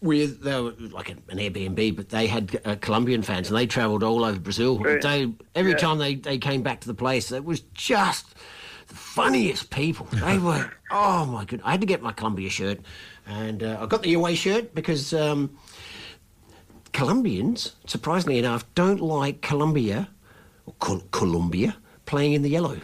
with 0.00 0.42
they 0.42 0.60
were 0.60 0.72
like 0.90 1.10
an 1.10 1.22
Airbnb, 1.28 1.94
but 1.94 2.08
they 2.08 2.26
had 2.26 2.60
uh, 2.64 2.74
Colombian 2.80 3.22
fans 3.22 3.46
and 3.48 3.56
they 3.56 3.68
travelled 3.68 4.02
all 4.02 4.24
over 4.24 4.40
Brazil. 4.40 4.80
Right. 4.80 5.00
They 5.00 5.32
every 5.54 5.72
Yeah. 5.72 5.76
time 5.78 5.98
they, 5.98 6.16
they 6.16 6.38
came 6.38 6.62
back 6.62 6.80
to 6.80 6.88
the 6.88 6.94
place, 6.94 7.30
it 7.30 7.44
was 7.44 7.60
just 7.60 8.34
the 8.88 8.94
funniest 8.94 9.70
people. 9.70 10.06
They 10.12 10.38
were 10.38 10.70
oh 10.90 11.26
my 11.26 11.44
god! 11.44 11.60
I 11.64 11.72
had 11.72 11.80
to 11.80 11.86
get 11.86 12.02
my 12.02 12.12
Colombia 12.12 12.50
shirt, 12.50 12.80
and 13.26 13.62
uh, 13.62 13.78
I 13.80 13.86
got 13.86 14.02
the 14.02 14.14
away 14.14 14.34
shirt 14.34 14.74
because. 14.74 15.12
Um, 15.14 15.56
Colombians, 16.92 17.76
surprisingly 17.86 18.38
enough, 18.38 18.64
don't 18.74 19.00
like 19.02 19.42
Colombia, 19.42 20.08
or 20.64 20.72
Col- 20.78 21.02
Colombia, 21.10 21.76
playing 22.06 22.32
in 22.32 22.40
the 22.40 22.48
yellow. 22.48 22.78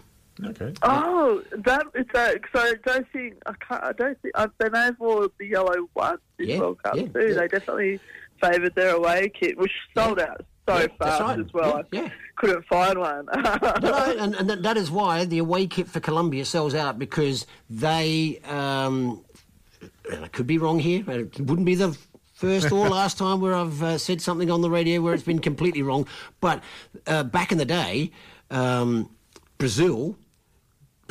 Okay. 0.44 0.74
Oh, 0.82 1.42
that 1.56 1.86
is 1.94 2.04
that. 2.12 2.38
So 2.52 2.60
I 2.60 2.74
don't 2.84 3.06
think 3.10 3.36
I 3.46 3.52
can't. 3.66 3.82
I 3.84 3.92
don't 3.92 4.20
think 4.20 4.32
uh, 4.34 4.48
they 4.58 4.68
may 4.68 4.80
have 4.80 5.00
wore 5.00 5.30
the 5.38 5.46
yellow 5.46 5.88
once 5.94 6.20
this 6.36 6.48
Yeah, 6.48 6.58
World 6.58 6.82
Cup 6.82 6.96
yeah, 6.96 7.06
too. 7.06 7.28
yeah. 7.28 7.34
They 7.40 7.48
definitely 7.48 8.00
favoured 8.38 8.74
their 8.74 8.96
away 8.96 9.30
kit, 9.30 9.56
which 9.56 9.72
sold 9.96 10.18
out 10.20 10.44
so 10.68 10.78
Yeah, 10.78 10.86
fast 10.98 11.20
right. 11.22 11.38
as 11.40 11.52
well. 11.54 11.82
Yeah, 11.92 12.02
yeah. 12.02 12.08
Couldn't 12.36 12.64
find 12.66 12.98
one. 12.98 13.26
No, 13.34 14.14
and, 14.18 14.34
and 14.34 14.50
that- 14.50 14.62
that 14.62 14.76
is 14.76 14.90
why 14.90 15.24
the 15.24 15.38
away 15.38 15.66
kit 15.66 15.88
for 15.88 16.00
Colombia 16.00 16.44
sells 16.44 16.74
out 16.74 16.98
because 16.98 17.46
they. 17.70 18.40
Um, 18.46 19.24
and 20.10 20.24
I 20.24 20.28
could 20.28 20.46
be 20.46 20.58
wrong 20.58 20.78
here. 20.78 21.08
It 21.08 21.40
wouldn't 21.40 21.66
be 21.66 21.74
the 21.74 21.96
first 22.34 22.72
or 22.72 22.88
last 23.00 23.18
time 23.18 23.40
where 23.40 23.54
I've 23.54 23.82
uh, 23.82 23.98
said 23.98 24.20
something 24.20 24.50
on 24.50 24.60
the 24.60 24.70
radio 24.70 25.00
where 25.00 25.14
it's 25.14 25.22
been 25.22 25.38
completely 25.38 25.82
wrong. 25.82 26.06
But 26.40 26.62
uh, 27.06 27.22
back 27.24 27.52
in 27.52 27.58
the 27.58 27.64
day, 27.64 28.10
um, 28.50 29.08
Brazil 29.58 30.16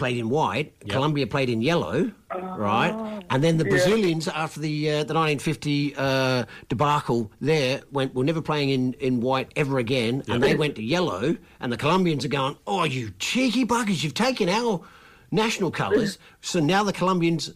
played 0.02 0.18
in 0.18 0.30
white, 0.32 0.74
Colombia 0.90 1.28
played 1.28 1.48
in 1.48 1.62
yellow, 1.62 2.12
right? 2.34 3.24
And 3.30 3.44
then 3.44 3.58
the 3.60 3.66
Yeah. 3.66 3.70
Brazilians, 3.70 4.28
after 4.28 4.60
the 4.60 4.76
uh, 4.90 5.04
the 5.04 5.14
1950 5.14 5.94
uh, 5.96 6.46
debacle, 6.70 7.32
there 7.40 7.82
went 7.92 8.16
we're 8.16 8.24
never 8.24 8.42
playing 8.42 8.70
in, 8.72 8.94
in 8.94 9.22
white 9.22 9.52
ever 9.56 9.78
again, 9.78 10.24
and 10.28 10.42
they 10.42 10.56
went 10.56 10.74
to 10.78 10.84
yellow. 10.84 11.38
And 11.60 11.72
the 11.72 11.78
Colombians 11.78 12.26
are 12.26 12.30
going, 12.40 12.58
oh, 12.66 12.84
you 12.84 13.12
cheeky 13.20 13.64
buggers, 13.64 14.04
you've 14.04 14.16
taken 14.16 14.50
our 14.50 14.82
national 15.30 15.70
colours. 15.70 16.18
so 16.42 16.60
now 16.60 16.84
the 16.84 16.94
Colombians 16.94 17.54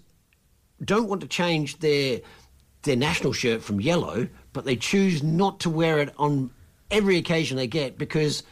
don't 0.84 1.08
want 1.10 1.22
to 1.22 1.28
change 1.28 1.80
their 1.80 2.22
their 2.84 2.96
national 2.96 3.34
shirt 3.34 3.64
from 3.64 3.82
yellow, 3.82 4.28
but 4.54 4.66
they 4.66 4.76
choose 4.76 5.24
not 5.24 5.60
to 5.62 5.70
wear 5.72 5.98
it 5.98 6.14
on 6.20 6.52
every 6.92 7.18
occasion 7.18 7.58
they 7.58 7.66
get 7.66 7.98
because 7.98 8.44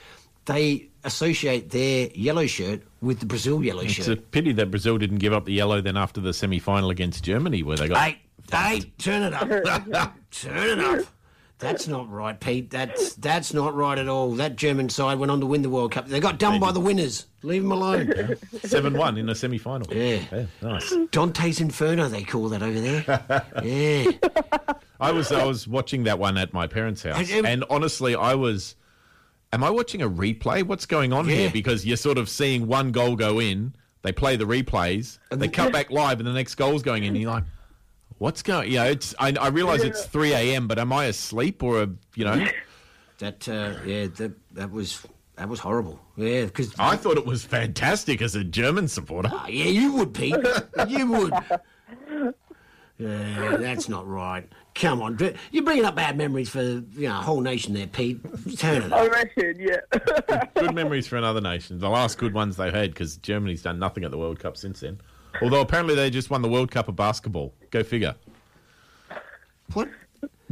they 0.46 0.90
associate 1.04 1.70
their 1.70 2.10
yellow 2.16 2.48
shirt 2.48 2.82
with 3.04 3.20
the 3.20 3.26
Brazil 3.26 3.64
yellow 3.64 3.82
It's 3.82 3.94
shirt. 3.94 4.08
It's 4.08 4.20
a 4.20 4.22
pity 4.22 4.52
that 4.54 4.72
Brazil 4.72 4.98
didn't 4.98 5.18
give 5.20 5.34
up 5.34 5.46
the 5.46 5.54
yellow 5.54 5.82
then 5.82 5.98
after 5.98 6.22
the 6.22 6.34
semi 6.34 6.60
final 6.60 6.90
against 6.90 7.24
Germany, 7.24 7.62
where 7.64 7.78
they 7.78 7.88
got. 7.88 7.98
Hey, 7.98 8.22
hey, 8.52 8.92
turn 8.98 9.24
it 9.24 9.34
up. 9.34 9.48
turn 10.32 10.80
it 10.80 10.80
up. 10.80 11.06
That's 11.60 11.88
not 11.88 12.12
right, 12.12 12.38
Pete. 12.38 12.70
That's 12.72 13.14
that's 13.16 13.54
not 13.54 13.74
right 13.74 13.98
at 13.98 14.10
all. 14.10 14.32
That 14.34 14.58
German 14.58 14.90
side 14.90 15.18
went 15.18 15.32
on 15.32 15.40
to 15.40 15.46
win 15.46 15.62
the 15.62 15.70
World 15.70 15.92
Cup. 15.94 16.08
They 16.08 16.20
got 16.20 16.38
done 16.38 16.60
by 16.60 16.72
the 16.74 16.80
winners. 16.82 17.28
Leave 17.42 17.62
them 17.62 17.72
alone. 17.72 18.36
7 18.64 18.98
1 18.98 19.18
in 19.18 19.28
the 19.28 19.36
semi 19.36 19.58
final. 19.58 19.88
Yeah. 19.96 20.46
Nice. 20.62 20.94
Dante's 21.12 21.62
Inferno, 21.62 22.10
they 22.10 22.24
call 22.24 22.50
that 22.50 22.64
over 22.64 22.80
there. 22.80 23.46
Yeah. 23.64 24.12
I 25.00 25.12
was 25.12 25.32
I 25.32 25.46
was 25.46 25.68
watching 25.68 26.04
that 26.04 26.20
one 26.20 26.38
at 26.38 26.54
my 26.54 26.68
parents' 26.68 27.04
house, 27.04 27.32
I- 27.32 27.40
um, 27.40 27.46
and 27.46 27.64
honestly, 27.70 28.16
I 28.16 28.36
was. 28.36 28.76
Am 29.54 29.64
I 29.64 29.70
watching 29.70 30.02
a 30.02 30.10
replay? 30.10 30.64
What's 30.64 30.86
going 30.88 31.14
on 31.14 31.30
Yeah. 31.30 31.36
here? 31.36 31.50
Because 31.52 31.86
you're 31.86 31.96
sort 31.96 32.18
of 32.18 32.28
seeing 32.28 32.66
one 32.68 32.92
goal 32.92 33.16
go 33.16 33.40
in, 33.40 33.76
they 34.02 34.12
play 34.12 34.36
the 34.36 34.46
replays, 34.46 35.20
and 35.32 35.40
they 35.42 35.48
cut 35.48 35.72
back 35.72 35.92
live, 35.92 36.20
and 36.20 36.28
the 36.28 36.34
next 36.34 36.56
goal's 36.56 36.82
going 36.82 37.04
in. 37.04 37.10
And 37.14 37.22
you're 37.22 37.32
like, 37.32 37.44
what's 38.18 38.42
going? 38.42 38.72
You 38.72 38.78
know, 38.80 38.86
it's. 38.86 39.14
I, 39.20 39.32
I 39.40 39.50
realize 39.50 39.84
it's 39.84 40.06
3 40.06 40.34
a.m., 40.34 40.68
but 40.68 40.80
am 40.80 40.92
I 40.92 41.06
asleep 41.06 41.62
or 41.64 41.84
a, 41.84 41.90
you 42.16 42.26
know? 42.26 42.46
That 43.20 43.48
uh, 43.48 43.76
yeah, 43.86 44.08
that 44.18 44.34
that 44.54 44.72
was 44.72 45.06
that 45.36 45.48
was 45.48 45.60
horrible. 45.60 46.00
Yeah, 46.18 46.46
because 46.46 46.74
I 46.80 46.98
thought 46.98 47.16
it 47.16 47.26
was 47.26 47.46
fantastic 47.46 48.22
as 48.24 48.36
a 48.36 48.44
German 48.44 48.88
supporter. 48.88 49.30
yeah, 49.48 49.66
you 49.66 49.94
would, 49.94 50.14
Pete. 50.16 50.36
you 50.90 51.08
would. 51.08 51.34
Yeah, 53.00 53.58
that's 53.58 53.88
not 53.90 54.08
right. 54.08 54.48
Come 54.76 55.02
on, 55.04 55.20
you're 55.52 55.64
bringing 55.64 55.86
up 55.86 55.96
bad 55.96 56.18
memories 56.18 56.50
for 56.50 56.62
you 56.64 56.84
know 57.08 57.20
a 57.20 57.22
whole 57.22 57.42
nation 57.42 57.76
there, 57.76 57.86
Pete. 57.86 58.20
Turn 58.58 58.82
it 58.82 58.92
I 58.94 59.08
reckon, 59.08 59.56
yeah. 59.60 59.78
good 60.56 60.74
memories 60.74 61.06
for 61.08 61.16
another 61.18 61.42
nation. 61.42 61.78
The 61.78 61.90
last 61.90 62.18
good 62.18 62.34
ones 62.34 62.58
they've 62.58 62.74
had 62.74 62.90
because 62.92 63.18
Germany's 63.18 63.62
done 63.62 63.78
nothing 63.78 64.04
at 64.04 64.10
the 64.12 64.18
World 64.18 64.40
Cup 64.40 64.58
since 64.58 64.80
then. 64.80 65.00
Although 65.44 65.62
apparently 65.62 65.94
they 65.94 66.10
just 66.10 66.30
won 66.32 66.42
the 66.42 66.50
World 66.50 66.72
Cup 66.72 66.88
of 66.88 66.96
basketball. 66.96 67.54
Go 67.70 67.84
figure. 67.84 68.16
What? 69.74 69.90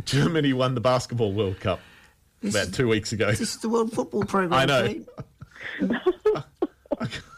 Germany 0.06 0.54
won 0.54 0.76
the 0.76 0.82
basketball 0.82 1.34
World 1.34 1.60
Cup 1.60 1.80
This 2.42 2.54
about 2.54 2.68
is- 2.68 2.76
two 2.78 2.88
weeks 2.88 3.12
ago. 3.14 3.28
This 3.32 3.42
is 3.42 3.58
the 3.58 3.70
World 3.70 3.92
Football 3.92 4.24
Program. 4.26 4.54
I 4.60 4.66
know. 4.66 5.04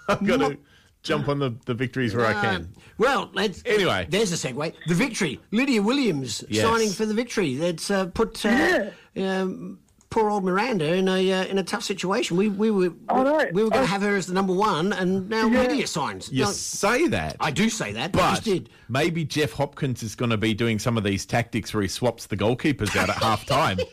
I've 0.09 0.25
got 0.25 0.37
to 0.37 0.57
jump 1.03 1.27
on 1.29 1.39
the, 1.39 1.53
the 1.65 1.73
victories 1.73 2.15
where 2.15 2.25
I 2.25 2.33
Uh, 2.33 2.41
can. 2.41 2.69
well, 2.97 3.29
let's 3.33 3.61
Anyway. 3.65 4.07
There's 4.09 4.31
a 4.31 4.35
segue. 4.47 4.73
The 4.87 4.93
victory. 4.95 5.39
Lydia 5.51 5.81
Williams 5.81 6.43
Yes. 6.49 6.65
signing 6.65 6.89
for 6.91 7.05
the 7.05 7.13
victory. 7.13 7.55
That's 7.55 7.91
uh, 7.91 8.05
put 8.07 8.43
uh, 8.45 8.89
um, 9.17 9.79
poor 10.09 10.29
old 10.29 10.43
Miranda 10.43 10.93
in 10.93 11.07
a 11.07 11.31
uh, 11.33 11.45
in 11.45 11.57
a 11.57 11.63
tough 11.63 11.83
situation. 11.83 12.37
We 12.37 12.47
we 12.49 12.71
were 12.71 12.93
I 13.09 13.49
we 13.51 13.63
were 13.63 13.69
going 13.69 13.83
to 13.83 13.91
have 13.91 14.01
her 14.03 14.15
as 14.15 14.27
the 14.27 14.33
number 14.33 14.53
one, 14.53 14.93
and 14.93 15.29
now 15.29 15.47
Yeah. 15.47 15.61
Lydia 15.63 15.87
signs. 15.87 16.31
You 16.31 16.45
No, 16.45 16.51
say 16.51 17.07
that. 17.09 17.35
I 17.39 17.51
do 17.51 17.69
say 17.69 17.91
that, 17.93 18.11
but, 18.13 18.21
I 18.21 18.29
just 18.35 18.43
did. 18.45 18.69
maybe 18.89 19.25
Jeff 19.25 19.51
Hopkins 19.51 20.03
is 20.03 20.15
going 20.15 20.31
to 20.31 20.37
be 20.37 20.53
doing 20.53 20.79
some 20.79 20.97
of 20.97 21.03
these 21.03 21.25
tactics 21.25 21.73
where 21.73 21.81
he 21.83 21.89
swaps 21.89 22.27
the 22.27 22.37
goalkeepers 22.37 22.95
out 22.95 23.09
at 23.09 23.17
half 23.17 23.45
time. 23.45 23.77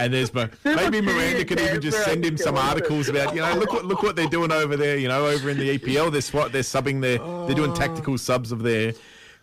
And 0.00 0.12
there's 0.12 0.32
Mo- 0.34 0.48
maybe 0.64 1.00
Miranda 1.00 1.44
could 1.44 1.60
even 1.60 1.80
just 1.80 2.04
send 2.04 2.24
him 2.24 2.36
some 2.36 2.56
articles 2.56 3.08
about 3.08 3.34
you 3.34 3.40
know 3.40 3.54
look 3.54 3.72
what 3.72 3.84
look 3.84 4.02
what 4.02 4.16
they're 4.16 4.26
doing 4.28 4.52
over 4.52 4.76
there 4.76 4.96
you 4.96 5.08
know 5.08 5.26
over 5.26 5.50
in 5.50 5.58
the 5.58 5.78
EPL 5.78 6.10
they're 6.12 6.20
swat 6.20 6.52
they're 6.52 6.62
subbing 6.62 7.00
their 7.00 7.18
they're 7.46 7.54
doing 7.54 7.72
tactical 7.74 8.18
subs 8.18 8.52
of 8.52 8.62
their 8.62 8.92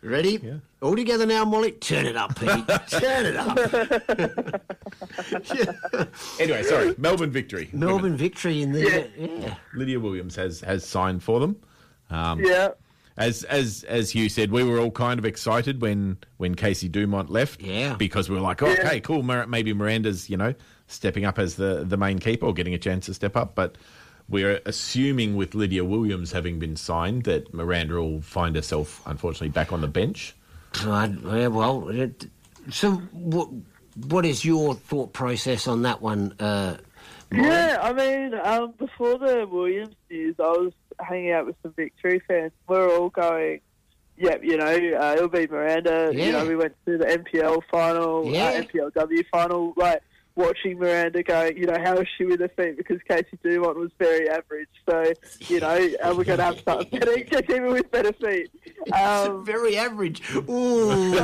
Ready? 0.01 0.59
All 0.81 0.97
together 0.97 1.25
now, 1.25 1.45
Molly. 1.45 1.71
Turn 1.71 2.05
it 2.05 2.17
up, 2.17 2.37
Pete. 2.37 2.49
Turn 2.89 3.25
it 3.25 3.37
up. 3.37 3.57
anyway 6.39 6.63
sorry 6.63 6.93
Melbourne 6.97 7.31
victory 7.31 7.69
Melbourne 7.73 8.17
victory 8.17 8.61
in 8.61 8.71
the 8.73 8.81
Yeah. 8.81 9.05
yeah. 9.17 9.55
Lydia 9.75 9.99
Williams 9.99 10.35
has 10.35 10.61
has 10.61 10.85
signed 10.85 11.23
for 11.23 11.39
them 11.39 11.55
um, 12.09 12.43
yeah. 12.43 12.69
As 13.17 13.43
as 13.43 13.83
as 13.85 14.15
you 14.15 14.29
said, 14.29 14.51
we 14.51 14.63
were 14.63 14.79
all 14.79 14.91
kind 14.91 15.19
of 15.19 15.25
excited 15.25 15.81
when 15.81 16.17
when 16.37 16.55
Casey 16.55 16.87
Dumont 16.89 17.29
left. 17.29 17.61
Yeah. 17.61 17.95
Because 17.95 18.29
we 18.29 18.35
were 18.35 18.41
like, 18.41 18.61
oh, 18.61 18.67
Yeah. 18.67 18.85
okay, 18.87 18.99
cool. 18.99 19.23
Mir- 19.23 19.47
Maybe 19.47 19.73
Miranda's 19.73 20.29
you 20.29 20.37
know 20.37 20.53
stepping 20.87 21.25
up 21.25 21.37
as 21.39 21.55
the 21.55 21.83
the 21.83 21.97
main 21.97 22.19
keeper 22.19 22.45
or 22.45 22.53
getting 22.53 22.73
a 22.73 22.79
chance 22.79 23.05
to 23.07 23.13
step 23.13 23.35
up, 23.35 23.55
but. 23.55 23.77
We're 24.29 24.61
assuming 24.65 25.35
with 25.35 25.53
Lydia 25.53 25.83
Williams 25.83 26.31
having 26.31 26.57
been 26.57 26.77
signed 26.77 27.25
that 27.25 27.53
Miranda 27.53 27.95
will 27.95 28.21
find 28.21 28.55
herself, 28.55 29.01
unfortunately, 29.05 29.49
back 29.49 29.73
on 29.73 29.81
the 29.81 29.87
bench. 29.89 30.33
Yeah, 30.81 31.47
well, 31.47 31.89
it, 31.89 32.27
so 32.71 32.93
what, 33.11 33.49
what 34.07 34.25
is 34.25 34.45
your 34.45 34.75
thought 34.75 35.11
process 35.11 35.67
on 35.67 35.81
that 35.81 36.01
one? 36.01 36.33
Uh, 36.39 36.77
Molly? 37.33 37.49
Yeah, 37.49 37.79
I 37.83 37.91
mean, 37.91 38.33
um, 38.35 38.71
before 38.79 39.17
the 39.19 39.45
Williams 39.45 39.95
news, 40.09 40.35
I 40.39 40.43
was 40.51 40.71
hanging 40.99 41.31
out 41.31 41.45
with 41.45 41.55
some 41.63 41.73
Victory 41.73 42.21
fans. 42.27 42.51
We 42.67 42.77
are 42.77 42.89
all 42.89 43.09
going, 43.09 43.61
yep, 44.17 44.43
you 44.43 44.57
know, 44.57 44.65
uh, 44.65 45.13
it'll 45.15 45.27
be 45.27 45.47
Miranda. 45.47 46.11
Yeah. 46.13 46.25
You 46.25 46.31
know, 46.31 46.45
we 46.45 46.55
went 46.55 46.75
to 46.85 46.97
the 46.97 47.05
NPL 47.05 47.61
final, 47.71 48.25
Yeah. 48.25 48.45
uh, 48.45 48.61
NPLW 48.63 49.25
final, 49.31 49.73
like 49.77 50.01
watching 50.35 50.79
Miranda 50.79 51.23
going, 51.23 51.57
you 51.57 51.65
know, 51.65 51.77
how 51.83 51.97
is 51.97 52.07
she 52.17 52.25
with 52.25 52.39
her 52.39 52.49
feet? 52.49 52.77
Because 52.77 52.99
Casey 53.07 53.37
Dumont 53.43 53.77
was 53.77 53.91
very 53.99 54.29
average. 54.29 54.69
So, 54.89 55.13
you 55.47 55.59
know, 55.59 55.89
are 56.03 56.13
we 56.13 56.25
going 56.25 56.39
to 56.39 56.43
have 56.43 56.59
something 56.65 56.99
better, 56.99 57.17
even 57.49 57.71
with 57.71 57.91
better 57.91 58.13
feet? 58.13 58.51
Um, 58.93 59.45
Very 59.45 59.77
average. 59.77 60.21
Ooh. 60.35 61.17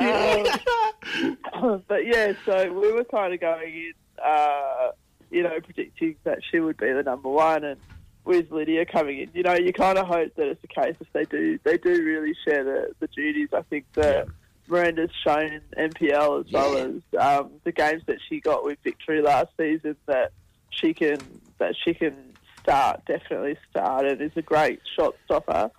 Um, 0.00 1.82
but 1.88 2.06
yeah, 2.06 2.32
so 2.44 2.72
we 2.72 2.92
were 2.92 3.04
kind 3.04 3.34
of 3.34 3.40
going 3.40 3.74
in, 3.74 3.92
uh, 4.24 4.90
you 5.30 5.42
know, 5.42 5.60
predicting 5.60 6.16
that 6.24 6.38
she 6.50 6.60
would 6.60 6.76
be 6.76 6.92
the 6.92 7.02
number 7.02 7.28
one, 7.28 7.64
and 7.64 7.80
with 8.28 8.50
Lydia 8.50 8.84
coming 8.84 9.20
in, 9.20 9.30
you 9.32 9.42
know, 9.42 9.54
you 9.54 9.72
kind 9.72 9.96
of 9.96 10.06
hope 10.06 10.34
that 10.36 10.48
it's 10.48 10.60
the 10.60 10.68
case 10.68 10.94
if 11.00 11.10
they 11.14 11.24
do, 11.24 11.58
they 11.64 11.78
do 11.78 12.04
really 12.04 12.34
share 12.44 12.62
the, 12.62 12.92
the 13.00 13.08
duties. 13.08 13.48
I 13.54 13.62
think 13.62 13.86
that 13.94 14.28
Miranda's 14.68 15.10
shown 15.24 15.50
in 15.76 15.90
NPL 15.90 16.44
as 16.44 16.52
well 16.52 16.76
as 16.76 17.00
um, 17.18 17.52
the 17.64 17.72
games 17.72 18.02
that 18.06 18.18
she 18.28 18.40
got 18.40 18.64
with 18.64 18.78
Victory 18.84 19.22
last 19.22 19.48
season 19.56 19.96
that 20.06 20.32
she 20.70 20.92
can 20.92 21.18
that 21.58 21.74
she 21.82 21.94
can 21.94 22.14
start 22.60 23.02
definitely 23.06 23.56
start 23.70 24.06
and 24.06 24.20
is 24.20 24.32
a 24.36 24.42
great 24.42 24.80
shot 24.94 25.14
stopper. 25.24 25.70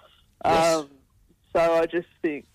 Yes. 0.44 0.76
Um, 0.76 0.90
so 1.56 1.60
I 1.60 1.86
just 1.86 2.08
think, 2.24 2.48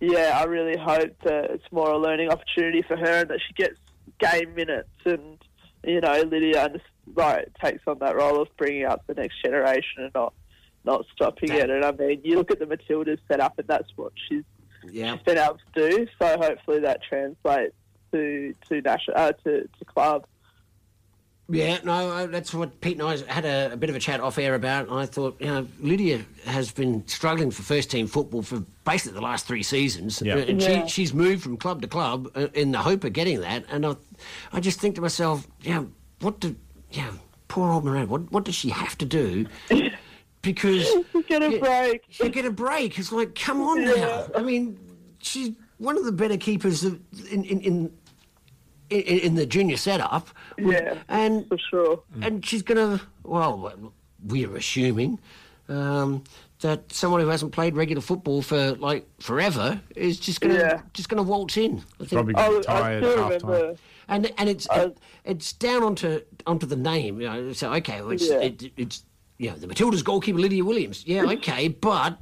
yeah, 0.00 0.38
I 0.40 0.44
really 0.44 0.76
hope 0.76 1.14
that 1.22 1.50
it's 1.52 1.70
more 1.70 1.90
a 1.90 1.98
learning 1.98 2.30
opportunity 2.30 2.82
for 2.82 2.96
her 2.96 3.20
and 3.20 3.30
that 3.30 3.40
she 3.46 3.54
gets 3.54 3.78
game 4.18 4.54
minutes 4.54 4.88
and 5.04 5.38
you 5.84 6.00
know 6.00 6.22
Lydia 6.22 6.64
under, 6.64 6.80
like 7.14 7.52
takes 7.62 7.82
on 7.86 7.98
that 8.00 8.16
role 8.16 8.40
of 8.42 8.48
bringing 8.56 8.84
up 8.84 9.06
the 9.06 9.14
next 9.14 9.40
generation 9.42 10.04
and 10.04 10.14
not 10.14 10.32
not 10.84 11.04
stopping 11.12 11.52
it. 11.52 11.68
And 11.70 11.84
I 11.84 11.90
mean, 11.92 12.20
you 12.24 12.36
look 12.36 12.50
at 12.50 12.58
the 12.58 12.66
Matildas 12.66 13.18
set 13.28 13.40
up, 13.40 13.58
and 13.58 13.66
that's 13.68 13.90
what 13.96 14.12
she's 14.28 14.44
Yeah. 14.90 15.16
been 15.24 15.38
able 15.38 15.58
to 15.74 15.90
do. 15.90 16.06
So 16.18 16.36
hopefully 16.38 16.80
that 16.80 17.02
translates 17.02 17.74
to 18.12 18.54
to 18.68 18.80
national 18.80 19.16
uh, 19.18 19.32
to 19.44 19.68
to 19.78 19.84
club. 19.84 20.26
Yeah, 21.48 21.78
no, 21.84 22.10
uh, 22.10 22.26
that's 22.26 22.52
what 22.52 22.80
Pete 22.80 22.98
and 23.00 23.08
I 23.08 23.18
had 23.32 23.44
a, 23.44 23.72
a 23.74 23.76
bit 23.76 23.88
of 23.88 23.94
a 23.94 24.00
chat 24.00 24.18
off 24.18 24.36
air 24.36 24.56
about. 24.56 24.90
I 24.90 25.06
thought, 25.06 25.36
you 25.38 25.46
know, 25.46 25.68
Lydia 25.80 26.24
has 26.44 26.72
been 26.72 27.06
struggling 27.06 27.52
for 27.52 27.62
first 27.62 27.88
team 27.88 28.08
football 28.08 28.42
for 28.42 28.64
basically 28.84 29.14
the 29.14 29.20
last 29.24 29.46
three 29.46 29.62
seasons. 29.62 30.20
Yeah. 30.20 30.38
And 30.38 30.60
Yeah. 30.60 30.86
she, 30.86 30.88
she's 30.88 31.14
moved 31.14 31.44
from 31.44 31.56
club 31.56 31.82
to 31.82 31.88
club 31.88 32.32
uh, 32.34 32.48
in 32.52 32.72
the 32.72 32.78
hope 32.80 33.04
of 33.04 33.12
getting 33.12 33.42
that. 33.42 33.64
And 33.70 33.86
I, 33.86 33.94
I 34.52 34.58
just 34.58 34.80
think 34.80 34.96
to 34.96 35.00
myself, 35.00 35.46
yeah, 35.62 35.84
what 36.20 36.40
do, 36.40 36.56
yeah, 36.90 37.10
poor 37.48 37.70
old 37.70 37.84
Miranda, 37.84 38.10
what, 38.10 38.30
what 38.32 38.44
does 38.44 38.54
she 38.54 38.70
have 38.70 38.96
to 38.98 39.04
do? 39.04 39.46
Because 40.42 40.88
Get 41.26 41.42
a 41.42 41.50
Yeah. 41.54 41.58
break. 41.58 42.08
to 42.18 42.28
get 42.28 42.44
a 42.44 42.52
break, 42.52 42.96
it's 43.00 43.10
like, 43.10 43.34
come 43.34 43.60
on 43.60 43.82
Yeah. 43.82 43.94
now. 43.96 44.26
I 44.36 44.42
mean, 44.42 44.78
she's 45.18 45.50
one 45.78 45.98
of 45.98 46.04
the 46.04 46.12
better 46.12 46.36
keepers 46.36 46.84
of, 46.84 47.00
in, 47.32 47.42
in, 47.42 47.60
in 47.62 47.92
in, 48.90 49.00
in 49.02 49.34
the 49.34 49.44
junior 49.44 49.76
setup. 49.76 50.28
Yeah, 50.56 50.98
and 51.08 51.48
for 51.48 51.58
sure. 51.58 52.02
And 52.22 52.46
she's 52.46 52.62
going 52.62 52.98
to, 52.98 53.04
well, 53.24 53.74
we're 54.24 54.54
assuming 54.54 55.18
um, 55.68 56.22
that 56.60 56.92
someone 56.92 57.20
who 57.20 57.26
hasn't 57.26 57.50
played 57.50 57.74
regular 57.74 58.00
football 58.00 58.40
for 58.40 58.76
like 58.76 59.04
forever 59.20 59.80
is 59.96 60.20
just 60.20 60.40
gonna 60.40 60.54
Yeah. 60.54 60.80
just 60.94 61.08
gonna 61.08 61.24
waltz 61.24 61.56
in. 61.56 61.82
I 62.00 62.04
think. 62.04 62.10
Probably 62.12 62.34
gonna 62.34 62.60
get 62.60 62.68
I- 62.70 62.76
I 62.76 62.80
tired 62.80 63.02
still 63.02 63.12
at 63.24 63.32
half-time. 63.32 63.50
remember- 63.50 63.76
And 64.06 64.32
and 64.38 64.48
it's 64.48 64.68
it's 65.24 65.52
down 65.54 65.82
onto 65.82 66.20
onto 66.46 66.66
the 66.66 66.76
name. 66.76 67.20
You 67.20 67.28
know, 67.28 67.52
so 67.52 67.72
okay, 67.74 68.00
well, 68.00 68.10
it's 68.12 68.28
Yeah. 68.28 68.40
it, 68.40 68.72
it's 68.76 69.04
you 69.38 69.50
know 69.50 69.56
the 69.56 69.66
Matildas 69.66 70.04
goalkeeper 70.04 70.38
Lydia 70.38 70.64
Williams. 70.64 71.06
Yeah, 71.06 71.22
okay, 71.32 71.68
but 71.68 72.18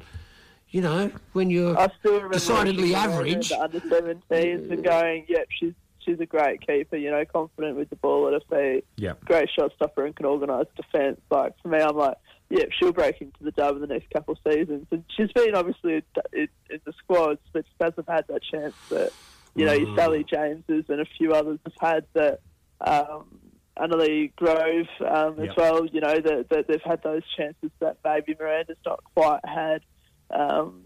you 0.71 0.81
know 0.81 1.11
when 1.33 1.51
you're 1.51 1.79
I 1.79 1.89
still 2.01 2.29
decidedly 2.29 2.93
when 2.93 2.93
she 2.93 2.95
was 2.95 3.05
average. 3.05 3.51
in 3.53 3.59
the 3.59 3.63
under 3.65 3.81
17s 3.81 4.71
and 4.71 4.85
going, 4.85 5.25
yep, 5.29 5.47
she's 5.59 5.73
she's 6.01 6.19
a 6.21 6.27
great 6.27 6.67
keeper. 6.67 6.97
You 6.97 7.11
know, 7.11 7.25
confident 7.25 7.77
with 7.77 7.91
the 7.91 7.97
ball 7.97 8.27
at 8.27 8.35
her 8.35 8.41
feet. 8.75 8.85
Yep. 8.97 9.25
Great 9.25 9.49
shot 9.51 9.73
stopper 9.77 10.05
and 10.07 10.15
can 10.17 10.27
organise 10.27 10.67
defence. 10.77 11.21
Like 11.31 11.53
for 11.63 11.69
me, 11.69 11.79
I'm 11.79 11.97
like, 11.97 12.17
yep, 12.51 12.71
she'll 12.79 12.93
break 12.93 13.21
into 13.21 13.43
the 13.43 13.53
dub 13.53 13.77
in 13.77 13.81
the 13.83 13.87
next 13.87 14.11
couple 14.11 14.33
of 14.35 14.53
seasons. 14.53 14.87
And 14.91 15.05
she's 15.17 15.31
been 15.33 15.55
obviously 15.55 16.03
in, 16.33 16.49
in 16.71 16.81
the 16.85 16.93
squads, 16.99 17.41
but 17.53 17.65
just 17.65 17.77
hasn't 17.81 18.09
had 18.09 18.27
that 18.29 18.43
chance 18.43 18.75
that 18.91 19.13
you 19.55 19.65
know 19.65 19.73
your 19.73 19.89
Mm. 19.91 19.97
Sally 19.97 20.25
Jameses 20.25 20.85
and 20.89 21.01
a 21.01 21.05
few 21.17 21.33
others 21.33 21.61
have 21.65 21.75
had 21.81 22.07
that. 22.15 22.41
Um, 22.81 23.39
Annalie 23.79 24.35
Grove 24.37 24.87
um, 25.01 25.39
as 25.41 25.47
Yep. 25.49 25.57
well. 25.57 25.87
You 25.87 26.01
know 26.01 26.21
that, 26.21 26.49
that 26.51 26.69
they've 26.69 26.83
had 26.83 27.03
those 27.03 27.23
chances 27.37 27.71
that 27.81 27.97
maybe 28.05 28.37
Miranda's 28.39 28.77
not 28.87 29.03
quite 29.15 29.41
had. 29.45 29.83
Um, 30.31 30.81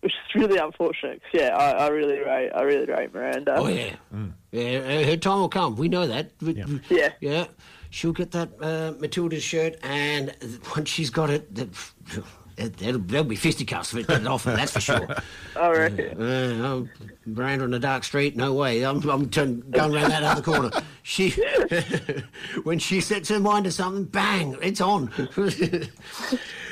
which 0.00 0.12
is 0.12 0.40
really 0.40 0.58
unfortunate. 0.58 1.20
'cause, 1.22 1.40
yeah, 1.40 1.56
I, 1.56 1.70
I 1.72 1.88
really 1.88 2.20
rate, 2.20 2.50
I 2.54 2.62
really 2.62 2.86
rate 2.86 3.12
Miranda. 3.12 3.56
Oh 3.56 3.66
yeah, 3.66 3.96
yeah. 4.52 4.78
uh, 4.78 5.04
Her 5.06 5.16
time 5.16 5.40
will 5.40 5.48
come. 5.48 5.74
We 5.74 5.88
know 5.88 6.06
that. 6.06 6.30
Yeah, 6.88 7.08
yeah. 7.20 7.46
She'll 7.90 8.12
get 8.12 8.30
that 8.30 8.50
uh, 8.60 8.92
Matilda's 9.00 9.42
shirt, 9.42 9.74
and 9.82 10.32
once 10.76 10.88
she's 10.88 11.10
got 11.10 11.30
it, 11.30 11.48
that'll, 12.58 13.00
there'll 13.00 13.24
be 13.24 13.36
fisticuffs 13.36 13.92
if 13.92 14.00
it 14.00 14.08
get 14.08 14.20
it 14.22 14.26
off 14.26 14.44
her. 14.44 14.56
That's 14.56 14.72
for 14.72 14.80
sure. 14.80 15.08
I 15.56 15.70
reckon. 15.70 16.20
Uh, 16.20 16.66
oh, 16.66 16.88
Miranda 17.26 17.64
on 17.64 17.74
a 17.74 17.78
dark 17.78 18.04
street? 18.04 18.36
No 18.36 18.54
way. 18.54 18.82
I'm, 18.82 19.06
I'm 19.08 19.28
turn, 19.30 19.60
going 19.70 19.94
around 19.94 20.10
that 20.10 20.22
other 20.22 20.42
corner. 20.42 20.70
She, 21.02 21.30
when 22.64 22.78
she 22.78 23.00
sets 23.00 23.28
her 23.28 23.40
mind 23.40 23.64
to 23.64 23.72
something, 23.72 24.04
bang, 24.04 24.56
it's 24.62 24.80
on. 24.80 25.10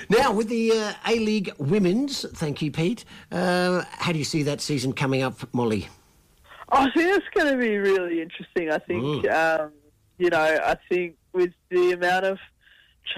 now, 0.08 0.32
with 0.32 0.48
the 0.48 0.72
uh, 0.72 0.92
A 1.06 1.18
League 1.18 1.52
Women's, 1.58 2.28
thank 2.38 2.62
you, 2.62 2.70
Pete. 2.70 3.04
Uh, 3.30 3.84
how 3.90 4.12
do 4.12 4.18
you 4.18 4.24
see 4.24 4.42
that 4.42 4.60
season 4.60 4.92
coming 4.92 5.22
up, 5.22 5.52
Molly? 5.54 5.88
I 6.70 6.90
think 6.90 7.16
it's 7.16 7.26
going 7.32 7.52
to 7.52 7.58
be 7.58 7.76
really 7.76 8.20
interesting. 8.20 8.70
I 8.70 8.78
think, 8.78 9.28
um, 9.30 9.72
you 10.18 10.30
know, 10.30 10.58
I 10.64 10.76
think 10.88 11.16
with 11.32 11.52
the 11.70 11.92
amount 11.92 12.26
of 12.26 12.38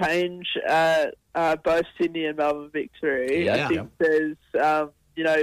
change 0.01 0.47
at 0.67 1.15
uh, 1.35 1.55
both 1.57 1.85
Sydney 1.99 2.25
and 2.25 2.37
Melbourne 2.37 2.69
Victory, 2.71 3.45
Yeah. 3.45 3.65
I 3.65 3.67
think 3.67 3.91
there's, 3.97 4.37
um, 4.61 4.91
you 5.15 5.23
know, 5.23 5.41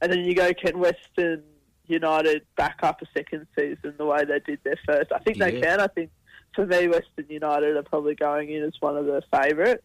and 0.00 0.12
then 0.12 0.24
you 0.24 0.34
go 0.34 0.52
Kent 0.52 0.76
Western 0.78 1.42
United 1.86 2.42
back 2.56 2.78
up 2.82 3.00
a 3.02 3.06
second 3.16 3.46
season 3.58 3.94
the 3.96 4.04
way 4.04 4.24
they 4.24 4.40
did 4.40 4.60
their 4.64 4.78
first. 4.86 5.12
I 5.12 5.18
think 5.20 5.38
they 5.38 5.60
can. 5.60 5.80
I 5.80 5.86
think 5.86 6.10
for 6.54 6.66
me, 6.66 6.88
Western 6.88 7.26
United 7.28 7.76
are 7.76 7.82
probably 7.82 8.14
going 8.14 8.50
in 8.50 8.62
as 8.64 8.72
one 8.80 8.96
of 8.96 9.06
the 9.06 9.22
favourites. 9.32 9.84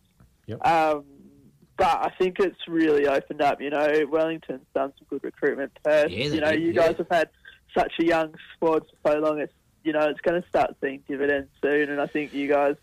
Um, 0.61 1.05
but 1.77 1.87
I 2.05 2.11
think 2.19 2.39
it's 2.39 2.67
really 2.67 3.07
opened 3.07 3.41
up. 3.41 3.61
You 3.61 3.69
know, 3.69 4.05
Wellington's 4.09 4.65
done 4.75 4.93
some 4.97 5.07
good 5.09 5.23
recruitment. 5.23 5.71
Perth, 5.83 6.11
Yeah, 6.11 6.25
you 6.27 6.41
know, 6.41 6.51
you 6.51 6.71
yeah. 6.71 6.87
guys 6.87 6.97
have 6.97 7.07
had 7.09 7.29
such 7.77 7.93
a 7.99 8.05
young 8.05 8.33
squad 8.55 8.83
for 9.03 9.11
so 9.13 9.19
long. 9.19 9.39
It's 9.39 9.53
you 9.83 9.93
know, 9.93 10.07
it's 10.09 10.21
going 10.21 10.39
to 10.39 10.47
start 10.47 10.75
seeing 10.81 11.01
dividends 11.07 11.49
soon, 11.61 11.89
and 11.89 11.99
I 11.99 12.05
think 12.05 12.33
you 12.33 12.47
guys 12.47 12.75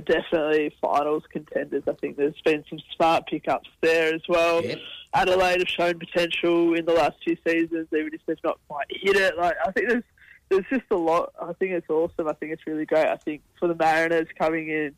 definitely 0.00 0.74
finals 0.80 1.22
contenders. 1.30 1.84
I 1.88 1.92
think 1.94 2.16
there's 2.16 2.40
been 2.44 2.64
some 2.68 2.78
smart 2.96 3.26
pickups 3.26 3.68
there 3.80 4.14
as 4.14 4.22
well. 4.28 4.62
Adelaide 5.12 5.60
have 5.60 5.68
shown 5.68 5.98
potential 5.98 6.74
in 6.74 6.84
the 6.84 6.92
last 6.92 7.16
few 7.24 7.36
seasons, 7.46 7.86
even 7.92 8.10
if 8.12 8.20
they've 8.26 8.36
not 8.42 8.58
quite 8.68 8.86
hit 8.90 9.16
it. 9.16 9.36
Like 9.36 9.54
I 9.64 9.70
think 9.70 9.88
there's 9.88 10.02
there's 10.50 10.64
just 10.70 10.84
a 10.90 10.96
lot. 10.96 11.32
I 11.40 11.52
think 11.54 11.72
it's 11.72 11.88
awesome. 11.88 12.28
I 12.28 12.32
think 12.34 12.52
it's 12.52 12.66
really 12.66 12.84
great. 12.86 13.06
I 13.06 13.16
think 13.16 13.42
for 13.58 13.68
the 13.68 13.74
Mariners 13.74 14.28
coming 14.38 14.68
in, 14.68 14.94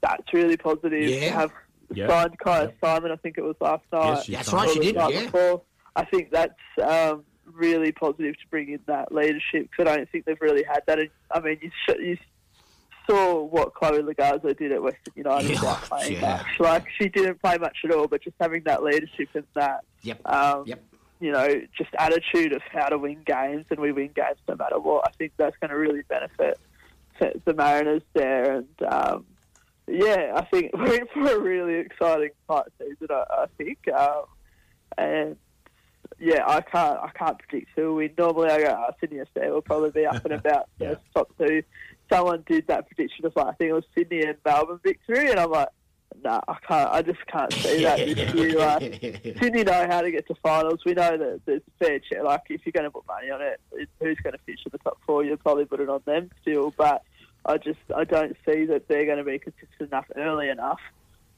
that's 0.00 0.32
really 0.32 0.56
positive 0.56 0.90
to 0.90 1.10
Yeah. 1.10 1.30
have 1.40 1.52
Yeah. 1.92 2.08
signed 2.08 2.38
Kyah 2.38 2.72
Simon. 2.80 3.12
I 3.12 3.16
think 3.16 3.38
it 3.38 3.42
was 3.44 3.56
last 3.60 3.84
night. 3.92 4.28
Yes, 4.28 4.50
That's 4.50 4.52
right, 4.54 4.70
she 4.70 4.80
did, 4.80 4.96
yeah. 4.96 5.08
before. 5.24 5.62
I 5.94 6.04
think 6.04 6.30
that's 6.30 6.52
um, 6.82 7.24
really 7.52 7.92
positive 7.92 8.34
to 8.34 8.46
bring 8.50 8.70
in 8.70 8.80
that 8.86 9.12
leadership 9.12 9.68
because 9.70 9.90
I 9.92 9.96
don't 9.96 10.10
think 10.10 10.24
they've 10.24 10.40
really 10.40 10.62
had 10.64 10.82
that. 10.86 10.98
I 11.30 11.40
mean, 11.40 11.58
you, 11.62 11.70
sh- 11.88 11.98
you 12.00 12.16
saw 13.08 13.42
what 13.44 13.74
Chloe 13.74 14.02
Logarzo 14.02 14.56
did 14.56 14.72
at 14.72 14.82
Western 14.82 15.12
United 15.14 15.50
Yeah, 15.50 15.60
without 15.60 15.82
playing 15.82 16.12
yeah. 16.14 16.20
much. 16.36 16.60
Like 16.60 16.84
she 16.98 17.08
didn't 17.08 17.40
play 17.42 17.56
much 17.58 17.76
at 17.84 17.90
all, 17.92 18.06
but 18.06 18.22
just 18.22 18.36
having 18.40 18.62
that 18.64 18.82
leadership 18.82 19.28
and 19.34 19.44
that, 19.54 19.84
Yep. 20.02 20.20
um, 20.26 20.64
Yep. 20.66 20.82
you 21.20 21.32
know, 21.32 21.48
just 21.76 21.90
attitude 21.98 22.52
of 22.52 22.62
how 22.70 22.88
to 22.88 22.98
win 22.98 23.22
games, 23.24 23.66
and 23.70 23.80
we 23.80 23.92
win 23.92 24.10
games 24.14 24.38
no 24.48 24.56
matter 24.56 24.78
what. 24.78 25.06
I 25.06 25.10
think 25.12 25.32
that's 25.36 25.56
going 25.58 25.70
to 25.70 25.76
really 25.76 26.02
benefit 26.08 26.58
the- 27.44 27.54
Mariners 27.54 28.02
there, 28.14 28.56
and 28.58 28.82
um, 28.88 29.26
yeah, 29.86 30.32
I 30.36 30.42
think 30.44 30.70
we're 30.76 31.00
in 31.00 31.06
for 31.12 31.20
a 31.32 31.38
really 31.38 31.74
exciting 31.74 32.30
tight 32.48 32.66
season. 32.78 33.08
I, 33.10 33.24
I 33.30 33.46
think, 33.56 33.78
um, 33.88 34.24
and 34.96 35.36
yeah, 36.20 36.44
I 36.46 36.60
can't 36.60 36.98
I 37.00 37.10
can't 37.16 37.38
predict 37.38 37.70
who 37.74 37.94
we. 37.94 38.12
Normally, 38.16 38.50
I 38.50 38.60
go 38.62 38.84
oh, 38.88 38.92
Sydney 39.00 39.18
FC 39.18 39.50
will 39.50 39.62
probably 39.62 39.90
be 39.90 40.06
up 40.06 40.24
and 40.24 40.34
about 40.40 40.68
the 40.78 40.98
top 41.14 41.30
two. 41.38 41.62
Someone 42.10 42.42
did 42.46 42.66
that 42.68 42.86
prediction 42.86 43.26
of 43.26 43.34
like 43.36 43.46
I 43.46 43.52
think 43.52 43.70
it 43.70 43.74
was 43.74 43.84
Sydney 43.96 44.22
and 44.22 44.36
Melbourne 44.44 44.80
victory, 44.82 45.30
and 45.30 45.38
I'm 45.38 45.50
like, 45.50 45.68
nah, 46.22 46.40
I 46.48 46.54
can't. 46.66 46.90
I 46.90 47.02
just 47.02 47.26
can't 47.26 47.52
see 47.52 47.84
that 47.84 47.98
this 47.98 48.34
year. 48.34 48.58
Like, 48.58 49.36
Sydney 49.42 49.64
know 49.64 49.86
how 49.88 50.00
to 50.00 50.10
get 50.10 50.26
to 50.28 50.34
finals. 50.42 50.80
We 50.86 50.94
know 50.94 51.16
that 51.16 51.40
there's 51.44 51.60
a 51.80 51.84
fair 51.84 51.98
chance. 51.98 52.24
Like 52.24 52.42
if 52.48 52.62
you're 52.64 52.72
going 52.72 52.84
to 52.84 52.90
put 52.90 53.06
money 53.06 53.30
on 53.30 53.42
it, 53.42 53.60
it- 53.72 53.88
who's 54.00 54.18
going 54.22 54.32
to 54.32 54.38
finish 54.46 54.60
in 54.64 54.70
the 54.72 54.78
top 54.78 54.98
four? 55.06 55.24
You'll 55.24 55.36
probably 55.36 55.64
put 55.66 55.80
it 55.80 55.88
on 55.88 56.00
them 56.06 56.30
still. 56.42 56.72
But 56.76 57.02
I 57.44 57.58
just 57.58 57.78
I 57.94 58.04
don't 58.04 58.36
see 58.46 58.64
that 58.66 58.88
they're 58.88 59.06
going 59.06 59.18
to 59.18 59.24
be 59.24 59.38
consistent 59.38 59.90
enough 59.92 60.06
early 60.16 60.48
enough 60.48 60.80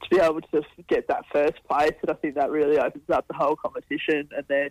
to 0.03 0.09
be 0.09 0.19
able 0.19 0.41
to 0.41 0.63
get 0.87 1.07
that 1.09 1.25
first 1.31 1.63
place. 1.69 1.91
And 2.01 2.09
I 2.09 2.13
think 2.15 2.35
that 2.35 2.49
really 2.49 2.79
opens 2.79 3.09
up 3.09 3.27
the 3.27 3.33
whole 3.35 3.55
competition. 3.55 4.29
And 4.35 4.45
then 4.47 4.69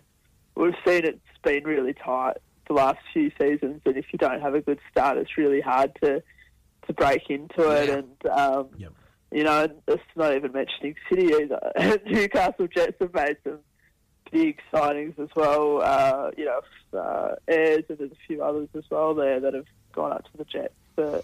we've 0.55 0.73
seen 0.85 1.05
it's 1.05 1.19
been 1.43 1.63
really 1.63 1.93
tight 1.93 2.37
the 2.67 2.73
last 2.73 2.99
few 3.13 3.31
seasons. 3.39 3.81
And 3.85 3.97
if 3.97 4.05
you 4.11 4.19
don't 4.19 4.41
have 4.41 4.55
a 4.55 4.61
good 4.61 4.79
start, 4.91 5.17
it's 5.17 5.37
really 5.37 5.61
hard 5.61 5.91
to 6.03 6.23
to 6.87 6.93
break 6.93 7.29
into 7.29 7.69
it. 7.69 7.89
And 7.89 8.31
um, 8.31 8.69
you 9.31 9.43
know, 9.43 9.67
it's 9.87 10.03
not 10.15 10.35
even 10.35 10.51
mentioning 10.51 10.95
City 11.09 11.33
either. 11.33 11.99
Newcastle 12.05 12.67
Jets 12.67 12.97
have 12.99 13.13
made 13.13 13.37
some 13.43 13.59
big 14.31 14.59
signings 14.73 15.17
as 15.19 15.29
well. 15.35 15.81
Uh, 15.81 16.31
you 16.37 16.45
know, 16.45 16.99
uh, 16.99 17.35
Ayers 17.47 17.85
and 17.89 17.97
there's 17.97 18.11
a 18.11 18.27
few 18.27 18.43
others 18.43 18.69
as 18.75 18.83
well 18.89 19.13
there 19.13 19.39
that 19.39 19.53
have 19.53 19.67
gone 19.93 20.11
up 20.11 20.23
to 20.31 20.37
the 20.37 20.45
Jets 20.45 20.73
that 20.95 21.23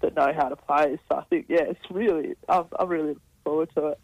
that 0.00 0.14
know 0.14 0.32
how 0.32 0.48
to 0.48 0.56
play. 0.56 0.98
So 1.08 1.16
I 1.16 1.24
think, 1.24 1.46
yeah, 1.48 1.62
it's 1.62 1.90
really, 1.90 2.34
I'm, 2.48 2.66
I'm 2.78 2.88
really 2.88 3.08
looking 3.08 3.22
forward 3.42 3.70
to 3.74 3.86
it. 3.88 3.98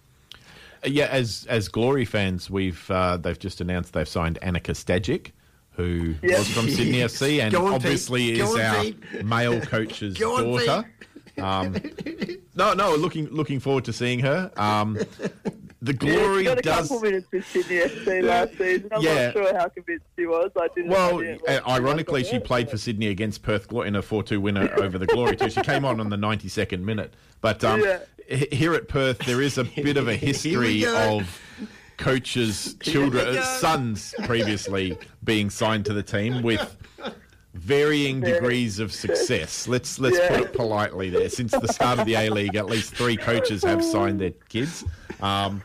Uh, 0.84 0.88
Yeah, 0.88 1.06
as 1.06 1.46
as 1.48 1.68
Glory 1.68 2.04
fans, 2.04 2.50
we've 2.50 2.90
uh, 2.90 3.16
they've 3.16 3.38
just 3.38 3.60
announced 3.60 3.92
they've 3.92 4.08
signed 4.08 4.38
Annika 4.42 4.72
Stajic, 4.72 5.30
who 5.76 6.14
Yeah. 6.22 6.38
was 6.38 6.48
from 6.48 6.68
Sydney 6.68 6.98
FC 6.98 7.40
and 7.44 7.54
on, 7.54 7.74
obviously 7.74 8.32
Pete. 8.32 8.40
Is 8.40 8.54
our 8.56 8.82
Pete. 8.82 9.24
male 9.24 9.60
coach's 9.60 10.14
daughter. 10.16 10.84
Um, 11.38 11.74
no, 12.54 12.74
no, 12.74 12.94
looking 12.94 13.26
looking 13.30 13.58
forward 13.60 13.84
to 13.86 13.92
seeing 13.92 14.20
her. 14.20 14.52
Um, 14.56 14.94
the 15.82 15.92
Yeah, 15.92 15.98
glory 15.98 16.38
she 16.38 16.44
got 16.44 16.58
a 16.58 16.62
does. 16.62 16.88
couple 16.88 17.00
minutes 17.00 17.26
with 17.32 17.46
Sydney 17.46 17.76
FC 17.78 18.22
last 18.22 18.56
season. 18.56 18.88
I'm 18.92 19.02
Yeah. 19.02 19.24
not 19.26 19.32
sure 19.32 19.56
how 19.58 19.68
convinced 19.68 20.06
she 20.16 20.26
was. 20.26 20.50
I 20.56 20.68
didn't. 20.74 20.92
I 20.92 20.94
Well, 20.94 21.18
didn't 21.18 21.40
uh, 21.48 21.60
watch 21.66 21.68
ironically, 21.80 22.24
she 22.24 22.38
played 22.38 22.70
for 22.70 22.78
Sydney 22.78 23.08
against 23.08 23.42
Perth 23.42 23.70
in 23.72 23.96
a 23.96 24.02
4 24.02 24.22
2 24.22 24.40
winner 24.40 24.72
over 24.78 24.96
the 24.96 25.06
Glory, 25.06 25.36
too. 25.36 25.50
She 25.50 25.60
came 25.62 25.84
on 25.84 25.98
on 26.00 26.08
the 26.08 26.16
92nd 26.16 26.80
minute. 26.82 27.12
But 27.40 27.62
um, 27.64 27.80
Yeah. 27.82 27.98
here 28.52 28.72
at 28.74 28.88
Perth, 28.88 29.18
there 29.26 29.42
is 29.42 29.58
a 29.58 29.64
bit 29.64 29.96
of 29.96 30.06
a 30.08 30.14
history 30.16 30.86
of 30.86 31.40
coaches' 31.96 32.76
children, 32.80 33.36
uh, 33.36 33.42
sons 33.42 34.14
previously 34.24 34.96
being 35.24 35.50
signed 35.50 35.84
to 35.86 35.92
the 35.92 36.02
team 36.02 36.42
with 36.42 36.76
varying 37.54 38.20
degrees 38.20 38.78
of 38.78 38.92
success. 38.92 39.68
Let's 39.68 39.98
let's 39.98 40.18
put 40.28 40.40
it 40.40 40.52
politely 40.52 41.10
there. 41.10 41.28
Since 41.28 41.52
the 41.52 41.68
start 41.68 41.98
of 42.00 42.06
the 42.06 42.14
A 42.14 42.30
League, 42.30 42.56
at 42.56 42.66
least 42.66 42.94
three 42.94 43.16
coaches 43.16 43.62
have 43.64 43.84
signed 43.84 44.20
their 44.20 44.32
kids. 44.48 44.84
Um, 45.20 45.62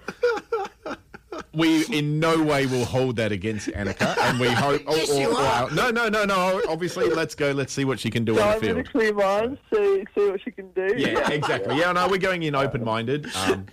we 1.54 1.86
in 1.88 2.20
no 2.20 2.42
way 2.44 2.66
will 2.68 2.86
hold 2.86 3.16
that 3.16 3.32
against 3.32 3.70
Annika, 3.70 4.16
and 4.20 4.40
we 4.40 4.48
hope. 4.50 4.88
or- 4.88 4.96
Yes, 4.96 5.10
you 5.18 5.30
or- 5.30 5.40
or 5.68 5.72
no, 5.72 5.90
no, 5.90 6.08
no, 6.10 6.26
no. 6.26 6.62
Obviously, 6.68 7.10
let's 7.10 7.34
go. 7.34 7.52
Let's 7.52 7.74
see 7.74 7.86
what 7.86 8.00
she 8.00 8.10
can 8.12 8.24
do 8.26 8.36
So 8.36 8.42
on 8.44 8.60
the 8.60 8.68
going 8.68 8.76
field. 8.76 8.86
to 8.86 8.92
clear 8.92 9.14
mine, 9.14 9.58
see, 9.74 10.06
see 10.16 10.30
what 10.30 10.42
she 10.44 10.52
can 10.52 10.70
do. 10.72 10.94
Yeah, 10.98 11.30
exactly. 11.32 11.78
Yeah, 11.78 11.92
no, 11.94 12.08
we're 12.08 12.18
going 12.18 12.44
in 12.44 12.56
open-minded. 12.56 13.28
Um, 13.36 13.66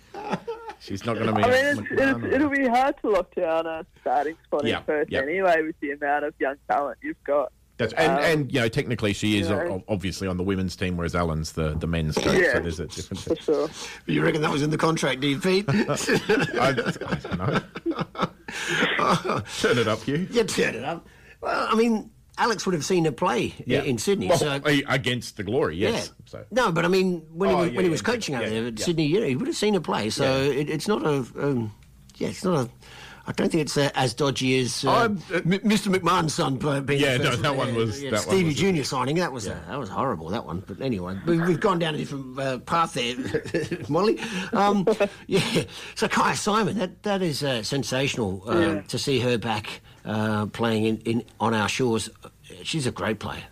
she's 0.80 1.04
not 1.04 1.14
going 1.14 1.26
to 1.26 1.32
be. 1.32 1.42
I 1.42 1.46
a 1.46 1.74
mean, 1.74 1.84
it's, 1.90 2.00
it's, 2.00 2.34
it'll 2.34 2.50
be 2.50 2.66
hard 2.66 2.94
to 3.02 3.10
lock 3.10 3.34
down 3.34 3.66
a 3.66 3.84
starting 4.00 4.36
spot 4.44 4.64
Yeah, 4.66 4.78
in 4.78 4.84
first 4.84 5.10
yeah. 5.12 5.20
anyway 5.22 5.62
with 5.62 5.78
the 5.80 5.92
amount 5.92 6.24
of 6.24 6.34
young 6.38 6.56
talent 6.68 6.98
you've 7.02 7.22
got. 7.24 7.52
That's, 7.78 7.92
and, 7.92 8.12
Um, 8.12 8.18
and 8.24 8.52
you 8.52 8.60
know, 8.60 8.68
technically, 8.68 9.12
she 9.12 9.38
is 9.38 9.50
you 9.50 9.54
know. 9.54 9.84
obviously 9.88 10.26
on 10.28 10.38
the 10.38 10.42
women's 10.42 10.76
team, 10.76 10.96
whereas 10.96 11.14
Alan's 11.14 11.52
the, 11.52 11.74
the 11.74 11.86
men's 11.86 12.14
coach. 12.16 12.40
Yeah, 12.40 12.54
so 12.54 12.60
there's 12.60 12.80
a 12.80 12.86
difference. 12.86 13.24
for 13.24 13.36
sure. 13.36 13.68
You 14.06 14.22
reckon 14.22 14.40
that 14.40 14.50
was 14.50 14.62
in 14.62 14.70
the 14.70 14.78
contract, 14.78 15.20
do 15.20 15.28
you, 15.28 15.38
Pete? 15.38 15.66
I, 15.70 15.96
I 16.58 16.72
don't 16.72 17.38
know. 17.38 17.60
Turn 19.60 19.78
it 19.78 19.88
up, 19.88 20.02
Hugh. 20.04 20.26
You 20.30 20.44
turn 20.44 20.74
it 20.74 20.84
up. 20.84 21.06
Well, 21.42 21.68
I 21.70 21.74
mean, 21.74 22.10
Alex 22.38 22.66
would 22.66 22.74
have 22.74 22.84
seen 22.84 23.04
her 23.06 23.12
play 23.12 23.54
i- 23.68 23.72
in 23.72 23.98
Sydney. 23.98 24.28
Well, 24.28 24.38
so 24.38 24.60
against 24.64 25.36
the 25.36 25.42
glory, 25.42 25.76
yes. 25.76 26.08
Yeah. 26.08 26.24
So 26.26 26.44
No, 26.50 26.72
but 26.72 26.84
I 26.84 26.88
mean, 26.88 27.26
when 27.32 27.50
Oh, 27.50 27.52
he 27.52 27.60
was, 27.60 27.70
yeah, 27.70 27.76
when 27.76 27.84
he 27.84 27.90
was 27.90 28.02
coaching 28.02 28.34
yeah, 28.34 28.40
over 28.40 28.50
there 28.50 28.66
at 28.66 28.78
yeah. 28.78 28.84
Sydney, 28.84 29.06
you 29.06 29.20
know, 29.20 29.26
he 29.26 29.36
would 29.36 29.46
have 29.46 29.56
seen 29.56 29.74
her 29.74 29.80
play. 29.80 30.10
So 30.10 30.24
it, 30.42 30.68
it's 30.68 30.86
not 30.88 31.02
a, 31.04 31.24
um, 31.38 31.72
yeah, 32.16 32.28
it's 32.28 32.44
not 32.44 32.66
a. 32.66 32.70
I 33.28 33.32
don't 33.32 33.50
think 33.50 33.62
it's 33.62 33.76
uh, 33.76 33.90
as 33.96 34.14
dodgy 34.14 34.56
as 34.60 34.84
uh, 34.84 34.90
I'm- 34.92 35.18
Mr. 35.18 35.92
McMahon's 35.92 36.32
son 36.34 36.58
being. 36.84 37.00
Yeah, 37.00 37.16
the 37.18 37.24
no, 37.24 37.30
first- 37.30 37.42
that 37.42 37.56
one 37.56 37.74
was- 37.74 38.00
that 38.02 38.12
one 38.12 38.20
Stevie 38.20 38.44
was- 38.44 38.54
Junior 38.54 38.84
signing. 38.84 39.16
That 39.16 39.32
was 39.32 39.48
uh, 39.48 39.58
that 39.68 39.78
was 39.80 39.88
horrible. 39.88 40.28
That 40.28 40.44
one. 40.46 40.62
But 40.64 40.80
anyway, 40.80 41.18
we, 41.26 41.40
we've 41.40 41.58
gone 41.58 41.80
down 41.80 41.96
a 41.96 41.98
different 41.98 42.38
uh, 42.38 42.58
path 42.58 42.94
there, 42.94 43.16
Molly. 43.88 44.20
Um, 44.52 44.86
yeah. 45.26 45.64
So 45.96 46.06
Kyah 46.06 46.36
Simon, 46.36 46.78
that 46.78 47.02
that 47.02 47.20
is 47.20 47.42
uh, 47.42 47.64
sensational 47.64 48.44
uh, 48.48 48.58
Yeah. 48.58 48.80
to 48.82 48.96
see 48.98 49.18
her 49.18 49.38
back 49.38 49.80
uh, 50.06 50.46
playing 50.46 50.84
in, 50.84 50.96
in 50.98 51.24
on 51.40 51.54
our 51.54 51.68
shores. 51.68 52.08
She's 52.62 52.86
a 52.86 52.92
great 52.92 53.18
player. 53.18 53.44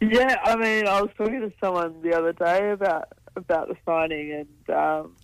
Yeah, 0.00 0.40
I 0.44 0.56
mean, 0.56 0.86
I 0.86 1.02
was 1.02 1.10
talking 1.16 1.40
to 1.40 1.52
someone 1.60 2.00
the 2.02 2.16
other 2.16 2.32
day 2.32 2.70
about 2.70 3.08
about 3.36 3.68
the 3.68 3.76
signing, 3.84 4.32
and 4.32 4.76
um, 4.76 5.16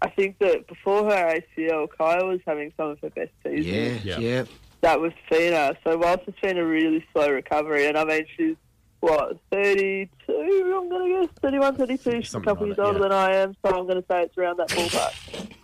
I 0.00 0.08
think 0.08 0.38
that 0.38 0.66
before 0.68 1.04
her 1.04 1.40
ACL, 1.58 1.88
Kyah 1.98 2.28
was 2.28 2.40
having 2.46 2.72
some 2.76 2.90
of 2.90 3.00
her 3.00 3.10
best 3.10 3.30
seasons. 3.42 4.04
Yeah, 4.04 4.18
yeah. 4.18 4.44
That 4.82 5.00
was 5.00 5.12
Fina. 5.28 5.76
So 5.84 5.96
whilst 5.96 6.24
it's 6.26 6.38
been 6.40 6.58
a 6.58 6.64
really 6.64 7.04
slow 7.12 7.30
recovery, 7.30 7.86
and 7.86 7.96
I 7.96 8.04
mean, 8.04 8.26
she's 8.36 8.56
what 9.02 9.36
32? 9.50 10.08
I'm 10.32 10.88
gonna 10.88 11.08
guess 11.08 11.28
31, 11.42 11.76
32. 11.76 12.22
She's 12.22 12.34
a 12.34 12.40
couple 12.40 12.68
like 12.68 12.68
years 12.68 12.76
that, 12.76 12.86
older 12.86 12.98
yeah. 13.00 13.02
than 13.02 13.12
I 13.12 13.34
am, 13.34 13.56
so 13.64 13.76
I'm 13.76 13.86
gonna 13.88 14.04
say 14.08 14.22
it's 14.22 14.38
around 14.38 14.58
that 14.58 14.68
ballpark. 14.68 15.12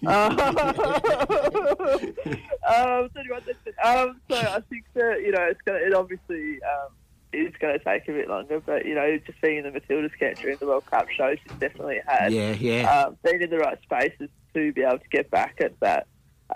um, 2.69 3.09
31, 3.11 3.43
32. 3.43 3.73
Um, 3.83 4.21
so 4.29 4.37
I 4.37 4.61
think 4.69 4.85
that 4.95 5.23
you 5.25 5.31
know 5.31 5.45
it's 5.45 5.61
gonna 5.65 5.79
it 5.79 5.95
obviously. 5.95 6.61
Um, 6.63 6.89
it's 7.31 7.59
going 7.59 7.79
to 7.79 7.85
take 7.85 8.09
a 8.09 8.13
bit 8.13 8.27
longer, 8.27 8.59
but 8.59 8.87
you 8.87 8.95
know, 8.95 9.19
just 9.27 9.39
being 9.43 9.59
in 9.59 9.65
the 9.65 9.71
Matildas 9.79 10.19
camp 10.19 10.39
during 10.39 10.57
the 10.57 10.67
World 10.67 10.87
Cup 10.87 11.11
shows 11.11 11.37
she's 11.43 11.53
definitely 11.59 12.01
had 12.07 12.33
Yeah, 12.33 12.53
yeah. 12.53 12.91
um, 12.91 13.19
been 13.23 13.43
in 13.43 13.51
the 13.51 13.59
right 13.59 13.79
spaces 13.83 14.31
to 14.55 14.73
be 14.73 14.81
able 14.81 14.99
to 14.99 15.09
get 15.11 15.31
back 15.31 15.57
at 15.61 15.79
that 15.81 16.07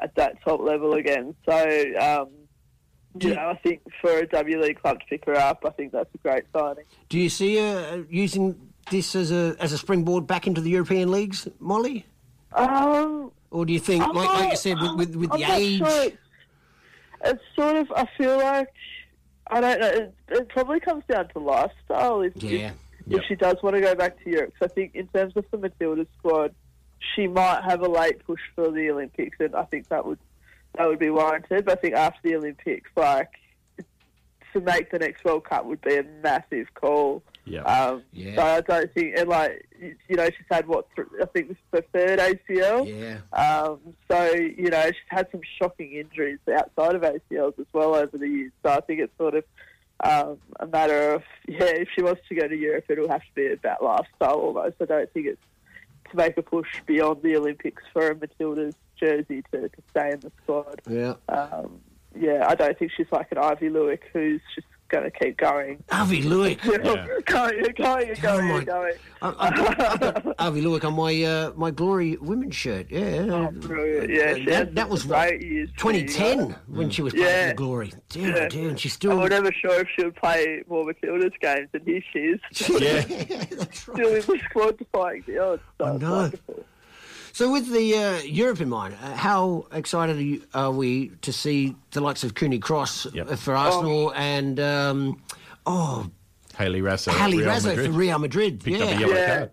at 0.01 0.15
that 0.15 0.41
top 0.43 0.61
level 0.61 0.95
again. 0.95 1.35
So, 1.45 1.55
um, 2.01 2.31
you 3.21 3.35
know, 3.35 3.51
I 3.51 3.55
think 3.63 3.81
for 4.01 4.11
a 4.19 4.27
W 4.27 4.61
League 4.61 4.81
club 4.81 5.01
to 5.01 5.07
pick 5.07 5.25
her 5.27 5.35
up, 5.35 5.65
I 5.67 5.71
think 5.71 5.93
that's 5.93 6.13
a 6.15 6.19
great 6.19 6.45
signing. 6.55 6.85
Do 7.09 7.19
you 7.19 7.29
see 7.29 7.57
her 7.59 7.91
uh, 7.93 8.03
using 8.09 8.73
this 8.91 9.15
as 9.15 9.31
a 9.31 9.55
as 9.61 9.73
a 9.73 9.79
springboard 9.79 10.27
back 10.27 10.47
into 10.47 10.61
the 10.61 10.71
European 10.71 11.11
leagues, 11.11 11.49
Molly? 11.61 12.07
Um, 12.55 13.31
Or 13.51 13.65
do 13.67 13.73
you 13.73 13.79
think, 13.81 14.03
like, 14.15 14.29
like 14.29 14.51
you 14.51 14.57
said, 14.57 14.77
with, 14.81 14.95
with, 14.97 15.17
with 15.17 15.31
the 15.33 15.43
age? 15.45 15.79
sure. 15.79 16.11
It's, 17.25 17.43
sort 17.55 17.77
of. 17.77 17.93
I 17.93 18.07
feel 18.19 18.37
like 18.39 18.69
I 19.47 19.61
don't 19.61 19.81
know. 19.81 19.87
It, 19.89 20.15
it 20.29 20.49
probably 20.49 20.81
comes 20.81 21.05
down 21.09 21.29
to 21.29 21.39
lifestyle. 21.39 22.23
If, 22.23 22.37
Yeah. 22.43 22.73
if, 23.07 23.19
if 23.21 23.25
she 23.29 23.35
does 23.37 23.57
want 23.63 23.77
to 23.77 23.81
go 23.81 23.95
back 23.95 24.23
to 24.25 24.31
Europe, 24.31 24.55
I 24.63 24.67
think 24.69 24.95
in 24.95 25.07
terms 25.09 25.37
of 25.37 25.45
the 25.51 25.59
Matilda 25.59 26.07
squad, 26.19 26.55
she 27.15 27.27
might 27.27 27.63
have 27.65 27.83
a 27.83 27.89
late 27.89 28.25
push 28.27 28.41
for 28.55 28.71
the 28.71 28.91
Olympics, 28.91 29.37
and 29.41 29.55
I 29.55 29.65
think 29.65 29.89
that 29.89 30.05
would 30.07 30.19
that 30.77 30.89
would 30.89 30.99
be 30.99 31.11
warranted. 31.11 31.65
But 31.65 31.79
I 31.79 31.81
think 31.81 31.95
after 31.95 32.21
the 32.23 32.37
Olympics, 32.37 32.91
like 32.97 33.31
to 34.53 34.61
make 34.61 34.91
the 34.91 34.99
next 34.99 35.25
World 35.25 35.45
Cup 35.45 35.65
would 35.65 35.81
be 35.81 35.97
a 35.97 36.05
massive 36.23 36.73
call. 36.75 37.23
Yeah. 37.45 37.63
Um, 37.63 38.03
Yeah. 38.13 38.37
So 38.37 38.43
I 38.43 38.61
don't 38.61 38.95
think, 38.95 39.19
and 39.19 39.29
like 39.29 39.67
you 39.81 39.97
you 40.09 40.17
know, 40.17 40.27
she's 40.27 40.47
had 40.51 40.67
what 40.69 40.87
th- 40.95 41.09
I 41.21 41.27
think 41.27 41.49
this 41.49 41.57
is 41.57 41.63
her 41.73 41.85
third 41.93 42.19
ACL. 42.19 42.87
Yeah. 42.87 43.19
Um, 43.33 43.81
so 44.11 44.33
you 44.35 44.71
know, 44.71 44.85
she's 44.87 44.95
had 45.09 45.29
some 45.33 45.41
shocking 45.59 45.93
injuries 45.93 46.39
outside 46.49 46.95
of 46.95 47.03
ACLs 47.03 47.59
as 47.59 47.67
well 47.73 47.95
over 47.97 48.17
the 48.17 48.29
years. 48.29 48.53
So 48.63 48.71
I 48.71 48.81
think 48.81 49.01
it's 49.01 49.17
sort 49.19 49.35
of 49.35 49.45
um, 50.05 50.39
a 50.61 50.67
matter 50.67 51.13
of 51.13 51.23
yeah, 51.49 51.65
if 51.65 51.89
she 51.95 52.03
wants 52.03 52.23
to 52.29 52.35
go 52.35 52.47
to 52.47 52.57
Europe, 52.57 52.85
it'll 52.89 53.09
have 53.09 53.23
to 53.23 53.35
be 53.35 53.53
about 53.53 53.83
lifestyle 53.83 54.37
almost. 54.37 54.77
I 54.81 54.85
don't 54.85 55.13
think 55.13 55.27
it's 55.27 55.43
to 56.11 56.17
make 56.17 56.37
a 56.37 56.43
push 56.43 56.69
beyond 56.87 57.23
the 57.23 57.37
Olympics 57.37 57.83
for 57.93 58.11
a 58.11 58.15
Matilda's 58.15 58.75
jersey 58.99 59.43
to, 59.53 59.69
to 59.69 59.83
stay 59.91 60.11
in 60.13 60.21
the 60.21 60.33
squad. 60.43 60.81
Yeah. 60.89 61.15
Um, 61.29 61.81
yeah, 62.19 62.47
I 62.49 62.55
don't 62.55 62.79
think 62.79 62.93
she's 62.97 63.07
like 63.11 63.29
an 63.33 63.39
Aivi 63.39 63.71
Luik 63.71 64.01
who's 64.13 64.41
just 64.55 64.67
going 64.89 65.05
to 65.05 65.11
keep 65.11 65.39
going. 65.39 65.83
Aivi 65.89 66.23
Luik. 66.23 66.61
going 67.25 67.65
and 67.65 67.75
going 67.75 68.09
and 68.11 68.21
going 68.21 68.49
my- 68.49 68.57
and 68.59 68.67
going. 68.67 68.93
I, 69.23 69.29
I, 69.29 69.47
I've 69.49 69.55
got 69.57 70.25
Aivi 70.37 70.63
Luik 70.67 70.85
on 70.85 70.95
my 70.95 71.23
uh, 71.23 71.53
my 71.57 71.71
Glory 71.71 72.19
women's 72.19 72.55
shirt. 72.55 72.89
Yeah. 72.91 73.27
Oh, 73.31 73.51
brilliant. 73.51 74.11
Yeah, 74.11 74.35
she 74.35 74.45
that, 74.45 74.75
that 74.75 74.91
was 74.91 75.07
what, 75.07 75.27
great 75.29 75.43
years 75.43 75.71
2010 75.79 76.49
guys. 76.49 76.57
when 76.67 76.91
she 76.91 77.01
was 77.01 77.15
playing 77.15 77.27
Yeah. 77.29 77.43
for 77.45 77.49
the 77.49 77.55
Glory. 77.55 77.93
Dear, 78.11 78.29
Yeah. 78.29 78.43
oh 78.45 78.49
dear, 78.51 78.69
and 78.69 78.79
she's 78.79 78.93
still. 78.93 79.13
I 79.13 79.15
still. 79.15 79.23
was 79.23 79.31
never 79.31 79.53
sure 79.53 79.81
if 79.81 79.89
she 79.97 80.05
would 80.05 80.17
play 80.17 80.63
more 80.69 80.85
Matilda's 80.85 81.33
games, 81.41 81.69
and 81.73 81.83
here 81.87 82.03
she 82.13 82.19
is. 82.19 82.41
Yeah. 82.69 83.01
Still 83.73 84.09
in 84.09 84.15
the 84.27 84.41
squad 84.51 84.77
defying 84.77 85.25
the 85.27 85.39
odds. 85.39 85.63
So 85.79 85.85
I 85.87 85.93
it's 85.95 86.03
know. 86.03 86.11
wonderful. 86.13 86.65
So, 87.35 87.51
with 87.51 87.71
the 87.73 87.95
uh, 87.97 88.19
Europe 88.25 88.61
in 88.61 88.69
mind, 88.69 88.95
uh, 89.03 89.15
how 89.15 89.67
excited 89.73 90.17
are, 90.17 90.23
you, 90.23 90.43
are 90.53 90.71
we 90.71 91.09
to 91.23 91.33
see 91.33 91.75
the 91.93 92.01
likes 92.03 92.25
of 92.25 92.35
Cooney 92.35 92.59
Cross 92.59 93.07
Yep. 93.15 93.31
uh, 93.31 93.37
for 93.37 93.55
Arsenal 93.57 94.13
and 94.15 94.61
um, 94.61 95.23
oh, 95.65 96.11
Hayley 96.59 96.83
Raso. 96.83 97.09
at 97.09 97.15
Hayley 97.15 97.39
Real 97.39 97.49
Raso 97.49 97.75
for 97.87 97.91
Real 97.91 98.19
Madrid? 98.19 98.61
Picked 98.63 98.79
yeah. 98.79 98.85
up 98.85 98.97
a 98.97 99.01
yellow 99.01 99.15
Yeah. 99.15 99.39
card. 99.39 99.51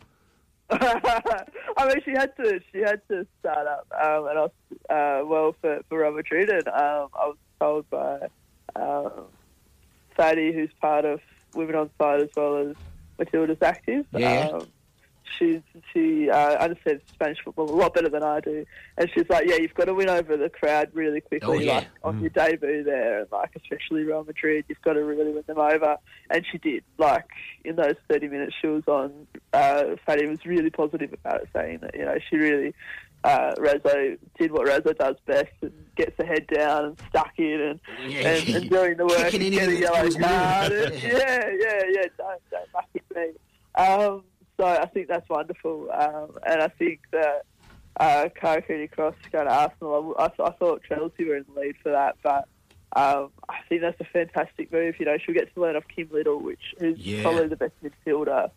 I 1.78 1.88
mean, 1.88 2.02
she 2.04 2.12
had 2.12 2.36
to. 2.38 2.60
She 2.72 2.80
had 2.80 3.02
to 3.08 3.26
start 3.40 3.66
up, 3.66 3.88
um, 4.00 4.28
and 4.28 4.38
I 4.38 4.42
was 4.42 4.52
uh, 4.90 5.26
well 5.26 5.56
for 5.62 5.80
for 5.88 6.00
Real 6.02 6.12
Madrid, 6.12 6.50
and 6.50 6.68
um, 6.68 7.08
I 7.18 7.28
was 7.28 7.38
told 7.60 7.90
by 7.90 8.28
um, 8.76 9.24
Sadie, 10.16 10.52
who's 10.52 10.70
part 10.80 11.06
of 11.06 11.22
Women 11.56 11.76
on 11.76 11.90
Side 11.98 12.22
as 12.22 12.30
well 12.36 12.58
as 12.58 12.76
Matilda's 13.18 13.58
Active. 13.64 14.06
Yeah. 14.12 14.50
Um, 14.54 14.68
she's 15.38 15.62
she 15.94 16.30
uh, 16.30 16.56
understands 16.58 17.04
Spanish 17.12 17.38
football 17.44 17.70
a 17.70 17.76
lot 17.76 17.94
better 17.94 18.10
than 18.10 18.24
I 18.24 18.40
do, 18.40 18.66
and 18.98 19.10
she's 19.14 19.30
like, 19.30 19.48
yeah, 19.48 19.56
you've 19.56 19.74
got 19.74 19.86
to 19.86 19.94
win 19.94 20.10
over 20.10 20.36
the 20.38 20.50
crowd 20.50 20.90
really 20.94 21.22
quickly, 21.22 21.58
Oh, 21.58 21.60
yeah. 21.60 21.76
like 21.76 21.88
on 22.04 22.20
your 22.22 22.30
debut 22.30 22.84
there, 22.84 23.20
and 23.20 23.32
like 23.32 23.52
especially 23.56 24.04
Real 24.04 24.24
Madrid, 24.24 24.66
you've 24.68 24.82
got 24.82 24.94
to 24.94 25.04
really 25.04 25.32
win 25.32 25.44
them 25.48 25.60
over, 25.60 25.98
and 26.30 26.46
she 26.52 26.58
did. 26.58 26.84
Like 26.98 27.26
in 27.64 27.76
those 27.76 27.96
thirty 28.10 28.28
minutes 28.28 28.56
she 28.62 28.68
was 28.68 28.84
on, 28.88 29.28
uh, 29.54 29.96
Fatty 30.06 30.26
was 30.28 30.46
really 30.46 30.70
positive 30.70 31.14
about 31.14 31.42
it, 31.42 31.50
saying 31.54 31.80
that 31.82 31.96
you 31.96 32.06
know 32.06 32.18
she 32.30 32.38
really. 32.38 32.74
Uh, 33.22 33.54
Raso 33.58 34.18
did 34.40 34.50
what 34.54 34.66
Raso 34.66 34.98
does 34.98 35.18
best 35.26 35.52
and 35.62 35.74
gets 35.98 36.16
her 36.20 36.24
head 36.26 36.48
down 36.48 36.86
and 36.86 37.02
stuck 37.10 37.34
in 37.38 37.60
and, 37.60 37.80
Yeah. 38.10 38.30
and, 38.30 38.50
and 38.56 38.70
doing 38.70 38.96
the 38.96 39.06
work 39.06 39.34
and 39.34 39.42
getting 39.42 39.60
a 39.60 39.72
yellow 39.78 40.10
card. 40.22 40.72
and- 40.72 40.94
yeah, 41.04 41.50
yeah, 41.60 41.82
yeah. 41.90 42.04
Don't 42.18 42.42
don't 42.50 42.70
muck 42.74 42.86
it 42.94 43.04
me. 43.14 43.32
Um, 43.76 44.24
so 44.60 44.65
I 44.65 44.86
think 44.88 45.07
that's 45.07 45.27
wonderful, 45.30 45.90
um, 45.91 46.38
and 46.45 46.61
I 46.61 46.68
think 46.68 46.99
that 47.11 47.45
uh, 47.99 48.27
Cooney 48.36 48.88
Cross 48.88 49.15
going 49.31 49.48
to 49.48 49.53
Arsenal. 49.53 50.15
I, 50.19 50.23
I, 50.26 50.48
I 50.48 50.52
thought 50.52 50.81
Chelsea 50.88 51.23
were 51.26 51.38
in 51.38 51.45
the 51.53 51.60
lead 51.61 51.76
for 51.81 51.91
that, 51.91 52.18
but 52.22 52.48
um, 52.95 53.30
I 53.48 53.60
think 53.69 53.81
that's 53.81 53.99
a 54.02 54.06
fantastic 54.06 54.72
move. 54.72 54.95
You 54.99 55.06
know, 55.06 55.18
she'll 55.18 55.36
get 55.36 55.53
to 55.53 55.61
learn 55.61 55.76
off 55.76 55.84
Kim 55.95 56.10
Little, 56.11 56.40
which 56.41 56.73
is 56.80 56.98
Yeah. 56.99 57.22
probably 57.23 57.48
the 57.48 57.56
best 57.56 57.73
midfielder 57.84 58.52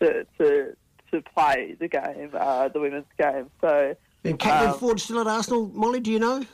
to 0.00 0.26
to 0.38 0.76
to 1.12 1.22
play 1.34 1.76
the 1.78 1.88
game, 1.88 2.30
uh, 2.34 2.68
the 2.68 2.80
women's 2.80 3.06
game. 3.18 3.48
So. 3.60 3.96
And 4.24 4.38
Caitlin 4.38 4.72
um, 4.72 4.78
Foord 4.78 4.98
still 5.00 5.20
at 5.20 5.26
Arsenal, 5.28 5.70
Molly, 5.72 6.00
do 6.00 6.10
you 6.10 6.18
know? 6.18 6.44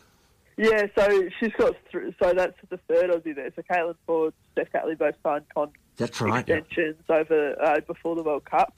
yeah, 0.58 0.86
so 0.94 1.28
she's 1.40 1.52
got 1.56 1.74
th- 1.90 2.14
so 2.22 2.34
that's 2.34 2.54
the 2.68 2.76
third 2.86 3.10
Aussie 3.10 3.34
there. 3.34 3.50
So 3.56 3.62
Caitlin 3.62 3.94
Foord, 4.06 4.32
Steph 4.52 4.70
Catley 4.72 4.96
both 4.98 5.14
signed 5.22 5.44
con 5.54 5.70
That's 5.96 6.20
right. 6.20 6.46
extensions 6.46 7.02
over 7.08 7.56
uh, 7.62 7.80
before 7.86 8.14
the 8.14 8.22
World 8.22 8.44
Cup. 8.44 8.74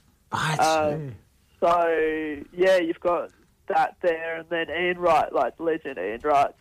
Um, 0.61 1.15
so 1.61 2.43
yeah, 2.53 2.79
you've 2.79 3.01
got 3.01 3.31
that 3.69 3.97
there, 4.03 4.37
and 4.37 4.49
then 4.49 4.69
Ian 4.71 4.99
Wright, 4.99 5.33
like 5.33 5.59
legend 5.59 5.99
Ian 5.99 6.21
Wright's 6.23 6.59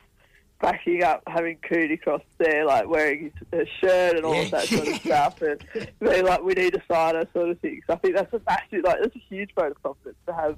backing 0.62 1.04
up, 1.04 1.24
having 1.28 1.58
Cooney 1.58 1.98
Cross 1.98 2.22
there, 2.38 2.66
like 2.66 2.88
wearing 2.88 3.24
his, 3.52 3.60
his 3.60 3.68
shirt 3.82 4.16
and 4.16 4.26
all 4.26 4.42
of 4.42 4.52
that 4.52 4.68
sort 4.68 4.88
of 4.88 4.96
stuff, 4.96 5.42
and 5.42 5.62
being 6.00 6.26
like, 6.26 6.42
"We 6.42 6.54
need 6.54 6.76
a 6.76 6.82
sign 6.92 7.16
her," 7.16 7.28
sort 7.34 7.50
of 7.50 7.60
thing. 7.60 7.82
So 7.86 7.94
I 7.94 7.98
think 7.98 8.16
that's 8.16 8.34
a 8.34 8.42
massive, 8.48 8.84
like, 8.84 9.02
that's 9.02 9.16
a 9.16 9.24
huge 9.30 9.54
vote 9.56 9.72
of 9.72 9.84
confidence 9.84 10.18
to 10.28 10.34
have 10.34 10.58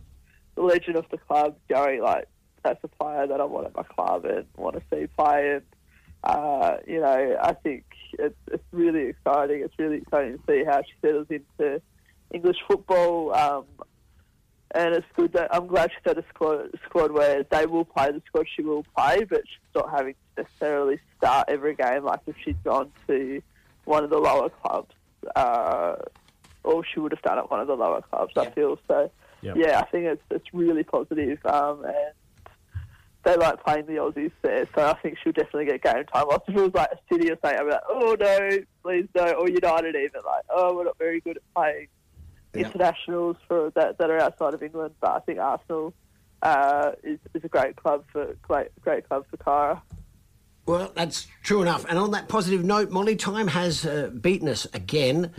the 0.55 0.61
legend 0.61 0.97
of 0.97 1.05
the 1.09 1.17
club 1.17 1.55
going 1.67 2.01
like, 2.01 2.27
"That's 2.63 2.83
a 2.83 2.87
player 2.87 3.27
that 3.27 3.41
I 3.41 3.45
want 3.45 3.65
at 3.65 3.75
my 3.75 3.83
club 3.83 4.25
and 4.25 4.45
want 4.55 4.75
to 4.75 4.81
see 4.91 5.07
play." 5.07 5.53
And 5.55 5.63
uh, 6.23 6.77
you 6.87 6.99
know, 6.99 7.37
I 7.41 7.53
think 7.53 7.85
it's, 8.13 8.35
it's 8.51 8.63
really 8.71 9.07
exciting. 9.07 9.61
It's 9.61 9.77
really 9.77 9.97
exciting 9.97 10.37
to 10.37 10.43
see 10.47 10.63
how 10.63 10.81
she 10.83 10.93
settles 11.01 11.27
into 11.29 11.81
English 12.31 12.57
football. 12.67 13.33
Um, 13.33 13.65
and 14.75 14.93
it's 14.93 15.07
good 15.15 15.33
that 15.33 15.55
I'm 15.55 15.67
glad 15.67 15.91
she's 15.91 16.03
got 16.03 16.17
a 16.17 16.25
squad, 16.33 16.69
squad 16.85 17.11
where 17.11 17.43
they 17.43 17.65
will 17.65 17.85
play 17.85 18.11
the 18.11 18.21
squad 18.27 18.45
she 18.53 18.61
will 18.61 18.85
play, 18.95 19.23
but 19.23 19.41
she's 19.47 19.73
not 19.73 19.89
having 19.89 20.15
to 20.35 20.43
necessarily 20.43 20.99
start 21.17 21.45
every 21.47 21.75
game 21.75 22.03
like 22.03 22.19
if 22.27 22.35
she'd 22.43 22.61
gone 22.63 22.91
to 23.07 23.41
one 23.85 24.03
of 24.03 24.09
the 24.09 24.17
lower 24.17 24.49
clubs, 24.49 24.93
uh, 25.35 25.95
or 26.63 26.83
she 26.85 26.99
would 26.99 27.13
have 27.13 27.21
done 27.21 27.37
at 27.37 27.49
one 27.49 27.61
of 27.61 27.67
the 27.67 27.75
lower 27.75 28.01
clubs. 28.01 28.33
I 28.35 28.49
feel 28.49 28.77
so. 28.87 29.09
Yep. 29.41 29.55
Yeah, 29.57 29.79
I 29.79 29.85
think 29.85 30.05
it's 30.05 30.23
it's 30.31 30.53
really 30.53 30.83
positive, 30.83 31.37
um, 31.45 31.85
and 31.85 32.83
they 33.23 33.37
like 33.37 33.63
playing 33.63 33.85
the 33.85 33.93
Aussies 33.93 34.31
there. 34.41 34.67
So 34.75 34.87
I 34.87 34.93
think 34.95 35.17
she'll 35.23 35.31
definitely 35.31 35.65
get 35.65 35.83
game 35.83 36.03
time. 36.05 36.25
Whilst 36.27 36.49
if 36.49 36.55
it 36.55 36.61
was 36.61 36.73
like 36.73 36.89
a 36.91 37.13
City 37.13 37.31
or 37.31 37.37
something, 37.41 37.59
I'd 37.59 37.65
be 37.65 37.71
like, 37.71 37.81
oh 37.87 38.17
no, 38.19 38.57
please 38.83 39.07
no, 39.15 39.31
or 39.33 39.49
United 39.49 39.95
even 39.95 40.21
like, 40.25 40.43
oh, 40.49 40.75
we're 40.75 40.85
not 40.85 40.97
very 40.97 41.21
good 41.21 41.37
at 41.37 41.43
playing 41.53 41.87
internationals 42.55 43.37
for 43.47 43.71
that 43.75 43.97
that 43.97 44.09
are 44.09 44.19
outside 44.19 44.53
of 44.53 44.63
England. 44.63 44.95
But 44.99 45.11
I 45.11 45.19
think 45.19 45.39
Arsenal 45.39 45.93
uh, 46.41 46.91
is 47.03 47.19
is 47.33 47.43
a 47.43 47.49
great 47.49 47.75
club 47.75 48.05
for 48.11 48.35
great 48.41 48.69
great 48.81 49.07
club 49.07 49.25
for 49.29 49.37
Kyra. 49.37 49.81
Well, 50.65 50.91
that's 50.95 51.27
true 51.43 51.61
enough. 51.61 51.85
And 51.87 51.99
on 51.99 52.11
that 52.11 52.27
positive 52.27 52.63
note, 52.63 52.89
Molly, 52.89 53.15
time 53.15 53.47
has 53.47 53.85
uh, 53.85 54.09
beaten 54.19 54.49
us 54.49 54.65
again. 54.73 55.31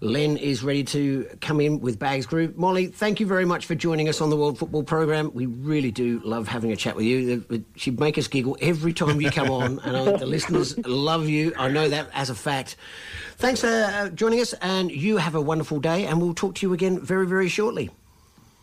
Len 0.00 0.36
is 0.36 0.62
ready 0.62 0.84
to 0.84 1.26
come 1.40 1.60
in 1.60 1.80
with 1.80 1.98
Bags 1.98 2.26
Group. 2.26 2.56
Molly, 2.58 2.88
thank 2.88 3.20
you 3.20 3.26
very 3.26 3.46
much 3.46 3.64
for 3.64 3.74
joining 3.74 4.10
us 4.10 4.20
on 4.20 4.28
the 4.28 4.36
World 4.36 4.58
Football 4.58 4.82
Program. 4.82 5.30
We 5.32 5.46
really 5.46 5.90
do 5.90 6.20
love 6.22 6.46
having 6.46 6.72
a 6.72 6.76
chat 6.76 6.94
with 6.94 7.06
you. 7.06 7.42
You 7.76 7.92
make 7.92 8.18
us 8.18 8.28
giggle 8.28 8.58
every 8.60 8.92
time 8.92 9.22
you 9.22 9.30
come 9.30 9.50
on, 9.50 9.78
and 9.78 9.96
uh, 9.96 10.16
the 10.18 10.26
listeners 10.26 10.76
love 10.86 11.28
you. 11.30 11.54
I 11.56 11.68
know 11.68 11.88
that 11.88 12.10
as 12.12 12.28
a 12.28 12.34
fact. 12.34 12.76
Thanks 13.36 13.62
for 13.62 13.68
uh, 13.68 14.10
joining 14.10 14.40
us, 14.40 14.52
and 14.60 14.90
you 14.90 15.16
have 15.16 15.34
a 15.34 15.40
wonderful 15.40 15.80
day, 15.80 16.04
and 16.04 16.20
we'll 16.20 16.34
talk 16.34 16.56
to 16.56 16.66
you 16.66 16.74
again 16.74 17.00
very, 17.00 17.26
very 17.26 17.48
shortly. 17.48 17.90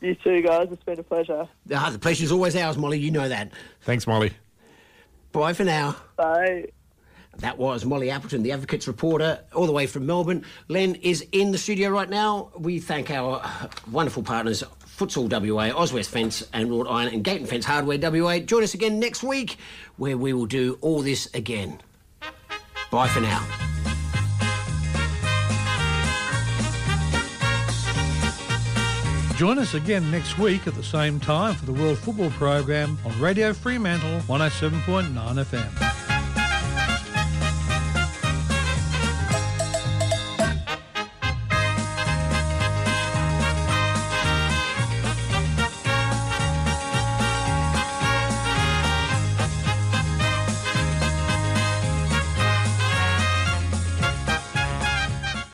You 0.01 0.13
too, 0.13 0.43
guys. 0.43 0.67
It's 0.71 0.83
been 0.83 0.99
a 0.99 1.03
pleasure. 1.03 1.47
Ah, 1.73 1.89
the 1.89 1.97
pleasure's 1.97 2.31
always 2.31 2.55
ours, 2.55 2.77
Molly. 2.77 2.99
You 2.99 3.09
know 3.09 3.27
that. 3.27 3.51
Thanks, 3.81 4.05
Molly. 4.05 4.33
Bye 5.31 5.53
for 5.53 5.63
now. 5.63 5.95
Bye. 6.15 6.67
That 7.37 7.57
was 7.57 7.85
Molly 7.85 8.11
Appleton, 8.11 8.43
the 8.43 8.51
Advocates 8.51 8.87
reporter, 8.87 9.39
all 9.53 9.65
the 9.65 9.71
way 9.71 9.87
from 9.87 10.05
Melbourne. 10.05 10.43
Len 10.67 10.95
is 10.95 11.25
in 11.31 11.51
the 11.51 11.57
studio 11.57 11.89
right 11.89 12.09
now. 12.09 12.51
We 12.57 12.79
thank 12.79 13.09
our 13.09 13.41
wonderful 13.89 14.21
partners, 14.21 14.63
Futsal 14.85 15.29
WA, 15.29 15.71
Oswest 15.75 16.09
Fence 16.09 16.47
and 16.53 16.69
Wrought 16.69 16.87
Iron, 16.89 17.13
and 17.13 17.23
Gate 17.23 17.39
and 17.39 17.49
Fence 17.49 17.65
Hardware 17.65 17.97
WA. 17.97 18.39
Join 18.39 18.63
us 18.63 18.73
again 18.73 18.99
next 18.99 19.23
week, 19.23 19.57
where 19.97 20.17
we 20.17 20.33
will 20.33 20.45
do 20.45 20.77
all 20.81 21.01
this 21.01 21.33
again. 21.33 21.79
Bye 22.91 23.07
for 23.07 23.21
now. 23.21 23.90
Join 29.41 29.57
us 29.57 29.73
again 29.73 30.11
next 30.11 30.37
week 30.37 30.67
at 30.67 30.75
the 30.75 30.83
same 30.83 31.19
time 31.19 31.55
for 31.55 31.65
the 31.65 31.73
World 31.73 31.97
Football 31.97 32.29
Program 32.29 32.95
on 33.03 33.19
Radio 33.19 33.53
Fremantle 33.53 34.19
107.9 34.27 35.15
FM. 35.15 36.10